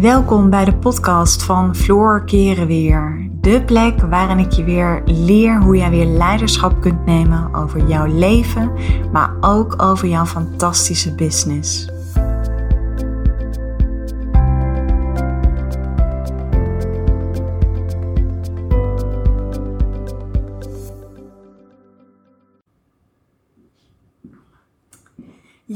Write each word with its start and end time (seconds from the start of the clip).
Welkom 0.00 0.50
bij 0.50 0.64
de 0.64 0.76
podcast 0.76 1.42
van 1.42 1.76
Floor 1.76 2.24
Keren 2.24 2.66
Weer. 2.66 3.30
De 3.40 3.62
plek 3.64 4.00
waarin 4.00 4.38
ik 4.38 4.52
je 4.52 4.64
weer 4.64 5.02
leer 5.04 5.62
hoe 5.62 5.76
jij 5.76 5.90
weer 5.90 6.06
leiderschap 6.06 6.80
kunt 6.80 7.06
nemen 7.06 7.54
over 7.54 7.88
jouw 7.88 8.06
leven, 8.06 8.72
maar 9.12 9.32
ook 9.40 9.82
over 9.82 10.08
jouw 10.08 10.24
fantastische 10.24 11.14
business. 11.14 11.88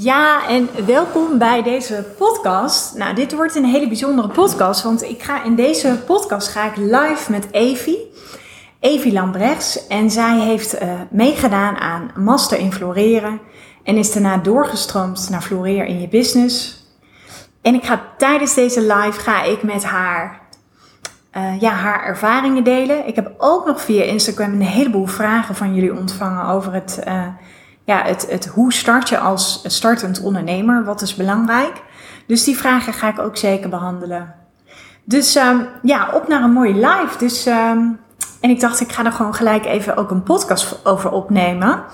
Ja, 0.02 0.48
en 0.48 0.68
welkom 0.86 1.38
bij 1.38 1.62
deze 1.62 2.06
podcast. 2.18 2.96
Nou, 2.96 3.14
dit 3.14 3.34
wordt 3.34 3.54
een 3.54 3.64
hele 3.64 3.86
bijzondere 3.86 4.28
podcast, 4.28 4.82
want 4.82 5.02
ik 5.02 5.22
ga 5.22 5.44
in 5.44 5.54
deze 5.54 6.02
podcast 6.06 6.48
ga 6.48 6.70
ik 6.70 6.76
live 6.76 7.30
met 7.30 7.48
Evie, 7.50 8.12
Evie 8.80 9.12
Lambrechts. 9.12 9.86
En 9.86 10.10
zij 10.10 10.38
heeft 10.38 10.82
uh, 10.82 10.92
meegedaan 11.10 11.76
aan 11.76 12.10
Master 12.16 12.58
in 12.58 12.72
Floreren 12.72 13.40
en 13.82 13.96
is 13.96 14.12
daarna 14.12 14.36
doorgestroomd 14.36 15.28
naar 15.30 15.42
Floreer 15.42 15.84
in 15.84 16.00
je 16.00 16.08
business. 16.08 16.86
En 17.60 17.74
ik 17.74 17.84
ga 17.84 18.02
tijdens 18.18 18.54
deze 18.54 18.80
live 18.80 19.20
ga 19.20 19.42
ik 19.42 19.62
met 19.62 19.84
haar 19.84 20.40
uh, 21.36 21.60
ja, 21.60 21.70
haar 21.70 22.04
ervaringen 22.04 22.64
delen. 22.64 23.06
Ik 23.06 23.14
heb 23.14 23.34
ook 23.38 23.66
nog 23.66 23.80
via 23.80 24.02
Instagram 24.02 24.52
een 24.52 24.62
heleboel 24.62 25.06
vragen 25.06 25.54
van 25.54 25.74
jullie 25.74 25.96
ontvangen 25.96 26.46
over 26.46 26.72
het 26.72 27.02
uh, 27.08 27.26
ja, 27.84 28.02
het, 28.02 28.26
het 28.30 28.46
hoe 28.46 28.72
start 28.72 29.08
je 29.08 29.18
als 29.18 29.64
startend 29.66 30.20
ondernemer? 30.20 30.84
Wat 30.84 31.02
is 31.02 31.14
belangrijk? 31.14 31.82
Dus 32.26 32.44
die 32.44 32.56
vragen 32.56 32.92
ga 32.92 33.08
ik 33.08 33.18
ook 33.18 33.36
zeker 33.36 33.68
behandelen. 33.68 34.34
Dus 35.04 35.36
um, 35.36 35.66
ja, 35.82 36.10
op 36.12 36.28
naar 36.28 36.42
een 36.42 36.52
mooie 36.52 36.74
live. 36.74 37.18
Dus, 37.18 37.46
um, 37.46 37.98
en 38.40 38.50
ik 38.50 38.60
dacht, 38.60 38.80
ik 38.80 38.92
ga 38.92 39.04
er 39.04 39.12
gewoon 39.12 39.34
gelijk 39.34 39.64
even 39.64 39.96
ook 39.96 40.10
een 40.10 40.22
podcast 40.22 40.86
over 40.86 41.10
opnemen. 41.10 41.84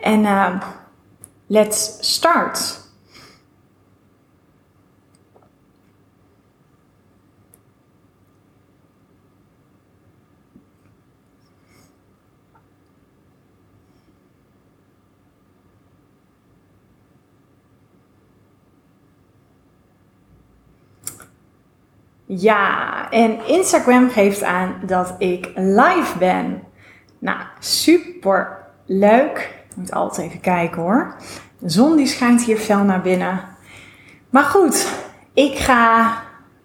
En 0.00 0.20
uh, 0.20 0.48
let's 1.46 1.96
start. 2.00 2.81
Ja, 22.36 23.10
en 23.10 23.46
Instagram 23.46 24.10
geeft 24.10 24.42
aan 24.42 24.74
dat 24.86 25.14
ik 25.18 25.50
live 25.54 26.18
ben. 26.18 26.62
Nou, 27.18 27.38
super 27.58 28.58
leuk. 28.86 29.64
Ik 29.70 29.76
moet 29.76 29.92
altijd 29.92 30.26
even 30.26 30.40
kijken 30.40 30.82
hoor. 30.82 31.14
De 31.58 31.70
zon 31.70 31.96
die 31.96 32.06
schijnt 32.06 32.42
hier 32.44 32.56
fel 32.56 32.84
naar 32.84 33.00
binnen. 33.00 33.40
Maar 34.30 34.44
goed, 34.44 34.88
ik 35.34 35.58
ga. 35.58 36.12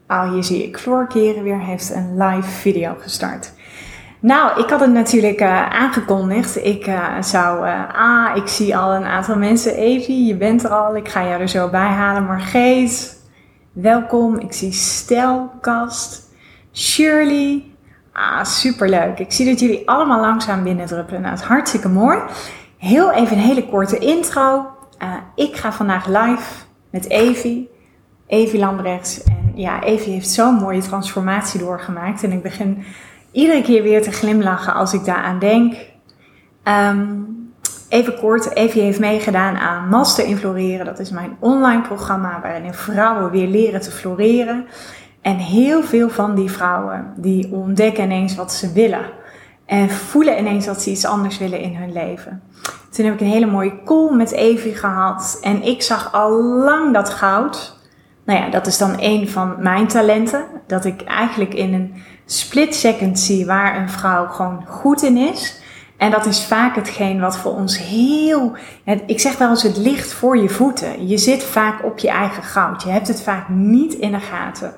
Oh, 0.07 0.31
hier 0.31 0.43
zie 0.43 0.63
ik. 0.63 0.79
Keren 1.07 1.43
weer 1.43 1.59
heeft 1.59 1.89
een 1.89 2.17
live 2.17 2.49
video 2.49 2.95
gestart. 2.99 3.51
Nou, 4.19 4.61
ik 4.61 4.69
had 4.69 4.79
het 4.79 4.91
natuurlijk 4.91 5.41
uh, 5.41 5.69
aangekondigd. 5.69 6.65
Ik 6.65 6.87
uh, 6.87 7.21
zou. 7.21 7.67
Uh, 7.67 7.81
ah, 7.93 8.35
ik 8.35 8.47
zie 8.47 8.77
al 8.77 8.95
een 8.95 9.05
aantal 9.05 9.37
mensen. 9.37 9.75
Evie, 9.75 10.25
je 10.25 10.35
bent 10.35 10.63
er 10.63 10.69
al. 10.69 10.95
Ik 10.95 11.07
ga 11.07 11.23
jou 11.23 11.41
er 11.41 11.49
zo 11.49 11.69
bij 11.69 11.87
halen. 11.87 12.25
Margeet, 12.25 13.16
Welkom, 13.81 14.39
ik 14.39 14.53
zie 14.53 14.71
Stelkast, 14.71 16.29
Shirley. 16.73 17.63
Ah, 18.11 18.43
superleuk. 18.43 19.19
Ik 19.19 19.31
zie 19.31 19.45
dat 19.45 19.59
jullie 19.59 19.89
allemaal 19.89 20.19
langzaam 20.19 20.63
binnendruppelen. 20.63 21.21
Nou, 21.21 21.33
het 21.33 21.41
is 21.43 21.47
hartstikke 21.47 21.89
mooi. 21.89 22.19
Heel 22.77 23.11
even 23.11 23.37
een 23.37 23.43
hele 23.43 23.65
korte 23.65 23.97
intro. 23.97 24.65
Uh, 25.03 25.13
ik 25.35 25.55
ga 25.55 25.73
vandaag 25.73 26.07
live 26.07 26.63
met 26.89 27.09
Evie, 27.09 27.69
Evie 28.27 28.59
Lambrechts. 28.59 29.23
En 29.23 29.51
ja, 29.55 29.83
Evie 29.83 30.13
heeft 30.13 30.29
zo'n 30.29 30.55
mooie 30.55 30.81
transformatie 30.81 31.59
doorgemaakt. 31.59 32.23
En 32.23 32.31
ik 32.31 32.41
begin 32.41 32.83
iedere 33.31 33.61
keer 33.61 33.83
weer 33.83 34.01
te 34.01 34.11
glimlachen 34.11 34.73
als 34.73 34.93
ik 34.93 35.05
daaraan 35.05 35.39
denk. 35.39 35.75
Um, 36.63 37.46
Even 37.89 38.19
kort, 38.19 38.55
Evie 38.55 38.81
heeft 38.81 38.99
meegedaan 38.99 39.55
aan 39.55 39.89
Master 39.89 40.25
in 40.25 40.37
Floreren. 40.37 40.85
Dat 40.85 40.99
is 40.99 41.09
mijn 41.09 41.37
online 41.39 41.81
programma 41.81 42.39
waarin 42.41 42.73
vrouwen 42.73 43.31
weer 43.31 43.47
leren 43.47 43.81
te 43.81 43.91
floreren. 43.91 44.65
En 45.21 45.35
heel 45.35 45.83
veel 45.83 46.09
van 46.09 46.35
die 46.35 46.51
vrouwen 46.51 47.13
die 47.15 47.51
ontdekken 47.51 48.03
ineens 48.03 48.35
wat 48.35 48.53
ze 48.53 48.71
willen. 48.71 49.05
En 49.65 49.89
voelen 49.89 50.39
ineens 50.39 50.65
dat 50.65 50.81
ze 50.81 50.89
iets 50.89 51.05
anders 51.05 51.37
willen 51.37 51.59
in 51.59 51.75
hun 51.75 51.93
leven. 51.93 52.41
Toen 52.91 53.05
heb 53.05 53.13
ik 53.13 53.21
een 53.21 53.27
hele 53.27 53.45
mooie 53.45 53.83
call 53.85 54.15
met 54.15 54.31
Evie 54.31 54.75
gehad. 54.75 55.37
En 55.41 55.63
ik 55.63 55.81
zag 55.81 56.13
al 56.13 56.43
lang 56.43 56.93
dat 56.93 57.09
goud. 57.09 57.75
Nou 58.25 58.39
ja, 58.39 58.49
dat 58.49 58.67
is 58.67 58.77
dan 58.77 58.95
een 58.97 59.29
van 59.29 59.55
mijn 59.59 59.87
talenten. 59.87 60.45
Dat 60.67 60.85
ik 60.85 61.01
eigenlijk 61.01 61.53
in 61.53 61.73
een 61.73 61.93
split 62.25 62.75
second 62.75 63.19
zie 63.19 63.45
waar 63.45 63.77
een 63.77 63.89
vrouw 63.89 64.27
gewoon 64.27 64.65
goed 64.67 65.03
in 65.03 65.17
is. 65.17 65.61
En 65.97 66.11
dat 66.11 66.25
is 66.25 66.45
vaak 66.45 66.75
hetgeen 66.75 67.19
wat 67.19 67.37
voor 67.37 67.53
ons 67.53 67.77
heel. 67.77 68.55
Ik 69.05 69.19
zeg 69.19 69.37
wel 69.37 69.49
eens 69.49 69.63
het 69.63 69.77
licht 69.77 70.13
voor 70.13 70.37
je 70.37 70.49
voeten. 70.49 71.07
Je 71.07 71.17
zit 71.17 71.43
vaak 71.43 71.85
op 71.85 71.99
je 71.99 72.09
eigen 72.09 72.43
goud. 72.43 72.83
Je 72.83 72.89
hebt 72.89 73.07
het 73.07 73.21
vaak 73.21 73.49
niet 73.49 73.93
in 73.93 74.11
de 74.11 74.19
gaten. 74.19 74.73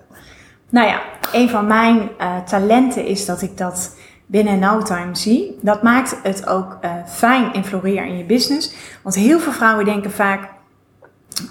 Nou 0.69 0.87
ja, 0.87 1.01
een 1.31 1.49
van 1.49 1.67
mijn 1.67 1.97
uh, 1.97 2.37
talenten 2.37 3.05
is 3.05 3.25
dat 3.25 3.41
ik 3.41 3.57
dat 3.57 3.95
binnen 4.25 4.59
no 4.59 4.81
time 4.81 5.15
zie. 5.15 5.57
Dat 5.61 5.83
maakt 5.83 6.15
het 6.23 6.47
ook 6.47 6.77
uh, 6.81 6.91
fijn 7.07 7.53
in 7.53 7.65
floreren 7.65 8.07
in 8.07 8.17
je 8.17 8.25
business. 8.25 8.73
Want 9.03 9.15
heel 9.15 9.39
veel 9.39 9.51
vrouwen 9.51 9.85
denken 9.85 10.11
vaak. 10.11 10.49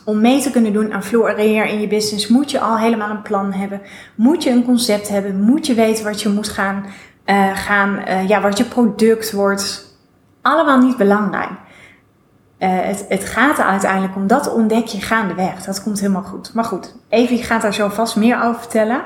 Om 0.04 0.20
mee 0.20 0.40
te 0.40 0.50
kunnen 0.50 0.72
doen 0.72 0.92
aan 0.92 1.02
floreren 1.02 1.68
in 1.68 1.80
je 1.80 1.88
business 1.88 2.28
moet 2.28 2.50
je 2.50 2.60
al 2.60 2.78
helemaal 2.78 3.10
een 3.10 3.22
plan 3.22 3.52
hebben. 3.52 3.80
Moet 4.14 4.42
je 4.42 4.50
een 4.50 4.64
concept 4.64 5.08
hebben. 5.08 5.40
Moet 5.40 5.66
je 5.66 5.74
weten 5.74 6.04
wat 6.04 6.22
je 6.22 6.28
moet 6.28 6.48
gaan 6.48 6.84
uh, 7.30 7.56
gaan, 7.56 8.02
uh, 8.08 8.28
ja, 8.28 8.40
wat 8.40 8.58
je 8.58 8.64
product 8.64 9.32
wordt. 9.32 9.96
Allemaal 10.42 10.78
niet 10.78 10.96
belangrijk. 10.96 11.50
Uh, 11.50 12.68
het, 12.70 13.04
het, 13.08 13.24
gaat 13.24 13.58
er 13.58 13.64
uiteindelijk 13.64 14.16
om, 14.16 14.26
dat 14.26 14.52
ontdek 14.52 14.86
je 14.86 15.00
gaandeweg. 15.00 15.64
Dat 15.64 15.82
komt 15.82 16.00
helemaal 16.00 16.22
goed. 16.22 16.54
Maar 16.54 16.64
goed, 16.64 16.94
Evie 17.08 17.42
gaat 17.42 17.62
daar 17.62 17.74
zo 17.74 17.88
vast 17.88 18.16
meer 18.16 18.42
over 18.42 18.60
vertellen. 18.60 19.02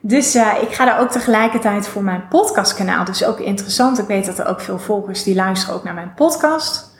Dus 0.00 0.34
ik 0.34 0.74
ga 0.74 0.84
daar 0.84 1.00
ook 1.00 1.10
tegelijkertijd 1.10 1.88
voor 1.88 2.02
mijn 2.02 2.28
podcastkanaal. 2.28 3.04
Dus 3.04 3.24
ook 3.24 3.38
interessant. 3.38 3.98
Ik 3.98 4.06
weet 4.06 4.26
dat 4.26 4.38
er 4.38 4.46
ook 4.46 4.60
veel 4.60 4.78
volgers 4.78 5.22
die 5.22 5.34
luisteren 5.34 5.74
ook 5.74 5.84
naar 5.84 5.94
mijn 5.94 6.14
podcast. 6.14 6.96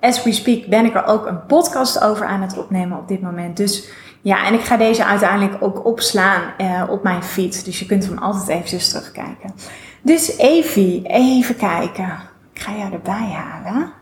As 0.00 0.22
we 0.22 0.32
speak 0.32 0.66
ben 0.66 0.84
ik 0.84 0.94
er 0.94 1.06
ook 1.06 1.26
een 1.26 1.46
podcast 1.46 2.00
over 2.00 2.26
aan 2.26 2.42
het 2.42 2.58
opnemen 2.58 2.98
op 2.98 3.08
dit 3.08 3.22
moment. 3.22 3.56
Dus 3.56 3.88
ja, 4.22 4.46
en 4.46 4.54
ik 4.54 4.60
ga 4.60 4.76
deze 4.76 5.04
uiteindelijk 5.04 5.62
ook 5.62 5.84
opslaan 5.84 6.42
op 6.88 7.02
mijn 7.02 7.22
feed. 7.22 7.64
Dus 7.64 7.78
je 7.78 7.86
kunt 7.86 8.04
hem 8.06 8.18
altijd 8.18 8.48
eventjes 8.48 8.88
terugkijken. 8.88 9.54
Dus 10.04 10.36
Evie, 10.36 11.02
even 11.06 11.56
kijken. 11.56 12.18
Ik 12.52 12.60
ga 12.60 12.76
jou 12.76 12.92
erbij 12.92 13.30
halen. 13.30 13.92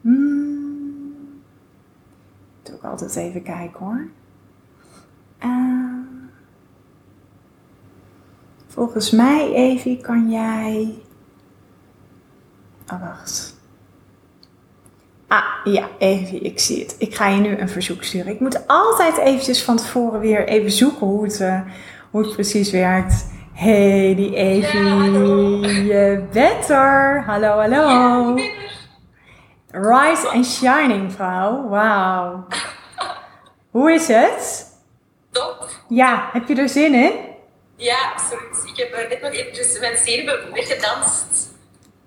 Hmm. 0.00 1.42
Doe 2.62 2.74
ik 2.74 2.82
altijd 2.82 3.16
even 3.16 3.42
kijken 3.42 3.84
hoor. 3.84 4.06
Uh, 5.44 5.98
volgens 8.66 9.10
mij, 9.10 9.52
Evie, 9.52 10.00
kan 10.00 10.30
jij. 10.30 10.94
Oh, 12.92 13.00
wacht. 13.00 13.56
Ah, 15.26 15.44
ja, 15.64 15.88
Evie, 15.98 16.40
ik 16.40 16.58
zie 16.58 16.82
het. 16.82 16.94
Ik 16.98 17.14
ga 17.14 17.28
je 17.28 17.40
nu 17.40 17.56
een 17.58 17.68
verzoek 17.68 18.02
sturen. 18.02 18.32
Ik 18.32 18.40
moet 18.40 18.66
altijd 18.66 19.16
eventjes 19.16 19.62
van 19.62 19.76
tevoren 19.76 20.20
weer 20.20 20.48
even 20.48 20.70
zoeken 20.70 21.06
hoe 21.06 21.24
het, 21.24 21.40
uh, 21.40 21.60
hoe 22.10 22.22
het 22.22 22.32
precies 22.32 22.70
werkt. 22.70 23.34
Hey, 23.56 24.14
die 24.14 24.34
Evie. 24.34 25.84
Je 25.84 26.24
bent 26.32 26.68
er. 26.68 27.22
Hallo, 27.26 27.48
hallo. 27.48 28.34
Rise 29.70 30.28
and 30.28 30.46
shining, 30.46 31.12
vrouw. 31.12 31.68
Wauw. 31.68 32.46
Hoe 33.70 33.92
is 33.92 34.08
het? 34.08 34.66
Top. 35.30 35.68
Ja, 35.88 36.28
heb 36.32 36.48
je 36.48 36.54
er 36.54 36.68
zin 36.68 36.94
in? 36.94 37.12
Ja, 37.76 37.96
absoluut. 38.12 38.70
Ik 38.74 38.76
heb 38.76 38.92
uh, 38.92 39.08
net 39.08 39.22
nog 39.22 39.32
eventjes 39.32 39.78
mijn 39.78 39.96
zenuwen 39.96 40.52
weggedanst. 40.52 41.48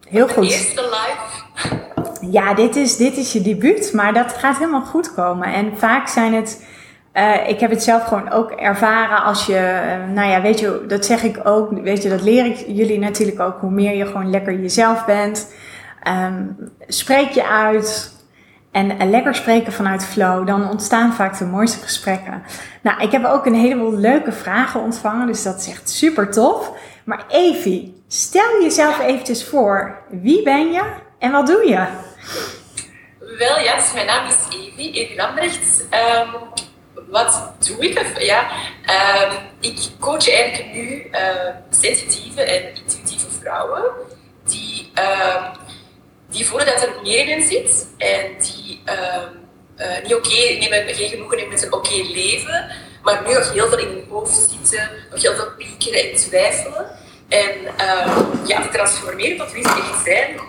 Heel 0.08 0.28
goed. 0.28 0.50
De 0.50 0.54
eerste 0.54 0.82
live. 0.82 2.32
Ja, 2.32 2.54
dit 2.54 2.76
is, 2.76 2.98
dit 2.98 3.18
is 3.18 3.34
je 3.34 3.42
debuut, 3.42 3.94
maar 3.94 4.14
dat 4.14 4.34
gaat 4.34 4.58
helemaal 4.58 4.86
goed 4.86 5.14
komen. 5.14 5.54
En 5.54 5.78
vaak 5.78 6.08
zijn 6.08 6.34
het 6.34 6.66
uh, 7.14 7.50
ik 7.50 7.60
heb 7.60 7.70
het 7.70 7.84
zelf 7.84 8.04
gewoon 8.04 8.32
ook 8.32 8.52
ervaren 8.52 9.24
als 9.24 9.46
je, 9.46 9.54
uh, 9.54 10.14
nou 10.14 10.30
ja, 10.30 10.42
weet 10.42 10.60
je, 10.60 10.84
dat 10.88 11.06
zeg 11.06 11.24
ik 11.24 11.40
ook, 11.44 11.72
weet 11.82 12.04
je, 12.04 12.10
dat 12.10 12.22
leer 12.22 12.46
ik 12.46 12.66
jullie 12.68 13.00
natuurlijk 13.00 13.40
ook, 13.40 13.60
hoe 13.60 13.72
meer 13.72 13.96
je 13.96 14.06
gewoon 14.06 14.30
lekker 14.30 14.60
jezelf 14.60 15.06
bent. 15.06 15.54
Um, 16.08 16.72
spreek 16.88 17.30
je 17.30 17.48
uit 17.48 18.14
en, 18.72 19.10
lekker 19.10 19.36
spreken 19.36 19.74
vanuit 19.74 20.06
flow, 20.06 20.48
dan 20.48 20.70
ontstaan 20.70 21.14
vaak 21.14 21.38
de 21.38 21.46
mooiste 21.46 21.80
gesprekken. 21.80 22.44
Nou, 22.82 23.02
ik 23.02 23.12
heb 23.12 23.26
ook 23.26 23.46
een 23.46 23.56
heleboel 23.56 23.98
leuke 23.98 24.32
vragen 24.32 24.82
ontvangen, 24.82 25.28
dus 25.28 25.44
dat 25.44 25.60
is 25.60 25.70
echt 25.70 25.90
super 25.90 26.32
tof. 26.32 26.72
Maar 27.04 27.24
Evie, 27.28 28.04
stel 28.08 28.62
jezelf 28.62 29.00
eventjes 29.00 29.46
voor. 29.46 29.98
Wie 30.10 30.44
ben 30.44 30.72
je 30.72 30.84
en 31.20 31.32
wat 31.32 31.48
doe 31.48 31.68
je? 31.68 31.86
Wel, 33.38 33.60
ja, 33.60 33.76
dus 33.76 33.94
mijn 33.94 34.06
naam 34.06 34.28
is 34.28 34.58
Evie, 34.58 34.92
Evie 34.94 35.16
Lambrecht. 35.16 35.84
Ehm, 35.90 36.28
wat 37.12 37.52
doe 37.68 37.90
ik? 37.90 38.22
Ja, 38.22 38.50
ehm, 38.86 39.36
ik 39.60 39.90
coach 40.00 40.30
eigenlijk 40.30 40.74
nu 40.74 41.10
uh, 41.12 41.20
sensitieve 41.70 42.42
en 42.42 42.76
intuïtieve 42.76 43.32
vrouwen 43.40 43.84
die, 44.44 44.92
uh, 45.00 45.46
die 46.30 46.46
voelen 46.46 46.68
dat 46.68 46.82
er 46.82 46.94
meer 47.04 47.28
in 47.28 47.48
zit 47.48 47.88
en 47.98 48.22
die 48.38 48.82
uh, 48.86 50.04
niet 50.04 50.16
oké 50.16 50.58
nemen, 50.60 50.96
geen 50.96 51.10
genoegen 51.10 51.38
nemen 51.38 51.54
met 51.54 51.64
een 51.64 51.74
oké 51.74 51.96
leven, 52.14 52.72
maar 53.04 53.22
nu 53.28 53.34
nog 53.34 53.52
heel 53.54 53.68
veel 53.68 53.78
in 53.78 53.88
hun 53.88 54.06
hoofd 54.10 54.50
zitten, 54.50 54.90
nog 55.12 55.22
heel 55.22 55.36
veel 55.36 55.52
piekeren 55.58 56.10
en 56.10 56.16
twijfelen. 56.16 56.86
En 57.28 57.52
ja, 58.46 58.62
die 58.62 58.70
transformeren 58.70 59.38
tot 59.38 59.52
wie 59.52 59.64
ze 59.64 59.70
echt 59.70 60.04
zijn. 60.04 60.40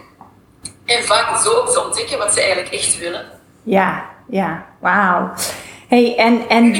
En 0.84 1.04
vaak 1.04 1.42
zo 1.42 1.64
te 1.64 1.84
ontdekken 1.84 2.18
wat 2.18 2.32
ze 2.32 2.40
eigenlijk 2.40 2.74
echt 2.74 2.98
willen. 2.98 3.24
Ja, 3.62 4.10
ja, 4.28 4.66
wauw. 4.78 5.32
Hey, 5.90 6.16
en, 6.16 6.48
en 6.48 6.64
nu, 6.64 6.72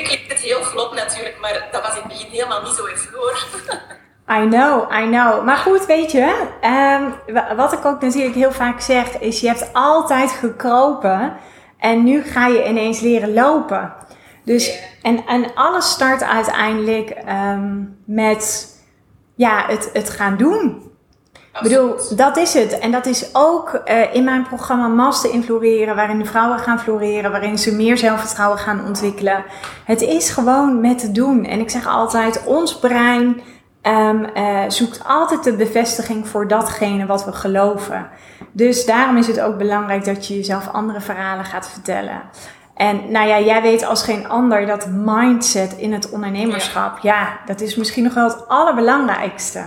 klinkt 0.00 0.28
het 0.28 0.38
heel 0.38 0.62
vlot 0.62 0.94
natuurlijk, 0.94 1.38
maar 1.40 1.68
dat 1.70 1.82
was 1.82 1.94
in 1.94 2.02
het 2.02 2.08
begin 2.08 2.30
helemaal 2.30 2.62
niet 2.62 2.72
zo 2.72 2.86
even 2.86 3.10
hoor. 3.14 3.46
I 4.42 4.48
know, 4.48 4.92
I 4.92 5.06
know. 5.06 5.44
Maar 5.44 5.56
goed, 5.56 5.86
weet 5.86 6.12
je, 6.12 6.48
um, 6.64 7.56
wat 7.56 7.72
ik 7.72 7.84
ook 7.84 8.00
natuurlijk 8.00 8.34
heel 8.34 8.52
vaak 8.52 8.80
zeg, 8.80 9.18
is 9.18 9.40
je 9.40 9.46
hebt 9.46 9.70
altijd 9.72 10.30
gekropen 10.30 11.36
en 11.78 12.04
nu 12.04 12.22
ga 12.22 12.46
je 12.46 12.68
ineens 12.68 13.00
leren 13.00 13.34
lopen. 13.34 13.94
Dus, 14.44 14.80
en, 15.02 15.26
en 15.26 15.54
alles 15.54 15.90
start 15.90 16.22
uiteindelijk 16.22 17.16
um, 17.28 17.98
met 18.06 18.74
ja, 19.34 19.64
het, 19.66 19.90
het 19.92 20.10
gaan 20.10 20.36
doen. 20.36 20.90
Ik 21.56 21.62
bedoel, 21.62 21.96
dat 22.16 22.36
is 22.36 22.54
het. 22.54 22.78
En 22.78 22.90
dat 22.90 23.06
is 23.06 23.28
ook 23.32 23.80
uh, 23.84 24.14
in 24.14 24.24
mijn 24.24 24.42
programma 24.42 24.88
Master 24.88 25.30
in 25.30 25.42
Floreren, 25.42 25.96
waarin 25.96 26.18
de 26.18 26.24
vrouwen 26.24 26.58
gaan 26.58 26.80
floreren, 26.80 27.30
waarin 27.30 27.58
ze 27.58 27.74
meer 27.74 27.98
zelfvertrouwen 27.98 28.58
gaan 28.58 28.84
ontwikkelen. 28.86 29.44
Het 29.84 30.00
is 30.00 30.30
gewoon 30.30 30.80
met 30.80 30.98
te 30.98 31.12
doen. 31.12 31.44
En 31.44 31.60
ik 31.60 31.70
zeg 31.70 31.86
altijd, 31.86 32.44
ons 32.44 32.78
brein 32.78 33.40
um, 33.82 34.26
uh, 34.34 34.62
zoekt 34.68 35.00
altijd 35.06 35.44
de 35.44 35.56
bevestiging 35.56 36.28
voor 36.28 36.48
datgene 36.48 37.06
wat 37.06 37.24
we 37.24 37.32
geloven. 37.32 38.08
Dus 38.52 38.86
daarom 38.86 39.16
is 39.16 39.26
het 39.26 39.40
ook 39.40 39.58
belangrijk 39.58 40.04
dat 40.04 40.26
je 40.26 40.34
jezelf 40.34 40.68
andere 40.72 41.00
verhalen 41.00 41.44
gaat 41.44 41.68
vertellen. 41.68 42.22
En 42.74 43.10
nou 43.10 43.28
ja, 43.28 43.40
jij 43.40 43.62
weet 43.62 43.84
als 43.84 44.02
geen 44.02 44.28
ander 44.28 44.66
dat 44.66 44.86
mindset 44.90 45.72
in 45.72 45.92
het 45.92 46.10
ondernemerschap, 46.10 46.98
ja, 46.98 47.20
ja 47.20 47.38
dat 47.46 47.60
is 47.60 47.76
misschien 47.76 48.04
nog 48.04 48.14
wel 48.14 48.28
het 48.28 48.48
allerbelangrijkste. 48.48 49.64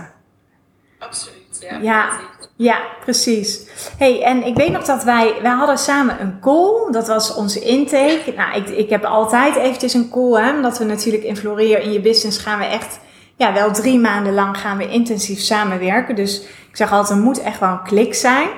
Absoluut. 0.98 1.39
Ja, 1.82 2.08
ja, 2.56 2.78
precies. 3.04 3.66
hey, 3.98 4.22
en 4.22 4.46
ik 4.46 4.56
weet 4.56 4.72
nog 4.72 4.84
dat 4.84 5.04
wij, 5.04 5.34
wij 5.42 5.50
hadden 5.50 5.78
samen 5.78 6.20
een 6.20 6.40
call. 6.40 6.90
Dat 6.90 7.06
was 7.06 7.34
onze 7.34 7.60
intake. 7.60 8.32
Nou, 8.36 8.54
ik, 8.56 8.68
ik 8.68 8.90
heb 8.90 9.04
altijd 9.04 9.56
eventjes 9.56 9.94
een 9.94 10.10
call, 10.10 10.42
hè. 10.42 10.54
Omdat 10.54 10.78
we 10.78 10.84
natuurlijk 10.84 11.24
in 11.24 11.36
Floreer 11.36 11.80
in 11.80 11.92
je 11.92 12.00
business 12.00 12.38
gaan 12.38 12.58
we 12.58 12.64
echt, 12.64 13.00
ja, 13.36 13.52
wel 13.52 13.72
drie 13.72 13.98
maanden 13.98 14.34
lang 14.34 14.58
gaan 14.58 14.76
we 14.76 14.88
intensief 14.88 15.40
samenwerken. 15.40 16.14
Dus 16.14 16.40
ik 16.40 16.76
zeg 16.76 16.92
altijd, 16.92 17.18
er 17.18 17.24
moet 17.24 17.42
echt 17.42 17.60
wel 17.60 17.70
een 17.70 17.82
klik 17.82 18.14
zijn. 18.14 18.48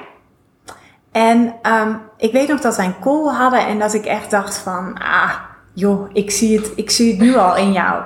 En 1.13 1.55
um, 1.63 2.01
ik 2.17 2.33
weet 2.33 2.49
nog 2.49 2.61
dat 2.61 2.77
wij 2.77 2.87
een 2.87 3.01
call 3.01 3.35
hadden 3.35 3.67
en 3.67 3.79
dat 3.79 3.95
ik 3.95 4.05
echt 4.05 4.31
dacht 4.31 4.59
van, 4.59 4.99
ah, 4.99 5.35
joh, 5.75 6.11
ik 6.13 6.31
zie 6.31 6.59
het, 6.59 6.73
ik 6.77 6.91
zie 6.91 7.11
het 7.11 7.21
nu 7.21 7.37
al 7.37 7.57
in 7.57 7.73
jou. 7.73 8.03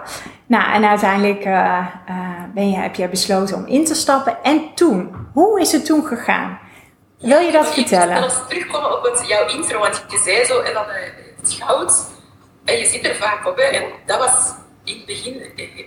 Nou, 0.47 0.73
en 0.73 0.85
uiteindelijk 0.85 1.45
uh, 1.45 1.87
uh, 2.09 2.45
ben 2.55 2.71
je, 2.71 2.77
heb 2.77 2.95
jij 2.95 3.09
besloten 3.09 3.57
om 3.57 3.67
in 3.67 3.85
te 3.85 3.95
stappen. 3.95 4.43
En 4.43 4.75
toen, 4.75 5.29
hoe 5.33 5.61
is 5.61 5.73
het 5.73 5.85
toen 5.85 6.07
gegaan? 6.07 6.59
Wil 7.19 7.39
je 7.41 7.53
dat 7.53 7.75
vertellen? 7.75 8.17
Ik 8.17 8.31
wil 8.31 8.47
terugkomen 8.49 8.99
op 8.99 9.05
het, 9.05 9.29
jouw 9.29 9.49
intro, 9.49 9.79
want 9.79 10.05
je 10.09 10.19
zei 10.25 10.45
zo, 10.45 10.61
en 10.61 10.75
dan 10.75 10.85
uh, 10.85 10.95
het 11.41 11.53
goud. 11.61 12.07
En 12.65 12.79
je 12.79 12.87
zit 12.87 13.07
er 13.07 13.15
vaak 13.15 13.47
op, 13.47 13.57
hè. 13.57 13.63
En 13.63 13.85
dat 14.07 14.19
was 14.19 14.55
in 14.85 14.97
het 14.97 15.07
begin 15.07 15.43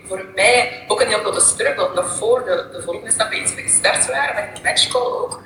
voor 0.08 0.26
mij 0.36 0.84
ook 0.88 1.02
een 1.02 1.08
heel 1.08 1.20
grote 1.20 1.40
struggle. 1.40 1.90
Nog 1.96 2.16
voor 2.16 2.44
de, 2.44 2.70
de 2.72 2.82
volgende 2.82 3.12
stappen 3.12 3.42
iets 3.42 3.52
gestart 3.56 4.08
waren, 4.08 4.36
met 4.36 4.56
de 4.56 4.62
matchcall 4.64 5.02
ook. 5.02 5.42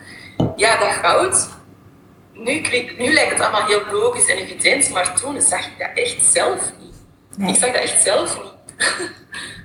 Ja, 0.55 0.77
dat 0.77 0.89
goud. 0.89 1.49
Nu, 2.33 2.61
nu 2.97 3.13
lijkt 3.13 3.31
het 3.31 3.41
allemaal 3.41 3.65
heel 3.65 3.81
logisch 3.91 4.29
en 4.29 4.37
evident, 4.37 4.89
maar 4.89 5.13
toen 5.13 5.41
zag 5.41 5.65
ik 5.65 5.73
dat 5.77 5.89
echt 5.93 6.25
zelf 6.25 6.71
niet. 6.79 6.95
Nee. 7.37 7.49
Ik 7.49 7.59
zag 7.59 7.71
dat 7.71 7.81
echt 7.81 8.03
zelf 8.03 8.43
niet 8.43 8.52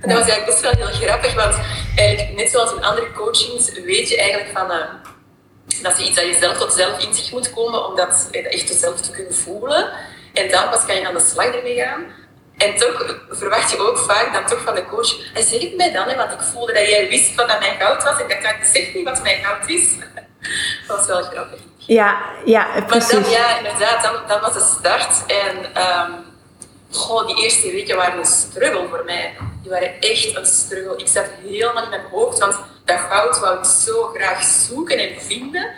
dat 0.01 0.17
was 0.17 0.27
eigenlijk 0.27 0.45
best 0.45 0.61
wel 0.61 0.71
heel 0.71 1.07
grappig, 1.07 1.33
want 1.33 1.55
eigenlijk, 1.95 2.35
net 2.35 2.49
zoals 2.49 2.73
in 2.73 2.83
andere 2.83 3.11
coachings 3.11 3.71
weet 3.71 4.09
je 4.09 4.17
eigenlijk 4.17 4.57
van, 4.57 4.71
uh, 4.71 4.77
dat 5.81 5.97
je 5.97 6.05
iets 6.05 6.15
dat 6.15 6.25
je 6.25 6.37
zelf 6.39 6.57
tot 6.57 6.73
zelf 6.73 7.03
in 7.03 7.13
zich 7.13 7.31
moet 7.31 7.53
komen 7.53 7.87
om 7.87 7.95
dat 7.95 8.29
uh, 8.31 8.53
echt 8.53 8.79
zelf 8.79 9.01
te 9.01 9.11
kunnen 9.11 9.35
voelen. 9.35 9.89
En 10.33 10.49
dan 10.49 10.69
pas 10.69 10.85
kan 10.85 10.95
je 10.95 11.07
aan 11.07 11.13
de 11.13 11.25
slag 11.25 11.45
ermee 11.45 11.75
gaan. 11.75 12.05
En 12.57 12.75
toch 12.75 13.19
verwacht 13.29 13.71
je 13.71 13.77
ook 13.77 13.97
vaak 13.97 14.33
dan 14.33 14.45
toch 14.45 14.61
van 14.61 14.75
de 14.75 14.85
coach, 14.85 15.33
hij 15.33 15.43
zeg 15.43 15.61
het 15.61 15.75
mij 15.75 15.91
dan, 15.91 16.07
hè, 16.07 16.15
want 16.15 16.31
ik 16.31 16.41
voelde 16.41 16.73
dat 16.73 16.87
jij 16.87 17.09
wist 17.09 17.35
wat 17.35 17.49
dat 17.49 17.59
mijn 17.59 17.79
goud 17.79 18.03
was 18.03 18.21
en 18.21 18.29
ik 18.29 18.57
zeg 18.73 18.93
niet 18.93 19.03
wat 19.03 19.21
mijn 19.21 19.43
goud 19.43 19.69
is. 19.69 19.95
dat 20.87 20.97
was 20.97 21.07
wel 21.07 21.23
grappig. 21.23 21.59
Ja, 21.77 22.21
ja, 22.45 22.83
precies. 22.87 23.13
Maar 23.13 23.21
dan, 23.21 23.31
ja, 23.31 23.57
inderdaad, 23.57 24.03
dan, 24.03 24.15
dan 24.27 24.41
was 24.41 24.53
de 24.53 24.75
start 24.77 25.25
en... 25.25 25.81
Um, 25.81 26.28
Goh, 26.91 27.27
die 27.27 27.43
eerste 27.43 27.71
weken 27.71 27.95
waren 27.95 28.19
een 28.19 28.25
struggle 28.25 28.87
voor 28.89 29.03
mij. 29.05 29.35
Die 29.61 29.71
waren 29.71 29.99
echt 29.99 30.35
een 30.35 30.45
struggle. 30.45 30.97
Ik 30.97 31.07
zat 31.07 31.25
helemaal 31.43 31.83
in 31.83 31.89
mijn 31.89 32.05
hoofd, 32.11 32.39
want 32.39 32.55
dat 32.85 32.99
goud 32.99 33.39
wou 33.39 33.57
ik 33.57 33.65
zo 33.65 34.03
graag 34.13 34.43
zoeken 34.43 34.97
en 34.97 35.21
vinden. 35.21 35.71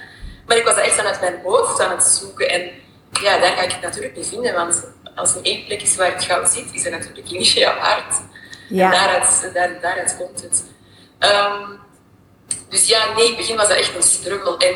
Maar 0.46 0.58
ik 0.58 0.66
was 0.66 0.76
echt 0.76 0.94
vanuit 0.94 1.22
mijn 1.22 1.40
hoofd 1.44 1.82
aan 1.82 1.92
het 1.92 2.04
zoeken. 2.04 2.50
En 2.50 2.70
ja, 3.22 3.40
daar 3.40 3.52
ga 3.52 3.62
ik 3.62 3.72
het 3.72 3.82
natuurlijk 3.82 4.16
niet 4.16 4.28
vinden, 4.28 4.54
want 4.54 4.84
als 5.16 5.36
er 5.36 5.42
één 5.42 5.66
plek 5.66 5.82
is 5.82 5.96
waar 5.96 6.14
het 6.14 6.24
goud 6.24 6.50
zit, 6.50 6.66
is 6.72 6.86
er 6.86 6.92
natuurlijk 6.92 7.32
in 7.32 7.42
jouw 7.42 7.78
hart. 7.78 8.22
Ja. 8.70 8.86
En 8.86 8.92
daaruit, 8.92 9.54
daar, 9.54 9.80
daaruit 9.82 10.18
komt 10.18 10.42
het. 10.42 10.64
Um, 11.20 11.80
dus 12.70 12.88
ja, 12.88 13.14
nee, 13.14 13.24
in 13.24 13.30
het 13.30 13.38
begin 13.38 13.56
was 13.56 13.68
dat 13.68 13.78
echt 13.78 13.96
een 13.96 14.04
struggle. 14.04 14.58
En 14.58 14.76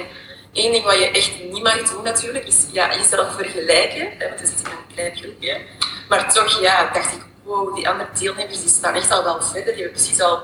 één 0.53 0.71
ding 0.71 0.83
wat 0.83 0.99
je 0.99 1.11
echt 1.11 1.43
niet 1.43 1.63
mag 1.63 1.89
doen 1.89 2.03
natuurlijk, 2.03 2.47
is 2.47 2.65
ja, 2.71 2.95
jezelf 2.95 3.35
vergelijken. 3.35 4.07
Want 4.19 4.39
we 4.39 4.47
zitten 4.47 4.65
in 4.65 4.71
een 4.71 4.95
klein 4.95 5.15
groepje. 5.15 5.61
Maar 6.09 6.33
toch, 6.33 6.59
ja, 6.59 6.89
dacht 6.93 7.13
ik, 7.13 7.21
wow, 7.43 7.75
die 7.75 7.89
andere 7.89 8.09
deelnemers 8.19 8.59
die 8.59 8.69
staan 8.69 8.93
echt 8.93 9.11
al 9.11 9.23
wel 9.23 9.41
verder. 9.41 9.73
Die 9.73 9.83
hebben 9.83 10.01
precies 10.01 10.21
al 10.21 10.43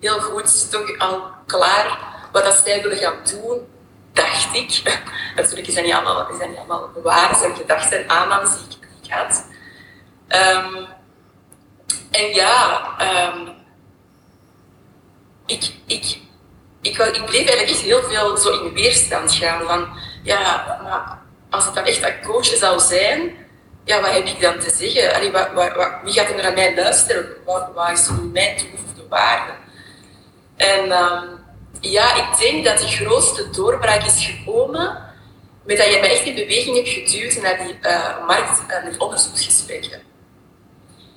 heel 0.00 0.20
goed, 0.20 0.70
toch 0.70 0.98
al 0.98 1.22
klaar 1.46 1.98
wat 2.32 2.44
dat 2.44 2.62
zij 2.64 2.82
willen 2.82 2.98
gaan 2.98 3.16
doen, 3.30 3.66
dacht 4.12 4.54
ik. 4.54 4.82
Natuurlijk 5.36 5.66
is 5.66 5.74
dat 5.74 5.84
niet 5.84 5.94
allemaal, 5.94 6.28
is 6.30 6.38
dat 6.38 6.48
niet 6.48 6.58
allemaal 6.58 6.90
waar, 7.02 7.36
zijn 7.36 7.56
gedachten 7.56 7.98
en 7.98 8.10
aannames 8.10 8.50
die 8.50 8.78
ik, 9.02 9.12
had. 9.12 9.44
Um, 10.28 10.86
en 12.10 12.34
ja, 12.34 12.82
um, 13.32 13.54
ik, 15.46 15.72
ik, 15.86 16.18
ik, 16.80 16.98
ik 16.98 17.24
bleef 17.24 17.46
eigenlijk 17.46 17.68
echt 17.68 17.80
heel 17.80 18.02
veel 18.02 18.36
zo 18.36 18.64
in 18.64 18.72
weerstand 18.72 19.34
gaan. 19.34 19.66
Van, 19.66 19.88
ja, 20.22 20.64
maar 20.82 21.18
als 21.50 21.64
het 21.64 21.74
dan 21.74 21.84
echt 21.84 22.02
een 22.02 22.22
coach 22.22 22.46
zou 22.46 22.80
zijn, 22.80 23.43
ja, 23.84 24.00
wat 24.00 24.10
heb 24.10 24.26
ik 24.26 24.40
dan 24.40 24.58
te 24.58 24.70
zeggen? 24.70 25.32
Wat, 25.32 25.74
wat, 25.74 25.90
wie 26.02 26.12
gaat 26.12 26.28
er 26.28 26.42
naar 26.42 26.52
mij 26.52 26.74
luisteren? 26.74 27.26
Wat, 27.44 27.90
is 27.92 28.08
mijn 28.32 28.56
toegevoegde 28.56 29.08
waarde? 29.08 29.52
En 30.56 30.92
um, 30.92 31.44
ja, 31.80 32.14
ik 32.14 32.38
denk 32.38 32.64
dat 32.64 32.78
de 32.78 32.86
grootste 32.86 33.50
doorbraak 33.50 34.04
is 34.04 34.24
gekomen 34.24 35.12
met 35.64 35.76
dat 35.76 35.86
je 35.86 36.00
mij 36.00 36.10
echt 36.10 36.24
in 36.24 36.34
beweging 36.34 36.76
hebt 36.76 36.88
geduwd 36.88 37.42
naar 37.42 37.58
die 37.58 37.78
uh, 37.82 38.26
markt- 38.26 38.66
en 38.66 38.84
het 38.84 38.98
onderzoeksgesprekken. 38.98 40.02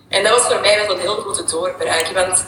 En 0.10 0.24
dat 0.24 0.32
was 0.32 0.54
voor 0.54 0.62
mij 0.62 0.78
wel 0.78 0.96
een 0.96 1.02
heel 1.02 1.16
grote 1.16 1.44
doorbraak, 1.44 2.08
want 2.08 2.46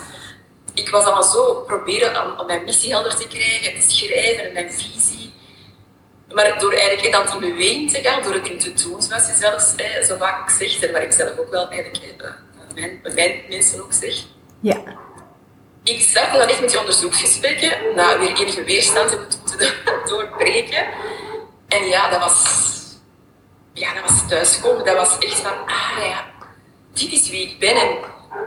ik 0.74 0.90
was 0.90 1.04
allemaal 1.04 1.24
zo 1.24 1.64
proberen 1.68 2.26
om, 2.26 2.40
om 2.40 2.46
mijn 2.46 2.64
missie 2.64 2.92
helder 2.92 3.16
te 3.16 3.28
krijgen, 3.28 3.80
te 3.80 3.92
schrijven 3.92 4.44
en 4.44 4.54
mijn 4.54 4.72
visie 4.72 5.19
maar 6.34 6.60
door 6.60 6.74
eigenlijk 6.74 7.12
dan 7.12 7.44
in 7.44 7.50
beweging 7.50 7.92
te 7.92 8.02
gaan, 8.02 8.24
door 8.24 8.34
het 8.34 8.48
in 8.50 8.60
te 8.60 8.74
doen, 8.74 9.02
zoals 9.02 9.28
je 9.28 9.34
zelfs 9.40 9.76
eh, 9.76 10.04
zo 10.04 10.18
vaak 10.18 10.50
zegt, 10.50 10.84
en 10.86 10.92
waar 10.92 11.04
ik 11.04 11.12
zelf 11.12 11.38
ook 11.38 11.50
wel 11.50 11.70
eigenlijk 11.70 12.16
eh, 12.18 12.30
mijn, 12.74 13.00
mijn 13.16 13.42
mensen 13.50 13.84
ook 13.84 13.94
zeg. 13.94 14.16
Ja. 14.60 14.84
Ik 15.84 16.02
zat 16.02 16.32
dan 16.34 16.48
echt 16.48 16.62
met 16.62 16.70
die 16.70 16.80
onderzoeksgesprekken, 16.80 17.72
nou, 17.96 18.20
weer 18.20 18.38
enige 18.38 18.64
weerstand 18.64 19.10
heb 19.10 19.20
moeten 19.20 19.74
doorbreken. 20.10 20.88
En 21.68 21.86
ja, 21.86 22.10
dat 22.10 22.20
was, 22.20 22.44
ja, 23.74 23.94
dat 23.94 24.10
was 24.10 24.28
thuiskomen. 24.28 24.86
Dat 24.86 24.96
was 24.96 25.18
echt 25.18 25.40
van, 25.40 25.54
ah 25.66 26.06
ja, 26.10 26.26
dit 26.94 27.12
is 27.12 27.30
wie 27.30 27.50
ik 27.50 27.60
ben 27.60 27.76
en 27.76 27.98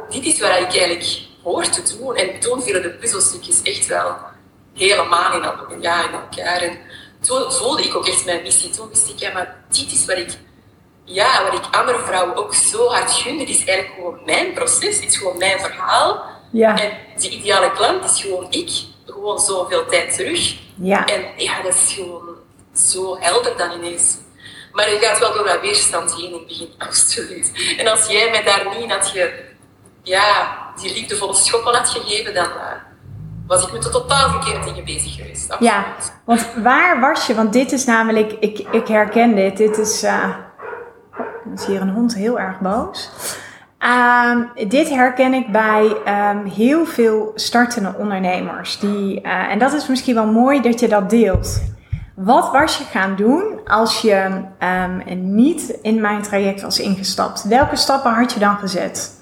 dit 0.09 0.25
is 0.25 0.41
wat 0.41 0.51
ik 0.51 0.77
eigenlijk 0.77 1.19
hoor 1.43 1.69
te 1.69 1.97
doen. 1.97 2.17
En 2.17 2.41
toen 2.41 2.62
vielen 2.62 2.83
de 2.83 2.91
puzzelstukjes 2.91 3.62
echt 3.62 3.87
wel 3.87 4.17
helemaal 4.75 5.35
in, 5.71 5.81
ja, 5.81 6.09
in 6.09 6.12
elkaar. 6.12 6.62
En 6.62 6.79
toen 7.23 7.52
voelde 7.52 7.83
ik 7.83 7.95
ook 7.95 8.07
echt 8.07 8.25
mijn 8.25 8.43
missie. 8.43 8.71
Toen 8.71 8.88
wist 8.88 9.09
ik, 9.09 9.19
ja, 9.19 9.33
maar 9.33 9.57
dit 9.69 9.93
is 9.93 10.05
wat 10.05 10.17
ik, 10.17 10.38
ja, 11.05 11.45
wat 11.45 11.55
ik 11.55 11.76
andere 11.76 11.99
vrouwen 11.99 12.37
ook 12.37 12.55
zo 12.55 12.88
hard 12.88 13.12
gun. 13.12 13.38
Dit 13.38 13.49
is 13.49 13.64
eigenlijk 13.64 13.95
gewoon 13.95 14.19
mijn 14.25 14.52
proces, 14.52 15.00
dit 15.00 15.09
is 15.11 15.17
gewoon 15.17 15.38
mijn 15.38 15.61
verhaal. 15.61 16.25
Ja. 16.50 16.79
En 16.79 16.91
die 17.17 17.31
ideale 17.31 17.73
klant 17.73 18.05
is 18.05 18.21
gewoon 18.21 18.47
ik, 18.50 18.71
gewoon 19.07 19.38
zoveel 19.38 19.87
tijd 19.87 20.17
terug. 20.17 20.57
Ja. 20.75 21.07
En 21.07 21.25
ja, 21.37 21.62
dat 21.62 21.75
is 21.75 21.93
gewoon 21.93 22.37
zo 22.75 23.17
helder 23.21 23.57
dan 23.57 23.73
ineens. 23.73 24.17
Maar 24.73 24.91
je 24.91 24.99
gaat 24.99 25.19
wel 25.19 25.33
door 25.33 25.47
dat 25.47 25.61
weerstand 25.61 26.14
heen 26.14 26.26
in 26.26 26.33
het 26.33 26.47
begin, 26.47 26.69
absoluut. 26.88 27.75
En 27.79 27.87
als 27.87 28.07
jij 28.07 28.31
mij 28.31 28.43
daar 28.43 28.79
niet 28.79 28.93
had 28.93 29.11
je, 29.11 29.45
ja, 30.02 30.57
die 30.81 30.93
liefdevolle 30.93 31.35
schoppen 31.35 31.75
had 31.75 31.88
gegeven, 31.88 32.35
dan 32.35 32.49
uh, 32.49 32.73
was 33.47 33.67
ik 33.67 33.73
met 33.73 33.83
de 33.83 33.89
totaal 33.89 34.31
verkeerde 34.31 34.65
dingen 34.65 34.85
bezig 34.85 35.15
geweest. 35.15 35.51
Absoluut. 35.51 35.73
Ja, 35.73 35.85
want 36.25 36.47
waar 36.63 37.01
was 37.01 37.27
je? 37.27 37.35
Want 37.35 37.53
dit 37.53 37.73
is 37.73 37.85
namelijk, 37.85 38.33
ik, 38.33 38.59
ik 38.71 38.89
herken 38.89 39.35
dit. 39.35 39.57
Dit 39.57 39.79
is, 39.79 40.05
uh, 40.05 40.25
is 41.55 41.67
hier 41.67 41.81
een 41.81 41.91
hond 41.91 42.15
heel 42.15 42.39
erg 42.39 42.61
boos. 42.61 43.11
Um, 44.31 44.51
dit 44.69 44.89
herken 44.89 45.35
ik 45.35 45.53
bij 45.53 45.97
um, 46.31 46.45
heel 46.45 46.87
veel 46.87 47.33
startende 47.35 47.95
ondernemers. 47.99 48.79
Die, 48.79 49.21
uh, 49.23 49.51
en 49.51 49.59
dat 49.59 49.73
is 49.73 49.89
misschien 49.89 50.15
wel 50.15 50.27
mooi 50.27 50.61
dat 50.61 50.81
je 50.81 50.89
dat 50.89 51.11
deelt. 51.11 51.63
Wat 52.15 52.51
was 52.53 52.79
je 52.79 52.85
gaan 52.85 53.17
doen 53.17 53.61
als 53.65 54.01
je 54.01 54.45
um, 54.59 55.03
niet 55.35 55.79
in 55.83 56.01
mijn 56.01 56.23
traject 56.23 56.63
was 56.63 56.81
ingestapt? 56.81 57.43
Welke 57.43 57.77
stappen 57.77 58.13
had 58.13 58.33
je 58.33 58.41
dan 58.41 58.57
gezet? 58.59 59.21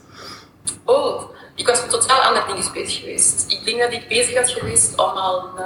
Oh, 0.84 1.22
ik 1.60 1.66
was 1.66 1.80
totaal 1.88 2.20
andere 2.20 2.46
dingen 2.46 2.72
bezig 2.72 3.00
geweest. 3.00 3.44
Ik 3.48 3.64
denk 3.64 3.80
dat 3.80 3.92
ik 3.92 4.08
bezig 4.08 4.36
had 4.36 4.50
geweest 4.50 4.90
om 4.90 5.10
al 5.10 5.44
een, 5.44 5.64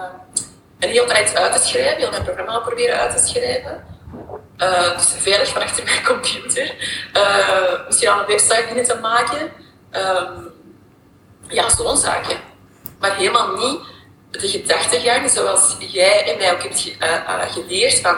een 0.79 0.89
heel 0.89 1.07
tijd 1.07 1.37
uit 1.37 1.53
te 1.53 1.69
schrijven, 1.69 1.97
heel 1.97 2.11
mijn 2.11 2.25
programma 2.25 2.59
proberen 2.59 2.99
uit 2.99 3.17
te 3.17 3.27
schrijven. 3.27 3.85
Uh, 4.59 4.97
dus 4.97 5.15
veilig 5.19 5.49
van 5.49 5.63
achter 5.63 5.85
mijn 5.85 6.05
computer. 6.05 6.75
Uh, 7.17 7.87
misschien 7.87 8.09
al 8.09 8.21
een 8.21 8.27
website 8.27 8.65
binnen 8.67 8.85
te 8.85 8.99
maken. 9.01 9.53
Um, 9.93 10.53
ja, 11.49 11.69
zo'n 11.69 11.97
zaken. 11.97 12.37
Maar 12.99 13.17
helemaal 13.17 13.57
niet 13.57 13.81
de 14.31 14.49
gedachtegang 14.49 15.31
zoals 15.31 15.77
jij 15.79 16.33
en 16.33 16.39
mij 16.39 16.53
ook 16.53 16.63
hebt 16.63 16.81
ge, 16.81 16.95
geleerd. 17.51 18.01
Van, 18.01 18.17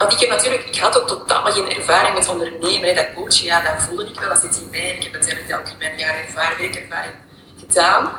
want 0.00 0.12
ik 0.12 0.20
heb 0.20 0.28
natuurlijk, 0.28 0.64
ik 0.64 0.76
had 0.76 1.00
ook 1.00 1.08
totaal 1.08 1.52
geen 1.52 1.70
ervaring 1.70 2.14
met 2.14 2.28
ondernemen. 2.28 2.94
Dat 2.94 3.12
coachen, 3.14 3.44
ja, 3.44 3.60
dat 3.60 3.82
voelde 3.82 4.04
ik 4.04 4.20
wel, 4.20 4.28
dat 4.28 4.38
zit 4.38 4.56
in 4.56 4.68
mij. 4.70 4.94
Ik 4.94 5.02
heb 5.02 5.12
natuurlijk 5.12 5.48
elke 5.48 5.70
mijn 5.78 5.98
jaar 5.98 6.14
ervaring, 6.14 6.58
werkervaring 6.58 7.12
gedaan. 7.58 8.12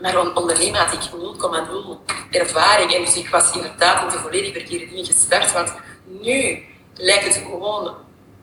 Maar 0.00 0.34
ondernemen 0.34 0.80
had 0.80 0.92
ik 0.92 1.00
0,0 1.00 2.14
ervaring. 2.30 2.94
En 2.94 3.04
dus 3.04 3.16
ik 3.16 3.28
was 3.28 3.52
inderdaad 3.52 4.02
in 4.02 4.08
de 4.08 4.18
volledig 4.18 4.52
verkeerde 4.52 4.88
dingen 4.88 5.04
gestart. 5.04 5.52
Want 5.52 5.72
nu 6.04 6.64
lijkt 6.94 7.24
het 7.24 7.34
gewoon, 7.34 7.94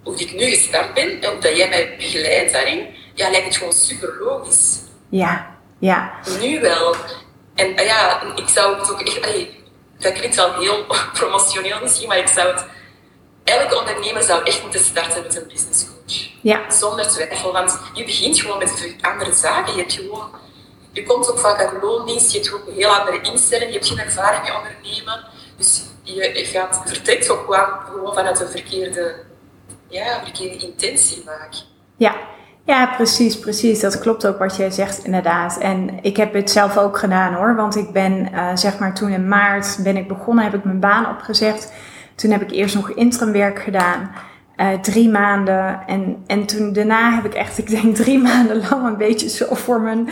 hoe 0.04 0.16
ik 0.16 0.34
nu 0.34 0.46
gestart 0.46 0.94
ben, 0.94 1.22
en 1.22 1.32
hoe 1.32 1.40
dat 1.40 1.58
jij 1.58 1.70
mij 1.70 1.96
begeleidt 1.98 2.54
daarin, 2.54 2.88
ja, 3.14 3.30
lijkt 3.30 3.46
het 3.46 3.58
gewoon 3.58 3.74
super 3.74 4.18
logisch. 4.20 4.80
Ja, 5.10 5.56
ja. 5.80 6.14
Nu 6.40 6.62
wel. 6.62 6.96
En 7.56 7.74
ja, 7.86 8.22
ik 8.36 8.48
zou 8.48 8.80
het 8.80 8.92
ook 8.92 9.02
echt, 9.02 9.22
allee, 9.22 9.63
dat 10.04 10.14
klinkt 10.14 10.36
wel 10.36 10.54
heel 10.60 10.86
promotioneel 11.14 11.80
misschien, 11.82 12.08
maar 12.08 12.18
ik 12.18 12.28
zou 12.28 12.48
het, 12.54 12.66
elke 13.44 13.80
ondernemer 13.80 14.24
zou 14.24 14.44
echt 14.44 14.62
moeten 14.62 14.80
starten 14.80 15.22
met 15.24 15.36
een 15.36 15.48
business 15.48 15.86
coach. 15.86 16.30
Ja. 16.42 16.72
Zonder 16.72 17.08
twijfel, 17.08 17.52
want 17.52 17.80
je 17.94 18.04
begint 18.04 18.40
gewoon 18.40 18.58
met 18.58 18.96
andere 19.02 19.34
zaken. 19.34 19.74
Je 19.76 19.80
hebt 19.80 19.94
gewoon, 19.94 20.30
je 20.92 21.04
komt 21.04 21.32
ook 21.32 21.40
vaak 21.40 21.60
uit 21.60 21.84
loondienst, 21.84 22.32
je 22.32 22.38
hebt 22.38 22.50
gewoon 22.50 22.68
een 22.68 22.74
heel 22.74 22.96
andere 22.96 23.22
instelling, 23.22 23.68
je 23.72 23.78
hebt 23.78 23.88
geen 23.88 24.00
ervaring 24.00 24.44
met 24.44 24.56
ondernemen. 24.56 25.24
Dus 25.58 25.82
je, 26.04 26.14
je 26.14 26.46
gaat, 26.46 26.82
vertrekt 26.86 27.30
ook 27.30 27.40
gewoon, 27.40 27.80
gewoon 27.86 28.14
vanuit 28.14 28.40
een 28.40 28.50
verkeerde, 28.50 29.16
ja, 29.88 30.22
verkeerde 30.24 30.58
intentie 30.58 31.22
vaak. 31.26 31.54
Ja. 31.98 32.16
Ja, 32.66 32.86
precies, 32.96 33.40
precies. 33.40 33.80
Dat 33.80 34.00
klopt 34.00 34.28
ook 34.28 34.38
wat 34.38 34.56
jij 34.56 34.72
zegt, 34.72 35.06
inderdaad. 35.06 35.58
En 35.58 35.90
ik 36.02 36.18
heb 36.18 36.34
het 36.34 36.52
zelf 36.52 36.78
ook 36.78 36.98
gedaan 36.98 37.34
hoor. 37.34 37.56
Want 37.56 37.76
ik 37.76 37.92
ben, 37.92 38.30
uh, 38.34 38.48
zeg 38.54 38.80
maar, 38.80 38.94
toen 38.94 39.10
in 39.10 39.28
maart 39.28 39.80
ben 39.84 39.98
ik 39.98 40.08
begonnen, 40.08 40.44
heb 40.44 40.54
ik 40.54 40.64
mijn 40.64 40.80
baan 40.80 41.10
opgezegd. 41.10 41.74
Toen 42.16 42.32
heb 42.32 42.42
ik 42.42 42.52
eerst 42.52 42.76
nog 42.76 42.90
interimwerk 42.90 43.60
gedaan. 43.60 44.12
Uh, 44.58 44.74
drie 44.74 45.10
maanden. 45.10 45.80
En, 45.88 46.24
en 46.28 46.46
toen 46.46 46.74
daarna 46.74 47.16
heb 47.16 47.26
ik 47.26 47.34
echt, 47.34 47.58
ik 47.64 47.70
denk 47.70 47.96
drie 47.96 48.20
maanden 48.20 48.64
lang 48.70 48.86
een 48.86 48.98
beetje 48.98 49.30
zo 49.30 49.56
voor 49.56 49.82
mijn 49.82 50.10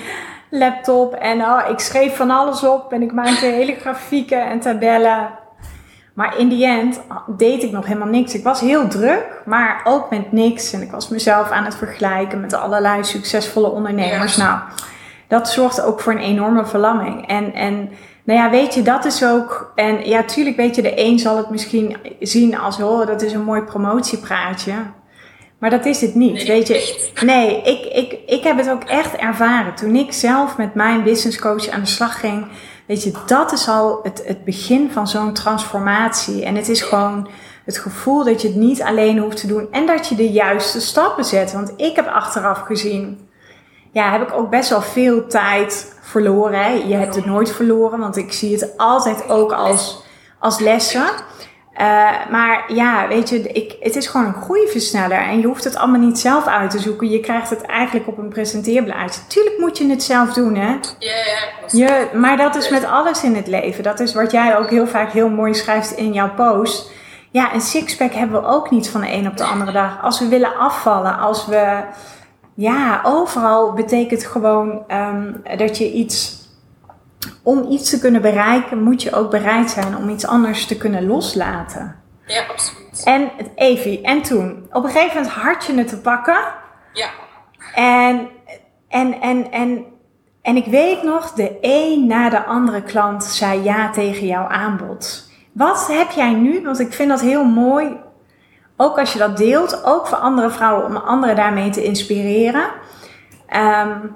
laptop. 0.50 1.14
En 1.14 1.42
oh, 1.42 1.70
ik 1.70 1.80
schreef 1.80 2.16
van 2.16 2.32
alles 2.32 2.64
op 2.64 2.94
en 2.94 3.02
ik 3.02 3.12
maakte 3.12 3.46
hele 3.46 3.76
grafieken 3.76 4.46
en 4.50 4.60
tabellen. 4.60 5.30
Maar 6.14 6.38
in 6.38 6.50
die 6.50 6.66
end 6.66 7.02
deed 7.28 7.64
ik 7.64 7.72
nog 7.72 7.86
helemaal 7.86 8.08
niks. 8.08 8.34
Ik 8.34 8.44
was 8.44 8.60
heel 8.60 8.88
druk, 8.88 9.42
maar 9.46 9.82
ook 9.84 10.10
met 10.10 10.32
niks. 10.32 10.74
En 10.74 10.82
ik 10.82 10.92
was 10.92 11.10
mezelf 11.10 11.50
aan 11.50 11.66
het 11.66 11.76
vergelijken 11.76 12.42
met 12.42 12.54
allerlei 12.54 13.04
succesvolle 13.04 13.70
ondernemers. 13.70 14.38
Nou, 14.38 14.60
dat 15.28 15.50
zorgde 15.50 15.84
ook 15.84 16.00
voor 16.00 16.14
een 16.14 16.20
enorme 16.20 16.66
verlamming. 16.66 17.28
En, 17.28 17.54
en 17.54 17.90
nou 18.24 18.40
ja, 18.40 18.50
weet 18.50 18.74
je, 18.74 18.82
dat 18.82 19.06
is 19.06 19.26
ook. 19.26 19.72
En 19.76 20.08
ja, 20.08 20.24
tuurlijk, 20.24 20.56
weet 20.56 20.76
je, 20.76 20.82
de 20.82 21.00
een 21.00 21.20
zal 21.20 21.38
het 21.38 21.50
misschien 21.50 21.98
zien 22.20 22.58
als: 22.60 22.82
oh, 22.82 23.08
dat 23.08 23.22
is 23.22 23.34
een 23.34 23.44
mooi 23.44 23.62
promotiepraatje. 23.62 24.74
Maar 25.58 25.70
dat 25.70 25.86
is 25.86 26.02
het 26.02 26.16
niet. 26.16 26.34
Nee, 26.34 26.46
weet 26.46 26.68
je, 26.68 27.10
nee, 27.26 27.62
ik, 27.62 27.86
ik, 27.86 28.20
ik 28.26 28.44
heb 28.44 28.58
het 28.58 28.70
ook 28.70 28.84
echt 28.84 29.16
ervaren. 29.16 29.76
Toen 29.76 29.96
ik 29.96 30.14
zelf 30.14 30.58
met 30.58 30.74
mijn 30.76 31.04
business 31.04 31.40
coach 31.40 31.70
aan 31.70 31.80
de 31.80 31.86
slag 31.86 32.20
ging. 32.20 32.46
Weet 32.92 33.04
je, 33.04 33.12
dat 33.26 33.52
is 33.52 33.68
al 33.68 34.00
het, 34.04 34.24
het 34.26 34.44
begin 34.44 34.92
van 34.92 35.08
zo'n 35.08 35.34
transformatie. 35.34 36.46
En 36.46 36.56
het 36.56 36.70
is 36.70 36.82
gewoon 36.82 37.28
het 37.66 37.78
gevoel 37.78 38.24
dat 38.24 38.42
je 38.42 38.48
het 38.48 38.58
niet 38.58 38.82
alleen 38.82 39.18
hoeft 39.18 39.38
te 39.38 39.48
doen. 39.48 39.68
En 39.72 39.86
dat 39.86 40.08
je 40.08 40.16
de 40.16 40.32
juiste 40.32 40.82
stappen 40.82 41.26
zet. 41.26 41.52
Want 41.52 41.74
ik 41.78 41.96
heb 41.96 42.08
achteraf 42.08 42.60
gezien, 42.60 43.30
ja, 43.92 44.12
heb 44.12 44.22
ik 44.22 44.34
ook 44.34 44.50
best 44.50 44.70
wel 44.70 44.82
veel 44.82 45.28
tijd 45.28 45.96
verloren. 46.02 46.64
Hè? 46.64 46.70
Je 46.70 46.94
hebt 46.94 47.16
het 47.16 47.26
nooit 47.26 47.52
verloren, 47.52 48.00
want 48.00 48.18
ik 48.18 48.34
zie 48.34 48.54
het 48.54 48.78
altijd 48.78 49.30
ook 49.30 49.52
als, 49.52 50.04
als 50.40 50.60
lessen. 50.60 51.06
Uh, 51.74 52.12
maar 52.32 52.74
ja, 52.74 53.08
weet 53.08 53.30
je, 53.30 53.42
ik, 53.42 53.76
het 53.80 53.96
is 53.96 54.08
gewoon 54.08 54.28
een 54.28 54.42
groeiversneller. 54.42 55.18
En 55.18 55.40
je 55.40 55.48
hoeft 55.48 55.64
het 55.64 55.76
allemaal 55.76 56.00
niet 56.00 56.20
zelf 56.20 56.48
uit 56.48 56.72
te 56.72 56.80
zoeken. 56.80 57.10
Je 57.10 57.20
krijgt 57.20 57.50
het 57.50 57.62
eigenlijk 57.62 58.08
op 58.08 58.18
een 58.18 58.30
presenteerblaadje. 58.30 59.22
Tuurlijk 59.28 59.58
moet 59.58 59.78
je 59.78 59.90
het 59.90 60.04
zelf 60.04 60.34
doen, 60.34 60.56
hè? 60.56 60.72
Ja, 60.72 60.80
ja. 61.00 61.68
Je, 61.68 62.08
maar 62.14 62.38
dat 62.38 62.56
is 62.56 62.70
met 62.70 62.86
alles 62.86 63.24
in 63.24 63.36
het 63.36 63.48
leven. 63.48 63.84
Dat 63.84 64.00
is 64.00 64.14
wat 64.14 64.32
jij 64.32 64.58
ook 64.58 64.70
heel 64.70 64.88
vaak 64.88 65.12
heel 65.12 65.30
mooi 65.30 65.54
schrijft 65.54 65.92
in 65.92 66.14
jouw 66.14 66.34
post. 66.34 66.92
Ja, 67.32 67.54
een 67.54 67.62
sixpack 67.62 68.12
hebben 68.12 68.42
we 68.42 68.48
ook 68.48 68.70
niet 68.72 68.90
van 68.90 69.02
de 69.02 69.12
een 69.12 69.28
op 69.28 69.38
de 69.38 69.44
andere 69.44 69.72
dag. 69.72 70.04
Als 70.04 70.20
we 70.20 70.28
willen 70.28 70.58
afvallen, 70.58 71.20
als 71.20 71.46
we... 71.46 71.84
Ja, 72.54 73.02
overal 73.04 73.74
betekent 73.74 74.26
gewoon 74.26 74.84
um, 74.88 75.42
dat 75.58 75.78
je 75.78 75.92
iets 75.92 76.41
om 77.44 77.72
iets 77.72 77.90
te 77.90 78.00
kunnen 78.00 78.22
bereiken, 78.22 78.84
moet 78.84 79.04
je 79.04 79.14
ook 79.14 79.32
bereid 79.32 79.70
zijn 79.70 79.98
om 79.98 80.10
iets 80.10 80.28
anders 80.28 80.66
te 80.66 80.78
kunnen 80.78 81.08
loslaten. 81.08 81.96
Ja, 82.26 82.44
absoluut. 82.48 83.04
En 83.04 83.32
Evie, 83.56 84.02
en 84.02 84.22
toen, 84.22 84.68
op 84.72 84.84
een 84.84 84.90
gegeven 84.90 85.16
moment 85.16 85.34
had 85.34 85.66
je 85.66 85.74
het 85.74 85.88
te 85.88 85.98
pakken. 85.98 86.40
Ja. 86.94 87.10
En, 87.76 88.30
en, 88.88 89.22
en, 89.22 89.52
en, 89.52 89.86
en 90.42 90.56
ik 90.56 90.66
weet 90.66 91.04
nog, 91.04 91.32
de 91.32 91.58
een 91.62 92.08
na 92.08 92.30
de 92.30 92.44
andere 92.44 92.82
klant 92.82 93.24
zei 93.24 93.64
ja 93.64 93.90
tegen 93.90 94.28
jouw 94.28 94.48
aanbod. 94.48 95.30
Wat 95.52 95.88
heb 95.88 96.12
jij 96.12 96.34
nu? 96.34 96.62
Want 96.64 96.80
ik 96.80 96.94
vind 96.94 97.10
dat 97.10 97.22
heel 97.22 97.44
mooi. 97.44 97.98
Ook 98.78 99.00
als 99.00 99.14
je 99.14 99.20
dat 99.20 99.38
deelt, 99.38 99.86
ook 99.86 100.08
voor 100.08 100.18
andere 100.18 100.50
vrouwen, 100.50 100.86
om 100.86 100.96
anderen 100.96 101.36
daarmee 101.36 101.70
te 101.70 101.84
inspireren. 101.84 102.70
Um, 103.56 104.16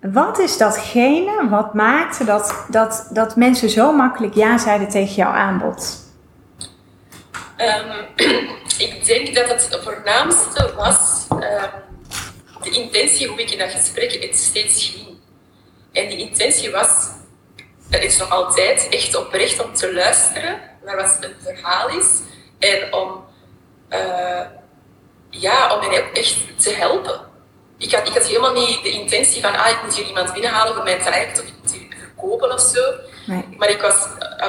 wat 0.00 0.38
is 0.38 0.56
datgene 0.56 1.48
wat 1.48 1.74
maakte 1.74 2.24
dat, 2.24 2.64
dat, 2.68 3.08
dat 3.10 3.36
mensen 3.36 3.70
zo 3.70 3.92
makkelijk 3.92 4.34
ja 4.34 4.58
zeiden 4.58 4.88
tegen 4.88 5.14
jouw 5.14 5.32
aanbod? 5.32 5.98
Um, 7.56 8.06
ik 8.86 9.04
denk 9.04 9.34
dat 9.34 9.48
het 9.48 9.80
voornaamste 9.82 10.74
was 10.76 11.26
um, 11.30 11.70
de 12.62 12.70
intentie 12.70 13.28
hoe 13.28 13.40
ik 13.40 13.50
in 13.50 13.58
dat 13.58 13.70
gesprek 13.70 14.12
het 14.12 14.36
steeds 14.36 14.84
ging. 14.84 15.18
En 15.92 16.08
die 16.08 16.18
intentie 16.18 16.70
was, 16.70 17.08
dat 17.88 18.02
is 18.02 18.18
nog 18.18 18.30
altijd, 18.30 18.88
echt 18.88 19.16
oprecht 19.16 19.64
om 19.64 19.74
te 19.74 19.94
luisteren 19.94 20.60
naar 20.84 20.96
wat 20.96 21.18
een 21.20 21.34
verhaal 21.42 21.88
is 21.88 22.20
en 22.58 22.94
om, 22.94 23.24
uh, 23.90 24.40
ja, 25.30 25.74
om 25.74 25.90
hen 25.90 26.12
echt 26.12 26.62
te 26.62 26.70
helpen 26.70 27.29
ik 27.80 27.94
had, 27.94 28.08
ik 28.08 28.14
had 28.14 28.26
helemaal 28.26 28.52
niet 28.52 28.82
de 28.82 28.90
intentie 28.90 29.42
van, 29.42 29.56
ah, 29.56 29.70
ik 29.70 29.82
moet 29.82 29.96
hier 29.96 30.06
iemand 30.06 30.32
binnenhalen 30.32 30.74
voor 30.74 30.84
mijn 30.84 31.00
traject 31.00 31.40
of 31.40 31.46
ik 31.46 31.54
moet 31.62 31.72
hier 31.72 31.96
verkopen 31.98 32.52
of 32.52 32.60
zo. 32.60 32.82
Nee. 33.26 33.44
Maar 33.56 33.70
ik, 33.70 33.80
was, 33.80 34.06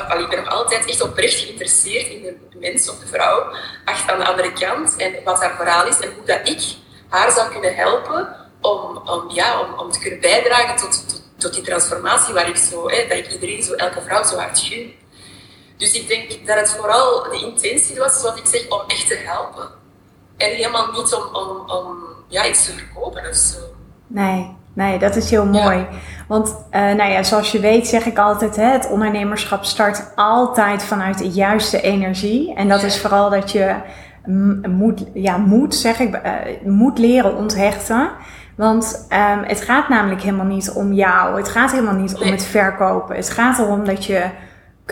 al, 0.10 0.20
ik 0.20 0.30
ben 0.30 0.44
nog 0.44 0.54
altijd 0.54 0.86
echt 0.86 1.02
oprecht 1.02 1.40
geïnteresseerd 1.40 2.08
in 2.08 2.22
de 2.22 2.36
mens 2.60 2.90
of 2.90 3.00
de 3.00 3.08
vrouw 3.08 3.54
achter 3.86 4.14
aan 4.14 4.20
de 4.20 4.26
andere 4.26 4.54
kant 4.54 4.96
en 4.96 5.24
wat 5.24 5.42
haar 5.42 5.56
verhaal 5.56 5.88
is 5.88 6.00
en 6.00 6.14
hoe 6.16 6.26
dat 6.26 6.50
ik 6.50 6.62
haar 7.10 7.32
zou 7.32 7.52
kunnen 7.52 7.76
helpen 7.76 8.36
om, 8.62 8.98
om, 8.98 9.30
ja, 9.30 9.62
om, 9.62 9.80
om 9.80 9.92
te 9.92 10.00
kunnen 10.00 10.20
bijdragen 10.20 10.76
tot, 10.76 11.08
tot, 11.10 11.22
tot 11.38 11.54
die 11.54 11.64
transformatie 11.64 12.34
waar 12.34 12.50
ik 12.50 12.58
zo, 12.58 12.90
hè, 12.90 13.08
dat 13.08 13.18
ik 13.18 13.32
iedereen 13.32 13.64
zo, 13.64 13.74
elke 13.74 14.02
vrouw 14.02 14.24
zo 14.24 14.38
hard 14.38 14.60
gun. 14.60 14.94
Dus 15.78 15.94
ik 15.94 16.08
denk 16.08 16.48
dat 16.48 16.58
het 16.58 16.70
vooral 16.70 17.24
de 17.24 17.40
intentie 17.40 17.98
was, 17.98 18.20
zoals 18.20 18.40
ik 18.40 18.46
zeg, 18.46 18.70
om 18.70 18.82
echt 18.88 19.08
te 19.08 19.16
helpen. 19.16 19.70
En 20.38 20.50
helemaal 20.50 20.92
niet 20.92 21.14
om, 21.14 21.36
om, 21.36 21.70
om 21.70 22.11
ja, 22.32 22.48
iets 22.48 22.66
te 22.66 22.72
verkopen 22.72 23.30
of 23.30 23.36
zo. 23.36 23.58
Nee, 24.08 24.56
nee, 24.74 25.00
dat 25.00 25.16
is 25.16 25.30
heel 25.30 25.46
mooi. 25.46 25.88
Want 26.28 26.48
uh, 26.48 26.56
nou 26.72 27.12
ja, 27.12 27.24
zoals 27.24 27.52
je 27.52 27.60
weet 27.60 27.88
zeg 27.88 28.06
ik 28.06 28.18
altijd, 28.18 28.56
hè, 28.56 28.66
het 28.66 28.90
ondernemerschap 28.90 29.64
start 29.64 30.12
altijd 30.16 30.84
vanuit 30.84 31.18
de 31.18 31.30
juiste 31.30 31.82
energie. 31.82 32.54
En 32.56 32.68
dat 32.68 32.84
is 32.84 33.02
vooral 33.02 33.30
dat 33.30 33.52
je 33.52 33.76
moet, 34.70 35.04
ja, 35.14 35.38
moet, 35.38 35.76
zeg 35.76 36.00
ik, 36.00 36.16
uh, 36.16 36.32
moet 36.72 36.98
leren 37.00 37.36
onthechten. 37.36 38.12
Want 38.56 39.08
um, 39.10 39.44
het 39.44 39.62
gaat 39.62 39.90
namelijk 39.90 40.22
helemaal 40.22 40.46
niet 40.46 40.72
om 40.72 40.94
jou. 40.94 41.38
Het 41.38 41.50
gaat 41.50 41.72
helemaal 41.72 41.96
niet 41.96 42.18
om 42.18 42.28
het 42.28 42.46
verkopen. 42.46 43.16
Het 43.16 43.30
gaat 43.30 43.60
erom 43.60 43.86
dat 43.86 44.06
je 44.06 44.26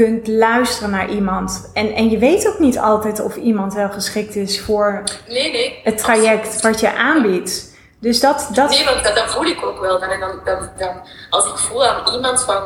kunt 0.06 0.28
luisteren 0.28 0.90
naar 0.90 1.10
iemand. 1.10 1.72
En, 1.74 1.94
en 1.94 2.10
je 2.10 2.18
weet 2.18 2.48
ook 2.48 2.60
niet 2.60 2.80
altijd 2.80 3.20
of 3.20 3.36
iemand 3.36 3.74
wel 3.74 3.90
geschikt 3.90 4.36
is 4.36 4.62
voor 4.62 5.04
nee, 5.28 5.52
nee, 5.52 5.80
het 5.84 5.98
traject 5.98 6.62
wat 6.62 6.80
je 6.80 6.94
aanbiedt. 6.94 7.78
Dus 8.00 8.20
dat, 8.20 8.50
dat... 8.54 8.70
Nee, 8.70 8.86
want 8.86 9.04
dat, 9.04 9.16
dat 9.16 9.32
voel 9.32 9.46
ik 9.46 9.66
ook 9.66 9.80
wel. 9.80 10.00
Dan, 10.00 10.10
dan, 10.20 10.40
dan, 10.46 10.70
dan, 10.78 11.08
als 11.30 11.46
ik 11.46 11.58
voel 11.58 11.86
aan 11.88 12.14
iemand 12.14 12.44
van, 12.44 12.62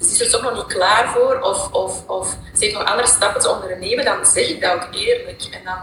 ze 0.00 0.12
is 0.12 0.20
er 0.20 0.30
toch 0.30 0.42
nog 0.42 0.54
niet 0.54 0.76
klaar 0.76 1.08
voor, 1.08 1.40
of, 1.40 1.72
of, 1.72 2.06
of 2.06 2.28
ze 2.28 2.64
heeft 2.64 2.78
nog 2.78 2.84
andere 2.84 3.08
stappen 3.08 3.40
te 3.40 3.50
ondernemen, 3.50 4.04
dan 4.04 4.26
zeg 4.26 4.48
ik 4.48 4.60
dat 4.60 4.72
ook 4.72 4.88
eerlijk. 4.90 5.42
En 5.50 5.60
dan, 5.64 5.78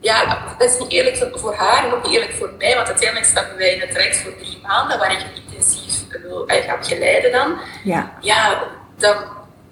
ja, 0.00 0.38
dat 0.58 0.68
is 0.70 0.78
niet 0.78 0.90
eerlijk 0.90 1.30
voor 1.34 1.54
haar 1.54 1.84
en 1.84 1.94
ook 1.94 2.02
niet 2.02 2.12
eerlijk 2.12 2.32
voor 2.32 2.50
mij, 2.58 2.74
want 2.74 2.86
uiteindelijk 2.86 3.30
stappen 3.30 3.56
wij 3.56 3.74
in 3.74 3.80
het 3.80 3.90
traject 3.90 4.16
voor 4.16 4.36
drie 4.36 4.58
maanden, 4.66 4.98
waar 4.98 5.12
ik 5.12 5.24
intensief 5.34 6.04
wil 6.22 6.44
ga 6.46 6.78
begeleiden 6.78 7.32
dan. 7.32 7.58
Ja. 7.84 8.12
Ja, 8.20 8.62
dan, 8.96 9.16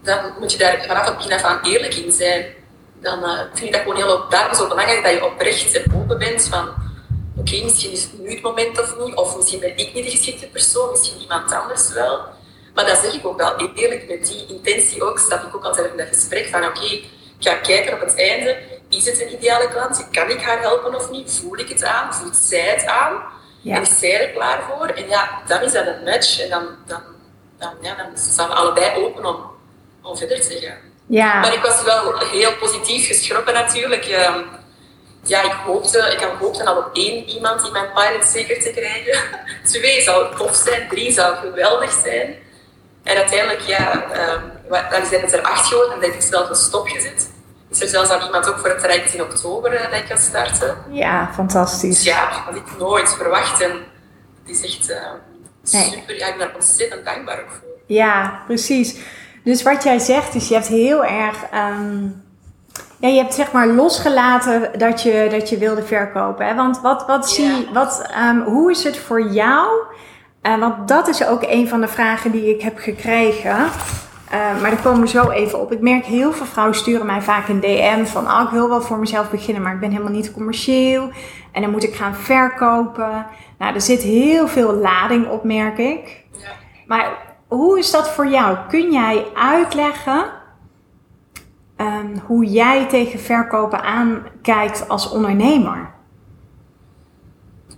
dan 0.06 0.32
moet 0.38 0.52
je 0.52 0.58
daar 0.58 0.84
vanaf 0.86 1.06
het 1.06 1.16
begin 1.16 1.32
af 1.32 1.42
aan 1.42 1.60
eerlijk 1.62 1.94
in 1.94 2.12
zijn. 2.12 2.46
Dan 3.00 3.18
uh, 3.18 3.40
vind 3.52 3.66
ik 3.66 3.72
dat 3.72 3.80
gewoon 3.80 3.96
heel 3.96 4.28
daarom 4.28 4.54
zo 4.54 4.68
belangrijk 4.68 5.02
dat 5.02 5.12
je 5.12 5.24
oprecht 5.24 5.82
en 5.82 5.94
open 5.94 6.18
bent 6.18 6.44
van 6.44 6.68
oké, 7.36 7.62
misschien 7.62 7.92
is 7.92 8.02
het 8.02 8.18
nu 8.18 8.30
het 8.30 8.42
moment 8.42 8.80
of 8.80 8.96
niet, 8.98 9.14
of 9.14 9.36
misschien 9.36 9.60
ben 9.60 9.76
ik 9.76 9.94
niet 9.94 10.04
de 10.04 10.10
geschikte 10.10 10.46
persoon, 10.46 10.90
misschien 10.90 11.20
iemand 11.20 11.52
anders 11.52 11.92
wel. 11.92 12.20
Maar 12.74 12.86
dat 12.86 12.98
zeg 12.98 13.12
ik 13.12 13.26
ook 13.26 13.38
wel 13.38 13.56
eerlijk, 13.74 14.08
met 14.08 14.26
die 14.26 14.46
intentie 14.46 15.02
ook, 15.02 15.18
stap 15.18 15.42
ik 15.42 15.56
ook 15.56 15.64
altijd 15.64 15.90
in 15.90 15.96
dat 15.96 16.06
gesprek 16.06 16.46
van 16.46 16.64
oké, 16.64 16.84
ik 16.84 17.06
ga 17.38 17.54
kijken 17.54 17.92
op 17.92 18.00
het 18.00 18.16
einde, 18.16 18.56
is 18.88 19.06
het 19.06 19.20
een 19.20 19.32
ideale 19.32 19.68
klant? 19.68 20.08
Kan 20.10 20.30
ik 20.30 20.40
haar 20.40 20.60
helpen 20.60 20.94
of 20.94 21.10
niet? 21.10 21.40
Voel 21.42 21.58
ik 21.58 21.68
het 21.68 21.84
aan? 21.84 22.14
Voelt 22.14 22.36
zij 22.36 22.60
het 22.60 22.86
aan? 22.86 23.22
En 23.64 23.82
is 23.82 23.98
zij 23.98 24.20
er 24.20 24.32
klaar 24.32 24.62
voor? 24.62 24.86
En 24.86 25.08
ja, 25.08 25.42
dan 25.46 25.62
is 25.62 25.72
dat 25.72 25.86
een 25.86 26.04
match 26.04 26.40
en 26.40 26.50
dan, 26.50 26.66
dan, 26.86 27.02
dan, 27.58 27.74
ja, 27.80 27.94
dan 27.94 28.06
staan 28.14 28.48
we 28.48 28.54
allebei 28.54 29.04
open 29.04 29.24
om, 29.24 29.36
om 30.06 30.16
verder 30.16 30.40
te 30.40 30.58
gaan. 30.60 30.78
Ja. 31.06 31.40
Maar 31.40 31.54
ik 31.54 31.62
was 31.62 31.82
wel 31.82 32.18
heel 32.18 32.56
positief 32.56 33.06
geschrokken 33.06 33.54
natuurlijk. 33.54 34.04
Ehm, 34.04 34.40
ja, 35.22 35.42
ik 35.42 35.52
hoopte, 35.64 35.98
ik 35.98 36.20
had 36.20 36.32
hoopte 36.38 36.66
al 36.66 36.76
op 36.76 36.90
één 36.92 37.28
iemand 37.28 37.66
in 37.66 37.72
mijn 37.72 37.92
pilot 37.94 38.24
zeker 38.24 38.62
te 38.62 38.70
krijgen. 38.70 39.22
Twee 39.72 40.02
zou 40.02 40.36
tof 40.36 40.54
zijn, 40.54 40.88
drie 40.88 41.12
zou 41.12 41.36
geweldig 41.36 41.92
zijn. 42.04 42.34
En 43.02 43.16
uiteindelijk, 43.16 43.60
ja, 43.60 44.04
um, 44.34 44.42
dan 44.90 45.06
zijn 45.06 45.20
het 45.20 45.32
er 45.32 45.42
acht 45.42 45.66
geworden 45.66 45.94
en 45.94 46.00
dat 46.00 46.10
heb 46.10 46.20
ik 46.20 46.26
zelf 46.26 46.48
een 46.48 46.56
stop 46.56 46.88
gezet. 46.88 47.30
Is 47.70 47.80
er 47.80 47.88
zelfs 47.88 48.10
al 48.10 48.24
iemand 48.24 48.48
ook 48.48 48.58
voor 48.58 48.68
het 48.68 48.78
traject 48.78 49.14
in 49.14 49.22
oktober 49.22 49.74
uh, 49.74 49.82
dat 49.82 50.00
ik 50.00 50.06
ga 50.06 50.16
starten. 50.16 50.76
Ja, 50.90 51.30
fantastisch. 51.34 51.96
Dus 51.96 52.04
ja, 52.04 52.30
dat 52.30 52.38
had 52.38 52.54
ik 52.56 52.78
nooit 52.78 53.14
verwacht. 53.14 53.60
En 53.60 53.70
het 54.44 54.56
is 54.56 54.64
echt 54.64 54.90
uh, 54.90 54.96
super. 55.62 56.16
Ja, 56.16 56.26
ik 56.26 56.36
ben 56.36 56.46
daar 56.46 56.54
ontzettend 56.54 57.04
dankbaar 57.04 57.44
voor. 57.48 57.68
Ja, 57.86 58.42
precies. 58.46 58.96
Dus 59.46 59.62
wat 59.62 59.82
jij 59.82 59.98
zegt 59.98 60.34
is, 60.34 60.48
je 60.48 60.54
hebt 60.54 60.66
heel 60.66 61.04
erg... 61.04 61.36
Um 61.54 62.24
ja, 62.98 63.08
je 63.08 63.18
hebt 63.18 63.34
zeg 63.34 63.52
maar 63.52 63.66
losgelaten 63.66 64.78
dat 64.78 65.02
je, 65.02 65.26
dat 65.30 65.48
je 65.48 65.58
wilde 65.58 65.82
verkopen. 65.82 66.46
Hè? 66.46 66.54
Want 66.54 66.80
wat, 66.80 67.06
wat 67.06 67.30
zie, 67.30 67.68
wat, 67.72 68.10
um, 68.30 68.42
hoe 68.42 68.70
is 68.70 68.84
het 68.84 68.98
voor 68.98 69.30
jou? 69.30 69.68
Uh, 70.42 70.58
want 70.58 70.88
dat 70.88 71.08
is 71.08 71.26
ook 71.26 71.42
een 71.42 71.68
van 71.68 71.80
de 71.80 71.88
vragen 71.88 72.30
die 72.30 72.54
ik 72.54 72.62
heb 72.62 72.78
gekregen. 72.78 73.56
Uh, 73.56 74.60
maar 74.60 74.70
daar 74.70 74.82
komen 74.82 75.00
we 75.00 75.08
zo 75.08 75.30
even 75.30 75.60
op. 75.60 75.72
Ik 75.72 75.80
merk 75.80 76.04
heel 76.04 76.32
veel 76.32 76.46
vrouwen 76.46 76.76
sturen 76.76 77.06
mij 77.06 77.20
vaak 77.20 77.48
een 77.48 77.60
DM 77.60 78.04
van... 78.04 78.26
Oh, 78.26 78.42
ik 78.44 78.50
wil 78.50 78.68
wel 78.68 78.82
voor 78.82 78.98
mezelf 78.98 79.30
beginnen, 79.30 79.62
maar 79.62 79.74
ik 79.74 79.80
ben 79.80 79.90
helemaal 79.90 80.12
niet 80.12 80.32
commercieel. 80.32 81.10
En 81.52 81.62
dan 81.62 81.70
moet 81.70 81.84
ik 81.84 81.94
gaan 81.94 82.14
verkopen. 82.14 83.26
Nou, 83.58 83.74
er 83.74 83.80
zit 83.80 84.02
heel 84.02 84.48
veel 84.48 84.72
lading 84.72 85.28
op, 85.28 85.44
merk 85.44 85.78
ik. 85.78 86.24
Ja. 86.32 86.48
Maar 86.86 87.25
hoe 87.48 87.78
is 87.78 87.90
dat 87.90 88.08
voor 88.10 88.26
jou? 88.26 88.56
Kun 88.68 88.92
jij 88.92 89.26
uitleggen 89.34 90.24
um, 91.76 92.22
hoe 92.26 92.44
jij 92.44 92.86
tegen 92.88 93.18
verkopen 93.20 93.82
aankijkt 93.82 94.88
als 94.88 95.08
ondernemer? 95.10 95.90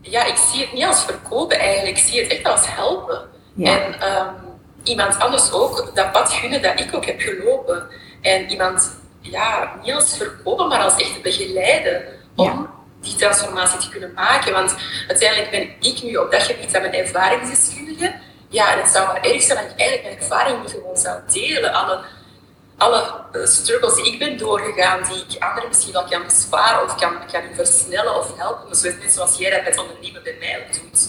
Ja, 0.00 0.24
ik 0.24 0.36
zie 0.36 0.60
het 0.60 0.72
niet 0.72 0.84
als 0.84 1.04
verkopen 1.04 1.58
eigenlijk. 1.58 1.98
Ik 1.98 2.04
zie 2.04 2.22
het 2.22 2.32
echt 2.32 2.44
als 2.44 2.74
helpen. 2.74 3.20
Ja. 3.54 3.78
En 3.80 4.16
um, 4.16 4.34
iemand 4.82 5.18
anders 5.18 5.52
ook 5.52 5.90
dat 5.94 6.12
pad 6.12 6.32
gunnen 6.32 6.62
dat 6.62 6.80
ik 6.80 6.94
ook 6.94 7.04
heb 7.06 7.20
gelopen. 7.20 7.86
En 8.20 8.50
iemand, 8.50 8.96
ja, 9.20 9.72
niet 9.82 9.94
als 9.94 10.16
verkopen, 10.16 10.68
maar 10.68 10.80
als 10.80 10.96
echt 10.96 11.22
begeleiden 11.22 12.02
om 12.36 12.44
Ja. 12.46 12.66
die 13.00 13.14
transformatie 13.16 13.78
te 13.78 13.88
kunnen 13.88 14.12
maken. 14.14 14.52
Want 14.52 14.76
uiteindelijk 15.08 15.50
ben 15.50 15.90
ik 15.90 16.02
nu 16.02 16.16
op 16.16 16.30
dat 16.30 16.42
gebied 16.42 16.76
aan 16.76 16.82
mijn 16.82 16.94
ervaringsdeskundige. 16.94 18.14
Ja, 18.48 18.72
en 18.72 18.78
het 18.78 18.88
zou 18.88 19.06
maar 19.06 19.20
erg 19.22 19.42
zijn 19.42 19.58
dat 19.58 19.70
ik 19.70 19.78
eigenlijk 19.78 20.02
mijn 20.02 20.18
ervaring 20.18 20.62
niet 20.62 20.70
gewoon 20.70 20.96
zou 20.96 21.20
delen. 21.28 21.72
Alle 21.72 22.04
alle 22.78 23.24
uh, 23.32 23.46
struggles 23.46 23.94
die 23.94 24.12
ik 24.12 24.18
ben 24.18 24.38
doorgegaan, 24.38 25.02
die 25.02 25.24
ik 25.28 25.42
anderen 25.42 25.68
misschien 25.68 25.92
wel 25.92 26.04
kan 26.04 26.24
besparen 26.24 26.84
of 26.84 26.94
kan, 26.94 27.12
kan 27.32 27.42
versnellen 27.54 28.16
of 28.16 28.36
helpen. 28.36 28.68
Dus 28.68 29.14
zoals 29.14 29.38
jij 29.38 29.50
dat 29.50 29.64
met 29.64 29.78
ondernemen 29.78 30.22
bij 30.22 30.36
mij 30.40 30.58
ook 30.58 30.72
doet. 30.74 31.08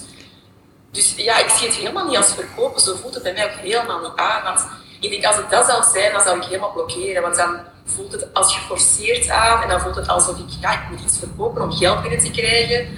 Dus 0.91 1.13
ja, 1.15 1.37
ik 1.37 1.49
zie 1.49 1.67
het 1.67 1.75
helemaal 1.75 2.07
niet 2.07 2.17
als 2.17 2.33
verkopen. 2.33 2.81
Zo 2.81 2.95
voelt 2.95 3.13
het 3.13 3.23
bij 3.23 3.33
mij 3.33 3.45
ook 3.45 3.59
helemaal 3.59 4.01
niet 4.01 4.15
aan. 4.15 4.43
Want 4.43 4.65
ik 4.99 5.09
denk, 5.09 5.25
als 5.25 5.35
het 5.35 5.49
dat 5.49 5.65
zou 5.65 5.83
zijn, 5.93 6.13
dan 6.13 6.21
zou 6.21 6.37
ik 6.37 6.43
helemaal 6.43 6.71
blokkeren. 6.71 7.21
Want 7.21 7.35
dan 7.35 7.59
voelt 7.85 8.11
het 8.11 8.33
als 8.33 8.55
geforceerd 8.57 9.29
aan 9.29 9.61
en 9.61 9.69
dan 9.69 9.79
voelt 9.79 9.95
het 9.95 10.07
alsof 10.07 10.37
ik, 10.37 10.49
ja, 10.61 10.73
ik 10.73 10.89
moet 10.89 11.01
iets 11.01 11.19
verkopen 11.19 11.61
om 11.61 11.71
geld 11.71 12.01
binnen 12.01 12.19
te 12.19 12.31
krijgen. 12.31 12.97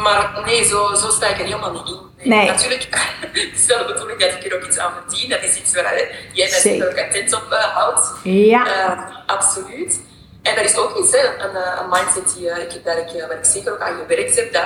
Maar 0.00 0.42
nee, 0.44 0.64
zo, 0.64 0.94
zo 0.94 1.10
sta 1.10 1.26
ik 1.26 1.38
er 1.38 1.44
helemaal 1.44 1.72
niet 1.72 1.88
in. 1.88 2.00
Nee. 2.16 2.38
Nee. 2.38 2.46
Natuurlijk, 2.46 2.88
het 3.32 3.54
is 3.54 3.66
wel 3.66 3.78
de 3.78 3.92
bedoeling 3.92 4.20
dat 4.20 4.32
ik 4.32 4.44
er 4.52 4.56
ook 4.56 4.64
iets 4.64 4.78
aan 4.78 4.92
verdien. 4.92 5.28
Dat 5.30 5.42
is 5.42 5.56
iets 5.56 5.74
waar 5.74 5.94
jij 6.32 6.48
mij 6.50 6.60
Zeker. 6.60 6.88
ook 6.90 6.98
attent 6.98 7.34
op 7.34 7.46
uh, 7.50 7.58
houdt. 7.58 8.12
Ja. 8.22 8.66
Uh, 8.66 9.16
absoluut. 9.26 10.00
En 10.42 10.54
dat 10.54 10.64
is 10.64 10.76
ook 10.76 10.98
iets, 10.98 11.10
hè, 11.12 11.18
een, 11.38 11.56
eh, 11.56 11.80
een 11.80 11.88
mindset 11.88 12.34
die, 12.36 12.48
ik, 12.48 12.84
dat 12.84 12.96
ik, 12.96 13.26
waar 13.28 13.38
ik 13.38 13.44
zeker 13.44 13.72
ook 13.72 13.80
aan 13.80 13.96
gewerkt 13.96 14.36
heb. 14.36 14.52
Dat, 14.52 14.64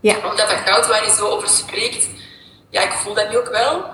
Ja. 0.00 0.14
Omdat 0.16 0.48
dat 0.48 0.58
goud 0.64 0.86
waar 0.86 1.04
je 1.04 1.10
zo 1.10 1.26
over 1.26 1.48
spreekt, 1.48 2.08
ja, 2.70 2.82
ik 2.82 2.92
voel 2.92 3.14
dat 3.14 3.30
nu 3.30 3.36
ook 3.38 3.50
wel. 3.50 3.84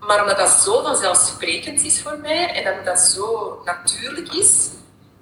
Maar 0.00 0.20
omdat 0.20 0.38
dat 0.38 0.48
zo 0.50 0.82
vanzelfsprekend 0.82 1.82
is 1.84 2.02
voor 2.02 2.18
mij 2.22 2.52
en 2.52 2.64
dat 2.64 2.84
dat 2.84 3.00
zo 3.00 3.60
natuurlijk 3.64 4.32
is, 4.32 4.68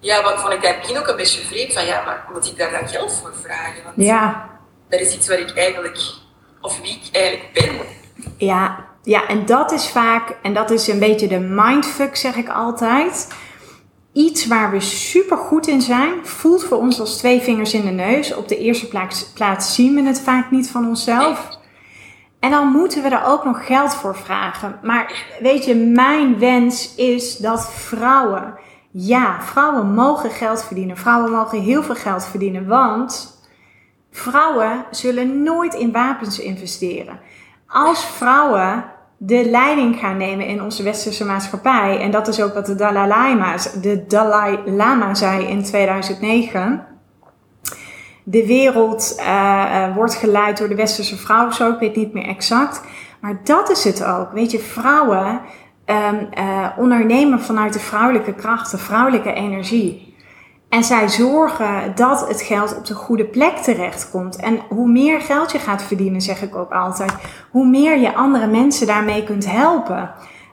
ja, 0.00 0.22
wat 0.22 0.40
vond 0.40 0.52
ik 0.52 0.62
dat 0.62 0.80
begin 0.80 0.98
ook 0.98 1.08
een 1.08 1.16
beetje 1.16 1.40
vreemd 1.46 1.72
van, 1.72 1.84
ja, 1.86 2.02
maar 2.04 2.24
moet 2.32 2.46
ik 2.46 2.58
daar 2.58 2.70
dan 2.70 2.88
geld 2.88 3.12
voor 3.12 3.32
vragen? 3.42 3.82
Want 3.84 3.96
Ja. 3.96 4.52
Dat 4.98 5.06
is 5.06 5.14
iets 5.14 5.28
waar 5.28 5.38
ik 5.38 5.56
eigenlijk, 5.56 5.98
of 6.60 6.80
wie 6.80 6.90
ik 6.90 7.16
eigenlijk 7.16 7.52
ben. 7.52 7.86
Ja, 8.36 8.84
ja, 9.02 9.26
en 9.26 9.46
dat 9.46 9.72
is 9.72 9.88
vaak, 9.88 10.36
en 10.42 10.54
dat 10.54 10.70
is 10.70 10.88
een 10.88 10.98
beetje 10.98 11.28
de 11.28 11.38
mindfuck, 11.38 12.16
zeg 12.16 12.36
ik 12.36 12.48
altijd. 12.48 13.28
Iets 14.12 14.46
waar 14.46 14.70
we 14.70 14.80
super 14.80 15.36
goed 15.36 15.66
in 15.66 15.80
zijn, 15.80 16.26
voelt 16.26 16.64
voor 16.64 16.78
ons 16.78 17.00
als 17.00 17.16
twee 17.16 17.40
vingers 17.40 17.74
in 17.74 17.84
de 17.84 17.90
neus. 17.90 18.34
Op 18.34 18.48
de 18.48 18.58
eerste 18.58 18.88
plaats, 18.88 19.24
plaats 19.24 19.74
zien 19.74 19.94
we 19.94 20.02
het 20.02 20.20
vaak 20.20 20.50
niet 20.50 20.70
van 20.70 20.88
onszelf. 20.88 21.48
En 22.40 22.50
dan 22.50 22.68
moeten 22.68 23.02
we 23.02 23.08
er 23.08 23.24
ook 23.26 23.44
nog 23.44 23.66
geld 23.66 23.94
voor 23.94 24.16
vragen. 24.16 24.78
Maar 24.82 25.24
weet 25.40 25.64
je, 25.64 25.74
mijn 25.74 26.38
wens 26.38 26.94
is 26.94 27.36
dat 27.36 27.72
vrouwen, 27.72 28.54
ja, 28.90 29.42
vrouwen 29.42 29.94
mogen 29.94 30.30
geld 30.30 30.64
verdienen. 30.64 30.96
Vrouwen 30.96 31.30
mogen 31.30 31.60
heel 31.60 31.82
veel 31.82 31.94
geld 31.94 32.24
verdienen, 32.24 32.66
want 32.66 33.33
vrouwen 34.16 34.84
zullen 34.90 35.42
nooit 35.42 35.74
in 35.74 35.92
wapens 35.92 36.38
investeren. 36.38 37.20
Als 37.66 38.06
vrouwen 38.06 38.84
de 39.16 39.50
leiding 39.50 39.98
gaan 39.98 40.16
nemen 40.16 40.46
in 40.46 40.62
onze 40.62 40.82
westerse 40.82 41.24
maatschappij, 41.24 42.00
en 42.00 42.10
dat 42.10 42.28
is 42.28 42.42
ook 42.42 42.54
wat 42.54 42.66
de 42.66 42.74
Dalai 42.74 43.08
Lama, 43.08 43.56
de 43.80 44.04
Dalai 44.06 44.58
Lama 44.64 45.14
zei 45.14 45.46
in 45.46 45.64
2009. 45.64 46.86
De 48.22 48.46
wereld 48.46 49.14
uh, 49.18 49.26
uh, 49.26 49.94
wordt 49.94 50.14
geleid 50.14 50.58
door 50.58 50.68
de 50.68 50.74
westerse 50.74 51.16
vrouw, 51.16 51.50
zo 51.50 51.72
ik 51.72 51.78
weet 51.78 51.96
niet 51.96 52.12
meer 52.12 52.26
exact. 52.26 52.82
Maar 53.20 53.40
dat 53.44 53.70
is 53.70 53.84
het 53.84 54.04
ook. 54.04 54.32
Weet 54.32 54.50
je, 54.50 54.58
vrouwen 54.58 55.40
um, 55.86 56.28
ondernemen 56.76 57.40
vanuit 57.40 57.72
de 57.72 57.78
vrouwelijke 57.78 58.34
kracht, 58.34 58.70
de 58.70 58.78
vrouwelijke 58.78 59.32
energie. 59.32 60.13
En 60.74 60.84
zij 60.84 61.08
zorgen 61.08 61.92
dat 61.94 62.28
het 62.28 62.42
geld 62.42 62.76
op 62.76 62.86
de 62.86 62.94
goede 62.94 63.24
plek 63.24 63.56
terechtkomt. 63.56 64.36
En 64.36 64.60
hoe 64.68 64.88
meer 64.88 65.20
geld 65.20 65.52
je 65.52 65.58
gaat 65.58 65.82
verdienen, 65.82 66.20
zeg 66.20 66.42
ik 66.42 66.56
ook 66.56 66.72
altijd, 66.72 67.14
hoe 67.50 67.66
meer 67.66 67.98
je 67.98 68.14
andere 68.14 68.46
mensen 68.46 68.86
daarmee 68.86 69.24
kunt 69.24 69.50
helpen. 69.50 70.10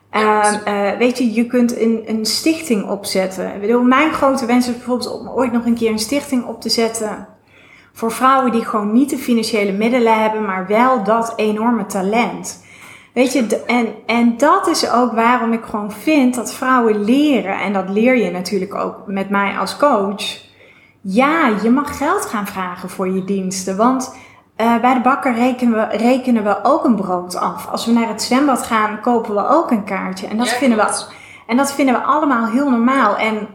Ehm, 0.10 0.56
eh, 0.66 0.98
weet 0.98 1.18
je, 1.18 1.34
je 1.34 1.46
kunt 1.46 1.80
een, 1.80 2.04
een 2.06 2.26
stichting 2.26 2.90
opzetten. 2.90 3.54
Ik 3.54 3.62
bedoel, 3.62 3.82
mijn 3.82 4.14
grote 4.14 4.46
wens 4.46 4.68
is 4.68 4.74
bijvoorbeeld 4.74 5.20
om 5.20 5.30
ooit 5.30 5.52
nog 5.52 5.66
een 5.66 5.76
keer 5.76 5.92
een 5.92 6.00
stichting 6.00 6.46
op 6.46 6.62
te 6.62 6.70
zetten. 6.70 7.28
Voor 7.94 8.12
vrouwen 8.12 8.52
die 8.52 8.66
gewoon 8.66 8.94
niet 8.94 9.10
de 9.10 9.18
financiële 9.18 9.72
middelen 9.72 10.22
hebben, 10.22 10.46
maar 10.46 10.68
wel 10.68 11.04
dat 11.04 11.34
enorme 11.36 11.86
talent. 11.86 12.64
Weet 13.13 13.34
je, 13.34 13.63
en, 13.67 13.88
en 14.06 14.38
dat 14.38 14.67
is 14.67 14.91
ook 14.91 15.12
waarom 15.12 15.54
ik 15.54 15.63
gewoon 15.63 15.91
vind 15.91 16.36
dat 16.36 16.54
vrouwen 16.54 17.04
leren, 17.04 17.60
en 17.60 17.74
dat 17.74 17.89
leer 17.89 18.17
je 18.17 18.32
natuurlijk 18.32 18.76
ook 18.76 18.95
met 19.06 19.30
mij 19.30 19.58
als 19.58 19.78
coach. 19.78 20.50
Ja, 21.02 21.47
je 21.63 21.69
mag 21.69 21.97
geld 21.97 22.26
gaan 22.26 22.47
vragen 22.47 22.89
voor 22.89 23.10
je 23.10 23.24
diensten, 23.24 23.78
want 23.78 24.15
uh, 24.58 24.80
bij 24.80 24.93
de 24.93 25.00
bakker 25.00 25.34
rekenen 25.34 25.74
we, 25.74 25.97
rekenen 25.97 26.43
we 26.43 26.60
ook 26.63 26.84
een 26.84 26.95
brood 26.95 27.36
af. 27.36 27.67
Als 27.67 27.86
we 27.86 27.91
naar 27.91 28.08
het 28.08 28.21
zwembad 28.21 28.65
gaan, 28.65 29.02
kopen 29.02 29.36
we 29.36 29.47
ook 29.47 29.71
een 29.71 29.84
kaartje. 29.84 30.28
En 30.28 30.38
dat, 30.38 30.50
vinden, 30.50 30.78
we, 30.78 31.06
en 31.47 31.58
dat 31.58 31.74
vinden 31.74 31.95
we 31.95 32.02
allemaal 32.02 32.45
heel 32.45 32.69
normaal. 32.69 33.17
En 33.17 33.47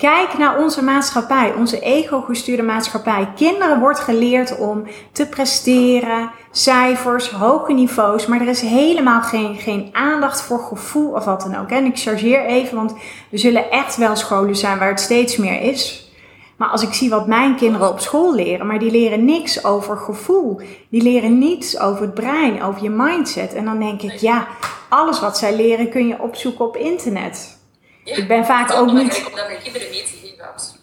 kijk 0.00 0.38
naar 0.38 0.58
onze 0.58 0.84
maatschappij, 0.84 1.54
onze 1.54 1.80
ego-gestuurde 1.80 2.62
maatschappij. 2.62 3.28
Kinderen 3.36 3.80
wordt 3.80 4.00
geleerd 4.00 4.58
om 4.58 4.86
te 5.12 5.26
presteren, 5.26 6.30
cijfers, 6.50 7.30
hoge 7.30 7.72
niveaus. 7.72 8.26
Maar 8.26 8.40
er 8.40 8.48
is 8.48 8.60
helemaal 8.60 9.22
geen, 9.22 9.56
geen 9.56 9.88
aandacht 9.92 10.42
voor 10.42 10.58
gevoel 10.58 11.12
of 11.12 11.24
wat 11.24 11.40
dan 11.40 11.56
ook. 11.56 11.70
En 11.70 11.84
ik 11.84 11.98
chargeer 11.98 12.44
even, 12.44 12.76
want 12.76 12.94
we 13.30 13.38
zullen 13.38 13.70
echt 13.70 13.96
wel 13.96 14.16
scholen 14.16 14.56
zijn 14.56 14.78
waar 14.78 14.88
het 14.88 15.00
steeds 15.00 15.36
meer 15.36 15.60
is. 15.60 16.12
Maar 16.56 16.68
als 16.68 16.82
ik 16.82 16.92
zie 16.92 17.10
wat 17.10 17.26
mijn 17.26 17.56
kinderen 17.56 17.88
op 17.88 18.00
school 18.00 18.34
leren, 18.34 18.66
maar 18.66 18.78
die 18.78 18.90
leren 18.90 19.24
niks 19.24 19.64
over 19.64 19.96
gevoel. 19.96 20.60
Die 20.90 21.02
leren 21.02 21.38
niets 21.38 21.80
over 21.80 22.02
het 22.02 22.14
brein, 22.14 22.62
over 22.62 22.82
je 22.82 22.90
mindset. 22.90 23.54
En 23.54 23.64
dan 23.64 23.78
denk 23.78 24.02
ik, 24.02 24.14
ja, 24.14 24.46
alles 24.88 25.20
wat 25.20 25.38
zij 25.38 25.56
leren 25.56 25.90
kun 25.90 26.06
je 26.06 26.22
opzoeken 26.22 26.64
op 26.64 26.76
internet. 26.76 27.59
Ik 28.04 28.28
ben 28.28 28.44
vaak 28.44 28.72
ook 28.72 28.92
niet. 28.92 29.24
Om 29.28 29.36
dat 29.36 29.48
met 29.48 29.62
kinderen 29.62 29.90
mee 29.90 30.02
te 30.02 30.12
geven, 30.22 30.48
absoluut. 30.48 30.80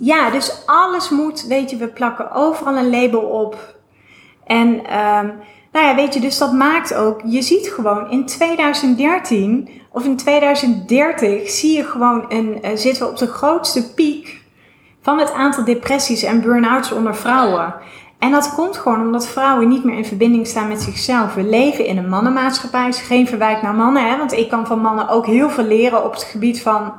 Ja, 0.00 0.30
dus 0.30 0.62
alles 0.66 1.08
moet, 1.08 1.46
weet 1.46 1.70
je, 1.70 1.76
we 1.76 1.88
plakken 1.88 2.32
overal 2.32 2.76
een 2.76 2.90
label 2.90 3.20
op. 3.20 3.74
En 4.46 4.68
um, 4.68 5.32
nou 5.72 5.86
ja, 5.86 5.94
weet 5.94 6.14
je, 6.14 6.20
dus 6.20 6.38
dat 6.38 6.52
maakt 6.52 6.94
ook, 6.94 7.20
je 7.24 7.42
ziet 7.42 7.68
gewoon 7.68 8.10
in 8.10 8.26
2013 8.26 9.80
of 9.92 10.04
in 10.04 10.16
2030 10.16 11.50
zie 11.50 11.76
je 11.76 11.84
gewoon 11.84 12.24
een, 12.28 12.58
uh, 12.64 12.70
zitten 12.74 13.02
we 13.02 13.10
op 13.10 13.18
de 13.18 13.26
grootste 13.26 13.94
piek 13.94 14.42
van 15.02 15.18
het 15.18 15.32
aantal 15.32 15.64
depressies 15.64 16.22
en 16.22 16.40
burn-outs 16.40 16.92
onder 16.92 17.16
vrouwen. 17.16 17.74
En 18.20 18.30
dat 18.30 18.54
komt 18.54 18.76
gewoon 18.76 19.00
omdat 19.00 19.28
vrouwen 19.28 19.68
niet 19.68 19.84
meer 19.84 19.96
in 19.96 20.04
verbinding 20.04 20.46
staan 20.46 20.68
met 20.68 20.82
zichzelf. 20.82 21.34
We 21.34 21.42
leven 21.42 21.86
in 21.86 21.96
een 21.96 22.08
mannenmaatschappij, 22.08 22.88
is 22.88 23.00
geen 23.00 23.26
verwijt 23.26 23.62
naar 23.62 23.74
mannen. 23.74 24.08
Hè? 24.10 24.16
Want 24.16 24.32
ik 24.32 24.48
kan 24.48 24.66
van 24.66 24.80
mannen 24.80 25.08
ook 25.08 25.26
heel 25.26 25.50
veel 25.50 25.64
leren 25.64 26.04
op 26.04 26.12
het 26.12 26.22
gebied 26.22 26.62
van 26.62 26.92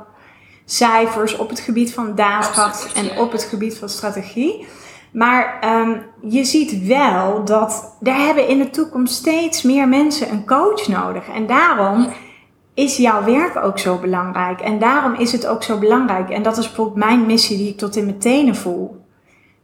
cijfers, 0.64 1.36
op 1.36 1.48
het 1.48 1.60
gebied 1.60 1.94
van 1.94 2.14
daadkracht 2.14 2.92
en 2.92 3.18
op 3.18 3.32
het 3.32 3.42
gebied 3.42 3.78
van 3.78 3.88
strategie. 3.88 4.66
Maar 5.12 5.58
um, 5.64 6.02
je 6.20 6.44
ziet 6.44 6.86
wel 6.86 7.44
dat 7.44 7.96
er 8.02 8.14
hebben 8.14 8.48
in 8.48 8.58
de 8.58 8.70
toekomst 8.70 9.14
steeds 9.14 9.62
meer 9.62 9.88
mensen 9.88 10.30
een 10.30 10.46
coach 10.46 10.88
nodig. 10.88 11.28
En 11.28 11.46
daarom 11.46 12.08
is 12.74 12.96
jouw 12.96 13.24
werk 13.24 13.56
ook 13.56 13.78
zo 13.78 13.98
belangrijk. 13.98 14.60
En 14.60 14.78
daarom 14.78 15.14
is 15.14 15.32
het 15.32 15.46
ook 15.46 15.62
zo 15.62 15.78
belangrijk. 15.78 16.30
En 16.30 16.42
dat 16.42 16.58
is 16.58 16.66
bijvoorbeeld 16.66 16.96
mijn 16.96 17.26
missie 17.26 17.56
die 17.56 17.68
ik 17.68 17.78
tot 17.78 17.96
in 17.96 18.04
mijn 18.04 18.18
tenen 18.18 18.56
voel. 18.56 19.01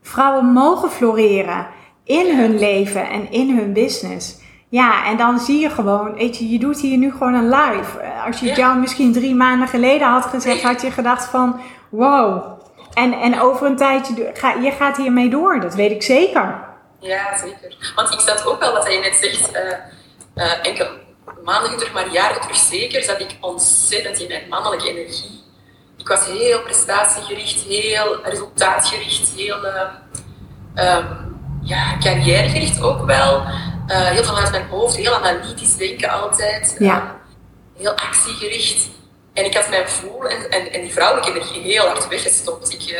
Vrouwen 0.08 0.44
mogen 0.44 0.90
floreren 0.90 1.66
in 2.04 2.38
hun 2.38 2.58
leven 2.58 3.08
en 3.08 3.30
in 3.30 3.56
hun 3.56 3.72
business. 3.72 4.36
Ja, 4.68 5.06
en 5.06 5.16
dan 5.16 5.38
zie 5.38 5.60
je 5.60 5.70
gewoon, 5.70 6.14
weet 6.14 6.38
je, 6.38 6.48
je 6.48 6.58
doet 6.58 6.80
hier 6.80 6.96
nu 6.96 7.10
gewoon 7.10 7.34
een 7.34 7.48
live. 7.48 8.00
Als 8.26 8.40
je 8.40 8.46
het 8.46 8.56
jou 8.56 8.78
misschien 8.78 9.12
drie 9.12 9.34
maanden 9.34 9.68
geleden 9.68 10.08
had 10.08 10.24
gezegd, 10.24 10.62
had 10.62 10.80
je 10.80 10.90
gedacht 10.90 11.24
van, 11.24 11.60
wow. 11.88 12.42
En, 12.92 13.12
en 13.12 13.40
over 13.40 13.66
een 13.66 13.76
tijdje, 13.76 14.30
ga, 14.34 14.52
je 14.52 14.70
gaat 14.70 14.96
hiermee 14.96 15.28
door, 15.28 15.60
dat 15.60 15.74
weet 15.74 15.90
ik 15.90 16.02
zeker. 16.02 16.64
Ja, 17.00 17.38
zeker. 17.38 17.92
Want 17.94 18.12
ik 18.12 18.20
zat 18.20 18.46
ook 18.46 18.60
wel 18.60 18.72
wat 18.72 18.92
je 18.92 18.98
net 18.98 19.16
zegt, 19.16 19.56
uh, 19.56 20.44
uh, 20.44 20.66
enkel 20.66 20.86
maanden 21.44 21.76
terug, 21.76 21.92
maar 21.92 22.10
jaren 22.10 22.40
terug 22.40 22.56
zeker, 22.56 23.02
zat 23.02 23.20
ik 23.20 23.36
ontzettend 23.40 24.20
in 24.20 24.28
mijn 24.28 24.48
mannelijke 24.48 24.88
energie. 24.88 25.46
Ik 25.98 26.08
was 26.08 26.26
heel 26.26 26.62
prestatiegericht, 26.62 27.60
heel 27.60 28.24
resultaatgericht, 28.24 29.28
heel 29.36 29.64
uh, 29.64 31.04
ja, 31.62 31.96
carrièregericht 32.00 32.82
ook 32.82 33.06
wel. 33.06 33.40
Uh, 33.40 34.06
heel 34.06 34.24
vanuit 34.24 34.50
mijn 34.50 34.68
hoofd, 34.68 34.96
heel 34.96 35.14
analytisch 35.14 35.76
denken 35.76 36.10
altijd. 36.10 36.76
Ja. 36.78 36.96
Uh, 36.96 37.10
heel 37.76 37.92
actiegericht. 37.92 38.88
En 39.32 39.44
ik 39.44 39.54
had 39.54 39.68
mijn 39.68 39.88
voel 39.88 40.28
en, 40.28 40.50
en, 40.50 40.72
en 40.72 40.80
die 40.80 40.92
vrouwelijke 40.92 41.30
energie 41.30 41.62
heel 41.62 41.86
hard 41.86 42.08
weggestopt. 42.08 42.72
Ik, 42.72 42.90
uh, 42.90 42.98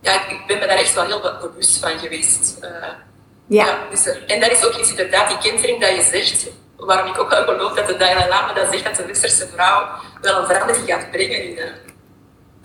ja, 0.00 0.28
ik 0.28 0.42
ben 0.46 0.58
me 0.58 0.66
daar 0.66 0.78
echt 0.78 0.94
wel 0.94 1.04
heel 1.04 1.38
bewust 1.40 1.78
van 1.78 1.98
geweest. 1.98 2.58
ja. 2.60 3.66
ja 3.66 3.78
dus, 3.90 4.06
en 4.26 4.40
dat 4.40 4.50
is 4.50 4.64
ook 4.64 4.74
iets 4.74 4.90
inderdaad, 4.90 5.28
die 5.28 5.50
kentering 5.50 5.80
dat 5.80 5.90
je 5.90 6.02
zegt 6.02 6.46
waarom 6.76 7.12
ik 7.12 7.20
ook 7.20 7.30
wel 7.30 7.44
geloof 7.44 7.72
dat 7.72 7.86
de 7.86 7.96
Dalai 7.96 8.28
Lama 8.28 8.52
dat 8.52 8.66
zegt 8.70 8.84
dat 8.84 8.96
de 8.96 9.06
westerse 9.06 9.48
vrouw 9.54 9.88
wel 10.20 10.38
een 10.38 10.46
verandering 10.46 10.86
gaat 10.86 11.10
brengen 11.10 11.42
in 11.42 11.58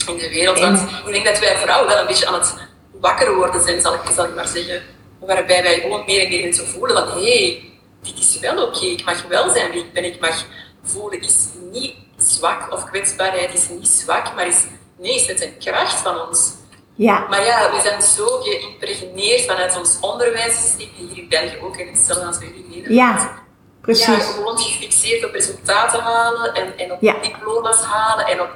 in 0.08 0.17
de 0.17 0.29
wereld. 0.29 0.60
Want 0.60 0.79
ik 1.06 1.13
denk 1.13 1.25
dat 1.25 1.39
wij 1.39 1.58
vrouwen 1.58 1.88
wel 1.88 1.99
een 1.99 2.08
beetje 2.08 2.27
aan 2.27 2.34
het 2.34 2.56
wakker 2.91 3.36
worden 3.36 3.63
zijn, 3.63 3.82
zal 3.82 3.93
ik, 3.93 3.99
zal 4.15 4.25
ik 4.25 4.36
maar 4.36 4.47
zeggen. 4.47 4.82
Waarbij 5.19 5.63
wij 5.63 5.79
gewoon 5.79 6.03
meer 6.06 6.23
en 6.23 6.29
meer 6.29 6.53
zo 6.53 6.63
voelen 6.65 6.97
van 6.97 7.17
hé, 7.17 7.43
hey, 7.43 7.71
dit 8.01 8.17
is 8.17 8.39
wel 8.39 8.63
oké, 8.67 8.86
ik 8.86 9.06
mag 9.06 9.23
wel 9.27 9.49
zijn 9.49 9.71
wie 9.71 9.82
ik 9.82 9.93
ben, 9.93 10.03
ik 10.03 10.19
mag 10.19 10.45
voelen 10.84 11.21
is 11.21 11.36
niet 11.71 11.95
zwak 12.17 12.71
of 12.71 12.86
kwetsbaarheid 12.86 13.53
is 13.53 13.69
niet 13.69 13.88
zwak, 13.88 14.36
maar 14.36 14.47
is, 14.47 14.65
nee, 14.97 15.15
is 15.15 15.27
het 15.27 15.41
een 15.41 15.58
kracht 15.60 15.99
van 15.99 16.27
ons. 16.27 16.53
Ja. 16.95 17.27
Maar 17.29 17.45
ja, 17.45 17.71
we 17.71 17.82
zijn 17.82 18.01
zo 18.01 18.41
geïmpregneerd 18.41 19.41
vanuit 19.41 19.77
ons 19.77 19.97
onderwijssysteem, 20.01 20.89
hier 20.95 21.17
in 21.17 21.29
België 21.29 21.58
ook 21.62 21.77
en 21.77 21.88
hetzelfde 21.88 22.25
als 22.25 22.39
in 22.39 22.65
Nederland. 22.69 23.21
Ja. 23.21 23.41
Precies. 23.82 24.06
Ja, 24.06 24.19
gewoon 24.19 24.58
gefixeerd 24.58 25.25
op 25.25 25.34
resultaten 25.34 25.99
halen 25.99 26.53
en, 26.53 26.77
en 26.77 26.91
op 26.91 26.99
diploma's 26.99 27.82
halen 27.82 28.25
en 28.25 28.41
op... 28.41 28.49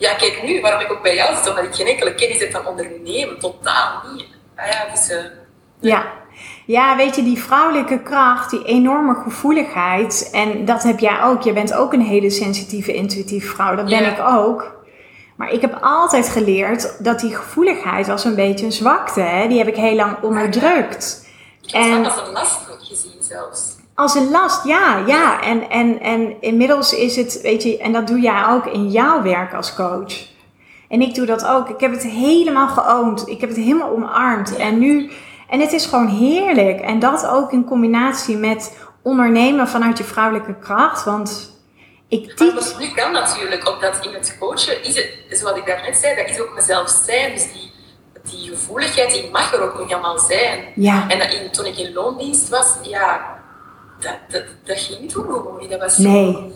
Ja, 0.00 0.14
kijk 0.14 0.42
nu, 0.42 0.60
waarom 0.60 0.80
ik 0.80 0.92
ook 0.92 1.02
bij 1.02 1.14
jou 1.14 1.36
zit, 1.36 1.48
omdat 1.48 1.64
ik 1.64 1.74
geen 1.74 1.86
enkele 1.86 2.14
kennis 2.14 2.38
heb 2.38 2.50
van 2.50 2.66
ondernemen, 2.66 3.38
totaal 3.38 4.02
niet. 4.14 4.26
Ah 4.56 4.66
ja, 4.66 4.94
dus... 4.94 5.10
Uh, 5.10 5.16
ja. 5.80 6.12
Ja, 6.66 6.96
weet 6.96 7.16
je, 7.16 7.22
die 7.22 7.42
vrouwelijke 7.42 8.02
kracht, 8.02 8.50
die 8.50 8.64
enorme 8.64 9.14
gevoeligheid, 9.14 10.28
en 10.32 10.64
dat 10.64 10.82
heb 10.82 10.98
jij 10.98 11.22
ook. 11.22 11.42
Je 11.42 11.52
bent 11.52 11.74
ook 11.74 11.92
een 11.92 12.02
hele 12.02 12.30
sensitieve, 12.30 12.94
intuïtieve 12.94 13.46
vrouw, 13.46 13.74
dat 13.74 13.88
ben 13.88 14.06
ik 14.06 14.20
ook. 14.20 14.74
Maar 15.36 15.50
ik 15.50 15.60
heb 15.60 15.78
altijd 15.80 16.28
geleerd 16.28 17.04
dat 17.04 17.20
die 17.20 17.36
gevoeligheid 17.36 18.06
was 18.06 18.24
een 18.24 18.34
beetje 18.34 18.64
een 18.66 18.72
zwakte. 18.72 19.20
Hè? 19.20 19.48
Die 19.48 19.58
heb 19.58 19.68
ik 19.68 19.76
heel 19.76 19.94
lang 19.94 20.22
onderdrukt. 20.22 21.28
Ik 21.62 21.70
heb 21.70 21.82
en... 21.82 22.04
als 22.04 22.26
een 22.26 22.32
last 22.32 22.58
gezien 22.78 23.22
zelfs. 23.22 23.76
Als 23.94 24.14
een 24.14 24.30
last, 24.30 24.64
ja, 24.64 24.96
ja. 25.06 25.42
En, 25.42 25.70
en, 25.70 26.00
en 26.00 26.36
inmiddels 26.40 26.92
is 26.92 27.16
het, 27.16 27.40
weet 27.42 27.62
je, 27.62 27.78
en 27.78 27.92
dat 27.92 28.06
doe 28.06 28.20
jij 28.20 28.44
ook 28.48 28.66
in 28.66 28.90
jouw 28.90 29.22
werk 29.22 29.54
als 29.54 29.74
coach. 29.74 30.28
En 30.88 31.00
ik 31.00 31.14
doe 31.14 31.26
dat 31.26 31.46
ook. 31.46 31.68
Ik 31.68 31.80
heb 31.80 31.90
het 31.90 32.02
helemaal 32.02 32.68
geoond. 32.68 33.28
Ik 33.28 33.40
heb 33.40 33.50
het 33.50 33.58
helemaal 33.58 33.90
omarmd. 33.90 34.56
En 34.56 34.78
nu, 34.78 35.10
en 35.48 35.60
het 35.60 35.72
is 35.72 35.86
gewoon 35.86 36.08
heerlijk. 36.08 36.80
En 36.80 36.98
dat 36.98 37.26
ook 37.26 37.52
in 37.52 37.64
combinatie 37.64 38.36
met 38.36 38.78
ondernemen 39.02 39.68
vanuit 39.68 39.98
je 39.98 40.04
vrouwelijke 40.04 40.54
kracht. 40.54 41.04
Want 41.04 41.58
ik 42.08 42.36
teach... 42.36 42.54
Maar 42.54 42.80
nu 42.80 42.94
kan 42.94 43.12
natuurlijk, 43.12 43.68
omdat 43.68 44.06
in 44.06 44.12
het 44.12 44.36
coachen 44.38 44.84
is 44.84 44.96
het, 44.96 45.38
zoals 45.38 45.58
ik 45.58 45.66
daarnet 45.66 45.96
zei, 45.96 46.16
dat 46.16 46.28
is 46.28 46.40
ook 46.40 46.54
mezelf 46.54 46.88
zijn. 47.06 47.32
Dus 47.32 47.52
die, 47.52 47.72
die 48.30 48.48
gevoeligheid, 48.48 49.12
die 49.12 49.30
mag 49.30 49.52
er 49.52 49.62
ook 49.62 49.78
nog 49.78 49.92
allemaal 49.92 50.18
zijn. 50.18 50.64
Ja. 50.74 51.08
En 51.08 51.18
dat 51.18 51.32
in, 51.32 51.50
toen 51.50 51.66
ik 51.66 51.78
in 51.78 51.92
loondienst 51.92 52.48
was, 52.48 52.74
ja, 52.82 53.39
dat, 54.02 54.18
dat, 54.28 54.44
dat 54.64 54.78
ging 54.78 55.10
toen 55.10 55.24
gewoon 55.24 55.58
niet. 55.60 55.70
Dat 55.70 55.80
was 55.80 55.98
nee. 55.98 56.52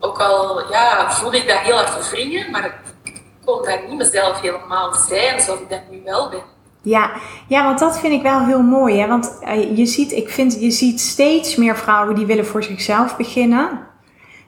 Ook 0.00 0.18
al 0.20 0.70
ja, 0.70 1.10
voelde 1.10 1.36
ik 1.36 1.48
dat 1.48 1.58
heel 1.58 1.76
hard 1.76 2.10
wringen, 2.10 2.50
maar 2.50 2.64
ik 2.64 3.22
kon 3.44 3.62
daar 3.62 3.80
niet 3.88 3.98
mezelf 3.98 4.40
helemaal 4.40 4.94
zijn 4.94 5.40
zoals 5.40 5.60
ik 5.60 5.70
dat 5.70 5.80
nu 5.90 6.00
wel 6.04 6.30
ben. 6.30 6.42
Ja, 6.82 7.10
ja, 7.48 7.64
want 7.64 7.78
dat 7.78 7.98
vind 7.98 8.12
ik 8.12 8.22
wel 8.22 8.40
heel 8.40 8.62
mooi. 8.62 9.00
Hè? 9.00 9.08
Want 9.08 9.38
uh, 9.42 9.76
je, 9.76 9.86
ziet, 9.86 10.12
ik 10.12 10.28
vind, 10.28 10.60
je 10.60 10.70
ziet 10.70 11.00
steeds 11.00 11.56
meer 11.56 11.76
vrouwen 11.76 12.14
die 12.14 12.26
willen 12.26 12.46
voor 12.46 12.62
zichzelf 12.62 13.16
beginnen. 13.16 13.80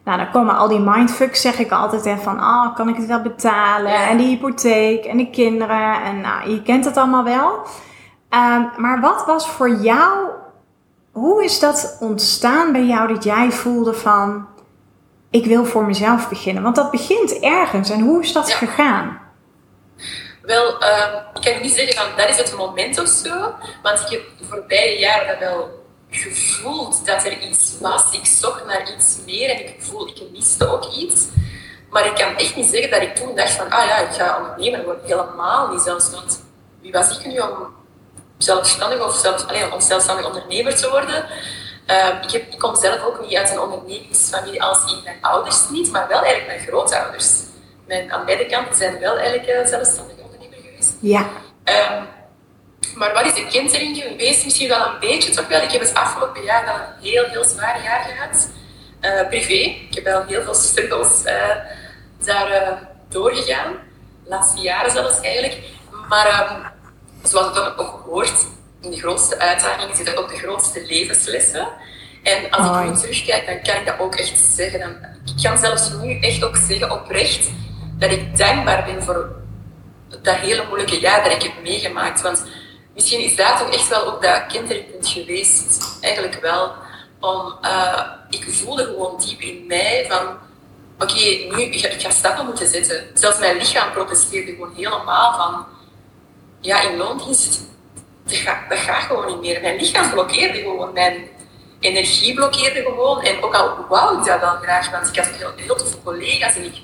Nou, 0.05 0.19
dan 0.19 0.31
komen 0.31 0.57
al 0.57 0.69
die 0.69 0.81
mindfucks, 0.81 1.41
zeg 1.41 1.59
ik 1.59 1.73
altijd, 1.73 2.05
hè, 2.05 2.17
van 2.17 2.39
ah, 2.39 2.75
kan 2.75 2.89
ik 2.89 2.97
het 2.97 3.07
wel 3.07 3.23
betalen? 3.23 3.91
Ja. 3.91 4.09
En 4.09 4.17
die 4.17 4.27
hypotheek 4.27 5.05
en 5.05 5.17
de 5.17 5.31
kinderen. 5.31 6.03
En 6.03 6.21
nou, 6.21 6.51
je 6.51 6.63
kent 6.63 6.85
het 6.85 6.97
allemaal 6.97 7.25
wel. 7.25 7.51
Um, 8.31 8.71
maar 8.77 9.01
wat 9.01 9.25
was 9.27 9.49
voor 9.49 9.71
jou 9.71 10.29
hoe 11.17 11.45
is 11.45 11.59
dat 11.59 11.97
ontstaan 12.01 12.73
bij 12.73 12.85
jou 12.85 13.15
dat 13.15 13.25
jij 13.25 13.51
voelde 13.51 13.95
van 13.95 14.49
ik 15.31 15.47
wil 15.47 15.65
voor 15.65 15.85
mezelf 15.85 16.29
beginnen? 16.29 16.63
Want 16.63 16.77
dat 16.77 16.91
begint 16.91 17.41
ergens 17.41 17.91
en 17.91 18.01
hoe 18.01 18.23
is 18.23 18.33
dat 18.33 18.51
gegaan? 18.51 19.21
Wel, 20.43 20.83
uh, 20.83 21.15
ik 21.35 21.53
kan 21.53 21.63
niet 21.63 21.75
zeggen 21.75 21.97
van 21.97 22.07
dat 22.17 22.29
is 22.29 22.37
het 22.37 22.57
moment 22.57 23.01
of 23.01 23.09
zo, 23.09 23.55
want 23.83 24.01
ik 24.01 24.09
heb 24.09 24.23
de 24.39 24.45
voorbije 24.45 24.99
jaren 24.99 25.27
dat 25.27 25.39
wel 25.39 25.85
gevoeld 26.11 27.07
dat 27.07 27.25
er 27.25 27.39
iets 27.41 27.77
was. 27.81 28.13
Ik 28.13 28.27
zocht 28.27 28.67
naar 28.67 28.93
iets 28.95 29.19
meer 29.27 29.51
en 29.51 29.59
ik 29.59 29.77
voel, 29.79 30.09
ik 30.09 30.23
miste 30.33 30.69
ook 30.69 30.95
iets. 30.95 31.27
Maar 31.91 32.07
ik 32.07 32.15
kan 32.15 32.37
echt 32.37 32.57
niet 32.57 32.71
zeggen 32.71 32.91
dat 32.91 33.03
ik 33.03 33.15
toen 33.15 33.35
dacht 33.35 33.51
van, 33.51 33.71
ah 33.71 33.87
ja, 33.87 33.99
ik 33.99 34.13
ga 34.13 34.39
ondernemer 34.39 34.85
worden. 34.85 35.05
Helemaal 35.07 35.73
niet 35.73 35.81
zelfs. 35.81 36.11
Want 36.11 36.43
wie 36.81 36.93
was 36.93 37.19
ik 37.19 37.27
nu 37.27 37.39
om 37.39 37.76
zelfstandig 38.39 39.05
of 39.05 39.15
zelfs, 39.15 39.47
allez, 39.47 39.73
om 39.73 39.81
zelfstandig 39.81 40.27
ondernemer 40.27 40.77
te 40.77 40.91
worden? 40.91 41.25
Uh, 41.91 42.09
ik, 42.23 42.31
heb, 42.31 42.53
ik, 42.53 42.59
kom 42.59 42.77
zelf 42.77 43.05
ook 43.05 43.21
niet 43.21 43.37
uit 43.37 43.51
een 43.51 43.61
ondernemingsfamilie 43.61 44.63
als 44.63 44.93
in 44.93 45.01
mijn 45.05 45.19
ouders 45.21 45.69
niet, 45.69 45.91
maar 45.91 46.09
wel 46.09 46.23
eigenlijk 46.23 46.47
mijn 46.47 46.69
grootouders. 46.69 47.33
Mijn, 47.87 48.13
aan 48.13 48.25
beide 48.25 48.47
kanten 48.47 48.77
zijn 48.77 48.99
wel 48.99 49.19
eigenlijk 49.19 49.49
uh, 49.49 49.67
zelfstandig 49.67 50.17
ondernemer 50.17 50.59
geweest. 50.63 50.93
Ja. 51.01 51.21
Um, 51.65 52.07
maar 52.95 53.13
wat 53.13 53.25
is 53.25 53.35
de 53.35 53.47
kentering 53.47 53.97
geweest? 53.97 54.45
Misschien 54.45 54.69
wel 54.69 54.87
een 54.87 54.99
beetje 55.01 55.31
toch 55.31 55.49
wel. 55.49 55.63
Ik 55.63 55.71
heb 55.71 55.81
het 55.81 55.95
afgelopen 55.95 56.43
jaar 56.43 56.65
wel 56.65 56.75
een 56.75 57.11
heel, 57.11 57.25
heel 57.25 57.45
zwaar 57.45 57.83
jaar 57.83 58.03
gehad. 58.05 58.49
Uh, 59.01 59.29
privé. 59.29 59.53
Ik 59.89 59.95
heb 59.95 60.05
wel 60.05 60.25
heel 60.25 60.43
veel 60.43 60.55
struggles 60.55 61.25
uh, 61.25 61.33
daar 62.25 62.79
doorgegaan. 63.09 63.73
De 64.25 64.31
laatste 64.31 64.61
jaren 64.61 64.91
zelfs 64.91 65.21
eigenlijk. 65.21 65.59
Maar 66.09 66.51
um, 66.51 66.76
zoals 67.23 67.57
het 67.57 67.79
ook 67.79 68.03
hoort, 68.05 68.47
in 68.81 68.91
de 68.91 68.99
grootste 68.99 69.39
uitdagingen 69.39 69.97
zitten 69.97 70.17
ook 70.17 70.29
de 70.29 70.39
grootste 70.39 70.85
levenslessen. 70.87 71.69
En 72.23 72.51
als 72.51 72.77
ik 72.77 72.91
nu 72.91 73.01
terugkijk, 73.01 73.47
dan 73.47 73.63
kan 73.63 73.81
ik 73.81 73.87
dat 73.87 73.99
ook 73.99 74.15
echt 74.15 74.39
zeggen. 74.39 74.81
Dan, 74.81 74.97
ik 75.25 75.43
kan 75.43 75.59
zelfs 75.59 75.91
nu 76.03 76.21
echt 76.21 76.45
ook 76.45 76.57
zeggen, 76.57 76.91
oprecht, 76.91 77.49
dat 77.99 78.11
ik 78.11 78.39
dankbaar 78.39 78.85
ben 78.85 79.03
voor 79.03 79.37
dat 80.23 80.35
hele 80.37 80.65
moeilijke 80.69 81.01
jaar 81.01 81.23
dat 81.23 81.33
ik 81.33 81.43
heb 81.43 81.63
meegemaakt. 81.63 82.23
Want 82.23 82.45
misschien 82.95 83.21
is 83.21 83.37
dat 83.37 83.59
toch 83.59 83.71
echt 83.71 83.89
wel 83.89 84.07
ook 84.07 84.23
dat 84.23 84.47
kinderpunt 84.47 85.09
geweest. 85.09 85.99
Eigenlijk 86.01 86.41
wel. 86.41 86.73
Om, 87.21 87.59
uh, 87.63 88.03
ik 88.31 88.47
voelde 88.49 88.85
gewoon 88.85 89.21
diep 89.21 89.41
in 89.41 89.65
mij 89.67 90.07
van... 90.09 90.27
Oké, 90.99 91.13
okay, 91.13 91.49
nu 91.51 91.63
ik 91.63 91.81
ga, 91.81 91.89
ik 91.89 92.01
ga 92.01 92.11
stappen 92.11 92.47
moeten 92.47 92.69
zetten. 92.69 93.05
Zelfs 93.15 93.39
mijn 93.39 93.57
lichaam 93.57 93.93
protesteerde 93.93 94.53
gewoon 94.53 94.75
helemaal 94.75 95.37
van... 95.37 95.67
Ja, 96.67 96.81
in 96.81 96.97
loondienst, 96.97 97.61
dat 98.25 98.37
gaat, 98.37 98.69
dat 98.69 98.79
gaat 98.79 99.03
gewoon 99.03 99.27
niet 99.27 99.41
meer. 99.41 99.61
Mijn 99.61 99.77
lichaam 99.77 100.11
blokkeerde 100.11 100.59
gewoon. 100.59 100.93
Mijn 100.93 101.29
energie 101.81 102.35
blokkeerde 102.35 102.83
gewoon. 102.83 103.23
En 103.23 103.43
ook 103.43 103.55
al 103.55 103.87
wou 103.89 104.19
ik 104.19 104.25
dat 104.25 104.41
wel 104.41 104.57
graag, 104.63 104.91
want 104.91 105.09
ik 105.09 105.17
had 105.17 105.27
heel, 105.27 105.53
heel 105.57 105.79
veel 105.79 106.01
collega's 106.05 106.55
en 106.55 106.65
ik 106.65 106.75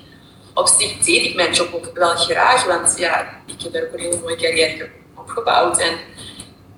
op 0.53 0.67
zich 0.67 0.97
deed 0.97 1.25
ik 1.25 1.35
mijn 1.35 1.53
job 1.53 1.73
ook 1.73 1.97
wel 1.97 2.15
graag, 2.15 2.65
want 2.65 2.97
ja, 2.97 3.41
ik 3.45 3.61
heb 3.61 3.73
daar 3.73 3.83
ook 3.83 3.93
een 3.93 3.99
hele 3.99 4.19
mooie 4.21 4.35
carrière 4.35 4.89
opgebouwd. 5.15 5.77
En, 5.77 5.93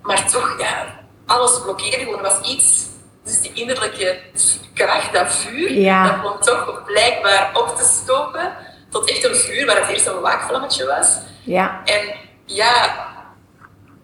maar 0.01 0.31
toch, 0.31 0.55
ja, 0.59 0.99
alles 1.25 1.61
blokkeerde 1.61 2.03
gewoon. 2.03 2.21
Was 2.21 2.49
iets, 2.49 2.85
dus 3.23 3.41
die 3.41 3.53
innerlijke 3.53 4.19
kracht, 4.73 5.13
dat 5.13 5.35
vuur, 5.35 5.71
ja. 5.71 6.07
dat 6.07 6.19
kwam 6.19 6.39
toch 6.39 6.83
blijkbaar 6.85 7.51
op 7.53 7.75
te 7.77 7.83
stoken 7.83 8.53
tot 8.89 9.09
echt 9.09 9.23
een 9.23 9.35
vuur 9.35 9.65
waar 9.65 9.79
het 9.81 9.89
eerst 9.89 10.05
een 10.05 10.19
waakvlammetje 10.19 10.85
was. 10.85 11.17
Ja. 11.43 11.81
En 11.83 12.23
ja, 12.45 13.07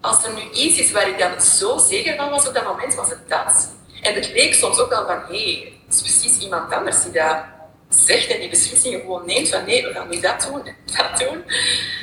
als 0.01 0.23
er 0.23 0.33
nu 0.33 0.49
iets 0.51 0.79
is 0.79 0.91
waar 0.91 1.07
ik 1.07 1.19
dan 1.19 1.41
zo 1.41 1.77
zeker 1.77 2.15
van 2.15 2.29
was 2.29 2.47
op 2.47 2.53
dat 2.53 2.65
moment, 2.65 2.95
was 2.95 3.09
het 3.09 3.29
dat. 3.29 3.73
En 4.01 4.13
het 4.13 4.31
leek 4.33 4.53
soms 4.53 4.79
ook 4.79 4.89
wel 4.89 5.05
van, 5.05 5.21
hé, 5.27 5.43
hey, 5.43 5.73
het 5.85 5.95
is 5.95 6.01
precies 6.01 6.37
iemand 6.37 6.73
anders 6.73 7.03
die 7.03 7.11
dat 7.11 7.43
zegt 7.89 8.27
en 8.27 8.39
die 8.39 8.49
beslissingen 8.49 8.99
gewoon 8.99 9.25
neemt 9.25 9.49
van 9.49 9.65
nee, 9.65 9.83
we 9.83 9.93
gaan 9.93 10.09
nu 10.09 10.19
dat 10.19 10.41
doen 10.41 10.65
en 10.65 10.75
dat 10.97 11.19
doen. 11.19 11.43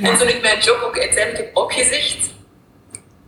En 0.03 0.19
toen 0.19 0.29
ik 0.29 0.43
mijn 0.43 0.59
job 0.59 0.83
ook 0.83 0.99
uiteindelijk 0.99 1.45
heb 1.45 1.57
opgezegd, 1.57 2.37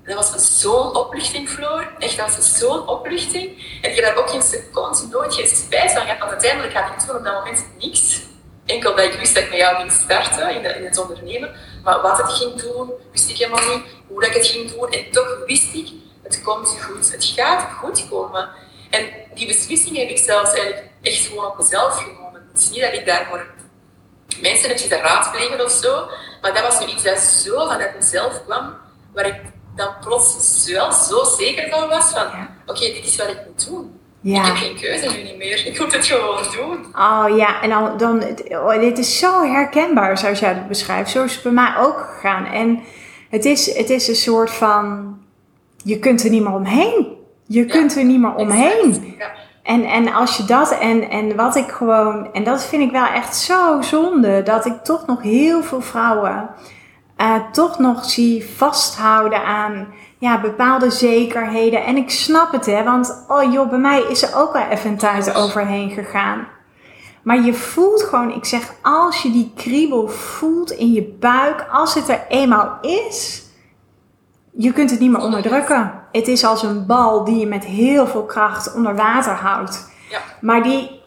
dat 0.05 0.31
was 0.31 0.61
zo'n 0.61 0.96
opluchting, 0.96 1.49
Floor. 1.49 1.92
Echt, 1.99 2.16
dat 2.16 2.37
was 2.37 2.59
zo'n 2.59 2.88
opluchting. 2.88 3.79
En 3.83 3.90
ik 3.90 3.96
heb 3.96 4.05
daar 4.05 4.16
ook 4.16 4.31
geen 4.31 4.42
seconde, 4.42 5.07
nooit 5.11 5.35
geen 5.35 5.46
spijt 5.46 5.92
van 5.92 6.03
gehad, 6.03 6.18
want 6.18 6.31
uiteindelijk 6.31 6.75
had 6.75 6.92
ik 6.92 6.99
toen 6.99 7.16
op 7.16 7.25
dat 7.25 7.35
moment 7.35 7.66
niks. 7.79 8.20
Enkel 8.66 8.94
dat 8.94 9.05
ik 9.05 9.12
wist 9.12 9.35
dat 9.35 9.42
ik 9.42 9.51
met 9.51 9.59
jou 9.59 9.77
ging 9.77 9.92
starten 9.92 10.55
in, 10.55 10.62
de, 10.62 10.68
in 10.68 10.85
het 10.85 10.99
ondernemen. 10.99 11.51
Maar 11.85 12.01
wat 12.01 12.19
het 12.19 12.33
ging 12.33 12.55
doen, 12.62 12.90
wist 13.12 13.31
ik 13.31 13.37
helemaal 13.37 13.77
niet. 13.77 13.83
Hoe 14.07 14.21
dat 14.21 14.29
ik 14.29 14.37
het 14.37 14.47
ging 14.47 14.71
doen. 14.71 14.90
En 14.90 15.11
toch 15.11 15.38
wist 15.47 15.75
ik, 15.75 15.88
het 16.23 16.43
komt 16.43 16.77
goed. 16.81 17.12
Het 17.12 17.25
gaat 17.25 17.73
goed 17.73 18.09
komen. 18.09 18.49
En 18.90 19.07
die 19.35 19.47
beslissing 19.47 19.97
heb 19.97 20.09
ik 20.09 20.19
zelfs 20.19 20.53
eigenlijk 20.53 20.85
echt 21.03 21.27
gewoon 21.27 21.47
op 21.47 21.59
mezelf 21.59 21.97
genomen. 21.97 22.49
Het 22.53 22.62
is 22.62 22.71
niet 22.71 22.81
dat 22.81 22.93
ik 22.93 23.07
daarvoor 23.07 23.47
mensen 24.40 24.69
heb 24.69 24.79
zitten 24.79 25.01
raadplegen 25.01 25.64
of 25.64 25.71
zo, 25.71 26.09
maar 26.40 26.55
dat 26.55 26.62
was 26.62 26.81
nu 26.81 26.87
iets 26.87 27.03
dat 27.03 27.19
zo 27.19 27.66
vanuit 27.69 27.95
mezelf 27.95 28.45
kwam, 28.45 28.77
waar 29.12 29.27
ik 29.27 29.40
dan 29.77 29.95
plots 30.01 30.66
wel 30.66 30.93
zo 30.93 31.25
zeker 31.25 31.71
van 31.71 31.88
was 31.88 32.11
van, 32.11 32.49
oké, 32.66 32.81
dit 32.81 33.07
is 33.07 33.16
wat 33.16 33.29
ik 33.29 33.38
moet 33.47 33.66
doen. 33.66 34.00
Ja. 34.20 34.40
Ik 34.40 34.46
heb 34.46 34.56
geen 34.56 34.76
keuze 34.76 35.16
nu 35.16 35.22
niet 35.22 35.37
meer. 35.37 35.66
Ik 35.66 35.80
moet 35.80 35.92
het 35.92 36.06
gewoon 36.06 36.42
doen. 36.56 36.87
Oh 36.94 37.37
ja, 37.37 37.62
en 37.62 37.70
dan, 37.70 37.96
dan 37.96 38.22
oh, 38.48 38.80
dit 38.80 38.98
is 38.98 39.18
zo 39.18 39.42
herkenbaar 39.42 40.18
zoals 40.18 40.38
jij 40.38 40.48
het 40.52 40.68
beschrijft. 40.68 41.11
Zo 41.11 41.24
is 41.24 41.35
het 41.35 41.42
bij 41.42 41.52
mij 41.52 41.74
ook 41.78 41.98
gegaan. 41.98 42.46
En 42.46 42.80
het 43.30 43.44
is, 43.44 43.76
het 43.76 43.90
is 43.90 44.09
een 44.09 44.14
soort 44.14 44.50
van, 44.50 45.18
je 45.85 45.98
kunt 45.98 46.24
er 46.24 46.30
niet 46.30 46.42
meer 46.42 46.54
omheen. 46.54 47.18
Je 47.46 47.64
kunt 47.64 47.96
er 47.96 48.04
niet 48.04 48.20
meer 48.20 48.35
omheen. 48.35 49.14
Ja. 49.18 49.30
En, 49.62 49.85
en 49.85 50.12
als 50.12 50.37
je 50.37 50.44
dat 50.44 50.78
en, 50.78 51.11
en 51.11 51.37
wat 51.37 51.56
ik 51.56 51.70
gewoon, 51.70 52.33
en 52.33 52.44
dat 52.44 52.64
vind 52.64 52.83
ik 52.83 52.90
wel 52.90 53.06
echt 53.06 53.37
zo 53.37 53.80
zonde, 53.80 54.42
dat 54.42 54.66
ik 54.66 54.85
toch 54.85 55.06
nog 55.06 55.22
heel 55.22 55.62
veel 55.62 55.80
vrouwen 55.80 56.50
uh, 57.20 57.35
toch 57.52 57.78
nog 57.78 58.04
zie 58.04 58.44
vasthouden 58.56 59.44
aan 59.44 59.87
ja, 60.18 60.40
bepaalde 60.40 60.90
zekerheden. 60.90 61.85
En 61.85 61.96
ik 61.96 62.11
snap 62.11 62.52
het, 62.52 62.66
hè, 62.66 62.85
want 62.85 63.24
oh 63.28 63.52
joh, 63.52 63.68
bij 63.68 63.78
mij 63.78 64.02
is 64.02 64.22
er 64.22 64.37
ook 64.37 64.52
wel 64.52 64.66
even 64.66 64.90
een 64.90 64.96
tijd 64.96 65.35
overheen 65.35 65.90
gegaan. 65.90 66.46
Maar 67.22 67.40
je 67.40 67.54
voelt 67.54 68.02
gewoon, 68.02 68.30
ik 68.30 68.44
zeg, 68.44 68.72
als 68.83 69.22
je 69.22 69.30
die 69.30 69.52
kriebel 69.56 70.09
voelt 70.09 70.70
in 70.70 70.92
je 70.92 71.16
buik, 71.20 71.66
als 71.72 71.94
het 71.94 72.09
er 72.09 72.24
eenmaal 72.28 72.78
is, 72.80 73.44
je 74.50 74.72
kunt 74.72 74.90
het 74.90 75.00
niet 75.00 75.11
meer 75.11 75.22
onderdrukken. 75.22 75.92
Het 76.12 76.28
is 76.28 76.44
als 76.44 76.62
een 76.62 76.87
bal 76.87 77.24
die 77.24 77.37
je 77.37 77.46
met 77.46 77.64
heel 77.64 78.06
veel 78.06 78.24
kracht 78.24 78.74
onder 78.74 78.96
water 78.96 79.33
houdt. 79.33 79.90
Ja. 80.11 80.18
Maar 80.40 80.62
die, 80.62 81.00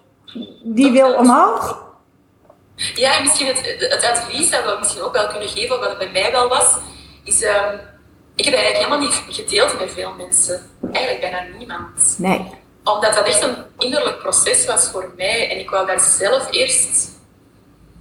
die 0.64 0.92
wil 0.92 1.14
omhoog. 1.14 1.82
Ja, 2.76 3.18
en 3.18 3.24
misschien 3.24 3.48
het, 3.48 3.76
het 3.80 4.04
advies 4.04 4.50
dat 4.50 4.64
we 4.64 4.76
misschien 4.80 5.02
ook 5.02 5.14
wel 5.14 5.28
kunnen 5.28 5.50
geven, 5.50 5.80
wat 5.80 5.90
het 5.90 5.98
bij 5.98 6.12
mij 6.12 6.32
wel 6.32 6.48
was, 6.48 6.78
is... 7.24 7.44
Um, 7.44 7.80
ik 8.36 8.46
heb 8.46 8.54
eigenlijk 8.54 8.86
helemaal 8.86 9.08
niet 9.08 9.24
gedeeld 9.30 9.80
met 9.80 9.92
veel 9.92 10.14
mensen. 10.14 10.70
Eigenlijk 10.92 11.32
bijna 11.32 11.58
niemand. 11.58 12.16
Nee. 12.18 12.52
Omdat 12.84 13.14
dat 13.14 13.26
echt 13.26 13.42
een 13.42 13.56
innerlijk 13.78 14.20
proces 14.20 14.66
was 14.66 14.88
voor 14.88 15.14
mij. 15.18 15.52
En 15.52 15.60
ik 15.60 15.70
wou 15.70 15.86
daar 15.86 16.00
zelf 16.00 16.48
eerst... 16.52 17.10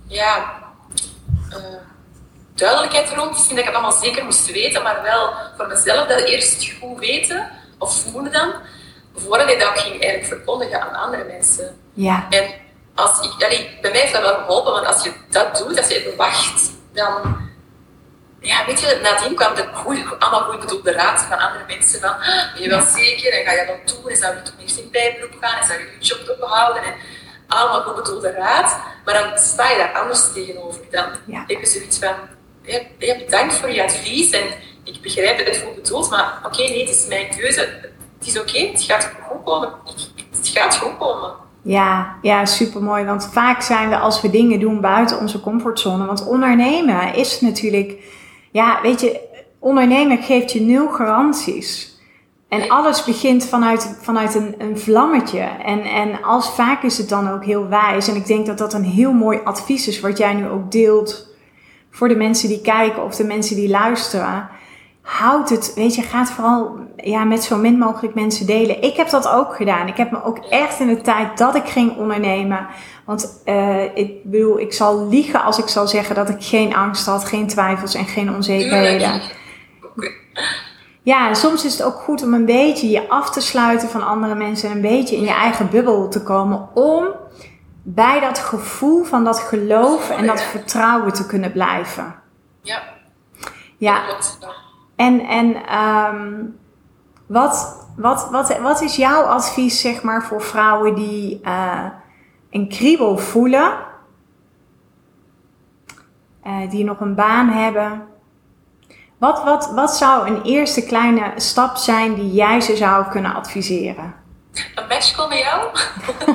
Ja... 0.07 0.61
Uh, 1.51 1.57
duidelijkheid 2.55 3.11
rond. 3.11 3.31
Misschien 3.31 3.57
dat 3.57 3.65
ik 3.65 3.71
het 3.71 3.81
allemaal 3.81 4.01
zeker 4.03 4.25
moest 4.25 4.53
weten, 4.53 4.83
maar 4.83 5.03
wel 5.03 5.33
voor 5.57 5.67
mezelf 5.67 6.07
dat 6.07 6.21
eerst 6.21 6.73
goed 6.81 6.99
weten, 6.99 7.51
of 7.79 8.03
voelen 8.11 8.33
dan, 8.33 8.53
voordat 9.15 9.51
ik 9.51 9.61
dat 9.61 9.79
ging 9.79 9.93
eigenlijk 9.93 10.27
verkondigen 10.27 10.81
aan 10.81 10.95
andere 10.95 11.25
mensen. 11.25 11.81
Ja. 11.93 12.27
En 12.31 12.45
als 13.03 13.21
ik, 13.21 13.45
allee, 13.45 13.79
bij 13.81 13.91
mij 13.91 14.01
heeft 14.01 14.13
dat 14.13 14.23
wel 14.23 14.35
geholpen, 14.35 14.73
want 14.73 14.87
als 14.87 15.03
je 15.03 15.13
dat 15.31 15.57
doet, 15.57 15.79
als 15.79 15.89
je 15.89 15.95
het 15.95 16.17
wacht, 16.17 16.71
dan, 16.93 17.51
ja, 18.41 18.65
weet 18.67 18.81
je, 18.81 18.99
nadien 19.03 19.35
kwam 19.35 19.55
de 19.55 19.69
goeie, 19.75 20.05
allemaal 20.19 20.51
goed 20.51 20.61
bedoelde 20.61 20.93
raad 20.93 21.21
van 21.21 21.39
andere 21.39 21.65
mensen 21.67 22.01
van, 22.01 22.11
ah, 22.11 22.53
ben 22.53 22.63
je 22.63 22.69
wel 22.69 22.87
zeker, 22.87 23.33
en 23.33 23.45
ga 23.45 23.53
je 23.53 23.67
dat 23.67 23.95
doen, 23.95 24.11
en 24.11 24.17
zou 24.17 24.35
je 24.35 24.43
toen 24.43 24.55
eerst 24.59 24.79
in 24.79 24.91
bijberoep 24.91 25.37
gaan, 25.41 25.61
en 25.61 25.67
zou 25.67 25.79
je 25.79 25.85
je 25.99 26.07
job 26.07 26.37
ophouden, 26.41 26.83
en 26.83 26.95
allemaal 27.49 27.83
goed 27.83 27.95
bedoelde 27.95 28.31
raad, 28.31 28.77
maar 29.05 29.15
dan 29.15 29.39
sta 29.39 29.71
je 29.71 29.77
daar 29.77 30.01
anders 30.03 30.33
tegenover. 30.33 30.81
Dan 30.91 31.07
ja. 31.27 31.45
heb 31.47 31.61
je 31.61 31.67
zoiets 31.67 31.99
van, 31.99 32.15
ja, 32.63 32.81
bedankt 32.99 33.55
voor 33.55 33.71
je 33.71 33.83
advies 33.83 34.31
en 34.31 34.45
ik 34.85 35.01
begrijp 35.01 35.39
dat 35.39 35.47
het 35.47 35.65
goed 35.65 35.75
bedoeld, 35.75 36.11
maar 36.11 36.41
oké, 36.45 36.63
nee, 36.63 36.81
het 36.81 36.97
is 36.97 37.07
mijn 37.07 37.37
keuze. 37.37 37.61
Het 38.19 38.27
is 38.27 38.41
oké, 38.41 38.59
het 38.59 38.83
gaat 38.83 39.11
goed 39.29 39.45
komen. 39.45 39.73
Het 40.31 40.49
gaat 40.49 40.77
goed 40.77 40.99
komen. 40.99 41.35
Ja, 41.63 42.17
ja, 42.23 42.45
super 42.45 42.83
mooi. 42.83 43.05
Want 43.05 43.29
vaak 43.33 43.63
zijn 43.63 43.89
we 43.89 43.99
als 43.99 44.21
we 44.21 44.31
dingen 44.31 44.61
doen 44.61 44.81
buiten 44.81 45.19
onze 45.19 45.41
comfortzone. 45.41 46.07
Want 46.07 46.27
ondernemen 46.27 47.15
is 47.15 47.41
natuurlijk, 47.41 47.95
ja, 48.51 48.79
weet 48.83 49.01
je, 49.01 49.21
ondernemen 49.59 50.23
geeft 50.23 50.53
je 50.53 50.61
nul 50.61 50.89
garanties. 50.89 52.01
En 52.49 52.69
alles 52.69 53.05
begint 53.05 53.47
vanuit, 53.47 53.99
vanuit 54.01 54.35
een, 54.35 54.55
een 54.59 54.79
vlammetje. 54.79 55.41
En, 55.41 55.83
en 55.83 56.23
als 56.23 56.51
vaak 56.51 56.83
is 56.83 56.99
het 56.99 57.09
dan 57.09 57.31
ook 57.31 57.45
heel 57.45 57.69
wijs. 57.69 58.09
En 58.09 58.17
ik 58.17 58.27
denk 58.27 58.47
dat 58.47 58.59
dat 58.59 58.75
een 58.75 58.85
heel 58.85 59.13
mooi 59.13 59.41
advies 59.45 59.89
is 59.89 60.01
wat 60.01 60.19
jij 60.19 60.35
nu 60.35 60.49
ook 60.49 60.71
deelt 60.71 61.31
voor 61.91 62.09
de 62.09 62.17
mensen 62.17 62.49
die 62.49 62.61
kijken 62.61 63.05
of 63.05 63.17
de 63.17 63.25
mensen 63.25 63.57
die 63.57 63.69
luisteren. 63.69 64.49
Houd 65.03 65.51
het, 65.51 65.73
weet 65.75 65.95
je, 65.95 66.03
gaat 66.03 66.31
vooral 66.31 66.77
ja, 66.97 67.25
met 67.25 67.45
zo 67.45 67.57
min 67.57 67.79
mogelijk 67.79 68.15
mensen 68.15 68.47
delen. 68.47 68.83
Ik 68.83 68.97
heb 68.97 69.11
dat 69.11 69.29
ook 69.29 69.57
gedaan. 69.57 69.87
Ik 69.87 69.97
heb 69.97 70.11
me 70.11 70.25
ook 70.25 70.39
echt 70.39 70.81
in 70.81 70.87
de 70.87 71.01
tijd 71.01 71.39
dat 71.39 71.55
ik 71.55 71.67
ging 71.67 71.97
ondernemen. 71.97 72.67
Want 73.05 73.43
uh, 73.45 73.97
ik 73.97 74.25
bedoel, 74.25 74.59
ik 74.59 74.73
zal 74.73 75.09
liegen 75.09 75.43
als 75.43 75.59
ik 75.59 75.69
zal 75.69 75.89
zeggen 75.89 76.15
dat 76.15 76.29
ik 76.29 76.43
geen 76.45 76.75
angst 76.75 77.07
had, 77.07 77.25
geen 77.25 77.47
twijfels 77.47 77.95
en 77.95 78.05
geen 78.05 78.35
onzekerheden. 78.35 79.21
Ja, 81.03 81.29
en 81.29 81.37
soms 81.37 81.65
is 81.65 81.73
het 81.73 81.83
ook 81.83 81.95
goed 81.97 82.23
om 82.23 82.35
een 82.35 82.45
beetje 82.45 82.91
je 82.91 83.09
af 83.09 83.31
te 83.31 83.41
sluiten 83.41 83.89
van 83.89 84.07
andere 84.07 84.35
mensen 84.35 84.69
en 84.69 84.75
een 84.75 84.83
beetje 84.83 85.17
in 85.17 85.23
je 85.23 85.33
eigen 85.33 85.71
bubbel 85.71 86.09
te 86.09 86.23
komen 86.23 86.69
om 86.75 87.07
bij 87.83 88.21
dat 88.21 88.39
gevoel 88.39 89.05
van 89.05 89.25
dat 89.25 89.39
geloof 89.39 90.11
en 90.11 90.27
dat 90.27 90.43
vertrouwen 90.43 91.13
te 91.13 91.27
kunnen 91.27 91.53
blijven. 91.53 92.15
Ja. 92.63 92.83
Ja. 93.77 94.03
En, 95.03 95.21
en 95.21 95.67
ehm, 95.67 96.45
wat, 97.27 97.87
wat, 97.97 98.29
wat, 98.31 98.59
wat 98.59 98.81
is 98.81 98.97
jouw 98.97 99.23
advies, 99.23 99.81
zeg 99.81 100.03
maar, 100.03 100.23
voor 100.25 100.43
vrouwen 100.43 100.95
die 100.95 101.41
eh, 101.43 101.87
een 102.51 102.69
kriebel 102.69 103.19
voelen, 103.19 103.73
eh, 106.43 106.71
die 106.71 106.85
nog 106.85 107.01
een 107.01 107.15
baan 107.15 107.49
hebben? 107.49 108.03
Wat, 109.19 109.45
wat, 109.45 109.73
wat 109.75 109.97
zou 109.97 110.29
een 110.29 110.43
eerste 110.43 110.85
kleine 110.85 111.33
stap 111.37 111.77
zijn 111.77 112.15
die 112.15 112.33
jij 112.33 112.61
ze 112.61 112.77
zou 112.77 113.07
kunnen 113.11 113.35
adviseren? 113.35 114.15
Een 114.75 114.87
matchcall 114.89 115.29
met 115.29 115.39
jou? 115.39 115.69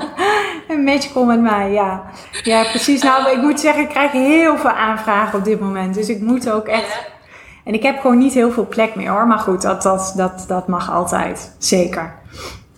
Een 0.68 0.84
matchcall 0.84 1.26
met 1.26 1.42
mij, 1.42 1.72
ja. 1.72 2.04
Ja, 2.44 2.64
precies. 2.64 3.04
Nou, 3.04 3.32
ik 3.32 3.42
moet 3.42 3.60
zeggen, 3.60 3.84
ik 3.84 3.90
krijg 3.90 4.12
heel 4.12 4.58
veel 4.58 4.70
aanvragen 4.70 5.40
op 5.40 5.46
dit 5.46 5.60
moment. 5.60 5.94
Dus 5.94 6.10
ik 6.10 6.22
moet 6.22 6.50
ook 6.52 6.68
echt... 6.68 7.16
En 7.68 7.74
ik 7.74 7.84
heb 7.84 8.00
gewoon 8.00 8.18
niet 8.18 8.34
heel 8.34 8.52
veel 8.52 8.68
plek 8.68 8.96
meer 8.96 9.10
hoor. 9.10 9.28
Maar 9.28 9.40
goed, 9.40 9.62
dat, 9.62 9.82
dat, 9.82 10.14
dat, 10.16 10.46
dat 10.48 10.68
mag 10.68 10.92
altijd. 10.92 11.56
Zeker. 11.58 12.16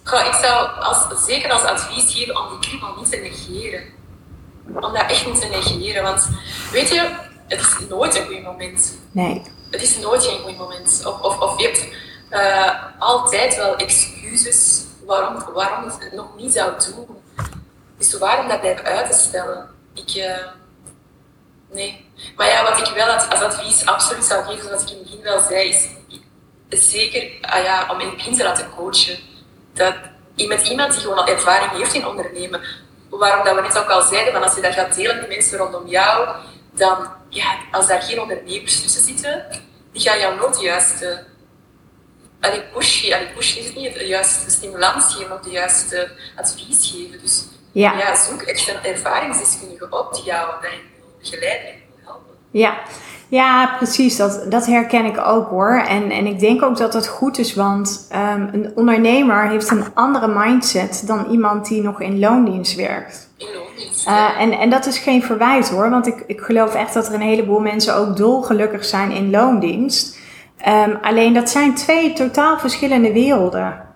Goh, 0.04 0.25
ik 0.25 0.34
zou 0.34 0.69
als, 0.80 1.25
zeker 1.25 1.52
als 1.52 1.63
advies 1.63 2.13
geven 2.13 2.38
om 2.38 2.49
die 2.49 2.69
kriebel 2.69 2.95
niet 2.97 3.10
te 3.10 3.17
negeren. 3.17 3.84
Om 4.65 4.82
dat 4.82 5.06
echt 5.08 5.25
niet 5.25 5.41
te 5.41 5.47
negeren. 5.47 6.04
Want 6.04 6.30
weet 6.71 6.89
je, 6.89 7.10
het 7.47 7.60
is 7.60 7.78
nooit 7.89 8.15
een 8.15 8.25
goed 8.25 8.43
moment. 8.43 8.97
Nee. 9.12 9.41
Het 9.71 9.82
is 9.82 9.97
nooit 9.99 10.23
geen 10.23 10.39
goed 10.39 10.58
moment. 10.58 11.04
Of, 11.06 11.21
of, 11.21 11.39
of 11.39 11.60
je 11.60 11.65
hebt 11.65 11.88
eh, 12.30 12.84
altijd 12.99 13.56
wel 13.56 13.75
excuses 13.75 14.84
waarom, 15.06 15.54
waarom 15.54 15.84
het 15.84 16.13
nog 16.13 16.28
niet 16.38 16.54
zou 16.54 16.71
doen. 16.78 17.17
Dus 17.97 18.17
waarom 18.17 18.47
dat 18.47 18.60
blijven 18.60 18.86
uit 18.86 19.12
te 19.12 19.17
stellen? 19.17 19.69
Ik, 19.93 20.10
eh, 20.10 20.45
nee. 21.71 22.09
Maar 22.36 22.47
ja, 22.47 22.63
wat 22.63 22.88
ik 22.88 22.93
wel 22.95 23.08
als, 23.08 23.29
als 23.29 23.41
advies 23.41 23.86
absoluut 23.86 24.23
zou 24.23 24.45
geven, 24.45 24.63
zoals 24.63 24.82
ik 24.82 24.89
in 24.89 24.95
het 24.95 25.03
begin 25.03 25.21
wel 25.21 25.41
zei, 25.41 25.69
is 25.69 25.88
zeker 26.69 27.32
ah 27.41 27.63
ja, 27.63 27.88
om 27.91 27.99
in 27.99 28.08
het 28.08 28.15
begin 28.15 28.36
te 28.36 28.43
laten 28.43 28.69
coachen. 28.75 29.17
Dat, 29.73 29.95
met 30.47 30.67
iemand 30.67 30.91
die 30.91 31.01
gewoon 31.01 31.17
al 31.17 31.27
ervaring 31.27 31.71
heeft 31.71 31.93
in 31.93 32.08
ondernemen. 32.08 32.62
Waarom 33.10 33.45
dat 33.45 33.55
we 33.55 33.62
net 33.62 33.77
ook 33.77 33.89
al 33.89 34.01
zeiden, 34.01 34.34
van 34.34 34.43
als 34.43 34.55
je 34.55 34.62
dat 34.62 34.73
gaat 34.73 34.95
delen 34.95 35.15
met 35.15 35.27
mensen 35.27 35.58
rondom 35.58 35.88
jou, 35.88 36.27
dan, 36.71 37.08
ja, 37.29 37.58
als 37.71 37.88
daar 37.88 38.01
geen 38.01 38.21
ondernemers 38.21 38.82
tussen 38.82 39.03
zitten, 39.03 39.45
die 39.91 40.01
gaan 40.01 40.19
jou 40.19 40.36
nooit 40.36 40.58
de 40.58 40.63
juiste 40.63 41.25
allee, 42.39 42.62
push, 42.73 43.12
allee, 43.12 43.27
push 43.36 43.55
is 43.55 43.65
het 43.65 43.75
niet, 43.75 43.93
de 43.93 44.08
juiste 44.08 44.49
stimulans 44.49 45.13
geven 45.15 45.36
of 45.36 45.41
de 45.41 45.49
juiste 45.49 46.12
advies 46.36 46.91
geven. 46.91 47.21
Dus 47.21 47.45
Ja. 47.71 47.97
ja, 47.97 48.15
zoek 48.15 48.41
echt 48.41 48.67
een 48.67 48.84
ervaringsdeskundige 48.84 49.88
op 49.89 50.13
die 50.13 50.23
jou 50.23 50.62
daarin 50.62 50.82
begeleiden. 51.19 51.73
Ja, 52.51 52.77
ja 53.27 53.75
precies. 53.77 54.17
Dat, 54.17 54.45
dat 54.49 54.65
herken 54.65 55.05
ik 55.05 55.17
ook 55.25 55.49
hoor. 55.49 55.83
En, 55.88 56.12
en 56.12 56.25
ik 56.25 56.39
denk 56.39 56.63
ook 56.63 56.77
dat 56.77 56.91
dat 56.91 57.07
goed 57.07 57.38
is, 57.38 57.53
want 57.53 58.07
ehm, 58.09 58.47
een 58.51 58.71
ondernemer 58.75 59.49
heeft 59.49 59.69
een 59.69 59.85
andere 59.93 60.27
mindset 60.27 61.03
dan 61.07 61.25
iemand 61.29 61.67
die 61.67 61.81
nog 61.81 62.01
in 62.01 62.19
loondienst 62.19 62.75
werkt. 62.75 63.29
Loondienst. 63.38 64.07
Eh, 64.07 64.41
en, 64.41 64.51
en 64.51 64.69
dat 64.69 64.85
is 64.85 64.97
geen 64.97 65.23
verwijt 65.23 65.69
hoor, 65.69 65.89
want 65.89 66.07
ik, 66.07 66.23
ik 66.27 66.39
geloof 66.41 66.75
echt 66.75 66.93
dat 66.93 67.07
er 67.07 67.13
een 67.13 67.21
heleboel 67.21 67.59
mensen 67.59 67.95
ook 67.95 68.17
dolgelukkig 68.17 68.85
zijn 68.85 69.12
in 69.12 69.29
loondienst. 69.29 70.17
Ehm, 70.57 70.95
alleen 71.01 71.33
dat 71.33 71.49
zijn 71.49 71.75
twee 71.75 72.13
totaal 72.13 72.59
verschillende 72.59 73.13
werelden. 73.13 73.88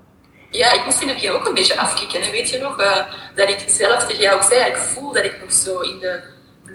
Ja, 0.50 0.72
ik 0.72 0.86
moest 0.86 1.02
in 1.02 1.08
het 1.08 1.16
begin 1.16 1.32
ook 1.32 1.48
een 1.48 1.54
beetje 1.54 1.78
afkicken. 1.78 2.32
Weet 2.32 2.50
je 2.50 2.60
nog, 2.60 2.80
eh, 2.80 2.98
dat 3.36 3.50
ik 3.50 3.64
zelf 3.68 4.06
tegen 4.06 4.22
jou 4.22 4.36
ook 4.36 4.44
zei, 4.44 4.70
ik 4.70 4.76
voel 4.76 5.14
dat 5.14 5.24
ik 5.24 5.38
nog 5.42 5.52
zo 5.52 5.80
in 5.80 6.00
de 6.00 6.20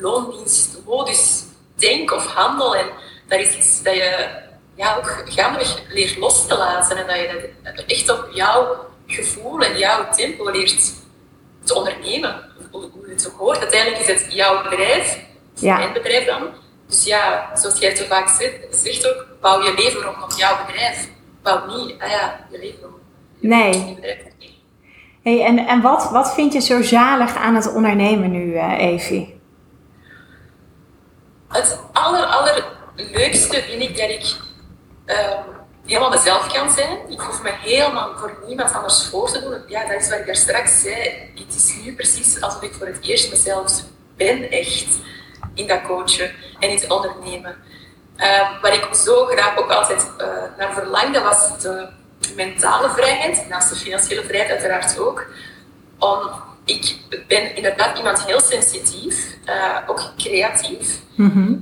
loondienstmodus 0.00 1.44
denk 1.78 2.12
of 2.12 2.26
handel. 2.26 2.76
En 2.76 2.86
dat 3.28 3.38
is 3.40 3.56
iets 3.56 3.82
dat 3.82 3.94
je 3.94 4.28
ja, 4.74 4.96
ook 4.96 5.22
gaandeweg 5.28 5.82
leert 5.88 6.16
los 6.16 6.46
te 6.46 6.56
laten. 6.56 6.96
En 6.96 7.06
dat 7.06 7.16
je 7.16 7.50
dat 7.62 7.84
echt 7.86 8.10
op 8.10 8.28
jouw 8.32 8.86
gevoel 9.06 9.60
en 9.60 9.78
jouw 9.78 10.10
tempo 10.16 10.50
leert 10.50 10.92
te 11.64 11.74
ondernemen. 11.74 12.42
Hoe 12.70 12.90
het 13.08 13.30
ook 13.32 13.38
hoort. 13.38 13.58
Uiteindelijk 13.58 14.00
is 14.00 14.06
het 14.06 14.32
jouw 14.32 14.62
bedrijf, 14.62 15.18
Ja. 15.54 15.76
mijn 15.76 15.92
bedrijf 15.92 16.26
dan. 16.26 16.42
Dus 16.88 17.04
ja, 17.04 17.50
zoals 17.54 17.78
jij 17.78 17.96
zo 17.96 18.04
vaak 18.04 18.28
zegt, 18.28 18.54
zegt 18.70 19.08
ook, 19.08 19.26
bouw 19.40 19.62
je 19.62 19.74
leven 19.76 20.00
rondom 20.00 20.30
jouw 20.36 20.56
bedrijf. 20.66 21.08
Bouw 21.42 21.66
niet, 21.66 21.94
ah 22.02 22.10
ja, 22.10 22.46
je 22.50 22.58
leven 22.58 22.80
rondom 22.82 23.00
Nee. 23.40 23.86
je 23.86 23.94
bedrijf. 23.94 24.18
Hey, 25.22 25.44
en 25.44 25.58
en 25.58 25.80
wat, 25.80 26.10
wat 26.10 26.34
vind 26.34 26.52
je 26.52 26.60
zo 26.60 26.82
zalig 26.82 27.36
aan 27.36 27.54
het 27.54 27.72
ondernemen 27.74 28.30
nu, 28.30 28.54
eh 28.54 28.78
Evie? 28.78 29.37
Het 31.48 31.78
aller, 31.92 32.24
allerleukste 32.24 33.62
vind 33.62 33.82
ik 33.82 33.96
dat 33.96 34.10
ik 34.10 34.36
ehm, 35.04 35.42
helemaal 35.86 36.10
mezelf 36.10 36.52
kan 36.52 36.70
zijn. 36.70 36.98
Ik 37.08 37.20
hoef 37.20 37.42
me 37.42 37.50
helemaal 37.50 38.16
voor 38.16 38.38
niemand 38.46 38.72
anders 38.72 39.04
voor 39.04 39.30
te 39.30 39.40
doen. 39.40 39.62
Ja, 39.66 39.86
dat 39.86 40.00
is 40.00 40.08
wat 40.08 40.18
ik 40.18 40.26
daar 40.26 40.36
straks 40.36 40.80
zei. 40.80 41.30
Het 41.34 41.54
is 41.54 41.74
nu 41.84 41.94
precies 41.94 42.40
alsof 42.40 42.62
ik 42.62 42.74
voor 42.74 42.86
het 42.86 42.98
eerst 43.02 43.30
mezelf 43.30 43.82
ben, 44.16 44.50
echt, 44.50 44.86
in 45.54 45.66
dat 45.66 45.82
coachen 45.82 46.30
en 46.58 46.68
in 46.68 46.74
het 46.74 46.90
ondernemen. 46.90 47.56
Ehm, 48.16 48.60
waar 48.60 48.74
ik 48.74 48.94
zo 48.94 49.26
graag 49.26 49.58
ook 49.58 49.70
altijd 49.70 50.10
eh, 50.18 50.26
naar 50.58 50.72
verlangde, 50.72 51.20
was 51.20 51.60
de 51.62 51.88
mentale 52.34 52.90
vrijheid, 52.90 53.48
naast 53.48 53.68
de 53.68 53.76
financiële 53.76 54.24
vrijheid 54.24 54.50
uiteraard 54.50 54.98
ook. 54.98 55.26
Om, 55.98 56.18
ik 56.68 56.96
ben 57.26 57.56
inderdaad 57.56 57.96
iemand 57.96 58.24
heel 58.24 58.40
sensitief, 58.40 59.36
eh, 59.44 59.76
ook 59.86 60.12
creatief. 60.16 61.00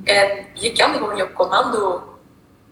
En 0.05 0.29
je 0.55 0.73
kan 0.73 0.93
gewoon 0.93 1.15
niet 1.15 1.23
op 1.23 1.35
commando 1.35 2.03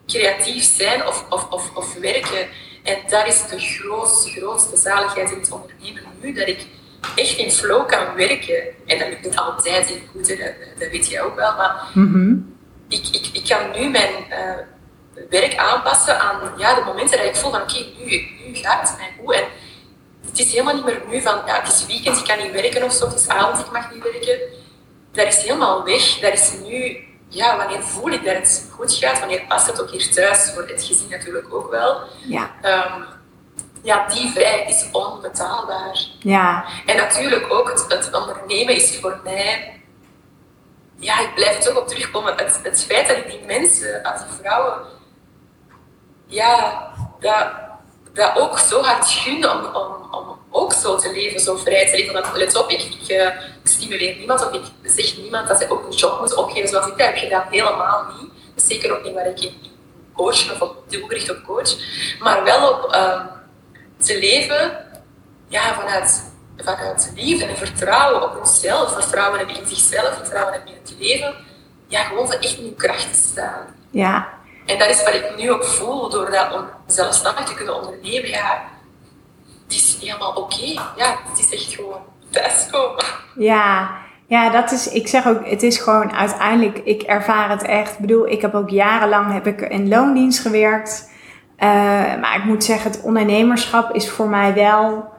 creatief 0.06 0.64
zijn 0.64 1.06
of, 1.06 1.26
of, 1.28 1.48
of, 1.50 1.70
of 1.74 1.94
werken. 1.94 2.48
En 2.82 2.96
dat 3.08 3.26
is 3.26 3.48
de 3.48 3.58
grootste, 3.58 4.30
grootste 4.30 4.76
zaligheid 4.76 5.30
in 5.30 5.38
het 5.38 5.50
ondernemen 5.50 6.02
nu, 6.20 6.32
dat 6.32 6.48
ik 6.48 6.66
echt 7.14 7.36
in 7.36 7.50
flow 7.50 7.86
kan 7.86 8.14
werken. 8.16 8.62
En 8.86 8.98
dat 8.98 9.08
lukt 9.08 9.24
niet 9.24 9.36
altijd 9.36 9.66
even 9.66 10.00
goed, 10.12 10.28
hè, 10.28 10.36
dat, 10.36 10.80
dat 10.80 10.90
weet 10.90 11.10
jij 11.10 11.22
ook 11.22 11.34
wel. 11.36 11.56
Maar 11.56 11.82
ik, 12.88 13.08
ik, 13.12 13.28
ik 13.32 13.44
kan 13.48 13.80
nu 13.80 13.90
mijn 13.90 14.14
eh, 14.30 14.58
werk 15.30 15.56
aanpassen 15.56 16.20
aan 16.20 16.52
ja, 16.56 16.74
de 16.74 16.84
momenten 16.84 17.18
dat 17.18 17.26
ik 17.26 17.36
voel 17.36 17.50
van 17.50 17.62
oké, 17.62 17.84
nu, 17.98 18.04
nu 18.46 18.54
gaat 18.54 18.88
het 18.88 18.98
mij 18.98 19.12
goed. 19.18 19.34
En 19.34 19.44
het 20.36 20.46
is 20.46 20.52
helemaal 20.52 20.74
niet 20.74 20.84
meer 20.84 21.02
nu 21.08 21.20
van 21.22 21.40
ja, 21.46 21.60
het 21.60 21.72
is 21.72 21.86
weekend, 21.86 22.18
ik 22.18 22.24
kan 22.24 22.38
niet 22.38 22.52
werken 22.52 22.82
of 22.82 22.92
zo, 22.92 23.06
het 23.08 23.20
is 23.20 23.28
avond, 23.28 23.66
ik 23.66 23.72
mag 23.72 23.92
niet 23.92 24.02
werken. 24.02 24.38
Dat 25.12 25.26
is 25.26 25.42
helemaal 25.42 25.84
weg. 25.84 26.18
Dat 26.18 26.32
is 26.32 26.52
nu, 26.66 26.98
ja, 27.28 27.56
wanneer 27.56 27.82
voel 27.82 28.10
ik 28.10 28.24
dat 28.24 28.34
het 28.34 28.68
goed 28.70 28.92
gaat, 28.94 29.18
wanneer 29.18 29.44
past 29.48 29.66
het 29.66 29.80
ook 29.82 29.90
hier 29.90 30.10
thuis, 30.12 30.50
voor 30.54 30.62
het 30.68 30.82
gezin 30.84 31.08
natuurlijk 31.10 31.54
ook 31.54 31.70
wel. 31.70 32.00
Ja, 32.26 32.50
Ehm, 32.62 33.00
ja, 33.82 34.06
die 34.08 34.30
vrijheid 34.32 34.68
is 34.68 34.86
onbetaalbaar. 34.92 36.06
ja, 36.18 36.64
En 36.86 36.96
natuurlijk 36.96 37.52
ook 37.52 37.68
het, 37.70 37.84
het 37.88 38.14
ondernemen 38.14 38.74
is 38.74 38.98
voor 39.00 39.20
mij, 39.24 39.80
ja, 40.98 41.20
ik 41.20 41.34
blijf 41.34 41.56
er 41.56 41.62
toch 41.64 41.82
op 41.82 41.88
terugkomen. 41.88 42.32
Het, 42.36 42.60
het 42.62 42.84
feit 42.84 43.08
dat 43.08 43.16
ik 43.16 43.30
die 43.30 43.42
mensen, 43.46 44.02
als 44.02 44.20
die 44.20 44.36
vrouwen, 44.40 44.78
ja, 46.26 46.82
dat, 47.20 47.46
dat 48.12 48.36
ook 48.38 48.58
zo 48.58 48.82
hard 48.82 49.08
gun 49.08 49.50
om, 49.50 49.64
om, 49.64 49.92
om 50.10 50.23
ook 50.54 50.72
zo 50.72 50.96
te 50.96 51.12
leven, 51.12 51.40
zo 51.40 51.56
vrij 51.56 51.86
te 51.90 51.96
leven. 51.96 52.12
Want 52.12 52.36
let 52.36 52.56
op, 52.56 52.70
ik, 52.70 52.82
ik, 52.82 53.08
eh, 53.08 53.26
ik 53.26 53.60
stimuleer 53.64 54.16
niemand 54.16 54.46
of 54.46 54.52
ik 54.52 54.62
zeg 54.82 55.16
niemand 55.16 55.48
dat 55.48 55.60
ze 55.60 55.70
ook 55.70 55.86
een 55.86 55.96
job 55.96 56.20
moet 56.20 56.34
opgeven 56.34 56.68
zoals 56.68 56.86
ik 56.86 56.98
dat 56.98 57.06
heb 57.06 57.16
gedaan. 57.16 57.46
Helemaal 57.50 58.04
niet. 58.20 58.30
Zeker 58.64 58.96
ook 58.96 59.04
niet 59.04 59.14
waar 59.14 59.26
ik 59.26 59.40
in 59.40 59.54
coach 60.14 60.52
of 60.52 60.60
op 60.60 60.76
op 61.30 61.42
coach. 61.46 61.76
Maar 62.18 62.44
wel 62.44 62.72
op 62.72 62.92
ehm, 62.92 63.26
te 63.96 64.18
leven 64.18 64.86
ja, 65.48 65.74
vanuit, 65.74 66.32
vanuit 66.56 67.12
liefde 67.14 67.44
en 67.44 67.56
vertrouwen 67.56 68.22
op 68.22 68.34
hunzelf. 68.34 68.92
Vertrouwen 68.92 69.38
hebben 69.38 69.56
in 69.56 69.68
zichzelf, 69.68 70.14
vertrouwen 70.14 70.52
hebben 70.52 70.72
in 70.72 70.78
het 70.82 70.94
leven. 70.98 71.34
Ja, 71.88 72.02
gewoon 72.02 72.26
voor 72.26 72.40
echt 72.40 72.58
in 72.58 72.64
hun 72.64 72.76
kracht 72.76 73.12
te 73.12 73.18
staan. 73.18 73.74
ja, 73.90 74.28
En 74.66 74.78
dat 74.78 74.88
is 74.88 75.02
wat 75.04 75.14
ik 75.14 75.36
nu 75.36 75.52
ook 75.52 75.64
voel, 75.64 76.08
door 76.08 76.30
dat 76.30 76.52
om 76.52 76.68
zelfstandig 76.86 77.44
te 77.44 77.54
kunnen 77.54 77.74
ondernemen. 77.74 78.28
Ja, 78.28 78.72
het 79.64 79.74
is 79.74 79.98
helemaal 80.00 80.32
oké. 80.32 80.64
Ja, 80.96 81.18
het 81.30 81.38
is 81.38 81.52
echt 81.52 81.74
gewoon 81.74 82.00
thuiskomen. 82.30 83.04
ja. 83.36 84.02
Ja, 84.26 84.50
dat 84.50 84.70
is, 84.72 84.88
ik 84.88 85.08
zeg 85.08 85.26
ook, 85.26 85.48
het 85.48 85.62
is 85.62 85.78
gewoon 85.78 86.12
uiteindelijk, 86.12 86.78
ik 86.84 87.02
ervaar 87.02 87.50
het 87.50 87.62
echt. 87.62 87.92
Ik 87.92 87.98
bedoel, 87.98 88.28
ik 88.28 88.40
heb 88.40 88.54
ook 88.54 88.70
jarenlang 88.70 89.32
heb 89.32 89.46
ik 89.46 89.60
in 89.60 89.88
loondienst 89.88 90.40
gewerkt. 90.40 91.10
Eh, 91.56 91.68
maar 92.20 92.36
ik 92.36 92.44
moet 92.44 92.64
zeggen, 92.64 92.90
het 92.90 93.02
ondernemerschap 93.02 93.94
is 93.94 94.10
voor 94.10 94.28
mij 94.28 94.54
wel, 94.54 95.12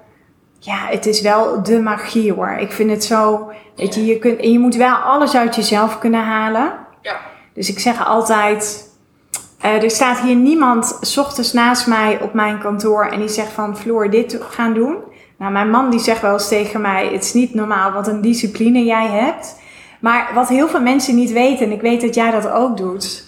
ja, 0.60 0.78
het 0.88 1.06
is 1.06 1.22
wel 1.22 1.64
de 1.64 1.82
magie 1.82 2.34
hoor. 2.34 2.50
Ik 2.60 2.72
vind 2.72 2.90
het 2.90 3.04
zo, 3.04 3.52
weet 3.76 3.96
je, 3.96 4.06
je 4.06 4.20
kunt, 4.20 4.40
en 4.40 4.52
je 4.52 4.60
moet 4.60 4.76
wel 4.76 4.96
alles 4.96 5.36
uit 5.36 5.56
jezelf 5.56 6.00
kunnen 6.00 6.24
halen. 6.24 6.74
Ja, 7.02 7.20
Dus 7.54 7.70
ik 7.70 7.80
zeg 7.80 8.06
altijd, 8.08 8.90
eh, 9.60 9.84
er 9.84 9.92
staat 9.92 10.20
hier 10.20 10.36
niemand 10.36 10.98
s 11.02 11.18
ochtends 11.18 11.54
naast 11.54 11.88
mij 11.88 12.22
op 12.22 12.34
mijn 12.34 12.60
kantoor 12.60 13.06
en 13.06 13.20
die 13.20 13.30
zegt 13.30 13.52
van 13.52 13.78
Floor, 13.78 14.10
dit 14.10 14.40
gaan 14.50 14.74
doen. 14.74 14.98
Nou, 15.38 15.52
mijn 15.52 15.70
man 15.70 15.90
die 15.90 16.00
zegt 16.00 16.22
wel 16.22 16.34
eens 16.34 16.48
tegen 16.48 16.82
mij, 16.82 17.10
het 17.12 17.24
is 17.24 17.34
niet 17.34 17.54
normaal 17.54 17.92
wat 17.92 18.08
een 18.08 18.22
discipline 18.22 18.84
jij 18.84 19.08
hebt. 19.08 19.64
Maar 20.00 20.32
wat 20.34 20.48
heel 20.48 20.68
veel 20.68 20.82
mensen 20.82 21.16
niet 21.16 21.32
weten, 21.32 21.66
en 21.66 21.72
ik 21.72 21.82
weet 21.82 22.02
dat 22.02 22.16
jij 22.16 22.32
dat 22.32 22.50
ook 22.50 22.78
doet. 22.78 23.26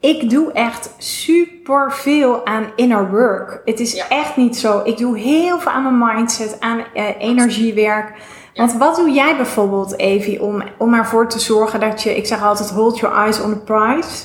Ik 0.00 0.30
doe 0.30 0.52
echt 0.52 0.94
super 0.98 1.92
veel 1.92 2.46
aan 2.46 2.66
inner 2.76 3.10
work. 3.10 3.62
Het 3.64 3.80
is 3.80 3.96
echt 4.08 4.36
niet 4.36 4.56
zo. 4.56 4.80
Ik 4.84 4.98
doe 4.98 5.18
heel 5.18 5.60
veel 5.60 5.72
aan 5.72 5.98
mijn 5.98 6.16
mindset, 6.16 6.56
aan 6.60 6.78
uh, 6.94 7.04
energiewerk. 7.18 8.12
Want 8.54 8.72
wat 8.72 8.96
doe 8.96 9.10
jij 9.10 9.36
bijvoorbeeld, 9.36 9.98
Evie, 9.98 10.42
om, 10.42 10.62
om 10.78 10.94
ervoor 10.94 11.28
te 11.28 11.38
zorgen 11.38 11.80
dat 11.80 12.02
je, 12.02 12.16
ik 12.16 12.26
zeg 12.26 12.42
altijd, 12.42 12.70
hold 12.70 12.98
your 12.98 13.16
eyes 13.16 13.40
on 13.40 13.50
the 13.50 13.58
prize. 13.58 14.24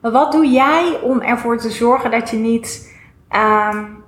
Maar 0.00 0.10
wat 0.10 0.32
doe 0.32 0.46
jij 0.46 0.98
om 1.02 1.20
ervoor 1.20 1.58
te 1.58 1.70
zorgen 1.70 2.10
dat 2.10 2.30
je 2.30 2.36
niet. 2.36 2.94
Um, 3.36 4.04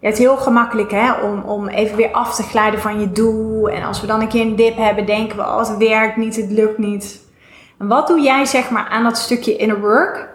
het 0.00 0.12
is 0.12 0.18
heel 0.18 0.36
gemakkelijk 0.36 0.90
hè, 0.90 1.12
om, 1.12 1.42
om 1.42 1.68
even 1.68 1.96
weer 1.96 2.12
af 2.12 2.34
te 2.34 2.42
glijden 2.42 2.80
van 2.80 3.00
je 3.00 3.12
doel. 3.12 3.68
En 3.68 3.82
als 3.82 4.00
we 4.00 4.06
dan 4.06 4.20
een 4.20 4.28
keer 4.28 4.40
een 4.40 4.56
dip 4.56 4.76
hebben, 4.76 5.06
denken 5.06 5.36
we: 5.36 5.42
oh, 5.42 5.58
het 5.58 5.76
werkt 5.76 6.16
niet, 6.16 6.36
het 6.36 6.50
lukt 6.50 6.78
niet. 6.78 7.20
En 7.78 7.88
wat 7.88 8.06
doe 8.06 8.20
jij 8.20 8.44
zeg 8.44 8.70
maar 8.70 8.88
aan 8.88 9.04
dat 9.04 9.18
stukje 9.18 9.56
inner 9.56 9.80
work? 9.80 10.28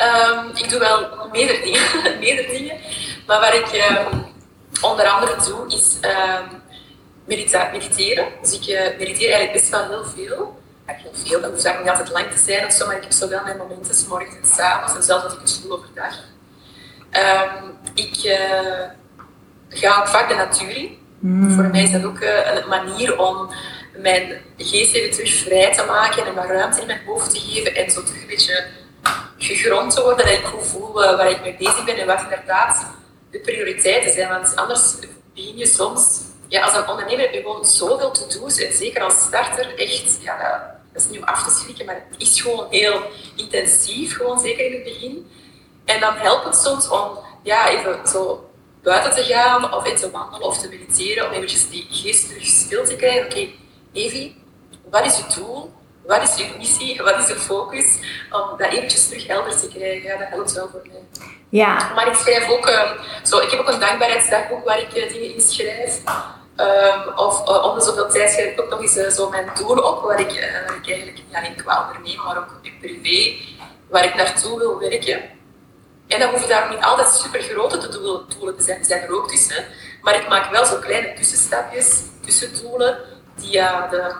Um, 0.00 0.50
ik 0.54 0.70
doe 0.70 0.78
wel 0.78 1.28
meerdere 1.32 1.62
dingen, 1.62 2.18
meerdere 2.24 2.52
dingen. 2.52 2.76
Maar 3.26 3.40
wat 3.40 3.54
ik 3.54 3.96
um, 4.12 4.24
onder 4.80 5.06
andere 5.06 5.34
doe, 5.44 5.66
is 5.66 5.98
mediteren. 7.26 8.26
Dus 8.40 8.52
ik 8.52 8.66
uh, 8.66 8.98
mediteer 8.98 9.30
eigenlijk 9.32 9.52
best 9.52 9.70
wel 9.70 9.88
heel 9.88 10.04
veel. 10.04 10.58
Heel 10.94 11.10
veel, 11.12 11.40
dat 11.40 11.50
hoeft 11.50 11.64
eigenlijk 11.64 11.80
niet 11.80 12.06
altijd 12.06 12.10
lang 12.10 12.32
te 12.32 12.44
zijn 12.44 12.66
of 12.66 12.72
zo, 12.72 12.86
maar 12.86 12.96
ik 12.96 13.02
heb 13.02 13.12
zo 13.12 13.28
wel 13.28 13.42
mijn 13.42 13.56
momenten, 13.56 13.94
s 13.94 14.06
morgens 14.06 14.34
en 14.34 14.46
s 14.46 14.58
avonds, 14.58 14.94
en 14.94 15.02
zelfs 15.02 15.24
als 15.24 15.32
ik 15.32 15.40
een 15.40 15.48
school 15.48 15.72
overdag. 15.72 16.14
Um, 17.12 17.78
ik 17.94 18.24
uh, 18.24 18.82
ga 19.68 19.98
ook 19.98 20.06
vaak 20.06 20.28
de 20.28 20.34
natuur 20.34 20.76
in. 20.76 20.98
Mm. 21.18 21.50
Voor 21.50 21.64
mij 21.64 21.82
is 21.82 21.92
dat 21.92 22.04
ook 22.04 22.20
uh, 22.20 22.54
een 22.54 22.68
manier 22.68 23.18
om 23.18 23.50
mijn 23.96 24.40
geest 24.56 24.94
even 24.94 25.10
terug 25.10 25.34
vrij 25.34 25.72
te 25.72 25.84
maken 25.84 26.26
en 26.26 26.34
wat 26.34 26.44
ruimte 26.44 26.80
in 26.80 26.86
mijn 26.86 27.04
hoofd 27.06 27.30
te 27.30 27.40
geven 27.40 27.74
en 27.74 27.90
zo 27.90 28.02
terug 28.02 28.20
een 28.20 28.26
beetje 28.26 28.66
gegrond 29.38 29.94
te 29.94 30.02
worden, 30.02 30.26
dat 30.26 30.34
ik 30.34 30.44
goed 30.44 30.66
voel 30.66 30.92
waar 30.92 31.30
ik 31.30 31.40
mee 31.40 31.56
bezig 31.58 31.84
ben 31.84 31.96
en 31.96 32.06
wat 32.06 32.22
inderdaad 32.22 32.86
de 33.30 33.38
prioriteiten 33.38 34.12
zijn. 34.12 34.28
Want 34.28 34.56
anders 34.56 34.94
begin 35.34 35.56
je 35.56 35.66
soms 35.66 36.20
ja, 36.48 36.62
als 36.62 36.74
een 36.74 36.88
ondernemer 36.88 37.24
heb 37.24 37.32
je 37.32 37.40
gewoon 37.40 37.66
zoveel 37.66 38.10
to-do's. 38.10 38.58
En 38.58 38.72
zeker 38.72 39.02
als 39.02 39.20
starter, 39.20 39.78
echt, 39.78 40.18
ja, 40.22 40.75
dat 40.96 41.04
is 41.04 41.10
niet 41.10 41.20
om 41.20 41.28
af 41.28 41.44
te 41.44 41.60
schrikken, 41.60 41.86
maar 41.86 42.04
het 42.10 42.20
is 42.20 42.40
gewoon 42.40 42.66
heel 42.70 43.02
intensief, 43.34 44.16
gewoon 44.16 44.40
zeker 44.40 44.66
in 44.66 44.72
het 44.72 44.84
begin. 44.84 45.30
En 45.84 46.00
dan 46.00 46.14
helpt 46.14 46.44
het 46.44 46.56
soms 46.56 46.88
om 46.88 47.18
ja, 47.42 47.68
even 47.68 48.08
zo 48.08 48.50
buiten 48.82 49.14
te 49.14 49.22
gaan, 49.22 49.74
of 49.74 49.86
in 49.86 49.96
te 49.96 50.10
wandelen 50.10 50.46
of 50.46 50.58
te 50.58 50.68
mediteren, 50.68 51.26
om 51.26 51.32
eventjes 51.32 51.70
die 51.70 51.86
geest 51.90 52.28
terug 52.28 52.44
stil 52.44 52.84
te 52.84 52.96
krijgen. 52.96 53.24
Oké, 53.24 53.32
okay, 53.32 53.54
Evie, 53.92 54.36
wat 54.90 55.04
is 55.04 55.16
je 55.16 55.40
doel? 55.40 55.74
Wat 56.06 56.22
is 56.22 56.36
je 56.36 56.54
missie? 56.58 57.02
Wat 57.02 57.18
is 57.18 57.28
je 57.28 57.34
focus? 57.34 57.98
Om 58.30 58.58
dat 58.58 58.72
eventjes 58.72 59.08
terug 59.08 59.26
helder 59.26 59.60
te 59.60 59.68
krijgen, 59.68 60.02
ja, 60.02 60.16
dat 60.16 60.28
helpt 60.28 60.52
wel 60.52 60.68
voor 60.68 60.82
mij. 60.86 61.28
Ja. 61.48 61.92
Maar 61.94 62.08
ik 62.08 62.14
schrijf 62.14 62.48
ook, 62.48 62.68
uh, 62.68 62.90
zo, 63.22 63.38
ik 63.38 63.50
heb 63.50 63.60
ook 63.60 63.68
een 63.68 63.80
dankbaarheidsdagboek 63.80 64.64
waar 64.64 64.78
ik 64.78 64.96
uh, 64.96 65.12
dingen 65.12 65.34
in 65.34 65.40
schrijf. 65.40 66.00
Um, 66.56 67.14
of 67.16 67.48
uh, 67.48 67.64
om 67.64 67.78
de 67.78 67.84
zoveel 67.84 68.08
tijd 68.08 68.30
schrijf 68.30 68.52
ik 68.52 68.60
ook 68.60 68.70
nog 68.70 68.80
eens 68.80 68.96
uh, 68.96 69.08
zo 69.08 69.28
mijn 69.28 69.50
doelen 69.54 69.84
op, 69.84 70.02
waar 70.02 70.20
ik, 70.20 70.32
ik 70.32 70.88
eigenlijk 70.88 71.16
niet 71.16 71.36
alleen 71.36 71.56
qua 71.56 71.86
ondernemen, 71.86 72.24
maar 72.24 72.38
ook 72.38 72.58
in 72.62 72.78
privé, 72.80 73.44
waar 73.88 74.04
ik 74.04 74.14
naartoe 74.14 74.58
wil 74.58 74.78
werken. 74.78 75.22
En 76.06 76.20
dan 76.20 76.30
hoeven 76.30 76.48
daar 76.48 76.70
niet 76.70 76.84
altijd 76.84 77.08
super 77.08 77.40
grote 77.40 77.88
doelen, 77.88 78.24
doelen 78.38 78.56
te 78.56 78.62
zijn, 78.62 78.76
die 78.76 78.86
zijn 78.86 79.02
er 79.02 79.14
ook 79.14 79.28
tussen. 79.28 79.64
Maar 80.02 80.14
ik 80.14 80.28
maak 80.28 80.50
wel 80.50 80.64
zo 80.64 80.78
kleine 80.78 81.12
tussenstapjes, 81.12 82.02
tussendoelen, 82.24 82.98
die, 83.34 83.52
de, 83.90 84.14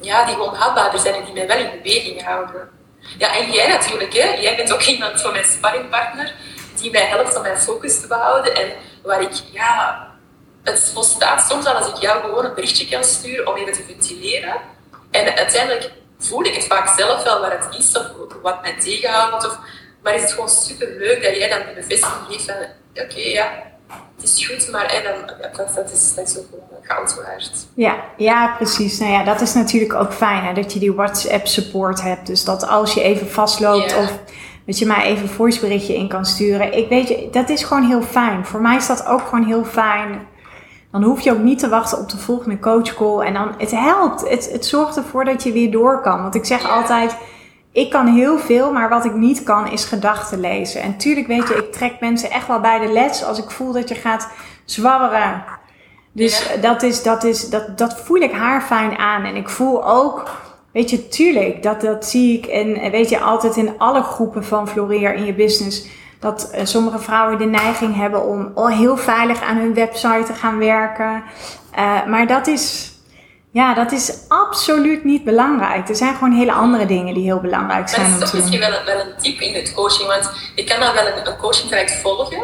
ja, 0.00 0.24
die 0.24 0.34
gewoon 0.34 0.54
haalbaarder 0.54 1.00
zijn 1.00 1.14
en 1.14 1.24
die 1.24 1.34
mij 1.34 1.46
wel 1.46 1.58
in 1.58 1.70
beweging 1.82 2.24
houden. 2.24 2.70
Ja, 3.18 3.36
en 3.36 3.50
jij 3.50 3.68
natuurlijk, 3.68 4.12
hè? 4.12 4.28
jij 4.28 4.56
bent 4.56 4.72
ook 4.72 4.82
iemand 4.94 5.20
van 5.20 5.32
mijn 5.32 5.44
sparringpartner, 5.44 6.34
die 6.80 6.90
mij 6.90 7.06
helpt 7.06 7.36
om 7.36 7.42
mijn 7.42 7.60
focus 7.60 8.00
te 8.00 8.06
behouden 8.06 8.54
en 8.54 8.72
waar 9.02 9.20
ik 9.20 9.32
ja, 9.50 10.11
het 10.62 10.90
volstaat 10.94 11.46
soms 11.50 11.66
al 11.66 11.74
als 11.74 11.88
ik 11.88 11.96
jou 11.96 12.20
gewoon 12.20 12.44
een 12.44 12.54
berichtje 12.54 12.88
kan 12.88 13.04
sturen 13.04 13.48
om 13.48 13.56
even 13.56 13.72
te 13.72 13.82
ventileren. 13.86 14.54
En 15.10 15.36
uiteindelijk 15.36 15.92
voel 16.18 16.44
ik 16.44 16.54
het 16.54 16.66
vaak 16.66 16.98
zelf 16.98 17.22
wel 17.22 17.40
waar 17.40 17.60
het 17.60 17.78
is 17.78 17.98
of 17.98 18.06
wat 18.42 18.62
mij 18.62 18.80
tegenhoudt. 18.80 19.46
Of, 19.46 19.58
maar 20.02 20.14
is 20.14 20.20
het 20.20 20.32
gewoon 20.32 20.48
super 20.48 20.88
leuk 20.98 21.22
dat 21.22 21.36
jij 21.36 21.48
dan 21.48 21.58
de 21.58 21.80
bevestiging 21.80 22.26
geeft 22.28 22.44
van 22.44 22.54
oké, 23.04 23.20
ja, 23.20 23.62
het 24.16 24.24
is 24.24 24.46
goed, 24.46 24.70
maar 24.70 24.84
en 24.84 25.02
dan, 25.02 25.36
dat, 25.56 25.74
dat, 25.74 25.90
is, 25.92 26.14
dat 26.14 26.28
is 26.28 26.38
ook 26.38 26.46
gewoon 26.50 26.82
goud 26.82 27.14
waard. 27.14 27.50
Ja, 27.74 28.04
ja, 28.16 28.54
precies. 28.56 28.98
Nou 28.98 29.12
ja, 29.12 29.24
dat 29.24 29.40
is 29.40 29.54
natuurlijk 29.54 29.94
ook 29.94 30.12
fijn 30.12 30.44
hè, 30.44 30.52
dat 30.52 30.72
je 30.72 30.78
die 30.78 30.92
WhatsApp 30.92 31.46
support 31.46 32.02
hebt. 32.02 32.26
Dus 32.26 32.44
dat 32.44 32.68
als 32.68 32.94
je 32.94 33.02
even 33.02 33.30
vastloopt 33.30 33.96
of 33.96 34.18
dat 34.66 34.78
je 34.78 34.86
mij 34.86 35.02
even 35.04 35.22
een 35.22 35.28
voiceberichtje 35.28 35.94
in 35.94 36.08
kan 36.08 36.24
sturen. 36.24 36.72
Ik 36.72 36.88
weet 36.88 37.08
je, 37.08 37.28
dat 37.30 37.48
is 37.48 37.62
gewoon 37.62 37.86
heel 37.86 38.02
fijn. 38.02 38.46
Voor 38.46 38.60
mij 38.60 38.76
is 38.76 38.86
dat 38.86 39.06
ook 39.06 39.20
gewoon 39.20 39.44
heel 39.44 39.64
fijn 39.64 40.26
dan 40.92 41.02
hoef 41.02 41.20
je 41.20 41.32
ook 41.32 41.38
niet 41.38 41.58
te 41.58 41.68
wachten 41.68 41.98
op 41.98 42.08
de 42.08 42.18
volgende 42.18 42.58
coachcall. 42.58 43.20
En 43.20 43.32
dan, 43.34 43.54
het 43.58 43.70
helpt. 43.70 44.28
Het, 44.28 44.50
het 44.52 44.66
zorgt 44.66 44.96
ervoor 44.96 45.24
dat 45.24 45.42
je 45.42 45.52
weer 45.52 45.70
door 45.70 46.00
kan. 46.00 46.22
Want 46.22 46.34
ik 46.34 46.44
zeg 46.44 46.70
altijd, 46.70 47.16
ik 47.72 47.90
kan 47.90 48.06
heel 48.06 48.38
veel, 48.38 48.72
maar 48.72 48.88
wat 48.88 49.04
ik 49.04 49.14
niet 49.14 49.42
kan 49.42 49.68
is 49.68 49.84
gedachten 49.84 50.40
lezen. 50.40 50.82
En 50.82 50.96
tuurlijk 50.96 51.26
weet 51.26 51.48
je, 51.48 51.54
ik 51.54 51.72
trek 51.72 52.00
mensen 52.00 52.30
echt 52.30 52.46
wel 52.46 52.60
bij 52.60 52.78
de 52.78 52.92
les 52.92 53.24
als 53.24 53.38
ik 53.38 53.50
voel 53.50 53.72
dat 53.72 53.88
je 53.88 53.94
gaat 53.94 54.28
zwabberen. 54.64 55.44
Dus 56.12 56.48
dat, 56.60 56.82
is, 56.82 57.02
dat, 57.02 57.24
is, 57.24 57.50
dat, 57.50 57.78
dat 57.78 58.00
voel 58.00 58.20
ik 58.20 58.32
haar 58.32 58.62
fijn 58.62 58.98
aan. 58.98 59.24
En 59.24 59.36
ik 59.36 59.48
voel 59.48 59.86
ook, 59.88 60.30
weet 60.72 60.90
je, 60.90 61.08
tuurlijk, 61.08 61.62
dat, 61.62 61.80
dat 61.80 62.06
zie 62.06 62.38
ik 62.38 62.46
en 62.46 62.90
weet 62.90 63.08
je 63.08 63.20
altijd 63.20 63.56
in 63.56 63.78
alle 63.78 64.02
groepen 64.02 64.44
van 64.44 64.68
Floreer 64.68 65.14
in 65.14 65.24
je 65.24 65.34
business 65.34 65.86
dat 66.22 66.50
uh, 66.54 66.60
sommige 66.64 66.98
vrouwen 66.98 67.38
de 67.38 67.44
neiging 67.44 67.96
hebben 67.96 68.24
om 68.24 68.52
oh, 68.54 68.70
heel 68.70 68.96
veilig 68.96 69.42
aan 69.42 69.56
hun 69.56 69.74
website 69.74 70.22
te 70.26 70.34
gaan 70.34 70.58
werken. 70.58 71.22
Uh, 71.78 72.06
maar 72.06 72.26
dat 72.26 72.46
is, 72.46 72.92
ja, 73.50 73.74
dat 73.74 73.92
is 73.92 74.18
absoluut 74.28 75.04
niet 75.04 75.24
belangrijk. 75.24 75.88
Er 75.88 75.96
zijn 75.96 76.14
gewoon 76.14 76.32
hele 76.32 76.52
andere 76.52 76.86
dingen 76.86 77.14
die 77.14 77.22
heel 77.22 77.40
belangrijk 77.40 77.88
zijn. 77.88 78.10
Maar 78.10 78.18
dat 78.18 78.28
is 78.28 78.34
misschien 78.34 78.60
wel, 78.60 78.84
wel 78.84 79.00
een 79.00 79.16
tip 79.16 79.40
in 79.40 79.54
het 79.54 79.74
coaching, 79.74 80.08
want 80.08 80.30
ik 80.54 80.66
kan 80.66 80.80
dan 80.80 80.94
wel 80.94 81.06
een, 81.06 81.26
een 81.26 81.36
coaching 81.36 81.68
traject 81.68 82.00
volgen. 82.00 82.42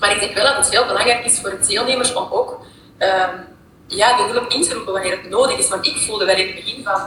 Maar 0.00 0.12
ik 0.12 0.20
denk 0.20 0.34
wel 0.34 0.44
dat 0.44 0.56
het 0.56 0.70
heel 0.70 0.86
belangrijk 0.86 1.24
is 1.24 1.40
voor 1.40 1.50
de 1.50 1.66
deelnemers 1.66 2.12
om 2.12 2.26
ook 2.30 2.60
um, 2.98 3.30
ja, 3.86 4.16
de 4.16 4.22
hulp 4.32 4.50
in 4.50 4.62
te 4.62 4.74
roepen 4.74 4.92
wanneer 4.92 5.10
het 5.10 5.30
nodig 5.30 5.58
is. 5.58 5.68
Want 5.68 5.86
ik 5.86 5.96
voelde 5.96 6.24
wel 6.24 6.36
in 6.36 6.46
het 6.46 6.54
begin 6.54 6.84
van, 6.84 7.00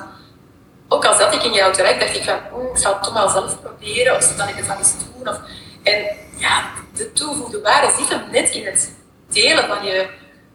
ook 0.90 1.06
al 1.06 1.14
zat 1.14 1.34
ik 1.34 1.44
in 1.44 1.54
jouw 1.54 1.72
traject, 1.72 2.00
dacht 2.00 2.16
ik 2.16 2.24
van, 2.24 2.40
oh, 2.52 2.70
ik 2.70 2.78
zal 2.78 2.94
het 2.94 3.04
toch 3.04 3.14
maar 3.14 3.30
zelf 3.30 3.62
proberen, 3.62 4.16
of 4.16 4.34
zal 4.38 4.48
ik 4.48 4.56
het 4.56 4.68
dan 4.68 4.78
eens 4.78 4.94
doen. 4.98 5.28
Of, 5.30 5.40
en 5.84 6.06
ja, 6.38 6.64
de 6.94 7.12
toegevoegde 7.12 7.62
waarde 7.62 7.94
zit 7.98 8.10
hem 8.10 8.22
net 8.32 8.50
in 8.50 8.66
het 8.66 8.92
delen 9.30 9.68
van 9.68 9.86
je, 9.86 10.08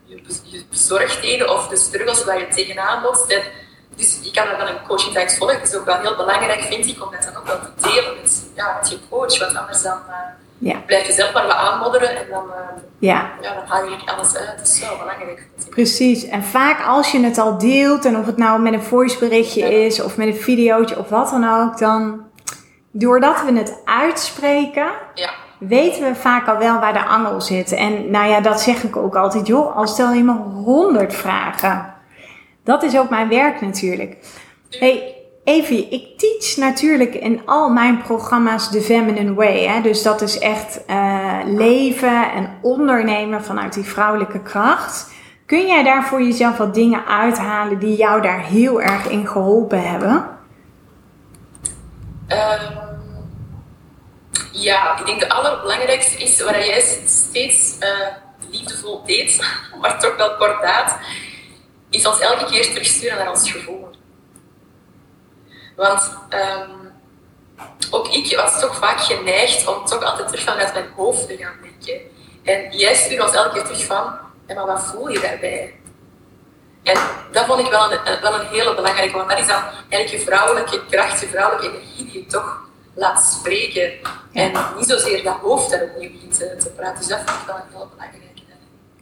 je, 0.04 0.20
je 0.42 0.64
bezorgdheden 0.70 1.50
of 1.50 1.68
de 1.68 1.76
struggles 1.76 2.24
waar 2.24 2.38
je 2.38 2.48
tegenaan. 2.48 3.04
En 3.28 3.42
dus 3.96 4.18
je 4.22 4.30
kan 4.30 4.46
er 4.46 4.58
dan 4.58 4.66
een 4.66 4.86
coaching 4.86 5.12
traject 5.12 5.36
volgen. 5.36 5.58
Dat 5.58 5.68
is 5.68 5.74
ook 5.74 5.84
wel 5.84 6.00
heel 6.00 6.16
belangrijk, 6.16 6.60
vind 6.60 6.86
ik, 6.86 7.04
om 7.04 7.10
dat 7.12 7.22
dan 7.22 7.36
ook 7.36 7.46
wel 7.46 7.58
te 7.60 7.88
delen 7.88 8.16
met, 8.20 8.42
ja, 8.54 8.76
met 8.80 8.90
je 8.90 8.98
coach. 9.10 9.38
Want 9.38 9.56
anders 9.56 9.82
dan 9.82 9.98
uh, 10.08 10.14
ja. 10.58 10.82
blijf 10.86 11.06
je 11.06 11.12
zelf 11.12 11.32
maar 11.32 11.46
wat 11.46 11.56
aanmodderen 11.56 12.16
en 12.16 12.26
dan, 12.30 12.46
uh, 12.46 12.82
ja. 12.98 13.32
Ja, 13.40 13.54
dan 13.54 13.64
haal 13.66 13.84
je 13.84 13.96
alles 14.06 14.36
uit. 14.36 14.58
Dat 14.58 14.68
is 14.68 14.80
wel 14.80 14.96
belangrijk. 14.98 15.46
Precies. 15.70 16.24
En 16.24 16.44
vaak 16.44 16.86
als 16.86 17.10
je 17.10 17.20
het 17.20 17.38
al 17.38 17.58
deelt, 17.58 18.04
en 18.04 18.16
of 18.16 18.26
het 18.26 18.36
nou 18.36 18.60
met 18.60 18.72
een 18.72 18.82
voiceberichtje 18.82 19.84
is 19.84 20.02
of 20.02 20.16
met 20.16 20.26
een 20.26 20.36
videootje 20.36 20.98
of 20.98 21.08
wat 21.08 21.30
dan 21.30 21.48
ook, 21.48 21.78
dan 21.78 22.27
doordat 22.90 23.44
we 23.44 23.52
het 23.52 23.80
uitspreken, 23.84 24.86
ja. 25.14 25.30
weten 25.58 26.02
we 26.02 26.14
vaak 26.14 26.48
al 26.48 26.58
wel 26.58 26.80
waar 26.80 26.92
de 26.92 27.04
angel 27.04 27.40
zit. 27.40 27.72
En 27.72 28.10
nou 28.10 28.28
ja, 28.28 28.40
dat 28.40 28.60
zeg 28.60 28.82
ik 28.82 28.96
ook 28.96 29.16
altijd. 29.16 29.46
Joh, 29.46 29.76
al 29.76 29.86
stel 29.86 30.12
je 30.12 30.24
me 30.24 30.36
honderd 30.64 31.14
vragen. 31.14 31.94
Dat 32.64 32.82
is 32.82 32.98
ook 32.98 33.10
mijn 33.10 33.28
werk 33.28 33.60
natuurlijk. 33.60 34.16
Hey, 34.70 35.14
Evie, 35.44 35.88
ik 35.88 36.18
teach 36.18 36.56
natuurlijk 36.56 37.14
in 37.14 37.40
al 37.46 37.68
mijn 37.68 38.02
programma's 38.02 38.70
The 38.70 38.80
Feminine 38.80 39.34
Way. 39.34 39.66
Hè? 39.66 39.80
Dus 39.80 40.02
dat 40.02 40.20
is 40.20 40.38
echt 40.38 40.80
uh, 40.90 41.34
leven 41.44 42.32
en 42.32 42.50
ondernemen 42.62 43.44
vanuit 43.44 43.74
die 43.74 43.84
vrouwelijke 43.84 44.42
kracht. 44.42 45.10
Kun 45.46 45.66
jij 45.66 45.82
daar 45.82 46.04
voor 46.04 46.22
jezelf 46.22 46.56
wat 46.56 46.74
dingen 46.74 47.06
uithalen 47.06 47.78
die 47.78 47.96
jou 47.96 48.22
daar 48.22 48.40
heel 48.40 48.82
erg 48.82 49.08
in 49.08 49.26
geholpen 49.26 49.88
hebben? 49.88 50.37
Um, 52.28 52.88
ja, 54.52 54.98
ik 54.98 55.06
denk 55.06 55.20
de 55.20 55.28
allerbelangrijkste 55.28 56.22
is 56.22 56.40
waar 56.40 56.66
jij 56.66 56.80
steeds 57.06 57.76
uh, 57.80 58.06
liefdevol 58.50 59.04
deed, 59.04 59.40
maar 59.80 60.00
toch 60.00 60.16
wel 60.16 60.36
kordaat, 60.36 60.98
is 61.90 62.06
ons 62.06 62.20
elke 62.20 62.44
keer 62.44 62.70
terugsturen 62.70 63.18
naar 63.18 63.30
ons 63.30 63.50
gevoel. 63.50 63.88
Want 65.76 66.18
um, 66.30 66.92
ook 67.90 68.08
ik 68.08 68.36
was 68.36 68.60
toch 68.60 68.76
vaak 68.76 69.00
geneigd 69.00 69.66
om 69.66 69.84
toch 69.84 70.02
altijd 70.02 70.28
terug 70.28 70.44
vanuit 70.44 70.72
mijn 70.72 70.90
hoofd 70.96 71.26
te 71.28 71.36
gaan 71.36 71.56
denken. 71.62 72.00
En 72.42 72.78
jij 72.78 72.94
stuurde 72.94 73.24
ons 73.24 73.34
elke 73.34 73.52
keer 73.52 73.64
terug 73.64 73.84
van, 73.84 74.18
ja, 74.46 74.54
maar 74.54 74.66
wat 74.66 74.84
voel 74.84 75.08
je 75.08 75.20
daarbij? 75.20 75.77
En 76.92 76.98
dat 77.32 77.44
vond 77.44 77.60
ik 77.60 77.70
wel 77.70 77.92
een, 77.92 77.98
wel 78.22 78.34
een 78.40 78.46
hele 78.46 78.74
belangrijke, 78.74 79.16
want 79.16 79.28
dat 79.28 79.38
is 79.38 79.46
dan 79.46 79.62
eigenlijk 79.88 80.10
je 80.10 80.30
vrouwelijke 80.30 80.80
kracht, 80.90 81.20
je 81.20 81.26
vrouwelijke 81.26 81.66
energie 81.66 82.04
die 82.04 82.22
je 82.22 82.26
toch 82.26 82.60
laat 82.94 83.22
spreken. 83.22 83.92
En 84.32 84.52
niet 84.76 84.88
zozeer 84.88 85.22
dat 85.22 85.36
hoofd 85.42 85.70
daar 85.70 85.82
opnieuw 85.82 86.10
begint 86.10 86.38
te, 86.38 86.56
te 86.58 86.70
praten. 86.70 86.98
Dus 86.98 87.06
dat 87.06 87.18
vond 87.24 87.40
ik 87.40 87.46
wel 87.46 87.56
een 87.56 87.62
heel 87.70 87.88
belangrijke. 87.94 88.26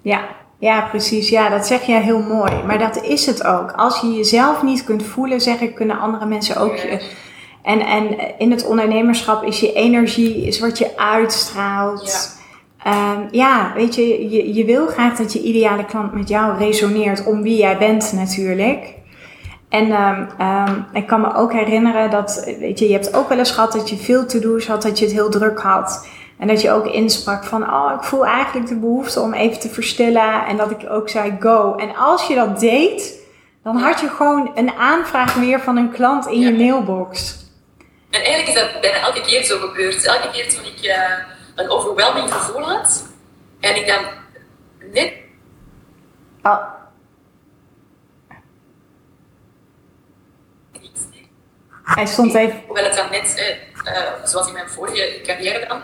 Ja, 0.03 0.29
ja, 0.59 0.81
precies. 0.81 1.29
Ja, 1.29 1.49
dat 1.49 1.67
zeg 1.67 1.83
jij 1.83 2.01
heel 2.01 2.23
mooi. 2.23 2.63
Maar 2.63 2.79
dat 2.79 3.03
is 3.03 3.27
het 3.27 3.45
ook. 3.45 3.73
Als 3.73 4.01
je 4.01 4.13
jezelf 4.13 4.63
niet 4.63 4.85
kunt 4.85 5.03
voelen, 5.03 5.41
zeg 5.41 5.61
ik, 5.61 5.75
kunnen 5.75 5.99
andere 5.99 6.27
mensen 6.27 6.57
ook 6.57 6.77
je. 6.77 7.11
En, 7.63 7.81
en 7.81 8.39
in 8.39 8.51
het 8.51 8.67
ondernemerschap 8.67 9.45
is 9.45 9.61
je 9.61 9.73
energie, 9.73 10.47
is 10.47 10.59
wat 10.61 10.79
je 10.79 10.97
uitstraalt. 10.97 12.07
Ja. 12.07 12.36
Um, 12.87 13.29
ja, 13.31 13.73
weet 13.75 13.95
je, 13.95 14.31
je, 14.31 14.55
je 14.55 14.65
wil 14.65 14.87
graag 14.87 15.17
dat 15.17 15.33
je 15.33 15.43
ideale 15.43 15.85
klant 15.85 16.13
met 16.13 16.29
jou 16.29 16.59
resoneert 16.59 17.25
om 17.25 17.43
wie 17.43 17.57
jij 17.57 17.79
bent 17.79 18.13
natuurlijk. 18.13 18.95
En 19.69 19.93
um, 19.93 20.29
um, 20.41 20.87
ik 20.93 21.07
kan 21.07 21.21
me 21.21 21.35
ook 21.35 21.53
herinneren 21.53 22.11
dat, 22.11 22.55
weet 22.59 22.79
je, 22.79 22.87
je 22.87 22.93
hebt 22.93 23.15
ook 23.15 23.29
wel 23.29 23.39
eens 23.39 23.51
gehad 23.51 23.73
dat 23.73 23.91
je 23.91 23.97
veel 23.97 24.27
to-do's 24.27 24.67
had, 24.67 24.83
dat 24.83 24.99
je 24.99 25.05
het 25.05 25.15
heel 25.15 25.31
druk 25.31 25.59
had. 25.59 26.09
En 26.39 26.47
dat 26.47 26.63
je 26.63 26.71
ook 26.71 26.87
insprak 26.87 27.45
van, 27.45 27.63
oh, 27.63 27.93
ik 27.97 28.03
voel 28.03 28.27
eigenlijk 28.27 28.69
de 28.69 28.79
behoefte 28.79 29.21
om 29.21 29.35
even 29.35 29.61
te 29.61 29.69
verstillen. 29.69 30.47
En 30.47 30.57
dat 30.57 30.71
ik 30.71 30.91
ook 30.91 31.09
zei, 31.09 31.37
go. 31.41 31.75
En 31.75 31.97
als 31.97 32.27
je 32.27 32.35
dat 32.35 32.61
deed, 32.61 33.19
dan 33.63 33.77
had 33.77 34.01
je 34.01 34.09
gewoon 34.09 34.51
een 34.55 34.73
aanvraag 34.73 35.37
meer 35.37 35.61
van 35.61 35.77
een 35.77 35.91
klant 35.91 36.27
in 36.27 36.41
je 36.41 36.53
mailbox. 36.53 37.45
En 38.11 38.25
eigenlijk 38.25 38.49
is 38.49 38.55
dat 38.55 38.81
bijna 38.81 38.99
elke 38.99 39.21
keer 39.21 39.45
zo 39.45 39.59
gebeurd. 39.59 40.05
Elke 40.05 40.31
keer 40.31 40.49
toen 40.49 40.65
ik 40.65 40.87
uh, 40.87 41.36
een 41.57 41.71
overweldiging 41.71 42.35
gevoel 42.35 42.63
had 42.63 43.07
en 43.61 43.77
ik 43.77 43.87
dan 43.87 44.05
net. 44.93 45.13
Oh. 46.43 46.75
Hij 51.83 52.07
stond 52.07 52.35
even. 52.35 52.63
Hoewel 52.67 52.85
het 52.85 52.97
dan 52.97 53.11
net, 53.11 53.59
uh, 53.85 53.95
zoals 54.25 54.47
in 54.47 54.53
mijn 54.53 54.69
vorige 54.69 55.21
carrière 55.25 55.67
dan. 55.69 55.83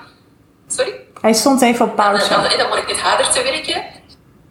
Sorry? 0.67 0.93
Hij 1.21 1.33
stond 1.33 1.63
even 1.63 1.87
op 1.87 1.97
pauze. 1.97 2.29
Dan, 2.29 2.43
dan, 2.43 2.59
dan 2.59 2.69
word 2.69 2.81
ik 2.81 2.87
net 2.87 3.01
harder 3.01 3.31
te 3.31 3.43
werken. 3.43 3.85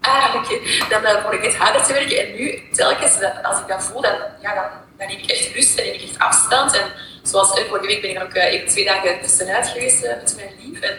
Ah. 0.02 0.36
Okay. 0.36 0.62
Dan, 0.90 1.22
word 1.22 1.34
ik 1.34 1.42
net 1.42 1.56
harder 1.56 1.84
te 1.84 1.94
werken. 1.94 2.28
En 2.28 2.36
nu, 2.36 2.70
telkens 2.72 3.18
als 3.44 3.60
ik 3.60 3.68
dat 3.68 3.84
voel, 3.84 4.02
dan, 4.02 4.16
ja, 4.42 4.54
dan, 4.54 4.64
dan 5.02 5.10
neem 5.10 5.24
ik 5.24 5.32
echt 5.32 5.54
rust 5.54 5.78
en 5.78 5.86
neem 5.86 5.94
ik 5.94 6.02
echt 6.02 6.20
afstand. 6.20 6.74
En 6.74 6.92
zoals 7.24 7.50
vorige 7.50 7.88
week 7.88 8.02
ben 8.02 8.10
ik 8.10 8.24
ook 8.24 8.36
uh, 8.36 8.44
even 8.44 8.68
twee 8.68 8.86
dagen 8.86 9.22
tussenuit 9.22 9.68
geweest 9.68 10.04
uh, 10.04 10.10
met 10.10 10.36
mijn 10.36 10.54
lief. 10.60 10.80
En 10.80 10.98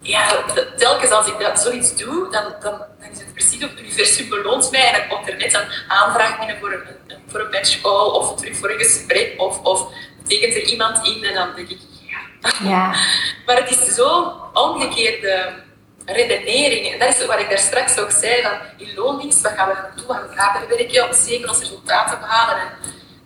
ja, 0.00 0.44
telkens 0.76 1.10
als 1.10 1.26
ik 1.26 1.38
dat 1.38 1.60
zoiets 1.60 1.96
doe, 1.96 2.30
dan, 2.30 2.44
dan, 2.60 2.78
dan 3.00 3.10
is 3.12 3.18
het 3.18 3.32
precies 3.32 3.64
of 3.64 3.70
het 3.70 3.80
universum 3.80 4.28
beloont 4.28 4.70
mij. 4.70 4.86
En 4.86 4.98
dan 4.98 5.08
komt 5.08 5.28
er 5.28 5.36
net 5.36 5.54
een 5.54 5.68
aanvraag 5.88 6.38
binnen 6.38 6.58
voor 6.58 6.72
een, 6.72 7.16
voor 7.26 7.40
een 7.40 7.50
matchcall 7.50 8.06
of 8.06 8.36
terug 8.36 8.56
voor 8.56 8.70
een 8.70 8.78
gesprek. 8.78 9.34
Of, 9.36 9.62
of 9.62 9.88
tekent 10.26 10.54
er 10.54 10.62
iemand 10.62 11.06
in 11.06 11.24
en 11.24 11.34
dan 11.34 11.54
denk 11.56 11.68
ik, 11.68 11.78
ja. 12.10 12.52
ja. 12.68 12.94
maar 13.46 13.56
het 13.56 13.70
is 13.70 13.94
zo 13.94 14.32
omgekeerde 14.52 15.52
redenering. 16.06 16.92
En 16.92 16.98
dat 16.98 17.08
is 17.08 17.26
wat 17.26 17.40
ik 17.40 17.48
daar 17.48 17.58
straks 17.58 17.98
ook 17.98 18.10
zei, 18.10 18.42
van 18.42 18.58
in 18.76 18.94
loondienst, 18.94 19.40
wat 19.40 19.52
gaan 19.52 19.68
we 19.68 19.74
gaan 19.74 19.90
doen? 19.96 20.06
We 20.06 20.12
gaan 20.12 20.52
harder 20.52 20.76
werken 20.76 21.08
om 21.08 21.14
zeker 21.14 21.48
ons 21.48 21.58
resultaten 21.58 22.14
te 22.14 22.20
behalen. 22.20 22.56
En, 22.56 22.68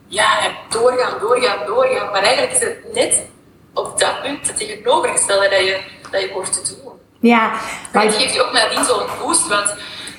ja, 0.09 0.53
doorgaan, 0.69 1.19
doorgaan, 1.21 1.67
doorgaan. 1.67 2.11
Maar 2.11 2.23
eigenlijk 2.23 2.53
is 2.53 2.61
het 2.61 2.95
net 2.95 3.23
op 3.75 3.99
dat 3.99 4.23
punt 4.23 4.47
het 4.47 4.57
tegenovergestelde 4.57 5.49
dat 5.49 5.59
je, 5.59 5.81
dat 6.11 6.21
je 6.21 6.31
hoort 6.33 6.53
te 6.53 6.75
doen. 6.75 6.93
Ja, 7.21 7.61
maar 7.93 8.05
het 8.05 8.15
geeft 8.15 8.35
je 8.35 8.45
ook 8.45 8.53
nadien 8.53 8.85
zo'n 8.85 9.07
boost, 9.21 9.47
want 9.47 9.75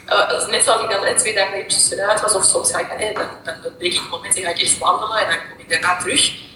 uh, 0.07 0.47
net 0.47 0.63
zoals 0.63 0.83
ik 0.83 0.89
dan 0.89 1.03
net 1.03 1.17
twee 1.17 1.33
dagen 1.33 1.53
eventjes 1.53 1.91
eruit 1.91 2.21
was, 2.21 2.35
of 2.35 2.43
soms 2.43 2.71
ga 2.71 2.79
ik 2.79 2.89
dan, 2.89 3.13
dan, 3.13 3.29
dan, 3.43 3.61
dan 3.63 3.77
breek 3.77 3.93
ik 3.93 4.09
momenten, 4.09 4.43
ga 4.43 4.49
ik 4.49 4.57
eerst 4.57 4.77
wandelen 4.77 5.17
en 5.17 5.27
dan 5.27 5.37
kom 5.37 5.59
ik 5.59 5.69
daarna 5.69 5.97
terug. 5.97 6.47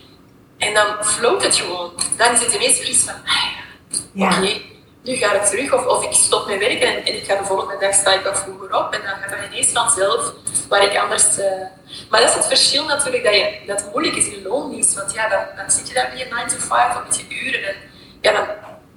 En 0.57 0.73
dan 0.73 1.05
floot 1.05 1.43
het 1.43 1.55
gewoon. 1.55 1.93
Dan 2.17 2.31
is 2.31 2.39
het 2.39 2.53
ineens 2.53 2.79
iets 2.79 3.03
van, 3.03 3.13
ah, 3.13 3.45
ja. 4.13 4.27
oké, 4.27 4.35
okay, 4.35 4.65
nu 5.03 5.15
ga 5.15 5.33
ik 5.33 5.43
terug, 5.43 5.73
of, 5.73 5.85
of 5.85 6.03
ik 6.03 6.13
stop 6.13 6.47
met 6.47 6.59
werken 6.59 6.87
en, 6.87 7.05
en 7.05 7.15
ik 7.15 7.23
ga 7.25 7.35
de 7.35 7.45
volgende 7.45 7.77
dag 7.79 7.93
sta 7.93 8.13
ik 8.13 8.23
wat 8.23 8.39
vroeger 8.39 8.75
op 8.75 8.93
en 8.93 9.01
dan 9.01 9.15
gaat 9.21 9.29
dat 9.29 9.51
ineens 9.51 9.71
vanzelf, 9.71 10.33
waar 10.69 10.83
ik 10.83 10.97
anders... 10.97 11.37
Uh, 11.37 11.45
maar 12.09 12.21
dat 12.21 12.29
is 12.29 12.35
het 12.35 12.47
verschil 12.47 12.85
natuurlijk, 12.85 13.23
dat, 13.23 13.33
je, 13.33 13.59
dat 13.67 13.81
het 13.81 13.91
moeilijk 13.91 14.15
is 14.15 14.27
in 14.27 14.43
loondienst, 14.43 14.95
want 14.95 15.13
ja, 15.13 15.29
dan, 15.29 15.39
dan 15.55 15.71
zit 15.71 15.87
je 15.87 15.93
daar 15.93 16.09
met 16.09 16.19
je 16.19 16.25
9 16.29 16.47
to 16.47 16.55
5 16.57 16.95
of 16.95 17.03
met 17.03 17.17
je 17.17 17.45
uren 17.45 17.67
en 17.67 17.75
ja, 18.21 18.31
dan, 18.31 18.45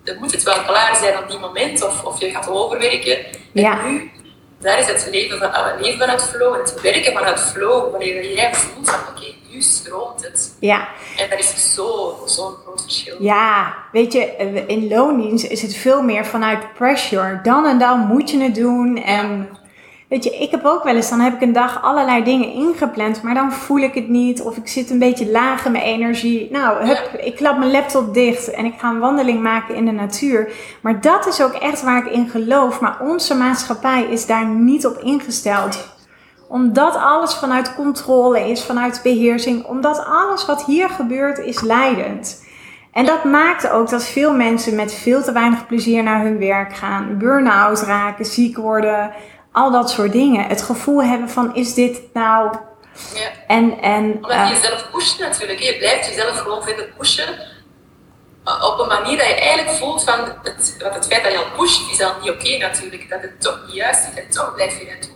dan 0.05 0.17
moet 0.19 0.33
het 0.33 0.43
wel 0.43 0.63
klaar 0.63 0.97
zijn 0.97 1.19
op 1.19 1.31
die 1.31 1.39
moment, 1.39 1.83
of, 1.83 2.05
of 2.05 2.21
je 2.21 2.31
gaat 2.31 2.49
overwerken. 2.49 3.17
En 3.25 3.63
ja. 3.63 3.87
nu, 3.87 4.11
daar 4.59 4.79
is 4.79 4.87
het 4.87 5.09
leven 5.11 5.39
van, 5.39 5.53
ah, 5.53 5.81
leven 5.81 5.99
vanuit 5.99 6.23
flow 6.23 6.55
en 6.55 6.61
het 6.61 6.81
werken 6.81 7.13
vanuit 7.13 7.41
flow, 7.41 7.91
wanneer 7.91 8.35
jij 8.35 8.55
voelt 8.55 8.91
van, 8.91 9.01
oké, 9.01 9.11
okay, 9.11 9.37
nu 9.51 9.61
stroomt 9.61 10.25
het. 10.25 10.57
Ja. 10.61 10.89
En 11.31 11.37
dat 11.37 11.39
is 11.39 11.75
zo'n 11.75 12.29
zo 12.29 12.57
groot 12.65 12.83
verschil. 12.83 13.17
Ja, 13.19 13.75
weet 13.93 14.13
je, 14.13 14.37
in 14.67 14.89
loondienst 14.89 15.45
is 15.45 15.63
het 15.63 15.77
veel 15.77 16.03
meer 16.03 16.27
vanuit 16.27 16.75
pressure. 16.75 17.41
Dan 17.43 17.67
en 17.67 17.79
dan 17.79 17.99
moet 17.99 18.31
je 18.31 18.43
het 18.43 18.55
doen. 18.55 18.97
En 18.97 19.49
weet 20.09 20.25
je, 20.25 20.37
ik 20.37 20.51
heb 20.51 20.65
ook 20.65 20.85
wel 20.85 20.95
eens, 20.95 21.09
dan 21.09 21.21
heb 21.21 21.35
ik 21.35 21.41
een 21.41 21.53
dag 21.53 21.83
allerlei 21.83 22.25
dingen 22.25 22.53
ingepland, 22.53 23.23
maar 23.23 23.35
dan 23.35 23.53
voel 23.53 23.79
ik 23.79 23.95
het 23.95 24.09
niet. 24.09 24.43
Of 24.43 24.57
ik 24.57 24.69
zit 24.69 24.91
een 24.91 24.99
beetje 24.99 25.31
laag 25.31 25.65
in 25.65 25.73
mijn 25.73 25.85
energie. 25.85 26.49
Nou, 26.51 26.87
hup, 26.87 27.11
ja. 27.13 27.19
ik 27.19 27.37
klap 27.37 27.59
mijn 27.59 27.71
laptop 27.71 28.15
dicht 28.15 28.51
en 28.51 28.65
ik 28.65 28.75
ga 28.79 28.91
een 28.91 28.99
wandeling 28.99 29.43
maken 29.43 29.75
in 29.75 29.85
de 29.85 29.93
natuur. 29.93 30.53
Maar 30.81 31.01
dat 31.01 31.27
is 31.27 31.43
ook 31.43 31.55
echt 31.55 31.83
waar 31.83 32.07
ik 32.07 32.13
in 32.13 32.29
geloof. 32.29 32.81
Maar 32.81 33.01
onze 33.01 33.35
maatschappij 33.35 34.07
is 34.11 34.27
daar 34.27 34.47
niet 34.47 34.87
op 34.87 34.99
ingesteld 34.99 35.96
omdat 36.49 36.97
alles 36.97 37.35
vanuit 37.35 37.75
controle 37.75 38.51
is, 38.51 38.63
vanuit 38.63 39.01
beheersing. 39.03 39.65
Omdat 39.65 40.05
alles 40.07 40.47
wat 40.47 40.65
hier 40.65 40.89
gebeurt 40.89 41.39
is 41.39 41.61
leidend. 41.61 42.45
En 42.93 43.07
dat 43.07 43.25
maakt 43.25 43.69
ook 43.71 43.91
dat 43.91 44.05
veel 44.05 44.33
mensen 44.33 44.75
met 44.75 44.95
veel 44.95 45.23
te 45.23 45.33
weinig 45.33 45.67
plezier 45.67 46.03
naar 46.03 46.21
hun 46.21 46.39
werk 46.39 46.77
gaan. 46.77 47.19
Burn-out 47.19 47.81
raken, 47.81 48.25
ziek 48.25 48.57
worden. 48.57 49.13
Al 49.53 49.71
dat 49.71 49.91
soort 49.91 50.13
dingen. 50.13 50.47
Het 50.47 50.63
gevoel 50.63 51.03
hebben 51.03 51.31
van, 51.31 51.55
is 51.55 51.75
dit 51.75 52.01
nou... 52.13 52.57
Ja. 53.15 53.29
En, 53.47 53.81
en, 53.81 54.13
Omdat 54.15 54.49
je 54.49 54.55
jezelf 54.55 54.91
pusht 54.93 55.21
natuurlijk. 55.21 55.61
Je 55.61 55.77
blijft 55.77 56.07
jezelf 56.09 56.39
gewoon 56.39 56.63
verder 56.63 56.89
pushen. 56.97 57.29
Op 58.45 58.79
een 58.79 58.89
manier 58.89 59.19
dat 59.19 59.27
je 59.27 59.35
eigenlijk 59.35 59.77
voelt 59.77 60.05
van... 60.05 60.21
Het, 60.43 60.77
wat 60.83 60.95
het 60.95 61.07
feit 61.07 61.23
dat 61.23 61.33
je 61.33 61.39
al 61.39 61.57
pusht 61.57 61.91
is 61.91 62.03
al 62.03 62.13
niet 62.21 62.31
oké 62.31 62.47
okay, 62.47 62.59
natuurlijk. 62.59 63.09
Dat 63.09 63.23
het 63.23 63.41
toch 63.41 63.61
niet 63.67 63.75
juist 63.75 64.09
is 64.09 64.23
en 64.23 64.31
toch 64.31 64.55
blijf 64.55 64.79
je 64.79 64.87
het 64.89 65.03
doen 65.03 65.16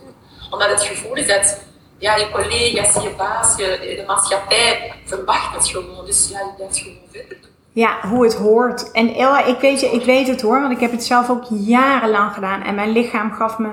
omdat 0.51 0.69
het 0.69 0.83
gevoel 0.83 1.15
is 1.15 1.27
dat 1.27 1.59
ja, 1.97 2.15
je 2.15 2.29
collega's, 2.31 3.03
je 3.03 3.13
baas, 3.17 3.57
je, 3.57 3.95
de 3.97 4.03
maatschappij 4.07 4.93
verwacht 5.05 5.55
het 5.55 5.67
gewoon. 5.67 6.05
Dus 6.05 6.29
ja, 6.29 6.39
je 6.39 6.51
blijft 6.55 6.77
gewoon 6.77 6.97
verder 7.11 7.37
doen. 7.41 7.49
Ja, 7.73 8.07
hoe 8.07 8.23
het 8.23 8.35
hoort. 8.35 8.91
En 8.91 9.13
Ella, 9.13 9.45
ik 9.45 9.59
weet, 9.59 9.79
je, 9.79 9.87
ik 9.87 10.03
weet 10.03 10.27
het 10.27 10.41
hoor, 10.41 10.61
want 10.61 10.71
ik 10.71 10.79
heb 10.79 10.91
het 10.91 11.03
zelf 11.03 11.29
ook 11.29 11.43
jarenlang 11.49 12.33
gedaan. 12.33 12.63
En 12.63 12.75
mijn 12.75 12.91
lichaam 12.91 13.31
gaf 13.31 13.57
me 13.57 13.69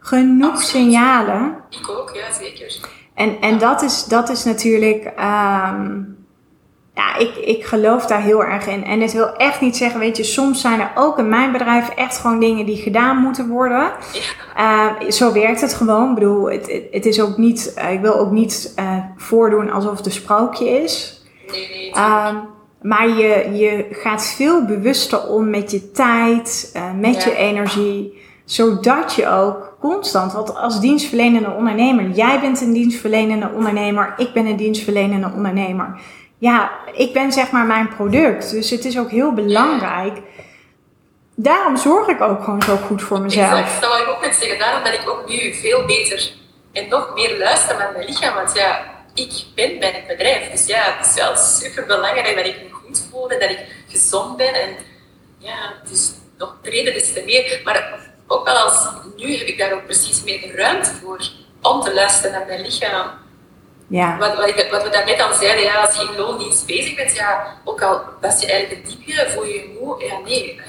genoeg 0.00 0.54
Absoluut. 0.54 0.92
signalen. 0.92 1.56
Ik 1.70 1.90
ook, 1.90 2.10
ja, 2.14 2.32
zeker. 2.32 2.78
En, 3.14 3.40
en 3.40 3.58
dat, 3.58 3.82
is, 3.82 4.04
dat 4.04 4.28
is 4.28 4.44
natuurlijk... 4.44 5.12
Um, 5.20 6.17
ja, 6.98 7.16
ik, 7.16 7.36
ik 7.36 7.64
geloof 7.64 8.06
daar 8.06 8.22
heel 8.22 8.44
erg 8.44 8.66
in. 8.66 8.84
En 8.84 9.00
het 9.00 9.12
wil 9.12 9.32
echt 9.36 9.60
niet 9.60 9.76
zeggen, 9.76 10.00
weet 10.00 10.16
je, 10.16 10.24
soms 10.24 10.60
zijn 10.60 10.80
er 10.80 10.90
ook 10.94 11.18
in 11.18 11.28
mijn 11.28 11.52
bedrijf 11.52 11.88
echt 11.88 12.18
gewoon 12.18 12.40
dingen 12.40 12.66
die 12.66 12.76
gedaan 12.76 13.16
moeten 13.16 13.48
worden. 13.48 13.92
Uh, 14.56 15.10
zo 15.10 15.32
werkt 15.32 15.60
het 15.60 15.74
gewoon. 15.74 16.08
Ik 16.08 16.14
bedoel, 16.14 16.50
het, 16.50 16.82
het 16.90 17.06
is 17.06 17.20
ook 17.20 17.36
niet, 17.36 17.74
uh, 17.78 17.92
ik 17.92 18.00
wil 18.00 18.14
ook 18.18 18.30
niet 18.30 18.74
uh, 18.78 18.96
voordoen 19.16 19.70
alsof 19.70 19.96
het 19.96 20.06
een 20.06 20.12
sprookje 20.12 20.68
is. 20.68 21.22
Nee, 21.50 21.68
nee. 21.70 22.42
maar 22.82 23.08
je, 23.08 23.50
je 23.52 23.86
gaat 23.90 24.26
veel 24.26 24.64
bewuster 24.64 25.28
om 25.28 25.50
met 25.50 25.70
je 25.70 25.90
tijd, 25.90 26.72
met 27.00 27.22
ja. 27.22 27.30
je 27.30 27.36
energie, 27.36 28.22
zodat 28.44 29.14
je 29.14 29.28
ook 29.28 29.76
constant, 29.80 30.32
want 30.32 30.56
als 30.56 30.80
dienstverlenende 30.80 31.50
ondernemer, 31.50 32.10
jij 32.10 32.40
bent 32.40 32.60
een 32.60 32.72
dienstverlenende 32.72 33.50
ondernemer, 33.54 34.14
ik 34.16 34.32
ben 34.32 34.46
een 34.46 34.56
dienstverlenende 34.56 35.30
ondernemer 35.34 36.00
ja, 36.38 36.70
ik 36.92 37.12
ben 37.12 37.32
zeg 37.32 37.50
maar 37.50 37.64
mijn 37.64 37.88
product. 37.88 38.50
Dus 38.50 38.70
het 38.70 38.84
is 38.84 38.98
ook 38.98 39.10
heel 39.10 39.32
belangrijk. 39.32 40.18
Daarom 41.34 41.76
zorg 41.76 42.08
ik 42.08 42.20
ook 42.20 42.44
gewoon 42.44 42.62
zo 42.62 42.76
goed 42.76 43.02
voor 43.02 43.20
mezelf. 43.20 43.78
Dat 43.80 43.92
wil 43.92 44.02
ik 44.02 44.08
ook 44.08 44.20
net 44.20 44.34
zeggen. 44.34 44.58
Daarom 44.58 44.82
ben 44.82 44.94
ik 44.94 45.08
ook 45.08 45.28
nu 45.28 45.54
veel 45.54 45.84
beter 45.86 46.30
en 46.72 46.88
nog 46.88 47.14
meer 47.14 47.38
luisteren 47.38 47.78
naar 47.78 47.92
mijn 47.92 48.06
lichaam. 48.06 48.34
Want 48.34 48.54
ja, 48.54 48.80
ik 49.14 49.44
ben 49.54 49.78
bij 49.78 49.90
het 49.90 50.06
bedrijf. 50.06 50.50
Dus 50.50 50.66
ja, 50.66 50.82
het 50.96 51.06
is 51.06 51.14
wel 51.14 51.36
super 51.36 51.86
belangrijk 51.86 52.36
dat 52.36 52.46
ik 52.46 52.62
me 52.62 52.70
goed 52.72 53.06
voel 53.10 53.30
en 53.30 53.40
dat 53.40 53.50
ik 53.50 53.66
gezond 53.88 54.36
ben. 54.36 54.54
En 54.54 54.76
ja, 55.38 55.72
dus 55.88 56.12
nog 56.38 56.54
reden 56.62 56.92
des 56.92 57.12
te 57.12 57.22
meer. 57.24 57.60
Maar 57.64 57.98
ook 58.26 58.44
wel 58.44 58.56
als 58.56 58.88
nu 59.16 59.36
heb 59.36 59.46
ik 59.46 59.58
daar 59.58 59.72
ook 59.72 59.84
precies 59.84 60.22
meer 60.24 60.56
ruimte 60.56 60.90
voor 61.02 61.20
om 61.62 61.80
te 61.80 61.94
luisteren 61.94 62.32
naar 62.32 62.46
mijn 62.46 62.60
lichaam. 62.60 63.10
Ja. 63.88 64.18
Wat, 64.18 64.36
wat, 64.36 64.48
ik- 64.48 64.68
wat 64.70 64.82
we 64.82 64.88
daarnet 64.88 65.20
al 65.20 65.32
zeiden, 65.32 65.64
ja, 65.64 65.74
als 65.74 65.96
je 65.96 66.08
in 66.12 66.18
loondienst 66.20 66.66
bezig 66.66 66.94
bent, 66.96 67.16
ja, 67.16 67.46
ook 67.64 67.82
al 67.82 68.00
was 68.20 68.40
je 68.40 68.46
eigenlijk 68.46 68.84
een 68.86 68.90
diepje, 68.90 69.30
voel 69.30 69.44
je 69.44 69.54
je 69.54 69.78
moe, 69.80 70.04
ja 70.04 70.18
nee, 70.24 70.60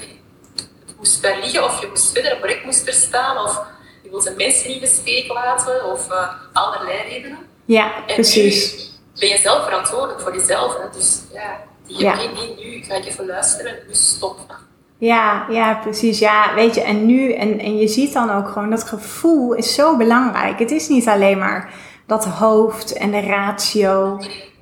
het 0.56 0.96
moest 0.96 1.22
daar 1.22 1.38
liggen 1.42 1.64
of 1.64 1.80
je 1.80 1.86
moest 1.88 2.12
verder, 2.12 2.32
een 2.32 2.38
project 2.38 2.64
moest 2.64 2.86
er 2.86 2.92
staan 2.92 3.38
of 3.44 3.62
je 4.02 4.10
wilt 4.10 4.24
de 4.24 4.34
mensen 4.36 4.66
niet 4.68 4.76
in 4.76 4.82
de 4.82 4.86
steek 4.88 5.32
laten 5.32 5.84
of 5.92 6.10
eh, 6.10 6.28
allerlei 6.52 6.98
redenen. 7.08 7.38
Ja, 7.64 7.92
En 8.06 8.14
precies. 8.14 8.90
ben 9.18 9.28
je 9.28 9.38
zelf 9.38 9.64
verantwoordelijk 9.64 10.20
voor 10.20 10.36
jezelf. 10.36 10.76
Hè? 10.76 10.98
Dus 10.98 11.20
ja, 11.32 11.56
die 11.86 11.98
Ja. 11.98 12.14
nee, 12.14 12.28
nu 12.58 12.84
ga 12.84 12.94
ik 12.94 13.04
even 13.06 13.26
luisteren, 13.26 13.74
nu 13.86 13.94
stop. 13.94 14.38
Ja, 14.98 15.46
ja, 15.50 15.74
precies. 15.74 16.18
Ja, 16.18 16.54
weet 16.54 16.74
je, 16.74 16.80
en 16.82 17.06
nu, 17.06 17.32
en, 17.32 17.58
en 17.58 17.76
je 17.78 17.88
ziet 17.88 18.12
dan 18.12 18.30
ook 18.30 18.48
gewoon 18.48 18.70
dat 18.70 18.84
gevoel 18.84 19.52
is 19.52 19.74
zo 19.74 19.96
belangrijk. 19.96 20.58
Het 20.58 20.70
is 20.70 20.88
niet 20.88 21.08
alleen 21.08 21.38
maar 21.38 21.72
dat 22.10 22.24
hoofd 22.24 22.92
en 22.92 23.10
de 23.10 23.20
ratio. 23.20 24.20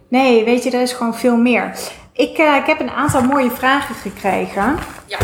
Nee, 0.09 0.45
weet 0.45 0.63
je, 0.63 0.71
er 0.71 0.83
is 0.83 0.93
gewoon 0.93 1.15
veel 1.15 1.37
meer. 1.37 1.79
Ik, 2.13 2.39
eh, 2.39 2.57
ik 2.57 2.67
heb 2.67 2.81
een 2.81 2.91
aantal 2.91 3.23
mooie 3.23 3.51
vragen 3.51 3.95
gekregen. 3.95 4.77
Ja, 5.07 5.19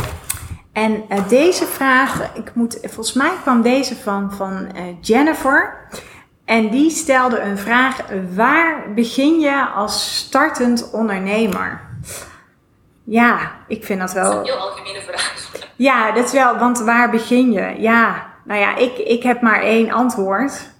En 0.72 1.05
eh, 1.09 1.29
deze 1.29 1.66
vraag, 1.66 2.35
ik 2.35 2.55
moet, 2.55 2.79
volgens 2.83 3.12
mij 3.12 3.31
kwam 3.43 3.62
deze 3.62 3.97
van, 3.97 4.33
van 4.33 4.72
eh, 4.75 4.83
Jennifer. 5.01 5.77
En 6.45 6.70
die 6.70 6.91
stelde 6.91 7.41
een 7.41 7.59
vraag: 7.59 7.97
waar 8.35 8.93
begin 8.95 9.41
je 9.41 9.66
als 9.75 10.16
startend 10.16 10.91
ondernemer? 10.91 11.81
Ja, 13.05 13.53
ik 13.68 13.85
vind 13.85 14.01
dat 14.01 14.12
dat 14.12 14.25
is 14.25 14.31
wel. 14.31 14.39
een 14.39 14.45
heel 14.45 14.57
algemene 14.57 15.01
vraag. 15.01 15.51
Ja, 15.77 16.12
dat 16.12 16.25
is 16.25 16.33
wel, 16.33 16.59
want 16.59 16.81
waar 16.81 17.11
begin 17.11 17.53
je? 17.53 17.75
Ja, 17.79 18.27
nou 18.45 18.61
ja, 18.61 18.77
ik, 18.77 18.99
ik 18.99 19.22
heb 19.22 19.41
maar 19.41 19.61
één 19.62 19.93
antwoord. 19.93 20.72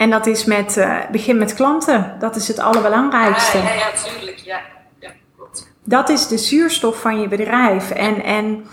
En 0.00 0.10
dat 0.10 0.26
is 0.26 0.44
met, 0.44 0.76
eh, 0.76 0.96
begin 1.10 1.38
met 1.38 1.54
klanten. 1.54 2.16
Dat 2.18 2.36
is 2.36 2.48
het 2.48 2.58
allerbelangrijkste. 2.58 3.58
Ah, 3.58 3.64
ja, 3.64 3.72
ja, 3.72 3.90
tuurlijk, 4.04 4.36
ja. 4.36 4.60
Ja, 4.98 5.10
klopt. 5.36 5.72
Dat 5.84 6.08
is 6.08 6.28
de 6.28 6.38
zuurstof 6.38 7.00
van 7.00 7.20
je 7.20 7.28
bedrijf. 7.28 7.90
En, 7.90 8.22
en 8.22 8.66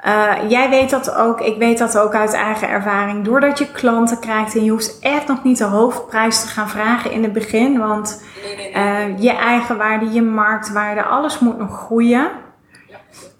eh, 0.00 0.32
jij 0.48 0.70
weet 0.70 0.90
dat 0.90 1.14
ook, 1.14 1.40
ik 1.40 1.58
weet 1.58 1.78
dat 1.78 1.98
ook 1.98 2.14
uit 2.14 2.32
eigen 2.32 2.68
ervaring. 2.68 3.24
Doordat 3.24 3.58
je 3.58 3.72
klanten 3.72 4.18
krijgt 4.18 4.54
en 4.54 4.64
je 4.64 4.70
hoeft 4.70 4.98
echt 5.00 5.26
nog 5.26 5.44
niet 5.44 5.58
de 5.58 5.64
hoofdprijs 5.64 6.40
te 6.40 6.48
gaan 6.48 6.68
vragen 6.68 7.10
in 7.10 7.22
het 7.22 7.32
begin. 7.32 7.78
Want 7.78 8.22
Nee, 8.44 8.56
nee, 8.56 8.72
nee. 8.72 9.12
eh, 9.12 9.22
je 9.22 9.32
eigenwaarde, 9.32 10.10
je 10.10 10.22
marktwaarde, 10.22 11.02
alles 11.02 11.38
moet 11.38 11.58
nog 11.58 11.84
groeien. 11.84 12.30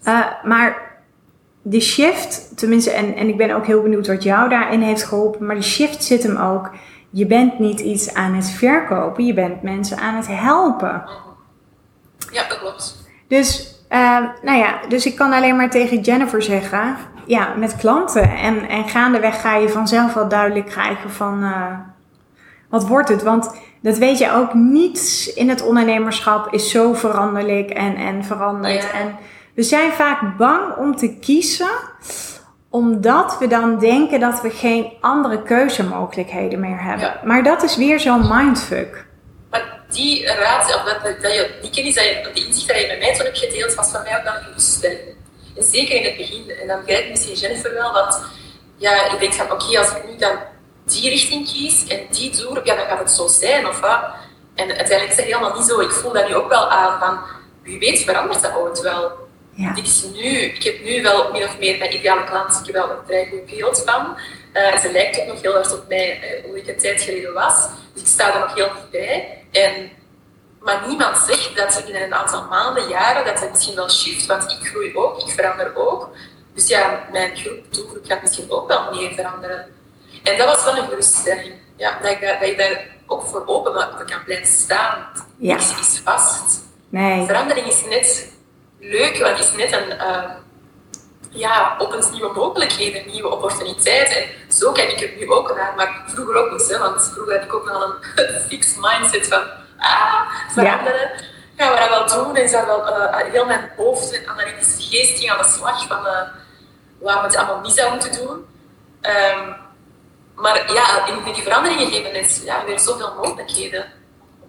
ja, 0.03 0.39
maar 0.43 0.91
de 1.61 1.79
shift, 1.79 2.57
tenminste, 2.57 2.91
en, 2.91 3.15
en 3.15 3.27
ik 3.27 3.37
ben 3.37 3.51
ook 3.51 3.65
heel 3.65 3.81
benieuwd 3.81 4.07
wat 4.07 4.23
jou 4.23 4.49
daarin 4.49 4.81
heeft 4.81 5.03
geholpen, 5.03 5.45
maar 5.45 5.55
de 5.55 5.61
shift 5.61 6.03
zit 6.03 6.23
hem 6.23 6.37
ook. 6.37 6.71
Je 7.15 7.25
bent 7.25 7.59
niet 7.59 7.79
iets 7.79 8.13
aan 8.13 8.33
het 8.33 8.49
verkopen, 8.49 9.25
je 9.25 9.33
bent 9.33 9.61
mensen 9.61 9.97
aan 9.97 10.15
het 10.15 10.27
helpen. 10.27 11.03
ja, 12.31 12.47
dat 12.47 12.59
klopt. 12.59 13.07
Dus, 13.27 13.79
uh, 13.89 14.19
nou 14.41 14.57
ja, 14.57 14.79
dus 14.87 15.05
ik 15.05 15.15
kan 15.15 15.33
alleen 15.33 15.55
maar 15.55 15.69
tegen 15.69 16.01
Jennifer 16.01 16.41
zeggen, 16.41 16.97
ja, 17.25 17.53
met 17.53 17.75
klanten. 17.75 18.37
En, 18.37 18.67
en 18.69 18.89
gaandeweg 18.89 19.41
ga 19.41 19.55
je 19.55 19.69
vanzelf 19.69 20.13
wel 20.13 20.27
duidelijk 20.27 20.65
krijgen 20.65 21.11
van, 21.11 21.43
uh, 21.43 21.77
wat 22.69 22.87
wordt 22.87 23.09
het? 23.09 23.23
Want 23.23 23.55
dat 23.81 23.97
weet 23.97 24.17
je 24.17 24.31
ook, 24.31 24.53
niets 24.53 25.33
in 25.33 25.49
het 25.49 25.61
ondernemerschap 25.61 26.53
is 26.53 26.69
zo 26.69 26.93
veranderlijk 26.93 27.69
en, 27.69 27.95
en 27.95 28.23
veranderd. 28.23 28.83
Ja. 28.83 28.91
En 28.91 29.15
we 29.55 29.63
zijn 29.63 29.91
vaak 29.91 30.37
bang 30.37 30.75
om 30.75 30.95
te 30.95 31.17
kiezen, 31.19 31.71
omdat 32.73 33.37
we 33.39 33.47
dan 33.47 33.79
denken 33.79 34.19
dat 34.19 34.41
we 34.41 34.49
geen 34.49 34.93
andere 35.01 35.41
keuzemogelijkheden 35.41 36.59
meer 36.59 36.81
hebben. 36.83 37.07
Ja. 37.07 37.19
Maar 37.23 37.43
dat 37.43 37.63
is 37.63 37.75
weer 37.75 37.99
zo'n 37.99 38.27
mindfuck. 38.27 39.05
Maar 39.49 39.79
die 39.89 40.25
raad, 40.25 40.75
of 40.75 40.83
dat, 40.83 41.03
dat, 41.03 41.21
dat 41.21 41.31
die 41.61 41.69
kennis, 41.71 41.95
dat 41.95 42.03
je, 42.03 42.29
die 42.33 42.47
inzicht 42.47 42.67
dat 42.67 42.79
je 42.79 42.87
met 42.87 42.99
mij 42.99 43.15
toen 43.15 43.25
hebt 43.25 43.37
gedeeld, 43.37 43.75
was 43.75 43.91
voor 43.91 44.01
mij 44.03 44.17
ook 44.17 44.23
dan 44.23 44.33
geruststelling. 44.33 45.15
En 45.57 45.63
zeker 45.63 45.95
in 45.95 46.03
het 46.03 46.17
begin, 46.17 46.49
en 46.61 46.67
dan 46.67 46.79
begrijpt 46.85 47.09
misschien 47.09 47.35
Jennifer 47.35 47.73
wel, 47.73 47.93
want 47.93 48.21
ja, 48.77 49.11
ik 49.11 49.19
denk 49.19 49.33
van 49.33 49.51
oké, 49.51 49.79
als 49.79 49.89
ik 49.89 50.03
nu 50.09 50.17
dan 50.17 50.35
die 50.85 51.09
richting 51.09 51.51
kies 51.51 51.87
en 51.87 51.99
die 52.09 52.31
doe, 52.31 52.61
ja, 52.63 52.75
dan 52.75 52.85
gaat 52.85 52.99
het 52.99 53.11
zo 53.11 53.27
zijn, 53.27 53.67
of 53.67 53.79
wat. 53.79 53.99
En 54.55 54.67
uiteindelijk 54.67 55.09
is 55.09 55.15
dat 55.15 55.25
helemaal 55.25 55.55
niet 55.55 55.65
zo. 55.65 55.79
Ik 55.79 55.91
voel 55.91 56.13
dat 56.13 56.27
nu 56.27 56.35
ook 56.35 56.49
wel 56.49 56.69
aan 56.69 56.99
van, 56.99 57.19
wie 57.63 57.79
weet 57.79 57.99
verandert 57.99 58.41
dat 58.41 58.55
ooit 58.55 58.81
wel. 58.81 59.22
Ja. 59.55 59.75
Is 59.75 60.03
nu, 60.13 60.29
ik 60.29 60.63
heb 60.63 60.83
nu 60.83 61.01
wel 61.01 61.31
min 61.31 61.43
of 61.43 61.57
meer 61.59 61.77
mijn 61.77 61.93
ideale 61.93 62.23
klant, 62.23 62.59
ik 62.59 62.65
heb 62.65 62.75
wel 62.75 62.89
een 62.89 63.05
vrij 63.05 63.27
goed 63.29 63.45
beeld 63.45 63.83
van. 63.85 64.17
Uh, 64.53 64.77
ze 64.79 64.91
lijkt 64.91 65.19
ook 65.21 65.27
nog 65.27 65.41
heel 65.41 65.57
erg 65.57 65.73
op 65.73 65.87
mij, 65.87 66.21
eh, 66.21 66.43
hoe 66.45 66.57
ik 66.57 66.67
een 66.67 66.77
tijd 66.77 67.01
geleden 67.01 67.33
was. 67.33 67.67
Dus 67.93 68.01
ik 68.01 68.07
sta 68.07 68.33
er 68.33 68.39
nog 68.39 68.53
heel 68.53 68.69
dichtbij. 68.73 69.43
En, 69.51 69.89
maar 70.59 70.83
niemand 70.87 71.17
zegt 71.17 71.55
dat 71.57 71.83
in 71.87 71.95
een 71.95 72.13
aantal 72.13 72.43
maanden, 72.49 72.87
jaren, 72.87 73.25
dat 73.25 73.39
het 73.39 73.49
misschien 73.51 73.75
wel 73.75 73.89
shift. 73.89 74.25
Want 74.25 74.43
ik 74.51 74.67
groei 74.67 74.95
ook, 74.95 75.19
ik 75.21 75.33
verander 75.33 75.71
ook. 75.75 76.09
Dus 76.53 76.67
ja, 76.67 77.07
mijn 77.11 77.37
groep, 77.37 77.59
doelgroep 77.69 78.05
gaat 78.05 78.21
misschien 78.21 78.51
ook 78.51 78.67
wel 78.67 78.93
meer 78.93 79.13
veranderen. 79.13 79.65
En 80.23 80.37
dat 80.37 80.47
was 80.47 80.63
wel 80.63 80.77
een 80.77 80.87
geruststelling. 80.89 81.53
Ja, 81.77 81.99
dat, 82.01 82.11
ik, 82.11 82.21
daar- 82.21 82.39
dat 82.39 82.49
je 82.49 82.55
daar 82.55 82.85
ook 83.07 83.27
voor 83.27 83.43
open 83.45 83.73
kan 84.05 84.23
blijven 84.25 84.47
staan. 84.47 85.07
Ja. 85.37 85.55
Niks 85.55 85.79
is 85.79 86.01
vast. 86.03 86.61
Nee. 86.89 87.25
Verandering 87.25 87.67
is 87.67 87.85
net 87.89 88.31
leuk, 88.83 89.17
want 89.17 89.37
het 89.37 89.47
is 89.47 89.55
net 89.55 89.71
een, 89.71 89.95
uh, 89.95 90.23
ja, 91.29 91.75
opent 91.77 92.11
nieuwe 92.11 92.33
mogelijkheden, 92.33 93.11
nieuwe 93.11 93.29
opportuniteiten. 93.29 94.17
En 94.17 94.53
zo 94.53 94.71
kijk 94.71 94.91
ik 94.91 95.01
er 95.01 95.17
nu 95.17 95.31
ook 95.31 95.55
naar, 95.55 95.73
maar 95.75 96.03
vroeger 96.07 96.35
ook 96.35 96.51
niet, 96.51 96.69
hè, 96.69 96.77
want 96.77 97.11
vroeger 97.13 97.33
had 97.33 97.43
ik 97.43 97.53
ook 97.53 97.65
nog 97.65 97.83
een 98.15 98.41
fixed 98.49 98.77
mindset 98.79 99.27
van, 99.27 99.43
ah, 99.77 100.21
veranderen. 100.53 101.11
Gaan 101.57 101.73
we 101.73 101.79
dat 101.79 102.13
wel 102.13 102.23
doen? 102.23 102.35
En 102.35 102.49
zou 102.49 102.65
wel, 102.65 102.87
uh, 102.87 103.15
heel 103.31 103.45
mijn 103.45 103.71
hoofd 103.77 104.11
en 104.11 104.27
analytische 104.27 104.81
geest 104.81 105.19
ging 105.19 105.31
aan 105.31 105.37
de 105.37 105.49
slag 105.49 105.87
van 105.87 106.05
uh, 106.05 106.21
waar 106.99 107.21
we 107.21 107.27
het 107.27 107.35
allemaal 107.35 107.61
niet 107.61 107.73
zouden 107.73 107.99
moeten 107.99 108.25
doen. 108.25 108.45
Um, 109.01 109.55
maar 110.35 110.73
ja, 110.73 111.05
in, 111.07 111.33
die 111.33 111.43
veranderingen 111.43 111.91
geven 111.91 112.11
mensen 112.11 112.45
ja, 112.45 112.65
weer 112.65 112.79
zoveel 112.79 113.13
mogelijkheden. 113.15 113.85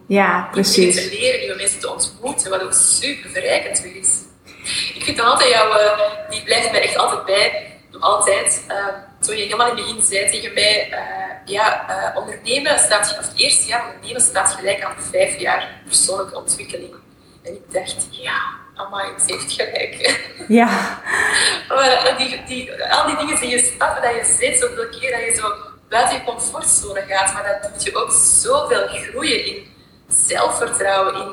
Ja, 0.06 0.48
precies. 0.52 0.94
Te 0.94 1.16
leren, 1.18 1.40
nieuwe 1.40 1.56
mensen 1.56 1.80
te 1.80 1.92
ontmoeten, 1.92 2.50
wat 2.50 2.62
ook 2.62 2.72
super 2.72 3.30
verrijkend 3.30 3.80
weer 3.80 3.96
is. 3.96 4.18
Ik 4.94 5.04
vind 5.04 5.16
dan 5.16 5.26
altijd 5.26 5.50
jou, 5.50 5.80
uh, 5.80 6.30
die 6.30 6.42
blijft 6.42 6.70
mij 6.70 6.82
echt 6.82 6.96
altijd 6.96 7.24
bij, 7.24 7.72
altijd. 8.00 8.64
Uh, 8.68 8.86
toen 9.20 9.36
je 9.36 9.42
helemaal 9.42 9.70
in 9.70 9.76
het 9.76 9.84
begin 9.84 10.02
zei 10.02 10.30
tegen 10.30 10.54
mij, 10.54 10.88
uh, 10.90 11.52
ja, 11.54 12.12
ondernemen 12.16 12.78
staat, 12.78 13.16
of 13.18 13.26
het 13.28 13.36
eerste 13.36 13.66
jaar 13.66 13.84
ondernemen 13.86 14.20
staat 14.20 14.50
gelijk 14.50 14.82
aan 14.82 14.94
vijf 15.10 15.38
jaar 15.38 15.80
persoonlijke 15.84 16.36
ontwikkeling. 16.36 16.94
En 17.42 17.52
ik 17.52 17.72
dacht, 17.72 18.06
ja, 18.10 18.40
amai, 18.74 19.08
ze 19.26 19.34
heeft 19.34 19.52
gelijk. 19.52 20.20
Ja. 20.48 21.02
maar 21.68 22.14
die, 22.18 22.42
die, 22.46 22.84
al 22.84 23.06
die 23.06 23.16
dingen 23.16 23.40
die 23.40 23.50
je 23.50 23.70
stappen, 23.74 24.02
dat 24.02 24.14
je 24.14 24.36
zit, 24.38 24.58
zoveel 24.58 24.88
keer 24.88 25.10
dat 25.10 25.20
je 25.20 25.34
zo 25.40 25.54
buiten 25.88 26.16
je 26.16 26.24
comfortzone 26.24 27.04
gaat, 27.08 27.32
maar 27.32 27.60
dat 27.60 27.72
doet 27.72 27.82
je 27.82 27.96
ook 27.96 28.12
zoveel 28.12 28.86
groeien 28.86 29.46
in 29.46 29.72
zelfvertrouwen, 30.08 31.14
in, 31.14 31.32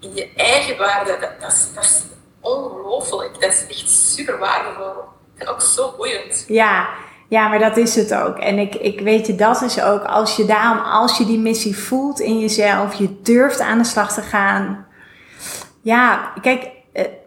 in 0.00 0.14
je 0.14 0.30
eigen 0.36 0.76
waarde. 0.76 1.16
Dat, 1.20 1.30
dat, 1.40 1.52
is, 1.52 1.66
dat 1.74 1.84
is 1.84 2.02
ongelooflijk. 2.40 3.40
Dat 3.40 3.52
is 3.52 3.66
echt 3.68 3.90
super 3.90 4.38
waardevol. 4.38 5.02
En 5.36 5.48
ook 5.48 5.60
zo 5.60 5.94
boeiend. 5.96 6.44
Ja, 6.48 6.88
ja, 7.28 7.48
maar 7.48 7.58
dat 7.58 7.76
is 7.76 7.94
het 7.94 8.14
ook. 8.14 8.38
En 8.38 8.58
ik, 8.58 8.74
ik 8.74 9.00
weet 9.00 9.26
je, 9.26 9.34
dat 9.34 9.62
is 9.62 9.82
ook 9.82 10.04
als 10.04 10.36
je 10.36 10.44
daarom, 10.44 10.84
als 10.84 11.18
je 11.18 11.24
die 11.24 11.38
missie 11.38 11.76
voelt 11.76 12.20
in 12.20 12.38
jezelf, 12.38 12.94
je 12.94 13.20
durft 13.22 13.60
aan 13.60 13.78
de 13.78 13.84
slag 13.84 14.12
te 14.12 14.22
gaan. 14.22 14.86
Ja, 15.82 16.32
kijk, 16.40 16.70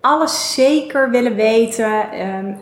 alles 0.02 0.54
zeker 0.54 1.10
willen 1.10 1.36
weten, 1.36 2.08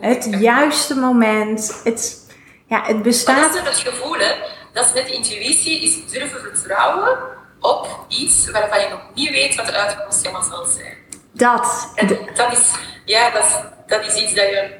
het 0.00 0.28
juiste 0.38 0.94
moment, 0.94 1.80
het, 1.84 2.30
ja, 2.66 2.82
het 2.84 3.02
bestaat. 3.02 3.36
Maar 3.36 3.44
dat 3.44 3.56
is 3.56 3.62
net 3.62 3.84
het 3.84 3.94
gevoel, 3.94 4.14
hè? 4.14 4.34
Dat 4.72 4.84
is 4.84 4.92
net 4.92 5.08
intuïtie, 5.08 5.82
is 5.82 6.10
durven 6.10 6.40
vertrouwen 6.40 7.18
op 7.66 8.04
iets 8.08 8.50
waarvan 8.50 8.80
je 8.80 8.88
nog 8.88 9.00
niet 9.14 9.30
weet 9.30 9.54
wat 9.54 9.66
de 9.66 9.72
uitkomst 9.72 10.22
helemaal 10.22 10.42
zal 10.42 10.66
zijn. 10.66 10.96
Dat. 11.32 11.92
En 11.94 12.18
dat 12.34 12.52
is, 12.52 12.74
ja, 13.04 13.30
dat 13.30 13.44
is, 13.44 13.54
dat 13.86 14.06
is 14.06 14.22
iets 14.22 14.34
dat 14.34 14.48
je 14.48 14.70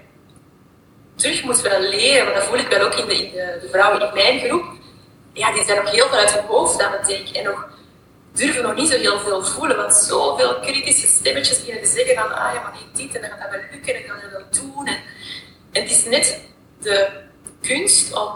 terug 1.14 1.42
moet 1.44 1.62
leren. 1.78 2.24
Maar 2.24 2.34
dat 2.34 2.44
voel 2.44 2.58
ik 2.58 2.68
wel 2.68 2.80
ook 2.80 2.94
in 2.94 3.06
de, 3.06 3.14
in 3.14 3.30
de, 3.30 3.58
de 3.60 3.68
vrouwen 3.68 4.00
in 4.00 4.14
mijn 4.14 4.38
groep. 4.38 4.64
Ja, 5.32 5.52
die 5.52 5.64
zijn 5.64 5.82
nog 5.82 5.90
heel 5.90 6.08
veel 6.08 6.18
uit 6.18 6.32
hun 6.32 6.44
hoofd 6.44 6.82
aan 6.82 6.92
het 6.92 7.06
denken. 7.06 7.34
En 7.34 7.44
nog 7.44 7.68
durven 8.32 8.62
nog 8.62 8.74
niet 8.74 8.88
zo 8.88 8.98
heel 8.98 9.20
veel 9.20 9.44
voelen. 9.44 9.76
Want 9.76 9.94
zoveel 9.94 10.60
kritische 10.60 11.06
stemmetjes 11.06 11.58
beginnen 11.58 11.82
te 11.82 11.88
zeggen 11.88 12.14
van 12.14 12.34
ah 12.34 12.54
ja, 12.54 12.62
maar 12.62 12.74
niet 12.74 12.96
dit 12.96 13.14
en 13.14 13.20
dan 13.20 13.30
gaat 13.30 13.40
dat 13.40 13.50
wel 13.50 13.60
lukken 13.70 13.94
en 13.94 14.06
dan 14.06 14.18
gaan 14.18 14.30
we 14.30 14.38
dat 14.38 14.60
doen. 14.60 14.86
En, 14.86 14.98
en 15.72 15.82
het 15.82 15.90
is 15.90 16.04
net 16.04 16.40
de 16.80 17.08
kunst 17.62 18.14
om 18.14 18.28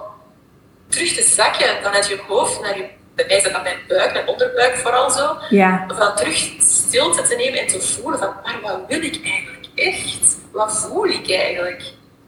terug 0.88 1.12
te 1.12 1.22
zakken 1.22 1.82
vanuit 1.82 2.09
je 2.09 2.20
hoofd 2.26 2.61
naar 2.61 2.76
je 2.76 2.88
bij 3.27 3.43
mij 3.43 3.53
dat 3.53 3.62
mijn 3.62 3.79
buik, 3.89 4.12
mijn 4.12 4.29
onderbuik 4.29 4.77
vooral 4.77 5.11
zo. 5.11 5.37
Ja. 5.51 5.85
Van 5.89 6.16
terug 6.16 6.37
stilte 6.59 7.23
te 7.23 7.35
nemen 7.35 7.61
en 7.61 7.66
te 7.66 7.81
voelen 7.81 8.18
van, 8.18 8.35
maar 8.43 8.61
wat 8.62 8.81
wil 8.89 9.03
ik 9.03 9.21
eigenlijk 9.25 9.66
echt? 9.75 10.39
Wat 10.53 10.79
voel 10.79 11.07
ik 11.07 11.31
eigenlijk? 11.31 11.83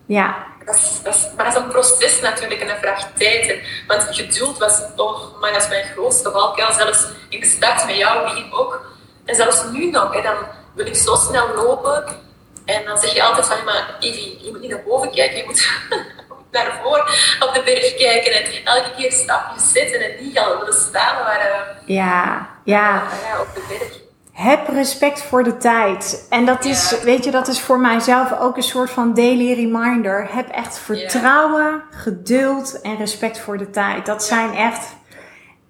Ja. 0.07 0.47
Dat 0.65 0.75
is, 0.75 1.01
dat 1.03 1.15
is, 1.15 1.29
maar 1.37 1.45
dat 1.45 1.55
is 1.57 1.63
een 1.63 1.69
proces 1.69 2.21
natuurlijk 2.21 2.61
en 2.61 2.67
dat 2.67 2.79
vraagt 2.81 3.17
tijd. 3.17 3.49
En, 3.49 3.61
want 3.87 4.07
geduld 4.11 4.59
was, 4.59 4.81
maar 5.41 5.53
dat 5.53 5.63
is 5.63 5.69
mijn 5.69 5.85
grootste 5.85 6.31
valkuil. 6.31 6.73
Zelfs 6.73 7.07
in 7.29 7.41
de 7.41 7.47
start 7.47 7.87
met 7.87 7.97
jou, 7.97 8.23
begin 8.23 8.53
ook. 8.53 8.87
En 9.25 9.35
zelfs 9.35 9.65
nu 9.73 9.91
nog, 9.91 10.15
hè, 10.15 10.23
dan 10.23 10.37
wil 10.75 10.87
ik 10.87 10.97
zo 10.97 11.15
snel 11.15 11.55
lopen. 11.55 12.05
En 12.65 12.85
dan 12.85 12.99
zeg 12.99 13.15
je 13.15 13.23
altijd 13.23 13.47
van, 13.47 13.65
maar 13.65 13.97
Evie, 14.01 14.39
je 14.45 14.51
moet 14.51 14.61
niet 14.61 14.71
naar 14.71 14.83
boven 14.87 15.11
kijken, 15.11 15.37
je 15.37 15.45
moet 15.45 15.69
naar 16.53 16.81
voren 16.83 17.05
op 17.49 17.55
de 17.55 17.63
berg 17.65 17.95
kijken 17.95 18.33
en 18.33 18.65
elke 18.65 18.91
keer 18.97 19.13
stapjes 19.13 19.73
zetten 19.73 20.01
en 20.01 20.25
niet 20.25 20.39
gaan 20.39 20.59
willen 20.59 20.73
staan 20.73 21.25
waar, 21.25 21.47
uh, 21.47 21.97
ja, 21.97 22.49
ja. 22.65 23.03
ja, 23.25 23.41
op 23.41 23.49
de 23.55 23.65
berg. 23.69 24.01
Heb 24.33 24.69
respect 24.69 25.23
voor 25.23 25.43
de 25.43 25.57
tijd. 25.57 26.27
En 26.31 26.45
dat 26.45 26.65
is, 26.65 27.01
weet 27.03 27.25
je, 27.25 27.31
dat 27.31 27.49
is 27.49 27.61
voor 27.61 27.81
mijzelf 27.81 28.39
ook 28.39 28.57
een 28.57 28.63
soort 28.63 28.91
van 28.91 29.15
daily 29.15 29.53
reminder. 29.53 30.29
Heb 30.31 30.49
echt 30.49 30.79
vertrouwen, 30.79 31.83
geduld 31.91 32.81
en 32.81 32.97
respect 32.97 33.39
voor 33.39 33.59
de 33.59 33.71
tijd. 33.71 34.07
Dat 34.07 34.25
zijn 34.25 34.55
echt. 34.55 34.97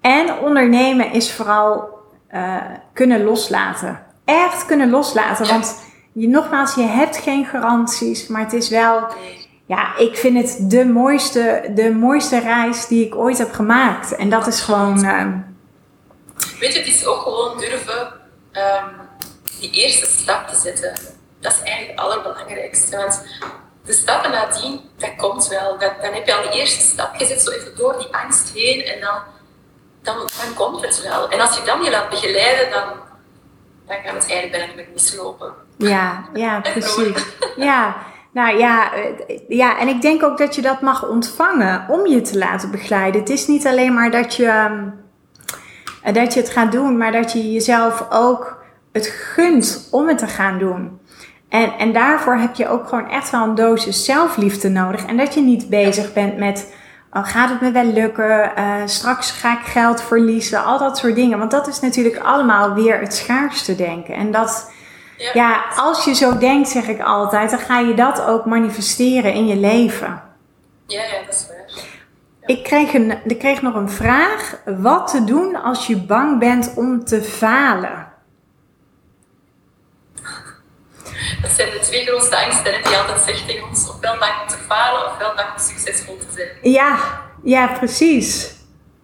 En 0.01 0.37
ondernemen 0.37 1.11
is 1.11 1.33
vooral 1.33 1.89
uh, 2.31 2.55
kunnen 2.93 3.23
loslaten. 3.23 4.05
Echt 4.25 4.65
kunnen 4.65 4.89
loslaten. 4.89 5.47
Want 5.47 5.83
je, 6.13 6.27
nogmaals, 6.27 6.75
je 6.75 6.81
hebt 6.81 7.17
geen 7.17 7.45
garanties, 7.45 8.27
maar 8.27 8.41
het 8.41 8.53
is 8.53 8.69
wel. 8.69 9.07
Ja, 9.65 9.97
ik 9.97 10.17
vind 10.17 10.37
het 10.37 10.69
de 10.69 10.85
mooiste, 10.85 11.71
de 11.75 11.91
mooiste 11.91 12.39
reis 12.39 12.87
die 12.87 13.05
ik 13.05 13.15
ooit 13.15 13.37
heb 13.37 13.53
gemaakt. 13.53 14.15
En 14.15 14.29
dat 14.29 14.47
is 14.47 14.61
gewoon. 14.61 15.05
Uh, 15.05 15.27
Weet 16.59 16.73
je, 16.73 16.79
het 16.79 16.87
is 16.87 17.05
ook 17.05 17.21
gewoon 17.21 17.57
durven 17.57 18.07
um, 18.53 19.07
die 19.59 19.71
eerste 19.71 20.05
stap 20.05 20.47
te 20.47 20.55
zetten. 20.55 20.93
Dat 21.39 21.53
is 21.53 21.59
eigenlijk 21.59 21.99
het 21.99 21.99
allerbelangrijkste. 21.99 22.97
Want 22.97 23.25
de 23.85 23.93
stappen 23.93 24.31
nadien, 24.31 24.81
dat 24.97 25.15
komt 25.15 25.47
wel. 25.47 25.77
Dat, 25.77 25.93
dan 26.01 26.13
heb 26.13 26.25
je 26.25 26.35
al 26.35 26.41
die 26.41 26.59
eerste 26.59 26.81
stap 26.81 27.15
gezet, 27.15 27.41
zo 27.41 27.51
even 27.51 27.75
door 27.75 27.97
die 27.97 28.15
angst 28.15 28.53
heen 28.53 28.81
en 28.81 28.99
dan, 28.99 29.21
dan, 30.01 30.15
dan 30.17 30.53
komt 30.55 30.81
het 30.85 31.01
wel. 31.01 31.29
En 31.29 31.39
als 31.39 31.57
je 31.57 31.63
dan 31.65 31.83
je 31.83 31.91
laat 31.91 32.09
begeleiden, 32.09 32.71
dan, 32.71 32.83
dan 33.87 33.97
gaat 34.03 34.13
het 34.13 34.31
eigenlijk 34.31 34.51
bijna 34.51 34.73
niet 34.75 34.93
mislopen. 34.93 35.53
Ja, 35.77 36.25
ja, 36.33 36.59
precies. 36.73 37.25
Ja, 37.55 37.95
nou 38.33 38.57
ja, 38.57 38.91
ja, 39.47 39.79
en 39.79 39.87
ik 39.87 40.01
denk 40.01 40.23
ook 40.23 40.37
dat 40.37 40.55
je 40.55 40.61
dat 40.61 40.81
mag 40.81 41.09
ontvangen 41.09 41.85
om 41.89 42.07
je 42.07 42.21
te 42.21 42.37
laten 42.37 42.71
begeleiden. 42.71 43.21
Het 43.21 43.29
is 43.29 43.47
niet 43.47 43.67
alleen 43.67 43.93
maar 43.93 44.11
dat 44.11 44.35
je 44.35 44.47
ehm, 44.47 44.89
dat 46.13 46.33
je 46.33 46.39
het 46.39 46.49
gaat 46.49 46.71
doen, 46.71 46.97
maar 46.97 47.11
dat 47.11 47.31
je 47.31 47.51
jezelf 47.51 48.05
ook 48.09 48.63
het 48.91 49.07
gunt 49.07 49.87
om 49.91 50.07
het 50.07 50.17
te 50.17 50.27
gaan 50.27 50.59
doen. 50.59 50.99
En, 51.49 51.71
en 51.77 51.93
daarvoor 51.93 52.35
heb 52.35 52.55
je 52.55 52.67
ook 52.67 52.87
gewoon 52.87 53.09
echt 53.09 53.29
wel 53.29 53.43
een 53.43 53.55
dosis 53.55 54.05
zelfliefde 54.05 54.69
nodig. 54.69 55.05
En 55.05 55.17
dat 55.17 55.33
je 55.33 55.41
niet 55.41 55.69
bezig 55.69 56.13
bent 56.13 56.37
met, 56.37 56.73
oh, 57.11 57.27
gaat 57.27 57.49
het 57.49 57.61
me 57.61 57.71
wel 57.71 57.85
lukken? 57.85 58.51
Uh, 58.57 58.73
straks 58.85 59.31
ga 59.31 59.53
ik 59.53 59.65
geld 59.65 60.01
verliezen? 60.01 60.63
Al 60.63 60.77
dat 60.77 60.97
soort 60.97 61.15
dingen. 61.15 61.37
Want 61.37 61.51
dat 61.51 61.67
is 61.67 61.79
natuurlijk 61.79 62.17
allemaal 62.17 62.73
weer 62.73 62.99
het 62.99 63.13
schaarste 63.13 63.75
denken. 63.75 64.13
En 64.15 64.31
dat, 64.31 64.71
ja. 65.17 65.31
ja, 65.33 65.65
als 65.75 66.05
je 66.05 66.13
zo 66.13 66.37
denkt, 66.37 66.69
zeg 66.69 66.87
ik 66.87 67.01
altijd, 67.01 67.49
dan 67.49 67.59
ga 67.59 67.79
je 67.79 67.93
dat 67.93 68.21
ook 68.21 68.45
manifesteren 68.45 69.33
in 69.33 69.47
je 69.47 69.55
leven. 69.55 70.23
Ja, 70.87 71.03
ja, 71.03 71.25
dat 71.25 71.35
is 71.35 71.47
waar. 71.47 71.63
Ik 72.45 72.63
kreeg, 72.63 72.93
een, 72.93 73.19
ik 73.25 73.39
kreeg 73.39 73.61
nog 73.61 73.75
een 73.75 73.89
vraag. 73.89 74.57
Wat 74.65 75.07
te 75.07 75.23
doen 75.23 75.55
als 75.55 75.87
je 75.87 75.97
bang 75.97 76.39
bent 76.39 76.73
om 76.75 77.05
te 77.05 77.21
falen? 77.21 78.11
Dat 81.41 81.51
zijn 81.51 81.71
de 81.71 81.79
twee 81.79 82.05
grootste 82.05 82.43
angsten 82.45 82.83
die 82.83 82.97
altijd 82.97 83.21
zegt 83.25 83.47
tegen 83.47 83.67
ons. 83.67 83.89
Ofwel 83.89 84.17
bang 84.17 84.41
om 84.41 84.47
te 84.47 84.57
falen, 84.67 85.11
ofwel 85.11 85.35
bang 85.35 85.51
om 85.51 85.59
succesvol 85.59 86.17
te 86.17 86.25
zijn. 86.35 86.73
Ja, 86.73 86.97
ja, 87.43 87.67
precies. 87.67 88.53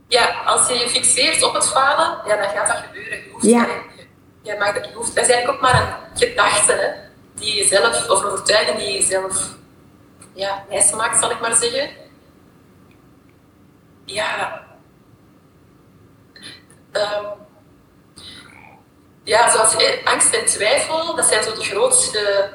Ja, 0.08 0.42
als 0.46 0.68
je 0.68 0.74
je 0.74 0.90
fixeert 0.90 1.44
op 1.44 1.54
het 1.54 1.70
falen, 1.70 2.18
ja, 2.28 2.36
dan 2.36 2.50
gaat 2.50 2.68
dat 2.68 2.78
gebeuren. 2.88 3.18
Je 3.18 3.30
hoeft 3.32 3.46
ja. 3.46 3.68
Je, 4.50 4.56
mag 4.60 4.74
dat, 4.74 4.86
je 4.86 4.94
hoeft, 4.94 5.16
dat 5.16 5.26
is 5.26 5.32
eigenlijk 5.32 5.64
ook 5.64 5.72
maar 5.72 5.82
een 6.12 6.18
gedachte 6.18 6.72
hè, 6.72 6.88
die 7.34 7.56
je 7.56 8.10
of 8.10 8.24
een 8.24 8.28
overtuiging 8.28 8.78
die 8.78 8.92
je 8.92 9.02
zelf 9.02 9.50
ja, 10.34 10.66
wijs 10.70 10.92
maakt, 10.92 11.20
zal 11.20 11.32
ik 11.32 11.40
maar 11.40 11.56
zeggen 11.56 11.90
ja, 14.06 14.62
um, 16.94 17.26
ja, 19.24 19.52
zoals 19.52 20.04
angst 20.04 20.34
en 20.34 20.46
twijfel, 20.46 21.16
dat 21.16 21.26
zijn 21.26 21.44
zo 21.44 21.54
de 21.54 21.64
grootste 21.64 22.50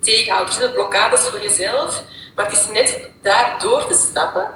tegenhouders, 0.00 0.58
de 0.58 0.72
blokkades 0.72 1.20
voor 1.20 1.40
jezelf. 1.40 2.02
Maar 2.34 2.44
het 2.44 2.54
is 2.54 2.68
net 2.68 3.10
daar 3.22 3.58
door 3.60 3.86
te 3.86 3.94
stappen 3.94 4.50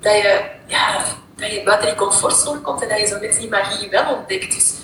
dat 0.00 0.14
je, 0.14 0.50
ja, 0.66 1.04
dat 1.36 1.52
je 1.52 1.62
buiten 1.62 1.86
die 1.88 1.96
comfortzone 1.96 2.60
komt 2.60 2.82
en 2.82 2.88
dat 2.88 2.98
je 2.98 3.06
zo 3.06 3.18
net 3.18 3.38
die 3.38 3.48
magie 3.48 3.90
wel 3.90 4.14
ontdekt. 4.14 4.54
Dus 4.54 4.74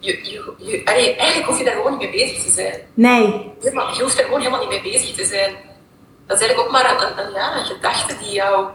je, 0.00 0.18
je, 0.22 0.54
je, 0.56 0.84
eigenlijk 0.84 1.46
hoef 1.46 1.58
je 1.58 1.64
daar 1.64 1.74
gewoon 1.74 1.98
niet 1.98 2.10
mee 2.10 2.10
bezig 2.10 2.42
te 2.42 2.50
zijn. 2.50 2.74
Nee. 2.94 3.22
Je, 3.60 4.02
hoeft 4.02 4.18
er 4.18 4.24
gewoon 4.24 4.40
helemaal 4.40 4.60
niet 4.60 4.82
mee 4.82 4.92
bezig 4.92 5.14
te 5.14 5.24
zijn. 5.24 5.54
Dat 6.26 6.40
is 6.40 6.46
eigenlijk 6.46 6.60
ook 6.60 6.70
maar 6.70 6.90
een, 6.90 7.18
een, 7.18 7.26
een, 7.26 7.32
ja, 7.32 7.56
een 7.58 7.64
gedachte 7.64 8.16
die 8.18 8.32
jou 8.32 8.68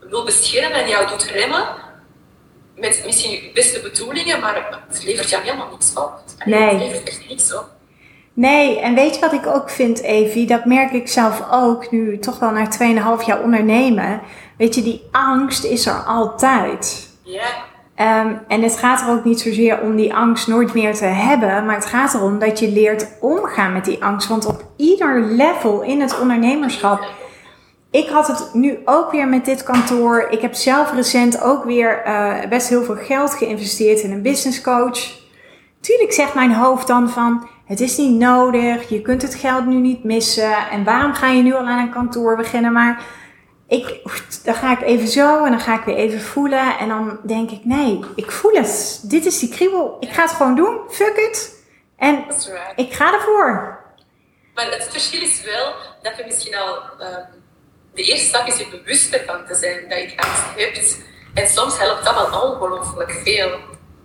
wil 0.00 0.24
beschermen 0.24 0.82
en 0.82 0.88
jou 0.88 1.08
doet 1.08 1.24
remmen, 1.24 1.66
met 2.76 3.02
misschien 3.06 3.30
je 3.30 3.50
beste 3.54 3.80
bedoelingen, 3.80 4.40
maar 4.40 4.82
het 4.88 5.04
levert 5.04 5.30
jou 5.30 5.42
helemaal 5.42 5.70
niks 5.70 5.92
op. 5.94 6.12
Nee. 6.44 6.68
Het 6.68 6.78
levert 6.78 7.08
echt 7.08 7.28
niks 7.28 7.54
op. 7.54 7.72
Nee, 8.32 8.80
en 8.80 8.94
weet 8.94 9.14
je 9.14 9.20
wat 9.20 9.32
ik 9.32 9.46
ook 9.46 9.70
vind, 9.70 10.02
Evie? 10.02 10.46
Dat 10.46 10.64
merk 10.64 10.92
ik 10.92 11.08
zelf 11.08 11.42
ook, 11.50 11.90
nu 11.90 12.18
toch 12.18 12.38
wel 12.38 12.50
na 12.50 12.68
2,5 13.20 13.26
jaar 13.26 13.42
ondernemen. 13.42 14.20
Weet 14.58 14.74
je, 14.74 14.82
die 14.82 15.08
angst 15.10 15.64
is 15.64 15.86
er 15.86 16.02
altijd. 16.02 17.10
Ja. 17.22 17.64
Um, 18.00 18.38
en 18.48 18.62
het 18.62 18.76
gaat 18.76 19.00
er 19.00 19.08
ook 19.08 19.24
niet 19.24 19.40
zozeer 19.40 19.80
om 19.80 19.96
die 19.96 20.14
angst 20.14 20.48
nooit 20.48 20.74
meer 20.74 20.94
te 20.94 21.04
hebben, 21.04 21.66
maar 21.66 21.74
het 21.74 21.84
gaat 21.84 22.14
erom 22.14 22.38
dat 22.38 22.58
je 22.58 22.70
leert 22.70 23.08
omgaan 23.20 23.72
met 23.72 23.84
die 23.84 24.04
angst. 24.04 24.28
Want 24.28 24.46
op 24.46 24.64
ieder 24.76 25.20
level 25.20 25.82
in 25.82 26.00
het 26.00 26.20
ondernemerschap 26.20 27.06
ik 27.94 28.08
had 28.08 28.26
het 28.26 28.50
nu 28.52 28.78
ook 28.84 29.10
weer 29.10 29.28
met 29.28 29.44
dit 29.44 29.62
kantoor. 29.62 30.26
Ik 30.30 30.40
heb 30.40 30.54
zelf 30.54 30.92
recent 30.92 31.42
ook 31.42 31.64
weer 31.64 32.02
uh, 32.06 32.34
best 32.48 32.68
heel 32.68 32.82
veel 32.82 32.96
geld 32.96 33.34
geïnvesteerd 33.34 34.00
in 34.00 34.12
een 34.12 34.22
business 34.22 34.60
coach. 34.60 35.22
Tuurlijk 35.80 36.12
zegt 36.12 36.34
mijn 36.34 36.54
hoofd 36.54 36.86
dan 36.86 37.10
van, 37.10 37.48
het 37.66 37.80
is 37.80 37.96
niet 37.96 38.18
nodig, 38.18 38.88
je 38.88 39.02
kunt 39.02 39.22
het 39.22 39.34
geld 39.34 39.66
nu 39.66 39.74
niet 39.74 40.04
missen. 40.04 40.56
En 40.70 40.84
waarom 40.84 41.12
ga 41.12 41.28
je 41.28 41.42
nu 41.42 41.54
al 41.54 41.66
aan 41.66 41.78
een 41.78 41.90
kantoor 41.90 42.36
beginnen? 42.36 42.72
Maar 42.72 43.02
ik, 43.74 44.00
dan 44.44 44.54
ga 44.54 44.72
ik 44.72 44.82
even 44.82 45.08
zo 45.08 45.44
en 45.44 45.50
dan 45.50 45.60
ga 45.60 45.78
ik 45.78 45.84
weer 45.84 45.96
even 45.96 46.20
voelen. 46.20 46.78
En 46.78 46.88
dan 46.88 47.20
denk 47.22 47.50
ik, 47.50 47.64
nee, 47.64 48.00
ik 48.16 48.30
voel 48.30 48.52
het. 48.52 49.00
Dit 49.02 49.24
is 49.24 49.38
die 49.38 49.48
kriebel. 49.48 49.96
Ik 50.00 50.10
ga 50.10 50.22
het 50.22 50.30
gewoon 50.30 50.56
doen. 50.56 50.78
Fuck 50.90 51.16
it. 51.16 51.64
En 51.96 52.24
ik 52.76 52.92
ga 52.92 53.12
ervoor. 53.12 53.82
Maar 54.54 54.70
het 54.70 54.88
verschil 54.90 55.22
is 55.22 55.42
wel 55.42 55.74
dat 56.02 56.16
we 56.16 56.22
misschien 56.26 56.54
al... 56.56 56.78
Uh 57.00 57.42
de 57.94 58.02
eerste 58.02 58.26
stap 58.26 58.46
is 58.46 58.56
je 58.56 58.66
bewust 58.68 59.12
ervan 59.12 59.46
te 59.46 59.54
zijn 59.54 59.88
dat 59.88 59.98
je 59.98 60.16
angst 60.16 60.42
hebt. 60.56 60.98
En 61.34 61.48
soms 61.48 61.78
helpt 61.78 62.04
dat 62.04 62.14
wel 62.14 62.42
ongelooflijk 62.42 63.20
veel. 63.24 63.58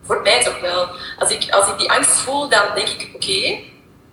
Voor 0.04 0.22
mij 0.22 0.44
toch 0.44 0.60
wel. 0.60 0.88
Als 1.20 1.32
ik, 1.32 1.52
als 1.52 1.68
ik 1.68 1.78
die 1.78 1.92
angst 1.92 2.12
voel, 2.12 2.50
dan 2.50 2.76
denk 2.76 2.88
ik, 2.88 3.12
oké, 3.16 3.60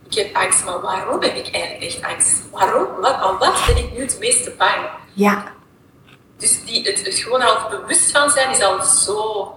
ik 0.09 0.15
heb 0.15 0.37
angst, 0.37 0.65
maar 0.65 0.81
waarom 0.81 1.23
heb 1.23 1.37
ik 1.37 1.55
eigenlijk 1.55 1.85
echt 1.85 2.03
angst? 2.03 2.43
Waarom? 2.51 3.01
Wat, 3.01 3.15
aan 3.15 3.39
wat 3.39 3.63
ben 3.67 3.77
ik 3.77 3.93
nu 3.93 4.01
het 4.01 4.17
meeste 4.21 4.51
bang? 4.51 4.89
Ja. 5.17 5.45
Dus 6.39 6.65
die, 6.65 6.83
het, 6.83 7.05
het 7.05 7.15
gewoon 7.15 7.43
al 7.43 7.71
bewust 7.71 8.11
van 8.11 8.31
zijn 8.31 8.51
is 8.51 8.63
al 8.63 8.83
zo 8.83 9.51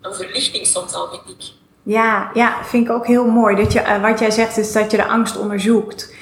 een 0.00 0.14
verlichting 0.14 0.66
soms 0.66 0.94
al, 0.94 1.08
vind 1.08 1.38
ik. 1.38 1.46
Ja, 1.82 2.30
ja, 2.34 2.54
vind 2.64 2.86
ik 2.86 2.92
ook 2.92 3.06
heel 3.06 3.26
mooi. 3.26 3.56
Dat 3.56 3.72
je, 3.72 3.80
uh, 3.80 4.02
wat 4.02 4.18
jij 4.18 4.30
zegt 4.30 4.56
is 4.56 4.72
dat 4.72 4.90
je 4.90 4.96
de 4.96 5.06
angst 5.06 5.38
onderzoekt. 5.38 6.14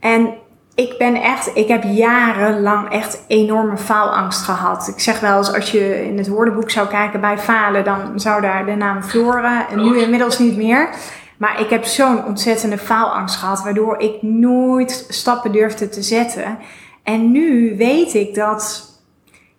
En 0.00 0.34
ik 0.74 0.98
ben 0.98 1.22
echt, 1.22 1.50
ik 1.54 1.68
heb 1.68 1.82
jarenlang 1.82 2.90
echt 2.90 3.24
enorme 3.28 3.76
faalangst 3.76 4.42
gehad. 4.42 4.88
Ik 4.88 5.00
zeg 5.00 5.20
wel 5.20 5.38
eens, 5.38 5.54
als 5.54 5.70
je 5.70 6.06
in 6.06 6.18
het 6.18 6.28
woordenboek 6.28 6.70
zou 6.70 6.88
kijken 6.88 7.20
bij 7.20 7.38
falen, 7.38 7.84
dan 7.84 8.20
zou 8.20 8.40
daar 8.40 8.66
de 8.66 8.74
naam 8.74 9.02
Flora, 9.02 9.68
en 9.68 9.82
nu 9.82 9.98
inmiddels 10.00 10.38
niet 10.38 10.56
meer. 10.56 10.88
Maar 11.36 11.60
ik 11.60 11.70
heb 11.70 11.84
zo'n 11.84 12.24
ontzettende 12.24 12.78
faalangst 12.78 13.36
gehad, 13.36 13.62
waardoor 13.62 13.98
ik 13.98 14.22
nooit 14.22 15.06
stappen 15.08 15.52
durfde 15.52 15.88
te 15.88 16.02
zetten. 16.02 16.58
En 17.02 17.30
nu 17.32 17.76
weet 17.76 18.14
ik 18.14 18.34
dat, 18.34 18.90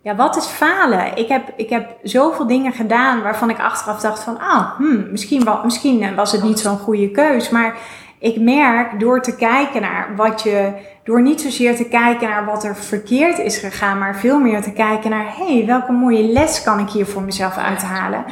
ja, 0.02 0.14
wat 0.14 0.36
is 0.36 0.46
falen? 0.46 1.16
Ik 1.16 1.28
heb, 1.28 1.52
ik 1.56 1.70
heb 1.70 1.96
zoveel 2.02 2.46
dingen 2.46 2.72
gedaan 2.72 3.22
waarvan 3.22 3.50
ik 3.50 3.58
achteraf 3.58 4.00
dacht 4.00 4.22
van, 4.22 4.38
ah, 4.38 4.76
hmm, 4.76 5.10
misschien, 5.10 5.48
misschien 5.64 6.14
was 6.14 6.32
het 6.32 6.42
niet 6.42 6.58
zo'n 6.58 6.78
goede 6.78 7.10
keus. 7.10 7.50
Maar 7.50 7.76
ik 8.18 8.40
merk 8.40 9.00
door 9.00 9.22
te 9.22 9.36
kijken 9.36 9.80
naar 9.80 10.12
wat 10.16 10.42
je, 10.42 10.72
door 11.04 11.22
niet 11.22 11.40
zozeer 11.40 11.76
te 11.76 11.88
kijken 11.88 12.28
naar 12.28 12.44
wat 12.44 12.64
er 12.64 12.76
verkeerd 12.76 13.38
is 13.38 13.58
gegaan, 13.58 13.98
maar 13.98 14.16
veel 14.16 14.38
meer 14.38 14.62
te 14.62 14.72
kijken 14.72 15.10
naar, 15.10 15.36
hé, 15.36 15.56
hey, 15.56 15.66
welke 15.66 15.92
mooie 15.92 16.22
les 16.22 16.62
kan 16.62 16.78
ik 16.78 16.90
hier 16.90 17.06
voor 17.06 17.22
mezelf 17.22 17.56
uithalen? 17.56 18.24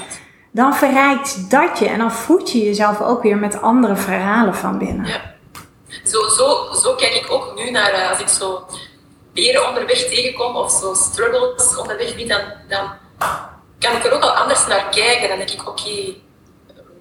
Dan 0.51 0.75
verrijkt 0.75 1.51
dat 1.51 1.79
je 1.79 1.89
en 1.89 1.99
dan 1.99 2.13
voed 2.13 2.53
je 2.53 2.65
jezelf 2.65 3.01
ook 3.01 3.23
weer 3.23 3.39
met 3.39 3.63
andere 3.63 3.97
verhalen 3.97 4.55
van 4.55 4.79
binnen. 4.79 5.07
Ja. 5.07 5.21
Zo, 6.05 6.29
zo, 6.29 6.73
zo 6.75 6.95
kijk 6.95 7.15
ik 7.15 7.27
ook 7.31 7.53
nu 7.57 7.71
naar, 7.71 7.91
eh, 7.91 8.11
als 8.11 8.21
ik 8.21 8.29
zo 8.29 8.65
beren 9.33 9.69
onderweg 9.69 9.99
tegenkom 9.99 10.57
of 10.57 10.71
zo 10.71 10.95
struggles 10.95 11.77
onderweg 11.77 12.17
niet, 12.17 12.29
dan, 12.29 12.41
dan 12.69 12.93
kan 13.79 13.97
ik 13.97 14.05
er 14.05 14.13
ook 14.13 14.23
al 14.23 14.37
anders 14.37 14.67
naar 14.67 14.89
kijken. 14.89 15.29
Dan 15.29 15.39
denk 15.39 15.51
ik, 15.51 15.69
oké, 15.69 16.15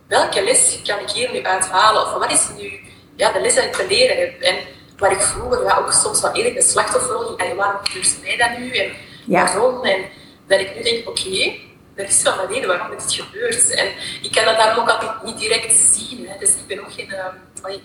welke 0.08 0.44
les 0.44 0.80
kan 0.84 1.00
ik 1.00 1.10
hier 1.10 1.32
nu 1.32 1.44
uithalen? 1.44 2.02
Of 2.02 2.14
wat 2.14 2.32
is 2.32 2.48
nu 2.58 2.80
ja, 3.16 3.32
de 3.32 3.42
les 3.42 3.54
die 3.54 3.64
ik 3.64 3.74
te 3.74 3.88
leren 3.88 4.18
heb? 4.18 4.42
En 4.42 4.56
waar 4.98 5.12
ik 5.12 5.22
vroeger 5.22 5.64
ja, 5.64 5.78
ook 5.78 5.92
soms 5.92 6.22
wel 6.22 6.32
eerlijk 6.32 6.56
een 6.56 6.62
slachtofferrol 6.62 7.38
en 7.38 7.56
waarom 7.56 7.80
gebeurt 7.84 8.22
mij 8.22 8.38
dat 8.38 8.58
nu? 8.58 8.78
En 8.78 8.92
waarom? 9.26 9.84
En 9.84 10.06
dat 10.48 10.60
ik 10.60 10.76
nu 10.76 10.84
denk, 10.84 11.10
oké, 11.10 11.54
er 11.96 12.06
is 12.06 12.22
wel 12.22 12.40
een 12.40 12.48
reden 12.48 12.68
waarom 12.68 12.90
dit 12.90 13.14
gebeurt. 13.14 13.70
En 13.70 13.88
ik 14.22 14.32
kan 14.32 14.46
dat 14.46 14.58
daarom 14.58 14.84
ook 14.84 14.90
altijd 14.90 15.24
niet 15.24 15.38
direct 15.38 15.76
zien. 15.76 16.28
Hè. 16.28 16.38
Dus 16.40 16.50
ik 16.50 16.68
ben 16.68 16.80
ook 16.80 16.94
geen, 16.94 17.10
uh, 17.10 17.26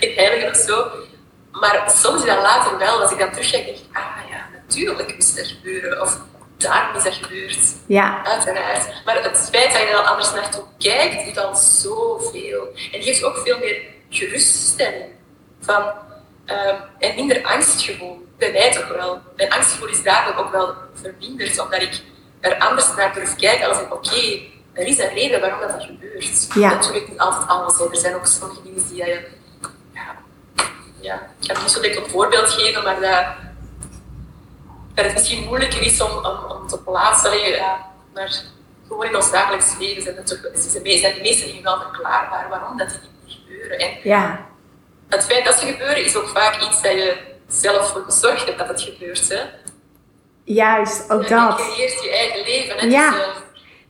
geen 0.00 0.14
heilige 0.14 0.48
of 0.50 0.56
zo. 0.56 0.90
Maar 1.60 1.90
soms 1.90 2.20
is 2.20 2.26
dat 2.26 2.42
later 2.42 2.78
wel, 2.78 3.00
als 3.00 3.12
ik 3.12 3.18
dan 3.18 3.30
terugkijk, 3.30 3.64
denk 3.64 3.76
ik, 3.76 3.84
ah 3.92 4.30
ja, 4.30 4.46
natuurlijk 4.52 5.14
moest 5.14 5.36
dat 5.36 5.46
gebeuren. 5.46 6.00
Of 6.00 6.18
daarom 6.56 6.96
is 6.96 7.02
dat 7.02 7.14
gebeurd. 7.14 7.58
Ja. 7.86 8.24
Uiteraard. 8.24 9.04
Maar 9.04 9.22
het 9.22 9.48
feit 9.52 9.72
dat 9.72 9.80
je 9.80 9.86
er 9.86 9.96
anders 9.96 10.32
naartoe 10.32 10.64
kijkt, 10.78 11.24
doet 11.24 11.38
al 11.38 11.56
zoveel. 11.56 12.68
En 12.92 13.02
geeft 13.02 13.24
ook 13.24 13.38
veel 13.44 13.58
meer 13.58 13.82
geruststelling. 14.10 15.04
Van, 15.60 15.82
um, 16.46 16.76
en 16.98 17.14
minder 17.14 17.44
angstgevoel. 17.44 18.24
Bij 18.38 18.52
mij 18.52 18.72
toch 18.72 18.88
wel. 18.88 19.20
Mijn 19.36 19.50
angstgevoel 19.52 19.88
is 19.88 20.02
daardoor 20.02 20.44
ook 20.44 20.52
wel 20.52 20.74
verminderd, 20.94 21.58
omdat 21.58 21.82
ik 21.82 22.00
er 22.40 22.58
anders 22.58 22.94
naar 22.96 23.14
durf 23.14 23.36
kijken. 23.36 23.68
Als 23.68 23.80
ik, 23.80 23.94
oké, 23.94 24.40
er 24.72 24.86
is 24.86 24.98
een 24.98 25.14
reden 25.14 25.40
waarom 25.40 25.60
dat, 25.60 25.84
gebeurt. 25.84 26.48
Ja. 26.54 26.68
Natuurlijk 26.68 27.08
niet 27.08 27.18
altijd 27.18 27.48
alles. 27.48 27.80
Er 27.80 27.96
zijn 27.96 28.14
ook 28.14 28.26
sommige 28.26 28.62
dingen 28.62 28.88
die 28.88 28.96
je... 28.96 29.35
Ja, 31.06 31.20
ik 31.40 31.48
kan 31.48 31.62
niet 31.62 31.70
zo 31.70 31.82
een 31.82 32.10
voorbeeld 32.10 32.48
geven, 32.48 32.82
maar 32.82 33.00
dat, 33.00 33.24
dat 34.94 35.04
het 35.04 35.14
misschien 35.14 35.44
moeilijker 35.44 35.82
is 35.82 36.00
om, 36.00 36.10
om, 36.10 36.38
om 36.48 36.66
te 36.66 36.78
plaatsen. 36.78 37.38
Ja, 37.38 37.86
maar 38.14 38.42
gewoon 38.88 39.06
in 39.06 39.16
ons 39.16 39.30
dagelijks 39.30 39.74
leven 39.78 40.02
zijn, 40.02 40.16
het 40.16 40.26
toch, 40.26 40.38
zijn 40.54 40.82
de 41.14 41.20
meeste 41.22 41.46
dingen 41.46 41.62
wel 41.62 41.80
verklaarbaar 41.80 42.48
waarom 42.48 42.78
dat 42.78 42.88
die 42.88 43.36
gebeuren. 43.36 43.78
En 43.78 43.88
ja. 44.02 44.46
Het 45.08 45.24
feit 45.24 45.44
dat 45.44 45.54
ze 45.54 45.66
gebeuren 45.66 46.04
is 46.04 46.16
ook 46.16 46.28
vaak 46.28 46.62
iets 46.62 46.82
dat 46.82 46.92
je 46.92 47.16
zelf 47.48 47.90
voor 47.90 48.02
gezorgd 48.02 48.46
hebt 48.46 48.58
dat 48.58 48.68
het 48.68 48.80
gebeurt. 48.80 49.28
Hè? 49.28 49.40
Juist, 50.44 51.10
ook 51.10 51.28
dat. 51.28 51.58
Je 51.58 51.64
creëert 51.64 52.02
je 52.02 52.10
eigen 52.10 52.42
leven. 52.44 52.78
Hè? 52.78 52.86
Ja. 52.86 53.10
Dus, 53.10 53.18
uh, 53.18 53.26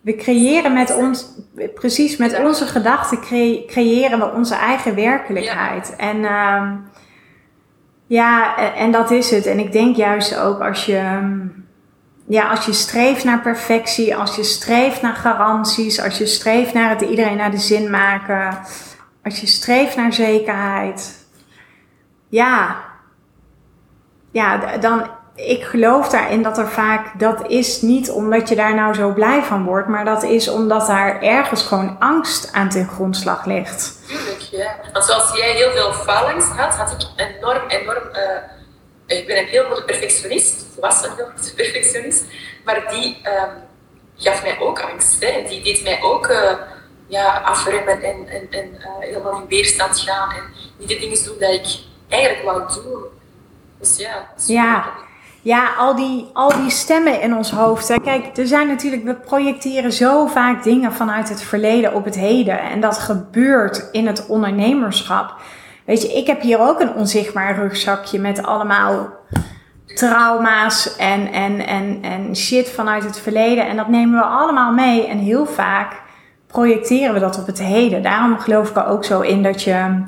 we 0.00 0.16
creëren 0.16 0.72
met 0.72 0.96
ons, 0.96 1.26
precies 1.74 2.16
met 2.16 2.38
onze 2.38 2.66
gedachten, 2.66 3.20
creëren 3.66 4.18
we 4.18 4.30
onze 4.30 4.54
eigen 4.54 4.94
werkelijkheid. 4.94 5.88
Ja. 5.88 5.96
En 5.96 6.16
uh, 6.16 6.72
ja, 8.07 8.57
en 8.74 8.92
dat 8.92 9.11
is 9.11 9.30
het. 9.30 9.46
En 9.46 9.59
ik 9.59 9.72
denk 9.72 9.96
juist 9.96 10.38
ook 10.38 10.61
als 10.61 10.86
je, 10.86 11.30
ja, 12.26 12.50
als 12.50 12.66
je 12.66 12.72
streeft 12.72 13.24
naar 13.24 13.40
perfectie, 13.40 14.16
als 14.16 14.36
je 14.36 14.42
streeft 14.42 15.02
naar 15.02 15.14
garanties, 15.14 16.02
als 16.02 16.18
je 16.18 16.26
streeft 16.26 16.74
naar 16.74 16.90
het 16.90 17.00
iedereen 17.00 17.36
naar 17.36 17.50
de 17.50 17.59
zin 17.59 17.90
maken, 17.90 18.59
als 19.24 19.40
je 19.40 19.46
streeft 19.46 19.96
naar 19.96 20.12
zekerheid, 20.12 21.26
ja, 22.28 22.76
ja, 24.30 24.76
dan, 24.76 25.07
ik 25.37 25.64
geloof 25.64 26.09
daarin 26.09 26.43
dat 26.43 26.59
er 26.59 26.68
vaak, 26.68 27.18
dat 27.18 27.47
is 27.49 27.82
niet 27.82 28.11
omdat 28.11 28.49
je 28.49 28.55
daar 28.55 28.74
nou 28.74 28.95
zo 28.95 29.12
blij 29.12 29.43
van 29.43 29.64
wordt, 29.64 29.89
maar 29.89 30.05
dat 30.05 30.22
is 30.22 30.49
omdat 30.49 30.87
daar 30.87 31.22
ergens 31.22 31.62
gewoon 31.62 31.97
angst 31.99 32.53
aan 32.53 32.68
ten 32.68 32.89
grondslag 32.89 33.45
ligt. 33.45 33.99
Tuurlijk, 34.07 34.41
ja. 34.41 34.76
Want 34.93 35.05
zoals 35.05 35.37
jij 35.37 35.51
heel 35.51 35.70
veel 35.70 35.93
falings 35.93 36.45
had, 36.45 36.74
had 36.74 36.91
ik 36.91 37.26
enorm, 37.37 37.68
enorm, 37.68 38.09
uh, 38.12 39.16
ik 39.18 39.26
ben 39.26 39.39
een 39.39 39.47
heel 39.47 39.64
goede 39.64 39.84
perfectionist, 39.84 40.64
was 40.80 41.05
een 41.05 41.12
heel 41.16 41.30
goede 41.34 41.55
perfectionist, 41.62 42.24
maar 42.64 42.91
die 42.91 43.16
um, 43.24 43.51
gaf 44.16 44.43
mij 44.43 44.61
ook 44.61 44.80
angst. 44.80 45.24
Hè. 45.24 45.45
Die 45.49 45.62
deed 45.62 45.82
mij 45.82 46.03
ook 46.03 46.26
uh, 46.28 46.53
ja, 47.07 47.39
afremmen 47.39 48.03
en, 48.03 48.28
en, 48.28 48.47
en 48.51 48.74
uh, 48.74 48.87
helemaal 48.99 49.41
in 49.41 49.49
weerstand 49.49 49.99
gaan 50.01 50.30
en 50.30 50.43
niet 50.78 50.89
de 50.89 50.99
dingen 50.99 51.24
doen 51.24 51.39
dat 51.39 51.53
ik 51.53 51.66
eigenlijk 52.09 52.45
wou 52.45 52.72
doen. 52.74 53.05
Dus 53.78 53.97
ja. 53.97 54.28
Ja. 54.47 55.05
Ja, 55.47 55.74
al 55.78 55.94
die, 55.94 56.26
al 56.32 56.49
die 56.49 56.70
stemmen 56.70 57.20
in 57.20 57.34
ons 57.34 57.51
hoofd. 57.51 57.99
Kijk, 58.03 58.36
er 58.36 58.47
zijn 58.47 58.66
natuurlijk, 58.66 59.05
we 59.05 59.14
projecteren 59.14 59.92
zo 59.92 60.26
vaak 60.26 60.62
dingen 60.62 60.92
vanuit 60.92 61.28
het 61.28 61.42
verleden 61.42 61.94
op 61.94 62.05
het 62.05 62.14
heden. 62.14 62.61
En 62.61 62.80
dat 62.80 62.99
gebeurt 62.99 63.88
in 63.92 64.07
het 64.07 64.26
ondernemerschap. 64.26 65.34
Weet 65.84 66.03
je, 66.03 66.12
ik 66.12 66.26
heb 66.26 66.40
hier 66.40 66.61
ook 66.61 66.80
een 66.80 66.94
onzichtbaar 66.94 67.57
rugzakje 67.57 68.20
met 68.20 68.42
allemaal 68.42 69.09
trauma's 69.94 70.97
en, 70.97 71.32
en, 71.32 71.66
en, 71.66 71.99
en 72.03 72.36
shit 72.36 72.70
vanuit 72.70 73.05
het 73.05 73.20
verleden. 73.20 73.66
En 73.66 73.76
dat 73.76 73.88
nemen 73.88 74.18
we 74.18 74.24
allemaal 74.24 74.72
mee. 74.72 75.07
En 75.07 75.18
heel 75.18 75.47
vaak 75.47 76.03
projecteren 76.47 77.14
we 77.14 77.20
dat 77.20 77.38
op 77.38 77.47
het 77.47 77.59
heden. 77.59 78.03
Daarom 78.03 78.38
geloof 78.38 78.70
ik 78.70 78.76
er 78.76 78.86
ook 78.86 79.05
zo 79.05 79.20
in 79.20 79.42
dat 79.42 79.62
je. 79.62 80.03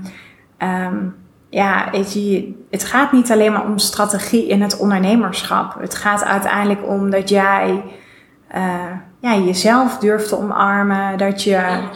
Um, 0.58 1.26
ja, 1.50 1.88
je, 1.92 2.54
het 2.70 2.84
gaat 2.84 3.12
niet 3.12 3.30
alleen 3.30 3.52
maar 3.52 3.64
om 3.64 3.78
strategie 3.78 4.46
in 4.46 4.62
het 4.62 4.76
ondernemerschap. 4.76 5.76
Het 5.80 5.94
gaat 5.94 6.24
uiteindelijk 6.24 6.86
om 6.86 7.10
dat 7.10 7.28
jij 7.28 7.82
uh, 8.54 8.92
ja, 9.20 9.36
jezelf 9.36 9.98
durft 9.98 10.28
te 10.28 10.38
omarmen, 10.38 11.18
dat 11.18 11.42
je 11.42 11.88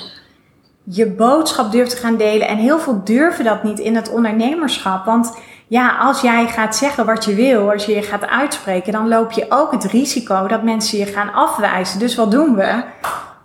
je 0.84 1.06
boodschap 1.06 1.72
durft 1.72 1.90
te 1.90 1.96
gaan 1.96 2.16
delen. 2.16 2.48
En 2.48 2.56
heel 2.56 2.78
veel 2.78 3.04
durven 3.04 3.44
dat 3.44 3.62
niet 3.62 3.78
in 3.78 3.96
het 3.96 4.10
ondernemerschap. 4.10 5.04
Want 5.04 5.38
ja, 5.66 5.96
als 5.96 6.20
jij 6.20 6.46
gaat 6.46 6.76
zeggen 6.76 7.06
wat 7.06 7.24
je 7.24 7.34
wil, 7.34 7.70
als 7.70 7.84
je 7.84 7.94
je 7.94 8.02
gaat 8.02 8.26
uitspreken, 8.26 8.92
dan 8.92 9.08
loop 9.08 9.32
je 9.32 9.46
ook 9.48 9.72
het 9.72 9.84
risico 9.84 10.46
dat 10.46 10.62
mensen 10.62 10.98
je 10.98 11.06
gaan 11.06 11.32
afwijzen. 11.32 11.98
Dus 11.98 12.14
wat 12.14 12.30
doen 12.30 12.54
we? 12.54 12.82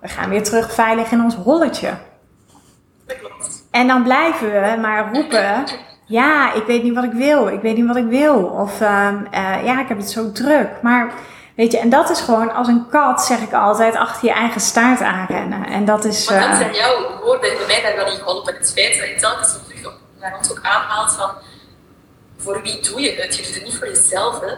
We 0.02 0.08
gaan 0.08 0.30
weer 0.30 0.44
terug 0.44 0.74
veilig 0.74 1.12
in 1.12 1.22
ons 1.22 1.36
holletje. 1.36 1.90
En 3.72 3.88
dan 3.88 4.04
blijven 4.04 4.52
we 4.52 4.78
maar 4.82 5.14
roepen 5.14 5.64
ja, 6.08 6.54
ik 6.54 6.64
weet 6.64 6.84
niet 6.84 6.94
wat 6.94 7.04
ik 7.04 7.12
wil. 7.12 7.48
Ik 7.48 7.62
weet 7.62 7.76
niet 7.76 7.88
wat 7.88 7.96
ik 7.96 8.08
wil. 8.08 8.44
Of 8.44 8.82
um, 8.82 9.28
uh, 9.34 9.66
ja, 9.66 9.82
ik 9.82 9.88
heb 9.88 9.98
het 9.98 10.12
zo 10.12 10.32
druk. 10.32 10.70
Maar 10.82 11.14
weet 11.56 11.72
je, 11.72 11.80
en 11.80 11.90
dat 11.90 12.10
is 12.10 12.20
gewoon 12.20 12.54
als 12.54 12.68
een 12.68 12.90
kat, 12.90 13.22
zeg 13.22 13.40
ik 13.40 13.54
altijd, 13.54 13.96
achter 13.96 14.28
je 14.28 14.34
eigen 14.34 14.62
staart 14.62 15.02
aanrennen. 15.02 15.66
En 15.66 15.86
dat 15.86 16.06
is. 16.06 16.30
Maar 16.30 16.40
dat 16.40 16.50
uh, 16.50 16.58
zijn 16.58 16.74
jouw 16.74 17.20
woorden 17.24 17.58
bij 17.58 17.68
mij 17.68 17.82
daar 17.82 17.96
wel 17.96 18.12
in 18.12 18.18
geholpen. 18.18 18.54
Het 18.56 18.74
feit 18.76 19.00
dat 19.00 19.08
je 19.08 19.16
telkens 19.16 19.58
terug 19.68 19.94
naar 20.20 20.38
ons 20.38 20.52
ook 20.52 20.60
aanhaalt 20.62 21.12
van 21.12 21.32
voor 22.38 22.62
wie 22.62 22.82
doe 22.82 23.02
je 23.02 23.12
het? 23.12 23.36
Je 23.36 23.44
doet 23.44 23.54
het 23.54 23.64
niet 23.64 23.78
voor 23.78 23.88
jezelf. 23.88 24.40
Hè? 24.40 24.52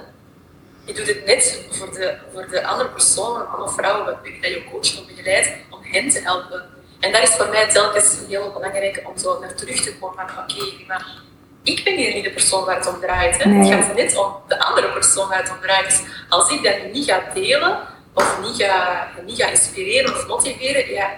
Je 0.86 0.94
doet 0.94 1.08
het 1.08 1.26
net 1.26 1.66
voor 1.70 1.94
de, 1.94 2.18
voor 2.34 2.48
de 2.50 2.68
andere 2.68 2.90
personen, 2.90 3.50
alle 3.50 3.70
vrouwen 3.70 4.06
dat 4.06 4.52
je 4.52 4.64
coach 4.72 5.00
of 5.00 5.06
begeleidt, 5.08 5.50
om 5.70 5.80
hen 5.82 6.10
te 6.10 6.20
helpen. 6.20 6.64
En 7.00 7.12
dat 7.12 7.22
is 7.22 7.30
voor 7.30 7.50
mij 7.50 7.70
telkens 7.70 8.18
heel 8.28 8.52
belangrijk 8.52 9.04
om 9.06 9.18
zo 9.18 9.40
naar 9.40 9.56
terug 9.56 9.82
te 9.82 9.98
komen 9.98 10.30
van 10.30 10.44
oké, 10.44 10.54
okay, 10.54 10.86
maar 10.88 11.06
ik 11.64 11.84
ben 11.84 11.96
hier 11.96 12.14
niet 12.14 12.24
de 12.24 12.32
persoon 12.32 12.66
waar 12.66 12.76
het 12.76 12.88
om 12.88 13.00
draait. 13.00 13.44
Hè. 13.44 13.52
Het 13.52 13.68
gaat 13.68 13.96
net 13.96 14.18
om 14.18 14.34
de 14.48 14.60
andere 14.60 14.90
persoon 14.90 15.28
waar 15.28 15.42
het 15.42 15.52
om 15.52 15.62
draait. 15.62 15.86
Dus 15.86 16.02
als 16.30 16.52
ik 16.52 16.64
dat 16.64 16.94
niet 16.94 17.06
ga 17.06 17.24
delen, 17.34 17.78
of 18.14 18.40
niet 18.42 18.64
ga, 18.64 19.08
niet 19.26 19.42
ga 19.42 19.48
inspireren 19.48 20.16
of 20.16 20.28
motiveren, 20.28 20.94
ja, 20.94 21.10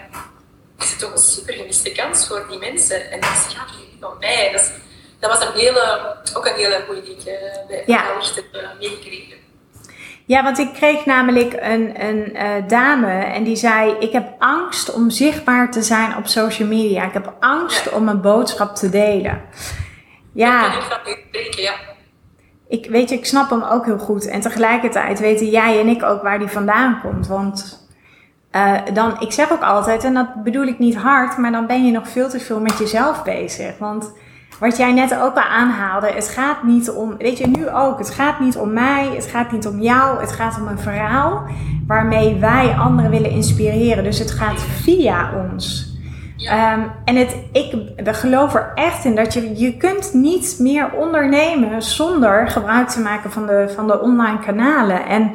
is 0.78 0.90
het 0.90 0.98
toch 0.98 1.12
een 1.12 1.18
super 1.18 1.54
gemiste 1.54 1.92
kans 1.92 2.26
voor 2.26 2.46
die 2.48 2.58
mensen. 2.58 3.10
En 3.10 3.20
dat 3.20 3.30
gaat 3.30 3.68
niet 3.78 4.00
van 4.00 4.16
mij. 4.18 4.50
Dat, 4.52 4.72
dat 5.18 5.30
was 5.30 5.46
een 5.48 5.60
hele, 5.60 6.16
ook 6.34 6.46
een 6.46 6.54
hele 6.54 6.84
goede 6.86 7.02
die 7.02 7.16
ik 7.16 7.26
uh, 7.26 7.66
bij 7.68 7.82
ja. 7.86 8.04
uh, 8.52 8.60
meegekregen. 8.78 9.40
Ja, 10.24 10.42
want 10.42 10.58
ik 10.58 10.72
kreeg 10.72 11.04
namelijk 11.04 11.52
een, 11.60 12.04
een 12.04 12.36
uh, 12.36 12.68
dame 12.68 13.24
en 13.24 13.44
die 13.44 13.56
zei: 13.56 13.96
Ik 13.98 14.12
heb 14.12 14.34
angst 14.38 14.92
om 14.92 15.10
zichtbaar 15.10 15.70
te 15.70 15.82
zijn 15.82 16.16
op 16.16 16.26
social 16.26 16.68
media. 16.68 17.04
Ik 17.04 17.12
heb 17.12 17.34
angst 17.40 17.90
om 17.90 18.08
een 18.08 18.20
boodschap 18.20 18.74
te 18.74 18.90
delen. 18.90 19.40
Ja. 20.32 20.72
Ik 21.32 21.54
ja. 21.56 21.72
Ik 22.68 22.86
weet 22.90 23.08
je, 23.08 23.16
ik 23.16 23.24
snap 23.26 23.50
hem 23.50 23.62
ook 23.62 23.84
heel 23.84 23.98
goed. 23.98 24.26
En 24.26 24.40
tegelijkertijd 24.40 25.20
weten 25.20 25.50
jij 25.50 25.80
en 25.80 25.88
ik 25.88 26.02
ook 26.02 26.22
waar 26.22 26.38
die 26.38 26.48
vandaan 26.48 27.00
komt. 27.00 27.26
Want 27.26 27.86
uh, 28.52 28.78
dan, 28.94 29.20
ik 29.20 29.32
zeg 29.32 29.52
ook 29.52 29.62
altijd, 29.62 30.04
en 30.04 30.14
dat 30.14 30.42
bedoel 30.42 30.66
ik 30.66 30.78
niet 30.78 30.96
hard, 30.96 31.36
maar 31.36 31.52
dan 31.52 31.66
ben 31.66 31.84
je 31.84 31.92
nog 31.92 32.08
veel 32.08 32.28
te 32.28 32.40
veel 32.40 32.60
met 32.60 32.78
jezelf 32.78 33.22
bezig. 33.22 33.78
Want 33.78 34.12
wat 34.60 34.76
jij 34.76 34.92
net 34.92 35.14
ook 35.14 35.34
al 35.34 35.42
aanhaalde, 35.42 36.06
het 36.06 36.28
gaat 36.28 36.62
niet 36.62 36.90
om, 36.90 37.16
weet 37.16 37.38
je 37.38 37.46
nu 37.46 37.68
ook, 37.70 37.98
het 37.98 38.10
gaat 38.10 38.40
niet 38.40 38.56
om 38.56 38.72
mij, 38.72 39.08
het 39.14 39.26
gaat 39.26 39.52
niet 39.52 39.66
om 39.66 39.80
jou, 39.80 40.20
het 40.20 40.32
gaat 40.32 40.60
om 40.60 40.66
een 40.66 40.78
verhaal 40.78 41.44
waarmee 41.86 42.36
wij 42.36 42.74
anderen 42.74 43.10
willen 43.10 43.30
inspireren. 43.30 44.04
Dus 44.04 44.18
het 44.18 44.30
gaat 44.30 44.60
via 44.60 45.30
ons. 45.34 45.91
Um, 46.36 46.90
en 47.04 47.16
het, 47.16 47.36
ik 47.52 47.74
geloof 48.02 48.54
er 48.54 48.72
echt 48.74 49.04
in 49.04 49.14
dat 49.14 49.32
je, 49.32 49.58
je 49.58 49.76
kunt 49.76 50.14
niet 50.14 50.56
meer 50.58 50.92
ondernemen 50.92 51.82
zonder 51.82 52.48
gebruik 52.48 52.88
te 52.88 53.00
maken 53.00 53.30
van 53.30 53.46
de, 53.46 53.72
van 53.74 53.86
de 53.86 54.00
online 54.00 54.38
kanalen. 54.38 55.06
En 55.06 55.32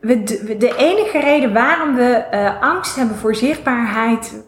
we, 0.00 0.22
de, 0.58 0.74
enige 0.76 1.20
reden 1.20 1.52
waarom 1.52 1.94
we 1.94 2.24
uh, 2.32 2.62
angst 2.62 2.96
hebben 2.96 3.16
voor 3.16 3.34
zichtbaarheid 3.34 4.44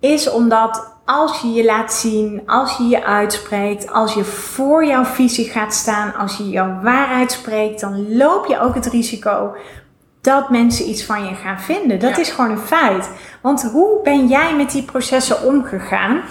is 0.00 0.30
omdat 0.30 0.92
als 1.04 1.40
je 1.40 1.52
je 1.52 1.64
laat 1.64 1.92
zien, 1.92 2.42
als 2.46 2.76
je 2.76 2.88
je 2.88 3.04
uitspreekt, 3.04 3.92
als 3.92 4.14
je 4.14 4.24
voor 4.24 4.84
jouw 4.84 5.04
visie 5.04 5.50
gaat 5.50 5.74
staan, 5.74 6.14
als 6.14 6.36
je 6.36 6.48
jouw 6.48 6.80
waarheid 6.82 7.32
spreekt, 7.32 7.80
dan 7.80 8.16
loop 8.16 8.46
je 8.46 8.60
ook 8.60 8.74
het 8.74 8.86
risico 8.86 9.54
dat 10.22 10.50
mensen 10.50 10.88
iets 10.88 11.04
van 11.04 11.24
je 11.24 11.34
gaan 11.34 11.60
vinden. 11.60 11.98
Dat 11.98 12.18
is 12.18 12.30
gewoon 12.30 12.50
een 12.50 12.66
feit. 12.66 13.10
Want 13.40 13.62
hoe 13.62 14.02
ben 14.02 14.26
jij 14.26 14.54
met 14.56 14.70
die 14.70 14.82
processen 14.82 15.42
omgegaan? 15.42 16.24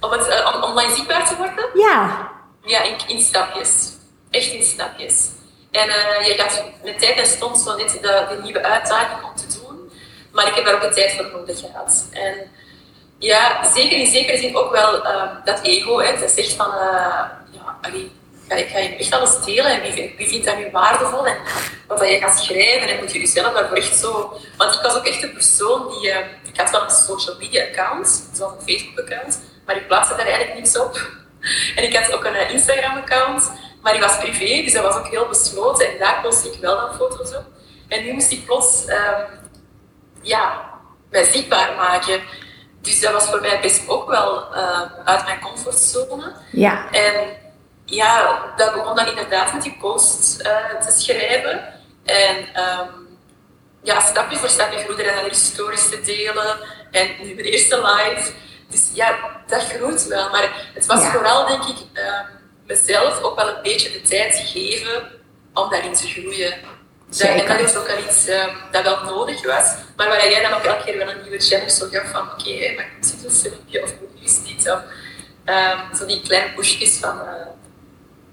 Om 0.00 0.10
het 0.10 0.28
uh, 0.28 0.62
online 0.62 0.94
zichtbaar 0.94 1.28
te 1.28 1.36
worden? 1.36 1.68
Ja. 1.74 2.30
Ja, 2.64 2.82
in, 2.82 2.96
in 3.06 3.22
stapjes. 3.22 3.92
Echt 4.30 4.52
in 4.52 4.62
stapjes. 4.62 5.28
En 5.70 5.88
uh, 5.88 6.26
je 6.26 6.34
gaat 6.36 6.64
met 6.84 6.98
tijd 6.98 7.16
en 7.16 7.26
stond 7.26 7.58
zo 7.58 7.76
net 7.76 7.90
de, 7.90 8.26
de, 8.28 8.42
nieuwe 8.42 8.62
uitdaging 8.62 9.24
om 9.24 9.36
te 9.36 9.58
doen. 9.58 9.90
Maar 10.32 10.46
ik 10.46 10.54
heb 10.54 10.64
daar 10.64 10.74
ook 10.74 10.82
een 10.82 10.94
tijd 10.94 11.12
voor 11.12 11.30
nodig 11.32 11.60
gehad. 11.60 12.08
En 12.12 12.34
ja, 13.18 13.72
zeker 13.74 13.98
in 13.98 14.06
zekere 14.06 14.38
zin 14.38 14.56
ook 14.56 14.72
wel 14.72 15.06
uh, 15.06 15.22
dat 15.44 15.60
ego. 15.62 15.98
Hè, 15.98 16.20
dat 16.20 16.30
zegt 16.30 16.52
van, 16.52 16.68
uh, 16.68 17.24
ja, 17.50 17.78
allee, 17.80 18.12
ga, 18.48 18.54
ik 18.54 18.68
ga 18.68 18.78
je 18.78 18.96
echt 18.96 19.12
alles 19.12 19.44
delen 19.44 19.82
en 19.82 19.82
wie, 19.82 20.14
wie 20.16 20.28
vindt 20.28 20.46
dat 20.46 20.56
nu 20.56 20.70
waardevol 20.72 21.26
en 21.26 21.36
wat 21.86 21.98
dat 21.98 22.08
je 22.08 22.18
gaat 22.18 22.38
schrijven 22.38 22.88
en 22.88 22.98
moet 22.98 23.12
je 23.12 23.18
jezelf 23.18 23.54
daarvoor 23.54 23.76
echt 23.76 23.96
zo... 23.96 24.40
Want 24.56 24.74
ik 24.74 24.80
was 24.80 24.96
ook 24.96 25.06
echt 25.06 25.22
een 25.22 25.32
persoon 25.32 25.88
die... 25.88 26.10
Uh, 26.10 26.16
ik 26.52 26.60
had 26.60 26.70
wel 26.70 26.82
een 26.82 26.90
social 26.90 27.36
media 27.38 27.64
account, 27.64 28.28
zoals 28.32 28.52
een 28.52 28.74
Facebook 28.74 28.98
account, 28.98 29.40
maar 29.66 29.76
ik 29.76 29.86
plaatste 29.86 30.16
daar 30.16 30.26
eigenlijk 30.26 30.54
niks 30.54 30.78
op. 30.78 31.00
En 31.76 31.84
ik 31.84 31.96
had 31.96 32.12
ook 32.12 32.24
een 32.24 32.50
Instagram 32.50 32.96
account, 32.96 33.50
maar 33.82 33.92
die 33.92 34.02
was 34.02 34.18
privé, 34.18 34.62
dus 34.62 34.72
dat 34.72 34.82
was 34.82 34.96
ook 34.96 35.08
heel 35.08 35.26
besloten 35.26 35.86
en 35.86 35.98
daar 35.98 36.20
postte 36.22 36.52
ik 36.52 36.60
wel 36.60 36.76
dan 36.76 36.94
foto's 36.94 37.34
op. 37.34 37.44
En 37.88 38.04
nu 38.04 38.12
moest 38.12 38.32
ik 38.32 38.44
plots 38.44 38.84
um, 38.88 39.26
ja, 40.20 40.70
mij 41.10 41.24
zichtbaar 41.24 41.74
maken. 41.76 42.22
Dus 42.80 43.00
dat 43.00 43.12
was 43.12 43.26
voor 43.26 43.40
mij 43.40 43.60
best 43.60 43.88
ook 43.88 44.08
wel 44.08 44.54
uh, 44.54 44.80
uit 45.04 45.24
mijn 45.24 45.40
comfortzone. 45.40 46.32
Ja. 46.50 46.90
En 46.90 47.14
ja, 47.84 48.40
dat 48.56 48.72
begon 48.72 48.96
dan 48.96 49.06
inderdaad 49.06 49.52
met 49.52 49.62
die 49.62 49.76
post 49.80 50.40
uh, 50.40 50.80
te 50.80 51.00
schrijven. 51.00 51.74
En 52.04 52.36
um, 52.36 53.18
ja, 53.82 54.00
stapje 54.00 54.36
voor 54.36 54.48
stapje 54.48 54.78
groeide 54.78 55.02
en 55.02 55.14
dan 55.16 55.30
te 55.70 56.00
delen. 56.04 56.56
En 56.90 57.08
nu 57.20 57.34
mijn 57.34 57.46
eerste 57.46 57.76
live. 57.76 58.32
Dus 58.68 58.90
ja, 58.92 59.18
dat 59.46 59.62
groeit 59.62 60.06
wel. 60.06 60.30
Maar 60.30 60.70
het 60.74 60.86
was 60.86 61.02
ja. 61.02 61.10
vooral, 61.10 61.46
denk 61.46 61.64
ik, 61.64 61.76
uh, 61.92 62.20
mezelf 62.66 63.22
ook 63.22 63.36
wel 63.36 63.48
een 63.48 63.62
beetje 63.62 63.92
de 63.92 64.00
tijd 64.00 64.42
geven 64.46 65.10
om 65.54 65.70
daarin 65.70 65.94
te 65.94 66.06
groeien. 66.06 66.54
Dat, 67.08 67.20
en 67.20 67.46
dat 67.46 67.60
is 67.60 67.76
ook 67.76 67.88
al 67.88 67.98
iets 67.98 68.28
uh, 68.28 68.44
dat 68.70 68.82
wel 68.82 69.04
nodig 69.04 69.46
was, 69.46 69.74
maar 69.96 70.08
waar 70.08 70.30
jij 70.30 70.42
dan 70.42 70.52
ook 70.52 70.62
elke 70.62 70.84
keer 70.84 70.98
wel 70.98 71.08
een 71.08 71.22
nieuwe 71.22 71.38
challenge 71.38 71.70
zo 71.70 71.86
gaf 71.90 72.10
van 72.10 72.22
oké, 72.22 72.48
okay, 72.48 72.74
maar 72.74 72.84
ik 72.84 73.04
zit 73.04 73.24
een 73.24 73.30
filmpje 73.30 73.82
of 73.82 73.92
hoe 73.98 74.08
is 74.22 74.44
dit? 74.44 74.72
Of 74.72 74.80
um, 75.44 75.96
zo 75.96 76.06
die 76.06 76.22
kleine 76.22 76.54
pushjes 76.54 76.96
van, 76.96 77.18
uh, 77.18 77.46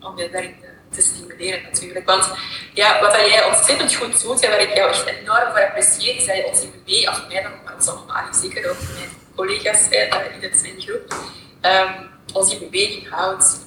om 0.02 0.18
je 0.18 0.30
daarin 0.30 0.56
te 0.92 1.02
stimuleren 1.02 1.64
natuurlijk. 1.64 2.06
Want 2.06 2.30
ja, 2.74 3.02
wat 3.02 3.14
jij 3.14 3.46
ontzettend 3.46 3.96
goed 3.96 4.22
doet 4.22 4.40
en 4.40 4.50
waar 4.50 4.62
ik 4.62 4.76
jou 4.76 4.90
echt 4.90 5.06
enorm 5.06 5.50
voor 5.52 5.66
apprecieer, 5.66 6.16
is 6.16 6.26
dat 6.26 6.36
je 6.36 6.46
ons 6.46 6.62
IBB, 6.62 7.08
of 7.08 7.28
mij 7.28 7.42
dan, 7.42 7.52
maar 7.64 7.76
allemaal 7.86 8.34
zeker 8.34 8.70
ook 8.70 8.78
mijn 8.94 9.10
collega's 9.36 9.88
in 9.90 10.50
het 10.50 10.60
zijn 10.60 10.82
groep, 10.82 11.16
um, 11.62 12.10
ons 12.34 12.54
in 12.54 12.70
beweging 12.70 13.10
houdt. 13.10 13.60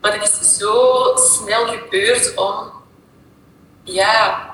Maar 0.00 0.12
het 0.12 0.22
is 0.22 0.58
zo 0.58 1.02
snel 1.16 1.66
gebeurd 1.66 2.34
om 2.34 2.72
ja, 3.84 4.50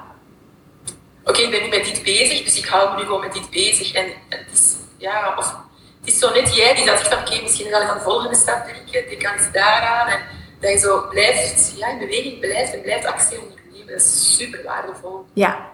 oké, 1.24 1.40
ik 1.40 1.50
ben 1.50 1.62
nu 1.62 1.68
met 1.68 1.84
dit 1.84 2.02
bezig, 2.02 2.44
dus 2.44 2.58
ik 2.58 2.66
hou 2.66 2.90
me 2.90 2.96
nu 2.96 3.02
gewoon 3.02 3.20
met 3.20 3.32
dit 3.32 3.50
bezig. 3.50 3.92
En 3.92 4.12
het 4.28 4.46
is, 4.52 4.74
ja, 4.96 5.34
of 5.36 5.54
het 6.00 6.14
is 6.14 6.18
zo 6.18 6.32
net 6.32 6.54
jij 6.54 6.74
die 6.74 6.84
zegt 6.84 7.08
van, 7.08 7.18
oké, 7.18 7.42
misschien 7.42 7.70
zal 7.70 7.82
ik 7.82 7.90
een 7.90 8.00
volgende 8.00 8.36
stap 8.36 8.66
drinken, 8.66 9.08
die 9.08 9.18
kan 9.18 9.36
eens 9.36 9.52
daaraan. 9.52 10.20
Dat 10.60 10.70
je 10.70 10.78
zo 10.78 11.08
blijft, 11.08 11.74
ja, 11.76 11.88
in 11.88 11.98
beweging 11.98 12.40
blijft 12.40 12.74
en 12.74 12.82
blijft 12.82 13.06
actie 13.06 13.38
ondernemen. 13.40 13.86
Dat 13.86 13.96
is 13.96 14.36
super 14.36 14.62
waardevol. 14.64 15.24
Ja. 15.32 15.66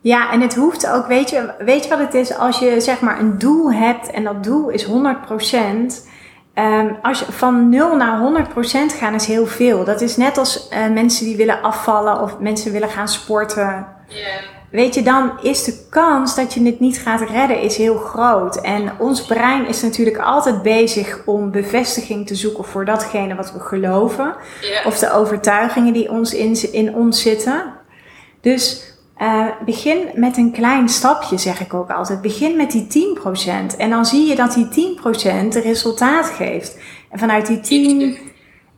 Ja, 0.00 0.32
en 0.32 0.40
het 0.40 0.54
hoeft 0.54 0.88
ook, 0.88 1.06
weet 1.06 1.30
je, 1.30 1.54
weet 1.58 1.82
je 1.82 1.88
wat 1.88 1.98
het 1.98 2.14
is? 2.14 2.34
Als 2.34 2.58
je 2.58 2.80
zeg 2.80 3.00
maar 3.00 3.18
een 3.18 3.38
doel 3.38 3.72
hebt 3.72 4.10
en 4.10 4.24
dat 4.24 4.44
doel 4.44 4.68
is 4.68 4.86
100%, 4.86 4.90
Um, 6.54 6.98
als 7.02 7.18
je 7.18 7.32
van 7.32 7.68
0 7.68 7.96
naar 7.96 8.46
100% 8.48 8.98
gaan 8.98 9.14
is 9.14 9.26
heel 9.26 9.46
veel. 9.46 9.84
Dat 9.84 10.00
is 10.00 10.16
net 10.16 10.38
als 10.38 10.68
uh, 10.72 10.88
mensen 10.88 11.24
die 11.24 11.36
willen 11.36 11.62
afvallen 11.62 12.20
of 12.20 12.38
mensen 12.38 12.72
willen 12.72 12.88
gaan 12.88 13.08
sporten. 13.08 13.86
Yeah. 14.06 14.51
Weet 14.72 14.94
je, 14.94 15.02
dan 15.02 15.32
is 15.42 15.64
de 15.64 15.86
kans 15.90 16.34
dat 16.34 16.54
je 16.54 16.62
het 16.62 16.80
niet 16.80 16.98
gaat 16.98 17.20
redden 17.20 17.60
is 17.60 17.76
heel 17.76 17.96
groot. 17.96 18.60
En 18.60 18.92
ons 18.98 19.26
brein 19.26 19.66
is 19.66 19.82
natuurlijk 19.82 20.18
altijd 20.18 20.62
bezig 20.62 21.22
om 21.26 21.50
bevestiging 21.50 22.26
te 22.26 22.34
zoeken 22.34 22.64
voor 22.64 22.84
datgene 22.84 23.34
wat 23.34 23.52
we 23.52 23.60
geloven. 23.60 24.34
Yeah. 24.60 24.86
Of 24.86 24.98
de 24.98 25.12
overtuigingen 25.12 25.92
die 25.92 26.10
ons 26.10 26.34
in, 26.34 26.72
in 26.72 26.94
ons 26.94 27.22
zitten. 27.22 27.64
Dus 28.40 28.94
uh, 29.18 29.46
begin 29.64 30.08
met 30.14 30.36
een 30.36 30.52
klein 30.52 30.88
stapje, 30.88 31.38
zeg 31.38 31.60
ik 31.60 31.74
ook 31.74 31.90
altijd. 31.90 32.20
Begin 32.20 32.56
met 32.56 32.70
die 32.70 33.16
10%. 33.72 33.76
En 33.76 33.90
dan 33.90 34.06
zie 34.06 34.28
je 34.28 34.34
dat 34.34 34.54
die 34.54 34.96
10% 34.96 35.62
resultaat 35.62 36.26
geeft. 36.26 36.78
En 37.10 37.18
vanuit 37.18 37.46
die 37.46 37.60
10. 37.60 38.18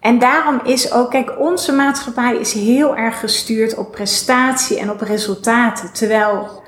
En 0.05 0.19
daarom 0.19 0.61
is 0.65 0.93
ook, 0.93 1.11
kijk, 1.11 1.39
onze 1.39 1.73
maatschappij 1.73 2.37
is 2.37 2.53
heel 2.53 2.97
erg 2.97 3.21
gestuurd 3.21 3.75
op 3.75 3.93
prestatie 3.93 4.79
en 4.79 4.91
op 4.91 5.01
resultaten. 5.01 5.93
Terwijl 5.93 6.63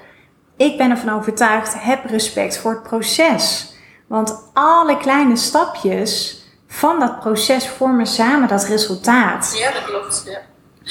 ik 0.57 0.76
ben 0.76 0.91
ervan 0.91 1.14
overtuigd, 1.14 1.74
heb 1.82 2.05
respect 2.05 2.59
voor 2.59 2.70
het 2.70 2.82
proces. 2.82 3.72
Want 4.07 4.51
alle 4.53 4.97
kleine 4.97 5.37
stapjes 5.37 6.43
van 6.68 7.01
dat 7.01 7.20
proces 7.20 7.68
vormen 7.68 8.07
samen 8.07 8.49
dat 8.49 8.64
resultaat. 8.64 9.57
Ja, 9.59 9.72
dat 9.72 9.84
klopt. 9.84 10.22
Ja. 10.26 10.41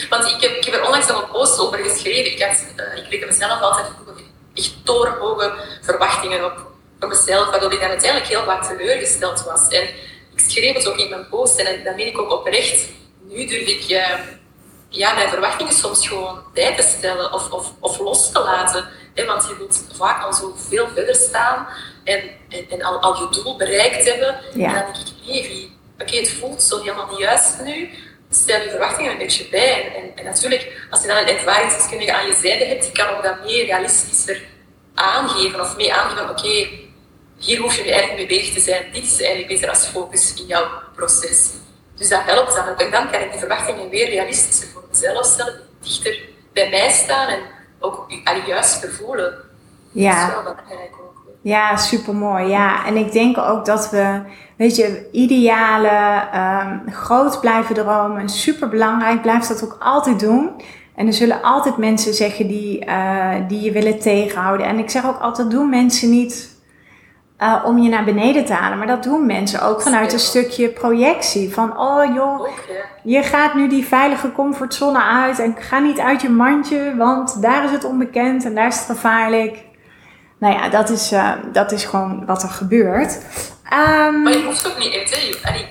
Want 0.10 0.26
ik 0.26 0.42
heb, 0.42 0.52
ik 0.52 0.74
er 0.74 0.86
onlangs 0.86 1.08
nog 1.08 1.22
een 1.22 1.32
post 1.32 1.60
over 1.60 1.78
geschreven. 1.78 2.32
Ik, 2.32 2.42
had, 2.42 2.66
uh, 2.76 3.04
ik 3.04 3.10
legde 3.10 3.26
mezelf 3.26 3.62
altijd 3.62 3.86
echt 4.54 4.74
torenhoge 4.84 5.54
verwachtingen 5.82 6.46
op 6.46 6.66
voor 7.00 7.10
mezelf, 7.10 7.50
waardoor 7.50 7.74
ik 7.74 7.80
dan 7.80 7.90
uiteindelijk 7.90 8.32
heel 8.32 8.44
vaak 8.44 8.64
teleurgesteld 8.64 9.44
was. 9.44 9.68
En 9.68 9.88
schreef 10.36 10.74
het 10.74 10.88
ook 10.88 10.98
in 10.98 11.10
mijn 11.10 11.30
post 11.30 11.60
en 11.60 11.84
dan 11.84 11.96
ben 11.96 12.08
ik 12.08 12.20
ook 12.20 12.32
oprecht. 12.32 12.88
Nu 13.30 13.46
durf 13.46 13.68
ik 13.68 13.90
uh, 13.90 14.20
ja, 14.90 15.14
mijn 15.14 15.30
verwachtingen 15.30 15.74
soms 15.74 16.08
gewoon 16.08 16.44
bij 16.54 16.76
te 16.76 16.82
stellen 16.98 17.34
of, 17.34 17.52
of, 17.52 17.72
of 17.80 18.00
los 18.00 18.32
te 18.32 18.40
laten. 18.40 18.88
Hè, 19.14 19.26
want 19.26 19.48
je 19.48 19.58
wilt 19.58 19.84
vaak 19.94 20.24
al 20.24 20.34
zo 20.34 20.54
veel 20.70 20.88
verder 20.94 21.16
staan 21.16 21.68
en, 22.04 22.22
en, 22.50 22.70
en 22.70 22.82
al, 22.82 23.00
al 23.00 23.16
je 23.16 23.42
doel 23.42 23.58
bereikt 23.58 24.06
hebben. 24.06 24.40
Ja. 24.54 24.68
En 24.68 24.74
dan 24.74 24.94
denk 24.94 25.08
ik, 25.08 25.28
nee, 25.28 25.72
oké, 25.94 26.04
okay, 26.04 26.20
het 26.20 26.32
voelt 26.32 26.64
zo 26.64 26.78
helemaal 26.80 27.08
niet 27.10 27.20
juist 27.20 27.62
nu 27.64 27.90
stel 28.30 28.62
je 28.62 28.70
verwachtingen 28.70 29.12
een 29.12 29.18
beetje 29.18 29.50
bij. 29.50 29.96
En, 29.96 30.18
en, 30.18 30.26
natuurlijk, 30.26 30.88
als 30.90 31.02
je 31.02 31.08
dan 31.08 31.18
een 31.18 31.28
ervaringsdeskundige 31.28 32.14
aan 32.14 32.28
je 32.28 32.36
zijde 32.42 32.66
hebt, 32.66 32.84
die 32.84 32.92
kan 32.92 33.16
ook 33.16 33.24
dat 33.24 33.44
meer 33.44 33.66
realistischer 33.66 34.42
aangeven. 34.94 35.62
Of 35.62 35.76
mee 35.76 35.94
aangeven, 35.94 36.30
oké, 36.30 36.40
okay, 36.40 36.85
hier 37.38 37.62
hoef 37.62 37.76
je 37.76 37.92
eigenlijk 37.92 38.18
mee 38.18 38.40
bezig 38.40 38.54
te 38.54 38.60
zijn. 38.60 38.84
Dit 38.94 39.04
is 39.04 39.22
eigenlijk 39.22 39.48
beter 39.48 39.70
als 39.70 39.86
focus 39.86 40.34
in 40.34 40.46
jouw 40.46 40.66
proces. 40.96 41.50
Dus 41.96 42.10
dat 42.10 42.22
helpt 42.26 42.56
dan. 42.56 42.66
En 42.68 42.92
dan 42.92 43.12
kan 43.12 43.22
ik 43.22 43.32
die 43.32 43.40
verwachtingen 43.40 43.90
weer 43.90 44.10
realistischer 44.10 44.68
voor 44.68 44.84
mezelf 44.92 45.26
stellen, 45.26 45.60
dichter 45.82 46.20
bij 46.54 46.70
mij 46.70 46.90
staan 46.90 47.28
en 47.28 47.40
ook 47.80 48.08
al 48.24 48.36
juist 48.48 48.88
voelen. 48.90 49.34
Ja. 49.92 50.20
Dat 50.20 50.28
is 50.28 50.34
wel 50.34 50.54
belangrijk 50.54 50.94
ook. 51.00 51.14
Ja, 51.42 51.78
supermooi. 51.78 52.48
Ja, 52.48 52.86
en 52.86 52.96
ik 52.96 53.12
denk 53.12 53.38
ook 53.38 53.66
dat 53.66 53.90
we, 53.90 54.22
weet 54.58 54.76
je, 54.76 55.10
idealen, 55.12 56.40
um, 56.40 56.94
groot 56.94 57.40
blijven 57.40 57.76
dromen, 57.76 58.30
super 58.30 58.70
belangrijk, 58.70 59.22
blijf 59.22 59.46
dat 59.46 59.64
ook 59.64 59.78
altijd 59.80 60.20
doen. 60.20 60.52
En 60.96 61.08
er 61.08 61.14
zullen 61.14 61.42
altijd 61.42 61.78
mensen 61.78 62.14
zeggen 62.14 62.48
die, 62.48 62.86
uh, 62.86 63.36
die 63.48 63.62
je 63.62 63.72
willen 63.72 64.00
tegenhouden. 64.00 64.68
En 64.68 64.80
ik 64.80 64.90
zeg 64.90 65.06
ook 65.06 65.20
altijd, 65.20 65.52
doen 65.52 65.70
mensen 65.70 66.10
niet 66.10 66.55
uh, 67.40 67.64
om 67.66 67.78
je 67.78 67.90
naar 67.90 68.04
beneden 68.04 68.46
te 68.46 68.54
halen. 68.54 68.78
Maar 68.78 68.88
dat 68.88 69.04
doen 69.04 69.26
mensen 69.26 69.62
ook 69.62 69.82
vanuit 69.82 70.14
een 70.14 70.20
stukje 70.20 70.70
projectie. 70.70 71.54
Van, 71.54 71.80
oh 71.80 72.14
joh, 72.14 72.48
je 73.04 73.24
gaat 73.24 73.54
nu 73.54 73.70
die 73.70 73.86
veilige 73.86 74.32
comfortzone 74.32 75.04
uit 75.04 75.40
en 75.40 75.56
ga 75.60 75.80
niet 75.80 76.00
uit 76.00 76.22
je 76.22 76.30
mandje, 76.30 76.96
want 76.98 77.42
daar 77.42 77.64
is 77.64 77.72
het 77.72 77.84
onbekend 77.84 78.46
en 78.46 78.56
daar 78.56 78.68
is 78.68 78.78
het 78.78 78.86
gevaarlijk. 78.86 79.64
Nou 80.40 80.54
ja, 80.54 80.70
dat 80.70 80.90
is, 80.90 81.12
uh, 81.12 81.32
dat 81.52 81.72
is 81.72 81.84
gewoon 81.86 82.26
wat 82.26 82.44
er 82.44 82.50
gebeurt. 82.50 83.16
Um, 83.74 84.24
maar 84.24 84.38
je 84.38 84.44
hoeft 84.46 84.68
ook 84.68 84.78
niet, 84.78 84.94
hè? 84.94 85.52
Je, 85.52 85.66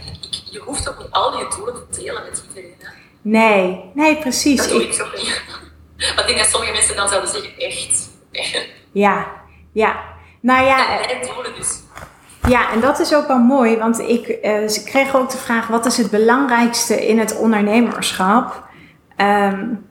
je 0.50 0.58
hoeft 0.58 0.88
ook 0.88 0.98
niet 0.98 1.10
al 1.10 1.38
je 1.38 1.54
doelen 1.56 1.74
te 1.90 2.00
delen 2.00 2.22
met 2.30 2.44
iedereen. 2.48 2.74
Hè? 2.78 2.88
Nee, 3.22 3.90
nee, 3.94 4.16
precies. 4.16 4.56
Dat 4.56 4.68
doe 4.68 4.82
ik 4.82 4.92
zo 4.92 5.04
niet. 5.16 5.42
Want 6.16 6.20
ik 6.20 6.26
denk 6.26 6.38
dat 6.38 6.48
sommige 6.48 6.72
mensen 6.72 6.96
dan 6.96 7.08
zouden 7.08 7.30
zeggen, 7.30 7.58
echt. 7.58 8.08
Ja, 8.92 9.26
ja. 9.72 10.13
Nou 10.44 10.64
ja. 10.64 11.00
En 11.00 11.06
mijn 11.06 11.34
doelen 11.34 11.54
dus. 11.54 11.82
Ja, 12.48 12.72
en 12.72 12.80
dat 12.80 13.00
is 13.00 13.14
ook 13.14 13.26
wel 13.26 13.38
mooi, 13.38 13.76
want 13.76 13.98
ik 13.98 14.38
uh, 14.42 14.84
kreeg 14.84 15.16
ook 15.16 15.30
de 15.30 15.38
vraag: 15.38 15.66
wat 15.66 15.86
is 15.86 15.96
het 15.96 16.10
belangrijkste 16.10 17.06
in 17.06 17.18
het 17.18 17.38
ondernemerschap? 17.38 18.64
Um, 19.16 19.86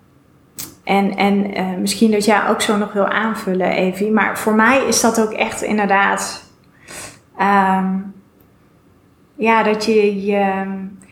en, 0.84 1.16
en 1.16 1.58
uh, 1.58 1.78
misschien 1.78 2.12
dat 2.12 2.26
jij 2.26 2.50
ook 2.50 2.62
zo 2.62 2.78
nog 2.78 2.94
wil 2.94 3.08
aanvullen, 3.08 3.72
Evie. 3.72 4.12
Maar 4.12 4.40
voor 4.40 4.54
mij 4.54 4.86
is 4.86 5.02
dat 5.02 5.22
ook 5.22 5.32
echt 5.32 5.62
inderdaad 5.62 6.44
ehm, 7.38 7.96
ja, 9.36 9.64
dat 9.64 9.86
je 9.86 10.26
je 10.26 10.66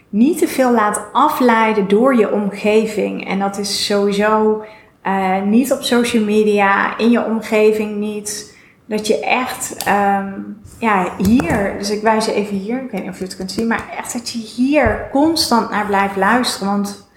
niet 0.09 0.37
te 0.37 0.47
veel 0.47 0.71
laat 0.71 1.05
afleiden 1.11 1.87
door 1.87 2.15
je 2.15 2.31
omgeving. 2.31 3.27
En 3.27 3.39
dat 3.39 3.57
is 3.57 3.85
sowieso 3.85 4.63
uh, 5.03 5.41
niet 5.41 5.71
op 5.71 5.81
social 5.81 6.23
media, 6.23 6.97
in 6.97 7.09
je 7.09 7.25
omgeving 7.25 7.95
niet. 7.97 8.59
Dat 8.91 9.07
je 9.07 9.19
echt, 9.19 9.87
um, 9.87 10.61
ja, 10.77 11.07
hier, 11.17 11.75
dus 11.77 11.89
ik 11.89 12.01
wijs 12.01 12.25
je 12.25 12.33
even 12.33 12.55
hier, 12.55 12.83
ik 12.83 12.91
weet 12.91 13.01
niet 13.01 13.09
of 13.09 13.17
je 13.17 13.23
het 13.23 13.35
kunt 13.35 13.51
zien, 13.51 13.67
maar 13.67 13.83
echt 13.97 14.13
dat 14.13 14.29
je 14.29 14.39
hier 14.39 15.07
constant 15.11 15.69
naar 15.69 15.85
blijft 15.85 16.15
luisteren. 16.15 16.67
Want 16.67 17.09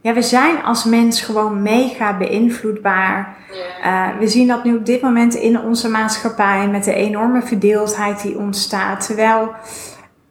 ja, 0.00 0.12
we 0.12 0.22
zijn 0.22 0.62
als 0.62 0.84
mens 0.84 1.20
gewoon 1.20 1.62
mega 1.62 2.16
beïnvloedbaar. 2.16 3.36
Uh, 3.84 4.08
we 4.18 4.28
zien 4.28 4.48
dat 4.48 4.64
nu 4.64 4.76
op 4.76 4.86
dit 4.86 5.02
moment 5.02 5.34
in 5.34 5.60
onze 5.60 5.88
maatschappij 5.88 6.68
met 6.68 6.84
de 6.84 6.94
enorme 6.94 7.42
verdeeldheid 7.42 8.22
die 8.22 8.38
ontstaat. 8.38 9.06
Terwijl, 9.06 9.50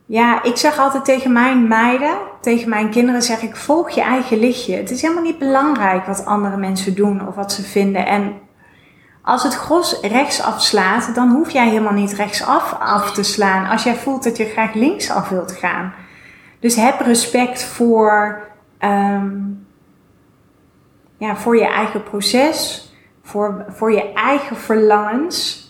ja, 0.05 0.43
ik 0.43 0.57
zeg 0.57 0.79
altijd 0.79 1.05
tegen 1.05 1.31
mijn 1.31 1.67
meiden, 1.67 2.17
tegen 2.41 2.69
mijn 2.69 2.89
kinderen, 2.89 3.21
zeg 3.21 3.41
ik: 3.41 3.55
volg 3.55 3.89
je 3.89 4.01
eigen 4.01 4.39
lichtje. 4.39 4.75
Het 4.75 4.91
is 4.91 5.01
helemaal 5.01 5.23
niet 5.23 5.39
belangrijk 5.39 6.05
wat 6.05 6.25
andere 6.25 6.57
mensen 6.57 6.95
doen 6.95 7.27
of 7.27 7.35
wat 7.35 7.51
ze 7.51 7.61
vinden. 7.61 8.05
En 8.05 8.33
als 9.23 9.43
het 9.43 9.55
gros 9.55 9.99
rechts 10.01 10.41
afslaat, 10.41 11.15
dan 11.15 11.29
hoef 11.29 11.51
jij 11.51 11.67
helemaal 11.69 11.93
niet 11.93 12.13
rechtsaf 12.13 12.75
af 12.79 13.11
te 13.11 13.23
slaan. 13.23 13.69
Als 13.69 13.83
jij 13.83 13.95
voelt 13.95 14.23
dat 14.23 14.37
je 14.37 14.45
graag 14.45 14.73
linksaf 14.73 15.29
wilt 15.29 15.51
gaan. 15.51 15.93
Dus 16.59 16.75
heb 16.75 16.99
respect 16.99 17.63
voor, 17.63 18.41
um, 18.79 19.67
ja, 21.17 21.35
voor 21.35 21.57
je 21.57 21.67
eigen 21.67 22.03
proces, 22.03 22.87
voor, 23.23 23.65
voor 23.69 23.91
je 23.91 24.13
eigen 24.13 24.55
verlangens. 24.55 25.67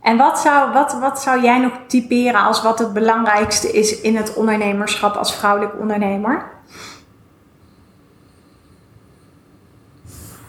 En 0.00 0.16
wat 0.16 0.38
zou, 0.38 0.72
wat, 0.72 0.92
wat 1.00 1.22
zou 1.22 1.42
jij 1.42 1.58
nog 1.58 1.72
typeren 1.86 2.44
als 2.44 2.62
wat 2.62 2.78
het 2.78 2.92
belangrijkste 2.92 3.72
is 3.72 4.00
in 4.00 4.16
het 4.16 4.34
ondernemerschap 4.34 5.14
als 5.14 5.34
vrouwelijk 5.34 5.78
ondernemer? 5.78 6.50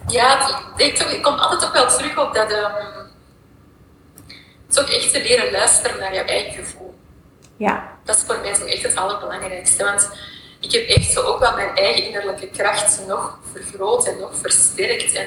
Ja, 0.08 0.60
ik, 0.76 0.98
ik 0.98 1.22
kom 1.22 1.34
altijd 1.34 1.64
ook 1.64 1.72
wel 1.72 1.88
terug 1.88 2.18
op 2.18 2.34
dat 2.34 2.52
um, 2.52 2.72
het 4.66 4.76
is 4.76 4.78
ook 4.78 4.88
echt 4.88 5.12
te 5.12 5.22
leren 5.22 5.50
luisteren 5.50 6.00
naar 6.00 6.14
je 6.14 6.20
eigen 6.20 6.52
gevoel. 6.52 6.94
Ja. 7.56 7.92
Dat 8.04 8.16
is 8.16 8.22
voor 8.22 8.38
mij 8.38 8.54
zo 8.54 8.64
echt 8.64 8.82
het 8.82 8.96
allerbelangrijkste. 8.96 9.84
Want 9.84 10.10
ik 10.60 10.72
heb 10.72 10.88
echt 10.88 11.12
zo 11.12 11.22
ook 11.22 11.38
wel 11.38 11.54
mijn 11.54 11.76
eigen 11.76 12.04
innerlijke 12.04 12.46
kracht 12.46 13.00
nog 13.06 13.38
vergroot 13.52 14.06
en 14.06 14.18
nog 14.18 14.30
versterkt. 14.36 15.12
En 15.12 15.26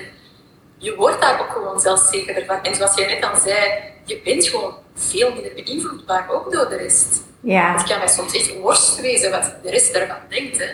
je 0.77 0.95
wordt 0.95 1.21
daar 1.21 1.41
ook 1.41 1.51
gewoon 1.51 1.79
zelfzekerder 1.79 2.45
van. 2.45 2.63
En 2.63 2.75
zoals 2.75 2.95
jij 2.95 3.13
net 3.13 3.31
al 3.31 3.39
zei, 3.39 3.81
je 4.03 4.21
bent 4.23 4.47
gewoon 4.47 4.75
veel 4.95 5.33
minder 5.33 5.53
beïnvloedbaar 5.53 6.29
ook 6.29 6.51
door 6.51 6.69
de 6.69 6.77
rest. 6.77 7.21
Ja. 7.39 7.73
Het 7.77 7.83
kan 7.83 7.97
mij 7.97 8.07
soms 8.07 8.33
echt 8.33 8.59
worst 8.59 9.01
wezen 9.01 9.31
wat 9.31 9.53
de 9.63 9.69
rest 9.69 9.93
ervan 9.95 10.17
denkt. 10.29 10.57
Hè. 10.57 10.69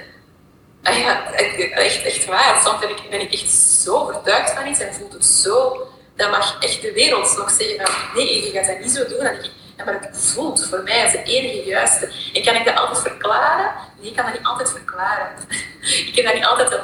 Ah 0.83 0.97
ja, 0.97 1.33
echt, 1.33 2.03
echt 2.03 2.25
waar. 2.25 2.61
Soms 2.63 2.79
ben 2.79 2.89
ik, 2.89 3.09
ben 3.09 3.29
echt 3.29 3.51
zo 3.51 3.95
overtuigd 3.95 4.51
van 4.51 4.67
iets 4.67 4.79
en 4.79 4.93
voelt 4.93 5.13
het 5.13 5.25
zo. 5.25 5.87
Dan 6.15 6.29
mag 6.29 6.63
echt 6.63 6.81
de 6.81 6.93
wereld 6.93 7.37
nog 7.37 7.51
zeggen 7.51 7.85
van 7.85 7.95
nee, 8.15 8.45
je 8.45 8.51
gaat 8.51 8.67
dat 8.67 8.79
niet 8.79 8.91
zo 8.91 9.07
doen. 9.07 9.19
En 9.19 9.35
ik, 9.35 9.51
ja, 9.77 9.83
maar 9.83 10.01
het 10.01 10.17
voelt 10.33 10.67
voor 10.69 10.83
mij 10.83 11.03
als 11.03 11.11
de 11.11 11.23
enige 11.23 11.69
juiste. 11.69 12.11
En 12.33 12.43
kan 12.43 12.55
ik 12.55 12.65
dat 12.65 12.75
altijd 12.75 12.99
verklaren? 13.01 13.71
Nee, 13.99 14.09
ik 14.09 14.15
kan 14.15 14.25
dat 14.25 14.33
niet 14.33 14.45
altijd 14.45 14.71
verklaren. 14.71 15.27
ik 16.09 16.11
heb 16.15 16.25
daar 16.25 16.35
niet 16.35 16.45
altijd 16.45 16.71
een, 16.71 16.79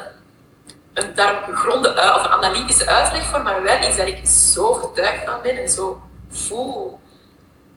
een 0.93 1.15
daarop 1.15 1.43
gegronde 1.43 1.89
of 1.89 2.27
analytische 2.27 2.87
uitleg 2.87 3.25
voor, 3.25 3.41
maar 3.41 3.63
wel 3.63 3.87
iets 3.87 3.97
dat 3.97 4.07
ik 4.07 4.27
zo 4.27 4.67
overtuigd 4.67 5.25
van 5.25 5.41
ben 5.41 5.57
en 5.57 5.69
zo 5.69 6.01
voel. 6.29 6.99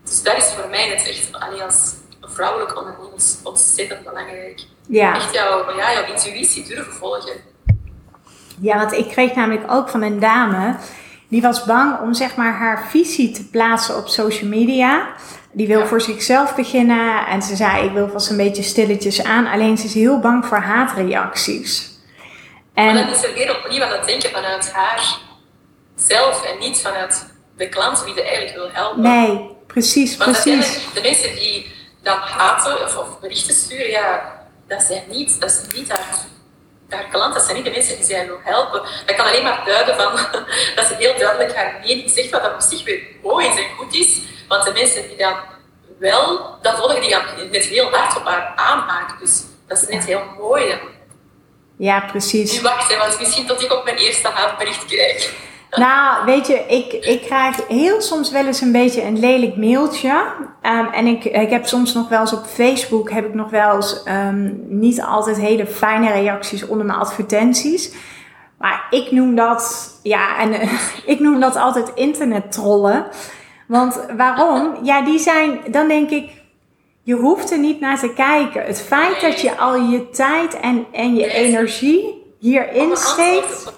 Dus 0.05 0.23
dat 0.23 0.37
is 0.37 0.45
voor 0.45 0.69
mij 0.69 0.89
net 0.89 1.09
echt, 1.09 1.33
alleen 1.33 1.63
als 1.63 1.95
vrouwelijk 2.21 2.77
ondernemer, 2.77 3.09
ontzettend 3.43 4.05
belangrijk. 4.05 4.61
Ja. 4.93 5.15
Echt 5.15 5.35
jouw, 5.35 5.77
ja, 5.77 5.93
jouw 5.93 6.05
intuïtie 6.05 6.83
volgen. 6.89 7.33
Ja, 8.61 8.77
want 8.77 8.93
ik 8.93 9.09
kreeg 9.09 9.35
namelijk 9.35 9.73
ook 9.73 9.89
van 9.89 10.03
een 10.03 10.21
dame, 10.21 10.77
die 11.29 11.43
was 11.43 11.65
bang 11.65 12.01
om 12.01 12.15
zeg 12.15 12.37
maar 12.37 12.53
haar 12.53 12.87
visie 12.89 13.31
te 13.31 13.49
plaatsen 13.49 13.97
op 13.97 14.09
social 14.09 14.49
media. 14.49 15.07
Die 15.53 15.67
wil 15.67 15.87
voor 15.87 16.01
zichzelf 16.01 16.55
beginnen 16.55 17.27
en 17.27 17.43
ze 17.43 17.57
zei 17.57 17.85
ik 17.85 17.93
wil 17.93 18.09
vast 18.09 18.31
een 18.31 18.37
beetje 18.37 18.63
stilletjes 18.63 19.25
aan, 19.25 19.47
alleen 19.47 19.79
ze 19.79 19.85
is 19.85 19.95
heel 19.95 20.19
bang 20.19 20.47
voor 20.47 20.59
haatreacties. 20.59 21.91
En 22.75 22.85
maar 22.85 22.95
dan 22.95 23.15
is 23.15 23.25
er 23.25 23.35
weer 23.35 23.57
opnieuw 23.57 23.83
aan 23.83 23.93
het 23.93 24.07
denken 24.07 24.31
vanuit 24.31 24.73
haar 24.73 25.19
zelf 25.97 26.45
en 26.45 26.59
niet 26.59 26.81
vanuit 26.81 27.27
de 27.57 27.69
klant 27.69 28.05
die 28.05 28.15
ze 28.15 28.23
eigenlijk 28.23 28.57
wil 28.57 28.69
helpen. 28.73 29.03
Nee, 29.03 29.51
precies, 29.67 30.17
Want 30.17 30.31
precies. 30.31 30.81
de 30.95 31.01
mensen 31.01 31.35
die 31.35 31.73
dan 32.03 32.19
haten 32.19 32.83
of, 32.85 32.97
of 32.97 33.21
berichten 33.21 33.55
sturen, 33.55 33.91
ja, 33.91 34.41
dat 34.69 34.83
zijn 34.83 35.03
niet, 35.09 35.41
dat 35.41 35.51
is 35.51 35.77
niet 35.77 35.89
haar, 35.89 36.19
haar 36.89 37.09
klant, 37.11 37.35
dat 37.35 37.43
zijn 37.43 37.57
niet 37.57 37.65
de 37.65 37.71
mensen 37.71 37.97
die 37.97 38.05
zij 38.05 38.27
wil 38.27 38.39
helpen. 38.43 38.83
Dat 39.07 39.17
kan 39.17 39.27
alleen 39.27 39.43
maar 39.43 39.63
duiden 39.65 39.97
van 39.97 40.13
dat 40.77 40.87
ze 40.87 40.95
heel 40.99 41.19
duidelijk 41.19 41.57
haar 41.57 41.81
mening 41.85 42.11
zegt, 42.11 42.31
wat 42.31 42.43
dat 42.43 42.55
op 42.55 42.61
zich 42.61 42.85
weer 42.85 43.03
mooi 43.23 43.47
is 43.47 43.57
en 43.57 43.77
goed 43.77 43.95
is. 43.95 44.21
Want 44.49 44.65
de 44.65 44.73
mensen 44.73 45.09
die 45.09 45.17
dan 45.17 45.35
wel 45.99 46.57
dat 46.63 46.77
volgen, 46.77 47.01
die 47.01 47.11
gaan 47.11 47.51
net 47.51 47.65
heel 47.65 47.91
hard 47.91 48.17
op 48.17 48.25
haar 48.25 48.53
aanhaken. 48.57 49.17
Dus 49.21 49.43
dat 49.67 49.83
is 49.83 49.89
net 49.89 50.05
heel 50.05 50.23
mooi. 50.39 50.79
Ja, 51.77 52.01
precies. 52.01 52.53
Nu 52.53 52.61
wacht, 52.61 52.97
want 52.97 53.19
misschien 53.21 53.47
tot 53.47 53.63
ik 53.63 53.73
op 53.73 53.85
mijn 53.85 53.97
eerste 53.97 54.29
haatbericht 54.29 54.85
krijg. 54.85 55.33
Nou, 55.77 56.25
weet 56.25 56.47
je, 56.47 56.65
ik, 56.69 56.93
ik 56.93 57.21
krijg 57.23 57.67
heel 57.69 58.01
soms 58.01 58.31
wel 58.31 58.47
eens 58.47 58.61
een 58.61 58.73
beetje 58.73 59.03
een 59.03 59.19
lelijk 59.19 59.57
mailtje. 59.57 60.25
Um, 60.63 60.87
en 60.87 61.07
ik, 61.07 61.25
ik 61.25 61.51
heb 61.51 61.67
soms 61.67 61.95
nog 61.95 62.09
wel 62.09 62.21
eens 62.21 62.33
op 62.33 62.45
Facebook, 62.45 63.11
heb 63.11 63.27
ik 63.27 63.35
nog 63.35 63.51
wel 63.51 63.75
eens 63.75 64.03
um, 64.09 64.65
niet 64.69 65.03
altijd 65.03 65.37
hele 65.37 65.67
fijne 65.67 66.13
reacties 66.13 66.67
onder 66.67 66.87
mijn 66.87 66.99
advertenties. 66.99 67.95
Maar 68.59 68.87
ik 68.91 69.11
noem 69.11 69.35
dat, 69.35 69.91
ja, 70.03 70.39
en 70.39 70.53
uh, 70.53 70.73
ik 71.13 71.21
noem 71.21 71.41
dat 71.41 71.57
altijd 71.57 71.93
internet 71.95 72.53
trollen. 72.53 73.07
Want 73.67 74.07
waarom? 74.17 74.79
Ja, 74.83 75.05
die 75.05 75.19
zijn, 75.19 75.61
dan 75.71 75.89
denk 75.89 76.11
ik, 76.11 76.31
je 77.03 77.15
hoeft 77.15 77.51
er 77.51 77.59
niet 77.59 77.81
naar 77.81 77.99
te 77.99 78.13
kijken. 78.13 78.65
Het 78.65 78.83
feit 78.83 79.21
dat 79.21 79.41
je 79.41 79.57
al 79.57 79.77
je 79.77 80.11
tijd 80.11 80.61
en, 80.61 80.87
en 80.93 81.15
je 81.15 81.33
energie 81.33 82.23
hierin 82.39 82.97
steekt. 82.97 83.73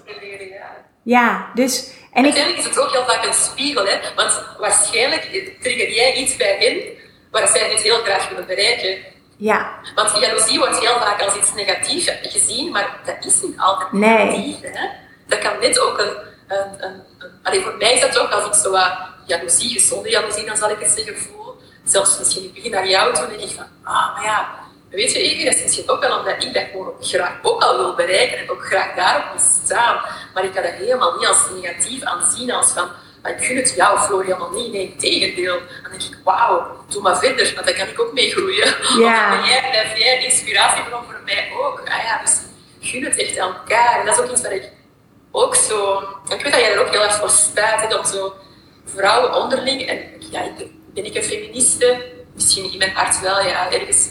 Ja, 1.04 1.50
dus... 1.54 1.90
En 2.12 2.24
Uiteindelijk 2.24 2.62
is 2.62 2.68
het 2.68 2.78
ook 2.78 2.90
heel 2.90 3.04
vaak 3.04 3.24
een 3.24 3.34
spiegel, 3.34 3.86
hè? 3.86 3.98
want 4.16 4.42
waarschijnlijk 4.58 5.22
trigger 5.60 5.92
jij 5.92 6.14
iets 6.14 6.36
bij 6.36 6.56
hen 6.58 6.82
waar 7.30 7.48
zij 7.48 7.70
het 7.70 7.82
heel 7.82 7.96
graag 7.96 8.28
willen 8.28 8.46
bereiken. 8.46 8.98
Ja. 9.36 9.70
Want 9.94 10.20
jaloezie 10.20 10.58
wordt 10.58 10.78
heel 10.78 10.98
vaak 10.98 11.22
als 11.22 11.36
iets 11.36 11.54
negatiefs 11.54 12.10
gezien, 12.22 12.70
maar 12.70 13.00
dat 13.04 13.24
is 13.24 13.42
niet 13.42 13.58
altijd 13.58 13.92
negatief. 13.92 14.60
Nee. 14.60 14.72
Hè? 14.72 14.88
Dat 15.26 15.38
kan 15.38 15.52
net 15.60 15.78
ook 15.78 15.98
een... 15.98 16.16
een, 16.48 16.84
een, 16.84 17.02
een 17.18 17.30
allee, 17.42 17.60
voor 17.60 17.76
mij 17.78 17.94
is 17.94 18.00
dat 18.00 18.18
ook 18.18 18.30
als 18.30 18.46
ik 18.46 18.62
zo 18.62 18.70
wat 18.70 18.92
jaloezie, 19.26 19.70
gezonde 19.70 20.10
jaloezie, 20.10 20.46
dan 20.46 20.56
zal 20.56 20.70
ik 20.70 20.78
het 20.78 20.90
zeggen, 20.90 21.18
voel. 21.18 21.56
Zelfs 21.84 22.18
misschien 22.18 22.40
in 22.42 22.46
het 22.46 22.54
begin 22.54 22.70
naar 22.70 22.88
jou 22.88 23.14
toe, 23.14 23.26
denk 23.28 23.40
ik 23.40 23.56
van, 23.56 23.66
ah, 23.82 24.14
maar 24.14 24.24
ja, 24.24 24.48
Weet 24.94 25.12
je, 25.12 25.18
Eger, 25.18 25.44
dat 25.44 25.54
is 25.54 25.62
misschien 25.62 25.90
ook 25.90 26.00
wel 26.00 26.18
omdat 26.18 26.44
ik 26.44 26.54
dat 26.54 26.64
gewoon 26.72 26.92
graag 27.00 27.38
ook 27.42 27.62
al 27.62 27.76
wil 27.76 27.94
bereiken 27.94 28.38
en 28.38 28.50
ook 28.50 28.64
graag 28.64 28.94
daarop 28.94 29.24
wil 29.32 29.46
staan. 29.64 30.00
Maar 30.34 30.44
ik 30.44 30.52
kan 30.52 30.62
dat 30.62 30.72
helemaal 30.72 31.16
niet 31.16 31.26
als 31.26 31.48
negatief 31.60 32.02
aanzien, 32.02 32.52
als 32.52 32.70
van, 32.70 32.88
maar 33.22 33.32
ik 33.32 33.44
gun 33.44 33.56
het 33.56 33.72
jou, 33.76 34.00
Floor, 34.00 34.24
helemaal 34.24 34.50
niet. 34.50 34.72
Nee, 34.72 34.96
tegendeel. 34.96 35.58
Dan 35.82 35.90
denk 35.90 36.02
ik, 36.02 36.18
wauw, 36.24 36.84
doe 36.88 37.02
maar 37.02 37.18
verder, 37.18 37.52
want 37.54 37.66
daar 37.66 37.76
kan 37.76 37.88
ik 37.88 38.00
ook 38.00 38.12
mee 38.12 38.30
groeien. 38.30 38.74
Ja. 39.04 39.30
Want 39.30 39.48
jij, 39.48 39.68
blijf 39.70 39.98
jij 39.98 40.16
een 40.16 40.24
inspiratiebron 40.24 41.04
voor 41.04 41.20
mij 41.24 41.52
ook. 41.60 41.80
Ah 41.84 42.02
ja, 42.02 42.20
dus 42.24 42.40
gun 42.80 43.04
het 43.04 43.16
echt 43.16 43.38
aan 43.38 43.54
elkaar. 43.54 44.00
En 44.00 44.06
dat 44.06 44.18
is 44.18 44.24
ook 44.24 44.30
iets 44.30 44.42
waar 44.42 44.52
ik 44.52 44.70
ook 45.30 45.54
zo... 45.54 45.98
Ik 46.28 46.42
weet 46.42 46.52
dat 46.52 46.60
jij 46.60 46.72
er 46.72 46.80
ook 46.80 46.90
heel 46.90 47.02
erg 47.02 47.16
voor 47.16 47.30
staat, 47.30 47.98
om 47.98 48.04
zo 48.04 48.34
vrouwen 48.84 49.34
onderling... 49.34 49.88
En 49.88 49.98
ja, 50.30 50.42
ben 50.94 51.04
ik 51.04 51.14
een 51.14 51.22
feministe? 51.22 52.12
Misschien 52.34 52.72
in 52.72 52.78
mijn 52.78 52.92
hart 52.94 53.20
wel, 53.20 53.40
ja, 53.40 53.72
ergens 53.72 54.08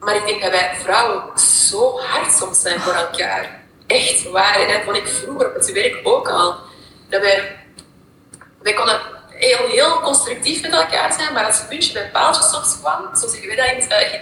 maar 0.00 0.16
ik 0.16 0.26
denk 0.26 0.42
dat 0.42 0.50
wij 0.50 0.76
vrouwen 0.82 1.38
zo 1.38 1.98
hard 2.00 2.32
soms 2.32 2.60
zijn 2.60 2.80
voor 2.80 2.92
elkaar. 2.92 3.60
Echt 3.86 4.30
waar. 4.30 4.60
En 4.60 4.68
dat 4.68 4.82
vond 4.84 4.96
ik 4.96 5.06
vroeger 5.06 5.48
op 5.48 5.54
het 5.54 5.72
werk 5.72 6.00
ook 6.02 6.28
al. 6.28 6.56
Dat 7.08 7.20
wij, 7.20 7.56
wij 8.62 8.74
konden 8.74 9.00
heel, 9.28 9.66
heel 9.68 10.00
constructief 10.00 10.62
met 10.62 10.72
elkaar 10.72 11.12
zijn, 11.12 11.32
maar 11.32 11.44
als 11.44 11.58
het 11.58 11.68
puntje 11.68 11.92
bij 11.92 12.10
paaltje 12.10 12.42
soms 12.42 12.78
kwam, 12.80 13.16
zo 13.16 13.28
zeggen 13.28 13.46
wij 13.46 13.56
dat 13.56 13.66
in, 13.66 13.88
uh, 13.90 14.12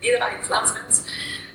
in, 0.00 0.14
in, 0.14 0.20
het 0.20 0.46
Vlaams 0.46 0.72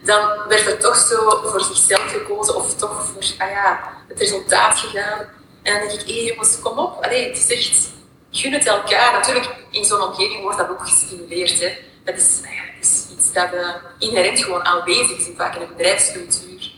dan 0.08 0.30
werd 0.48 0.68
er 0.68 0.78
toch 0.78 0.96
zo 0.96 1.42
voor 1.44 1.62
zichzelf 1.62 2.12
gekozen 2.12 2.56
of 2.56 2.76
toch 2.76 3.06
voor 3.06 3.24
ah 3.38 3.50
ja, 3.50 3.80
het 4.08 4.20
resultaat 4.20 4.78
gegaan. 4.78 5.20
En 5.64 5.80
dan 5.80 5.88
denk 5.88 6.02
ik, 6.02 6.08
hé 6.08 6.22
jongens, 6.22 6.60
kom 6.62 6.78
op. 6.78 7.04
Allee, 7.04 7.28
het 7.28 7.38
is 7.38 7.50
echt, 7.50 7.90
gun 8.32 8.54
het 8.54 8.68
elkaar. 8.68 9.12
Natuurlijk, 9.12 9.56
in 9.72 9.86
zo'n 9.86 10.02
omgeving 10.02 10.42
wordt 10.42 10.58
dat 10.58 10.70
ook 10.70 10.88
gestimuleerd. 10.88 11.60
Hè. 11.60 11.78
Dat 12.04 12.16
is, 12.16 12.40
nou 12.42 12.56
ja, 12.56 12.62
is 12.80 13.06
iets 13.28 13.34
dat 13.34 13.54
uh, 13.54 14.10
inherent 14.10 14.44
gewoon 14.44 14.66
aanwezig 14.66 15.18
is, 15.18 15.28
vaak 15.36 15.56
in 15.56 15.62
een 15.62 15.68
bedrijfscultuur. 15.78 16.72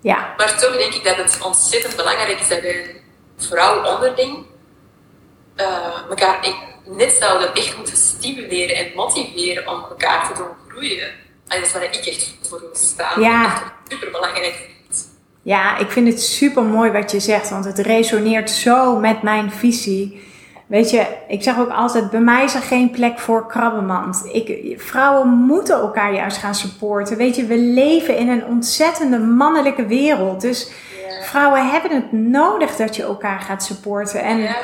Ja. 0.00 0.34
Maar 0.36 0.58
toch 0.58 0.76
denk 0.76 0.94
ik 0.94 1.04
dat 1.04 1.16
het 1.16 1.38
ontzettend 1.42 1.96
belangrijk 1.96 2.40
is 2.40 2.48
dat 2.48 2.60
wij 2.60 3.02
vrouwen 3.36 3.94
onderling 3.94 4.46
uh, 5.56 5.66
elkaar 6.08 6.54
net 6.84 7.12
zouden 7.12 7.54
echt 7.54 7.76
moeten 7.76 7.96
stimuleren 7.96 8.76
en 8.76 8.92
motiveren 8.94 9.68
om 9.68 9.84
elkaar 9.90 10.28
te 10.28 10.34
doen 10.34 10.48
groeien. 10.68 11.08
En 11.48 11.60
dat 11.60 11.66
is 11.66 11.72
waar 11.72 11.82
ik 11.82 11.94
echt 11.94 12.34
voor 12.42 12.60
wil 12.60 12.74
staan. 12.74 13.20
Ja. 13.20 13.72
Super 13.88 14.10
belangrijk 14.10 14.70
Ja, 15.42 15.78
ik 15.78 15.90
vind 15.90 16.08
het 16.08 16.22
super 16.22 16.62
mooi 16.62 16.90
wat 16.90 17.10
je 17.10 17.20
zegt, 17.20 17.50
want 17.50 17.64
het 17.64 17.78
resoneert 17.78 18.50
zo 18.50 18.96
met 18.96 19.22
mijn 19.22 19.52
visie. 19.52 20.32
Weet 20.66 20.90
je, 20.90 21.06
ik 21.28 21.42
zeg 21.42 21.58
ook 21.58 21.70
altijd, 21.70 22.10
bij 22.10 22.20
mij 22.20 22.44
is 22.44 22.54
er 22.54 22.60
geen 22.60 22.90
plek 22.90 23.18
voor 23.18 23.46
krabbenmand. 23.46 24.28
Ik, 24.32 24.74
vrouwen 24.80 25.28
moeten 25.28 25.74
elkaar 25.76 26.14
juist 26.14 26.36
gaan 26.36 26.54
supporten. 26.54 27.16
Weet 27.16 27.36
je, 27.36 27.44
we 27.46 27.58
leven 27.58 28.16
in 28.16 28.28
een 28.28 28.44
ontzettende 28.46 29.18
mannelijke 29.18 29.86
wereld. 29.86 30.40
Dus 30.40 30.70
vrouwen 31.22 31.70
hebben 31.70 31.90
het 31.90 32.12
nodig 32.12 32.76
dat 32.76 32.96
je 32.96 33.02
elkaar 33.02 33.40
gaat 33.40 33.64
supporten. 33.64 34.22
En, 34.22 34.38
Ja. 34.38 34.54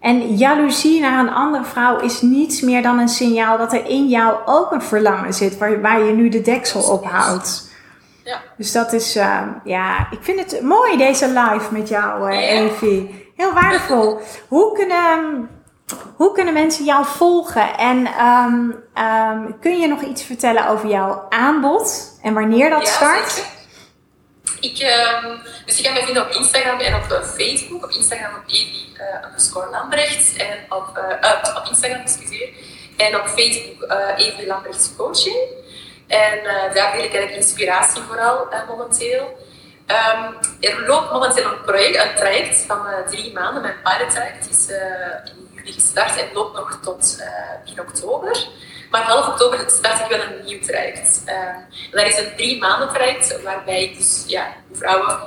en 0.00 0.36
jaloezie 0.36 1.00
naar 1.00 1.18
een 1.18 1.32
andere 1.32 1.64
vrouw 1.64 1.98
is 1.98 2.20
niets 2.22 2.60
meer 2.60 2.82
dan 2.82 2.98
een 2.98 3.08
signaal 3.08 3.58
dat 3.58 3.72
er 3.72 3.86
in 3.86 4.08
jou 4.08 4.36
ook 4.46 4.72
een 4.72 4.82
verlangen 4.82 5.34
zit, 5.34 5.58
waar, 5.58 5.80
waar 5.80 6.02
je 6.04 6.12
nu 6.12 6.28
de 6.28 6.40
deksel 6.42 6.82
op 6.82 7.04
houdt. 7.04 7.70
Ja. 8.24 8.36
Dus 8.56 8.72
dat 8.72 8.92
is, 8.92 9.16
eh, 9.16 9.40
ja, 9.64 10.06
ik 10.10 10.18
vind 10.20 10.40
het 10.40 10.62
mooi 10.62 10.96
deze 10.96 11.26
live 11.28 11.66
met 11.72 11.88
jou, 11.88 12.32
Ja. 12.32 12.38
Evie. 12.40 13.21
Heel 13.42 13.52
waardevol. 13.52 14.20
hoe, 14.48 14.74
kunnen, 14.74 15.48
hoe 16.16 16.32
kunnen 16.32 16.54
mensen 16.54 16.84
jou 16.84 17.04
volgen? 17.06 17.76
En 17.76 18.06
ehm, 18.06 18.70
ehm, 18.94 19.50
kun 19.60 19.78
je 19.80 19.86
nog 19.86 20.02
iets 20.02 20.22
vertellen 20.22 20.68
over 20.68 20.88
jouw 20.88 21.26
aanbod 21.28 22.18
en 22.22 22.34
wanneer 22.34 22.70
dat 22.70 22.82
Ja, 22.86 22.92
start? 22.92 23.30
zeker. 23.30 23.50
Ik, 24.60 24.78
ehm, 24.78 25.36
dus 25.66 25.76
je 25.76 25.82
kan 25.82 25.92
mij 25.92 26.04
vinden 26.04 26.22
op 26.22 26.30
Instagram 26.30 26.78
en 26.78 26.94
op 26.94 27.10
eh, 27.10 27.22
Facebook. 27.22 27.84
Op 27.84 27.90
Instagram 27.90 28.34
op 28.34 28.42
Evi 28.46 29.70
Lambrechts 29.70 30.36
en 30.36 30.58
op, 30.68 30.96
eh, 30.96 31.56
op 31.56 31.66
Instagram, 31.68 32.00
excuseer. 32.00 32.48
En 32.96 33.16
op 33.20 33.26
Facebook 33.26 33.82
eh 33.82 34.26
Evi 34.26 34.46
Lambrechts 34.46 34.90
Coaching. 34.96 35.36
En 36.06 36.44
daar 36.44 36.72
deel 36.72 37.04
ik 37.04 37.14
eigenlijk 37.14 37.34
inspiratie 37.34 38.02
vooral 38.02 38.48
momenteel. 38.68 39.36
Ehm, 39.92 40.32
er 40.60 40.86
loopt 40.86 41.12
momenteel 41.12 41.44
een 41.44 41.60
project, 41.60 41.96
een 42.04 42.16
traject 42.16 42.64
van 42.66 42.86
eh, 42.86 43.06
drie 43.08 43.32
maanden. 43.32 43.62
Mijn 43.62 43.74
pilot 43.82 44.10
traject 44.10 44.50
is 44.50 44.68
eh, 44.70 44.78
in 45.24 45.48
juli 45.54 45.72
gestart 45.72 46.16
en 46.18 46.26
loopt 46.32 46.54
nog 46.56 46.78
tot 46.82 47.16
eh 47.20 47.60
begin 47.64 47.80
oktober. 47.80 48.46
Maar 48.90 49.02
half 49.02 49.26
oktober 49.28 49.64
start 49.66 50.00
ik 50.00 50.06
wel 50.16 50.20
een 50.20 50.44
nieuw 50.44 50.60
traject. 50.60 51.22
Ehm, 51.24 51.38
en 51.38 51.90
dat 51.90 52.06
is 52.06 52.18
een 52.18 52.36
drie 52.36 52.58
maanden 52.60 52.88
traject 52.88 53.42
waarbij 53.42 53.82
ik 53.82 53.96
dus 53.96 54.24
ja, 54.26 54.46
vrouwen 54.72 55.18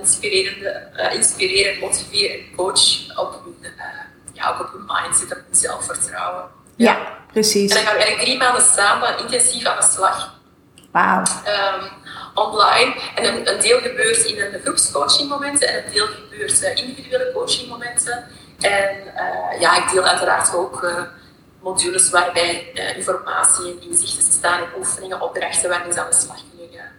inspirerende, 0.00 0.68
eh, 0.68 1.14
inspireer 1.14 1.74
en 1.74 1.90
en 2.30 2.56
coach 2.56 3.16
op 3.16 3.40
hun, 3.44 3.72
ja, 4.32 4.48
ook 4.50 4.60
op 4.60 4.72
hun 4.72 4.84
mindset, 4.86 5.32
op 5.32 5.42
hun 5.46 5.54
zelfvertrouwen. 5.56 6.44
Ja, 6.76 6.96
En 6.96 7.06
precies. 7.32 7.72
dan 7.74 7.82
gaan 7.82 7.92
we 7.96 8.02
eigenlijk 8.02 8.28
drie 8.28 8.38
maanden 8.38 8.62
samen 8.62 9.18
intensief 9.18 9.64
aan 9.64 9.80
de 9.80 9.86
slag 9.86 10.34
Wauw. 10.92 11.22
ehm, 11.44 11.84
online. 12.34 12.94
En 13.14 13.24
een, 13.24 13.52
een 13.54 13.60
deel 13.60 13.80
gebeurt 13.80 14.24
in 14.24 14.40
een 14.40 14.60
groepscoachingmomenten 14.62 15.68
en 15.68 15.84
een 15.84 15.92
deel 15.92 16.06
gebeurt 16.06 16.62
eh, 16.62 16.76
individuele 16.76 17.32
coachingmomenten. 17.34 18.24
En 18.60 19.16
eh, 19.16 19.60
ja, 19.60 19.76
ik 19.84 19.92
deel 19.92 20.02
uiteraard 20.02 20.54
ook 20.54 20.82
eh, 20.82 21.02
modules 21.62 22.10
waarbij 22.10 22.72
informatie 22.96 23.64
en 23.64 23.88
inzichten 23.90 24.22
staan 24.22 24.58
en 24.58 24.68
oefeningen, 24.76 25.20
opdrachten 25.20 25.68
waar 25.68 25.80
mensen 25.80 26.02
aan 26.02 26.10
de 26.10 26.16
slag 26.16 26.36
kunnen 26.50 26.78
gaan. 26.78 26.92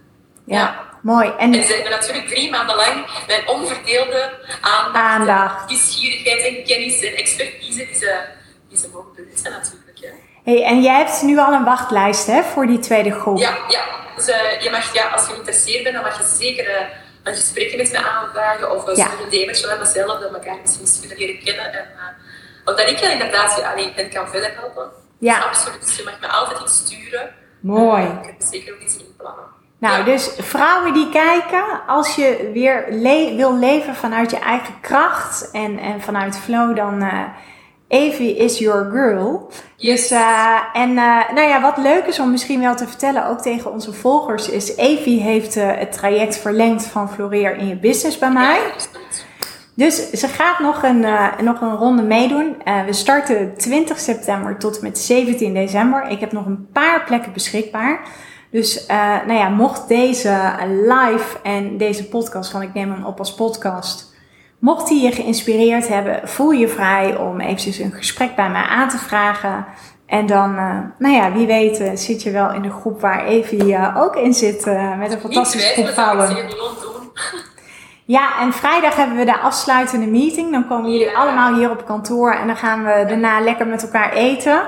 Ja, 0.46 0.84
mooi. 1.02 1.34
En 1.38 1.54
En 1.54 1.64
ze 1.64 1.74
hebben 1.74 1.92
natuurlijk 1.92 2.28
drie 2.28 2.50
maanden 2.50 2.76
lang 2.76 3.06
mijn 3.28 3.48
onverdeelde 3.48 4.32
aandacht, 4.62 4.96
Aandacht. 4.96 5.70
nieuwsgierigheid 5.70 6.44
en 6.44 6.64
kennis 6.64 7.02
en 7.02 7.16
expertise 7.16 7.86
die 7.86 7.96
ze, 7.96 8.20
die 8.70 8.78
ze 8.78 8.90
mogen 8.94 9.14
benutten 9.16 9.52
natuurlijk. 9.52 9.85
Hey, 10.46 10.64
en 10.64 10.82
jij 10.82 10.98
hebt 10.98 11.22
nu 11.22 11.38
al 11.40 11.54
een 11.54 11.64
wachtlijst 11.64 12.28
hè, 12.28 12.44
voor 12.44 12.68
die 12.68 12.80
tweede 12.80 13.12
groep. 13.12 13.38
Ja, 13.38 13.58
ja. 13.68 13.84
Dus 14.16 14.28
eh, 14.28 14.62
je 14.62 14.70
mag, 14.70 14.94
ja, 14.94 15.08
als 15.10 15.22
je 15.26 15.32
geïnteresseerd 15.32 15.84
bent, 15.84 15.96
dan 15.96 16.04
mag 16.04 16.18
je 16.18 16.36
zeker 16.46 16.66
eh, 16.70 16.86
een 17.24 17.34
gesprekje 17.34 17.78
met 17.78 17.92
me 17.92 17.98
aanvragen 18.10 18.72
of 18.76 18.90
uh, 18.90 18.96
Ja. 18.96 19.06
een 19.06 19.30
DM'tje 19.30 19.68
met 19.68 19.80
mezelf, 19.80 20.08
dat 20.08 20.20
we 20.32 20.38
elkaar 20.38 20.58
misschien 20.82 21.00
kunnen 21.10 21.18
leren 21.26 21.44
kennen. 21.44 21.74
En, 21.74 21.86
uh, 21.96 22.02
omdat 22.66 22.90
ik 22.90 22.98
je 22.98 23.12
inderdaad 23.12 23.64
alleen 23.64 23.92
hen 23.96 24.10
kan 24.10 24.28
verder 24.28 24.52
helpen. 24.60 24.90
Ja. 25.20 25.40
Absoluut. 25.40 25.86
Dus 25.86 25.96
je 25.98 26.04
mag 26.04 26.20
me 26.20 26.28
altijd 26.28 26.60
iets 26.60 26.78
sturen. 26.78 27.30
Mooi. 27.62 28.04
Uh, 28.04 28.10
ik 28.22 28.26
heb 28.26 28.36
zeker 28.52 28.74
ook 28.74 28.80
iets 28.80 28.98
inplannen. 28.98 29.44
Nou, 29.80 29.98
Ja. 29.98 30.04
dus 30.04 30.30
vrouwen 30.38 30.94
die 30.94 31.10
kijken, 31.10 31.64
als 31.88 32.16
je 32.16 32.50
weer 32.54 32.86
le- 32.90 33.36
wil 33.36 33.58
leven 33.58 33.96
vanuit 33.96 34.32
je 34.32 34.40
eigen 34.40 34.80
kracht 34.82 35.52
en, 35.52 35.80
en 35.80 36.02
vanuit 36.02 36.38
flow, 36.38 36.76
dan 36.76 37.02
Evie 37.96 38.36
is 38.38 38.60
your 38.60 38.92
girl. 38.92 39.50
Yes. 39.76 40.00
Dus, 40.00 40.12
eh, 40.12 40.60
en 40.74 40.90
eh, 40.90 41.34
nou 41.34 41.48
ja, 41.48 41.62
wat 41.62 41.78
leuk 41.78 42.06
is 42.06 42.20
om 42.20 42.32
misschien 42.32 42.60
wel 42.60 42.76
te 42.76 42.88
vertellen, 42.88 43.28
ook 43.28 43.42
tegen 43.42 43.72
onze 43.72 43.94
volgers, 43.94 44.50
is 44.50 44.76
Evie 44.76 45.22
heeft 45.22 45.56
eh, 45.56 45.72
het 45.76 45.92
traject 45.92 46.38
verlengd 46.38 46.86
van 46.86 47.10
Floreer 47.10 47.58
in 47.58 47.68
je 47.68 47.76
business 47.76 48.18
bij 48.18 48.32
mij. 48.32 48.60
Dus 49.76 50.10
ze 50.10 50.28
gaat 50.28 50.60
nog 50.60 50.84
een, 50.84 51.06
nog 51.44 51.62
een 51.62 51.76
ronde 51.76 52.02
meedoen. 52.02 52.56
We 52.86 52.94
starten 52.94 53.58
20 53.58 54.00
september 54.00 54.58
tot 54.58 54.78
en 54.78 54.84
met 54.84 55.00
17 55.00 55.54
december. 55.54 56.08
Ik 56.08 56.20
heb 56.20 56.32
nog 56.32 56.46
een 56.46 56.68
paar 56.74 57.04
plekken 57.04 57.34
beschikbaar. 57.34 58.00
Dus 58.52 58.86
nou 59.26 59.34
ja, 59.34 59.50
mocht 59.50 59.88
deze 59.88 60.40
live 60.68 61.38
en 61.44 61.78
deze 61.78 62.08
podcast 62.08 62.52
van 62.52 62.62
Ik 62.62 62.74
Neem 62.74 62.92
hem 62.92 63.06
op 63.06 63.20
als 63.20 63.36
podcast... 63.36 64.15
Mocht 64.60 64.88
die 64.88 65.02
je 65.04 65.12
geïnspireerd 65.12 65.88
hebben, 65.88 66.20
voel 66.24 66.52
je 66.52 66.68
vrij 66.68 67.16
om 67.18 67.40
eventjes 67.40 67.80
een 67.80 67.92
gesprek 67.92 68.36
bij 68.36 68.50
mij 68.50 68.62
aan 68.64 68.90
te 68.90 68.98
vragen. 68.98 69.66
En 70.06 70.26
dan, 70.26 70.58
eh, 70.58 70.78
nou 70.98 71.14
ja, 71.16 71.32
wie 71.32 71.48
weet 71.48 71.80
eh, 71.80 71.92
zit 71.96 72.24
je 72.24 72.32
wel 72.32 72.54
in 72.54 72.62
de 72.62 72.72
groep 72.72 73.02
waar 73.02 73.26
Evie 73.26 73.76
eh, 73.76 73.98
ook 73.98 74.16
in 74.16 74.34
zit. 74.34 74.66
met 74.98 75.12
een 75.12 75.20
fantastische 75.20 75.74
groep 75.74 75.88
vrouwen. 75.88 76.38
Ja, 78.06 78.40
en 78.40 78.54
vrijdag 78.54 78.96
hebben 78.96 79.18
we 79.18 79.26
de 79.26 79.40
afsluitende 79.40 80.06
meeting. 80.08 80.52
Dan 80.52 80.68
komen 80.68 80.92
jullie 80.92 81.06
Ja. 81.10 81.14
allemaal 81.20 81.54
hier 81.56 81.70
op 81.72 81.86
kantoor 81.86 82.32
en 82.32 82.48
dan 82.48 82.56
gaan 82.56 82.84
we 82.84 83.06
daarna 83.08 83.40
lekker 83.40 83.68
met 83.68 83.84
elkaar 83.84 84.14
eten. 84.14 84.62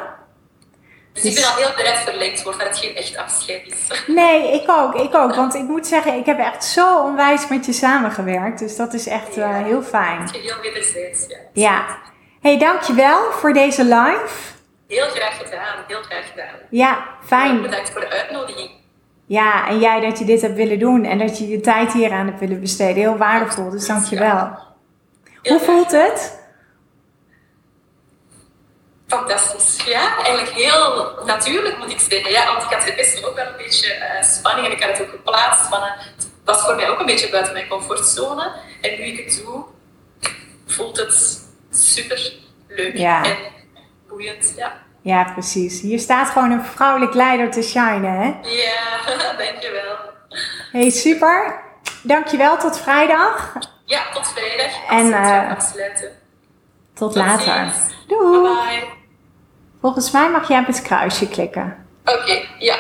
Dus 1.22 1.36
ik 1.36 1.36
ben 1.36 1.52
al 1.52 1.56
heel 1.56 1.76
bereid 1.76 2.00
verlengd 2.00 2.44
wordt, 2.44 2.60
dat 2.60 2.68
het 2.68 2.78
geen 2.78 2.96
echt 2.96 3.18
afscheid 3.18 3.62
is. 3.66 4.04
Nee, 4.16 4.54
ik 4.62 4.70
ook, 4.70 4.96
ik 4.96 5.16
ook. 5.16 5.36
Want 5.36 5.56
ik 5.56 5.64
moet 5.64 5.88
zeggen, 5.88 6.14
ik 6.14 6.26
heb 6.26 6.40
echt 6.40 6.64
zo 6.64 7.00
onwijs 7.00 7.48
met 7.48 7.66
je 7.66 7.74
samengewerkt. 7.74 8.60
Dus 8.60 8.76
dat 8.76 8.94
is 8.94 9.08
echt 9.08 9.38
eh, 9.38 9.64
heel 9.64 9.82
fijn. 9.82 10.22
Het 10.22 10.36
is 10.36 10.42
heel 10.42 10.62
wederzijds, 10.62 11.26
ja. 11.28 11.38
Ja. 11.54 11.86
hey, 12.42 12.58
dankjewel 12.58 13.32
voor 13.32 13.54
deze 13.54 13.84
live. 13.84 14.56
Heel 14.88 15.08
graag 15.10 15.38
gedaan, 15.38 15.84
heel 15.88 16.02
graag 16.02 16.30
gedaan. 16.30 16.56
Ja, 16.70 17.06
fijn. 17.26 17.62
Bedankt 17.62 17.90
voor 17.90 18.02
de 18.02 18.10
uitnodiging. 18.10 18.70
Ja, 19.26 19.68
en 19.68 19.80
jij 19.80 20.00
dat 20.00 20.20
je 20.20 20.26
dit 20.26 20.42
hebt 20.42 20.56
willen 20.56 20.80
doen 20.80 21.04
en 21.04 21.18
dat 21.18 21.38
je 21.38 21.48
je 21.48 21.60
tijd 21.60 21.94
hier 21.94 22.12
aan 22.12 22.26
hebt 22.26 22.40
willen 22.40 22.60
besteden. 22.60 22.96
Heel 22.96 23.18
waardevol, 23.18 23.70
dus 23.70 23.88
dankjewel. 23.88 24.58
Heel 25.42 25.58
Hoe 25.58 25.66
voelt 25.66 25.92
het? 25.92 26.46
Fantastisch. 29.08 29.86
Ja, 29.86 30.16
eigenlijk 30.24 30.50
heel 30.50 31.14
natuurlijk 31.26 31.78
moet 31.78 31.92
ik 31.92 32.00
zeggen. 32.00 32.32
Ja, 32.32 32.46
want 32.46 32.64
ik 32.64 32.78
had 32.78 32.96
best 32.96 33.26
ook 33.26 33.36
wel 33.36 33.46
een 33.46 33.58
beetje 33.58 33.94
eh, 33.94 34.24
spanning 34.24 34.68
en 34.68 34.74
ik 34.74 34.84
had 34.84 34.92
het 34.98 35.02
ook 35.02 35.10
geplaatst. 35.12 35.70
Maar 35.70 35.82
eh, 35.82 36.06
het 36.16 36.28
was 36.46 36.62
voor 36.62 36.76
mij 36.76 36.90
ook 36.90 37.00
een 37.00 37.06
beetje 37.06 37.30
buiten 37.30 37.54
mijn 37.54 37.68
comfortzone. 37.68 38.52
En 38.82 38.90
nu 39.00 39.06
ik 39.06 39.26
het 39.26 39.42
doe, 39.44 39.64
voelt 40.68 40.98
het 40.98 41.40
super 41.72 42.34
leuk 42.68 42.98
Ja. 42.98 43.24
en 43.24 43.38
boeiend. 44.08 44.54
Ja, 44.58 44.74
Ja, 45.02 45.24
precies. 45.24 45.82
Hier 45.82 46.00
staat 46.00 46.30
gewoon 46.30 46.52
een 46.52 46.66
vrouwelijk 46.66 47.14
leider 47.14 47.52
te 47.52 47.62
shinen, 47.62 48.12
hè? 48.22 48.34
ja 48.50 49.06
dankjewel. 49.44 49.96
Hey, 50.72 50.90
super. 50.90 51.60
Dankjewel, 52.04 52.58
tot 52.58 52.80
vrijdag. 52.80 53.54
Ja, 53.86 54.02
tot 54.14 54.28
vrijdag. 54.28 54.72
En, 54.90 55.14
het 55.14 55.58
afsluiten. 55.58 56.10
Tot 56.94 57.14
Tot 57.14 57.16
later. 57.16 57.44
ziens. 57.74 57.96
Doei. 58.08 58.42
Bye 58.42 58.80
bye. 58.80 58.97
Volgens 59.82 60.12
mij 60.12 60.32
mag 60.32 60.48
jij 60.48 60.60
op 60.60 60.66
het 60.66 60.82
kruisje 60.82 61.28
klikken. 61.28 61.76
Oké, 62.06 62.46
ja. 62.60 62.76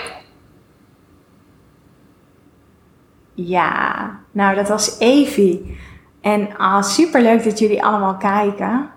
Ja, 3.34 4.10
nou 4.32 4.56
dat 4.56 4.68
was 4.68 4.99
Evie. 4.99 5.78
En 6.22 6.57
ah, 6.57 6.84
super 6.84 7.22
leuk 7.22 7.44
dat 7.44 7.60
jullie 7.60 7.84
allemaal 7.84 8.18
kijken. 8.18 8.90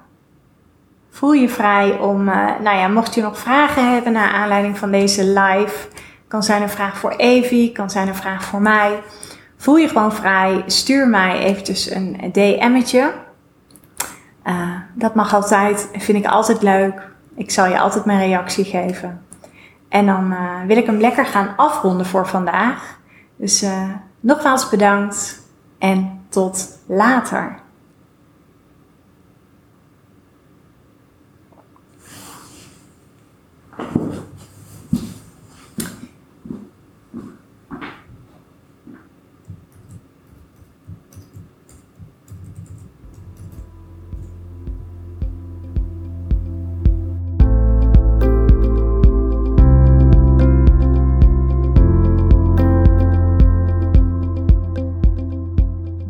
Voel 1.11 1.33
je 1.33 1.49
vrij 1.49 1.99
om, 1.99 2.29
eh, 2.29 2.61
nou 2.61 2.77
ja, 2.77 2.89
mocht 2.89 3.15
je 3.15 3.23
nog 3.23 3.39
vragen 3.39 3.93
hebben 3.93 4.13
naar 4.13 4.33
aanleiding 4.33 4.79
van 4.79 4.91
deze 4.91 5.25
live, 5.25 5.89
kan 6.29 6.43
zijn 6.43 6.63
een 6.63 6.69
vraag 6.69 6.99
voor 6.99 7.11
Evie, 7.11 7.73
kan 7.73 7.91
zijn 7.91 8.09
een 8.09 8.15
vraag 8.15 8.45
voor 8.45 8.61
mij. 8.61 9.03
Voel 9.57 9.77
je 9.77 9.89
gewoon 9.89 10.13
vrij, 10.13 10.63
stuur 10.67 11.09
mij 11.09 11.39
eventjes 11.39 11.91
een 11.91 12.31
DM'tje. 12.33 13.13
Eh, 14.43 14.77
dat 14.95 15.15
mag 15.15 15.35
altijd, 15.35 15.89
vind 15.93 16.25
ik 16.25 16.31
altijd 16.31 16.63
leuk. 16.63 17.09
Ik 17.41 17.51
zal 17.51 17.67
je 17.67 17.79
altijd 17.79 18.05
mijn 18.05 18.19
reactie 18.19 18.65
geven. 18.65 19.27
En 19.89 20.07
dan 20.07 20.33
eh, 20.33 20.67
wil 20.67 20.77
ik 20.77 20.87
hem 20.87 21.01
lekker 21.01 21.27
gaan 21.27 21.57
afronden 21.57 22.07
voor 22.07 22.27
vandaag. 22.29 22.99
Dus 23.37 23.63
eh, 23.63 23.89
nogmaals 24.21 24.69
bedankt 24.69 25.43
en 25.79 26.21
tot 26.29 26.79
later. 26.87 27.59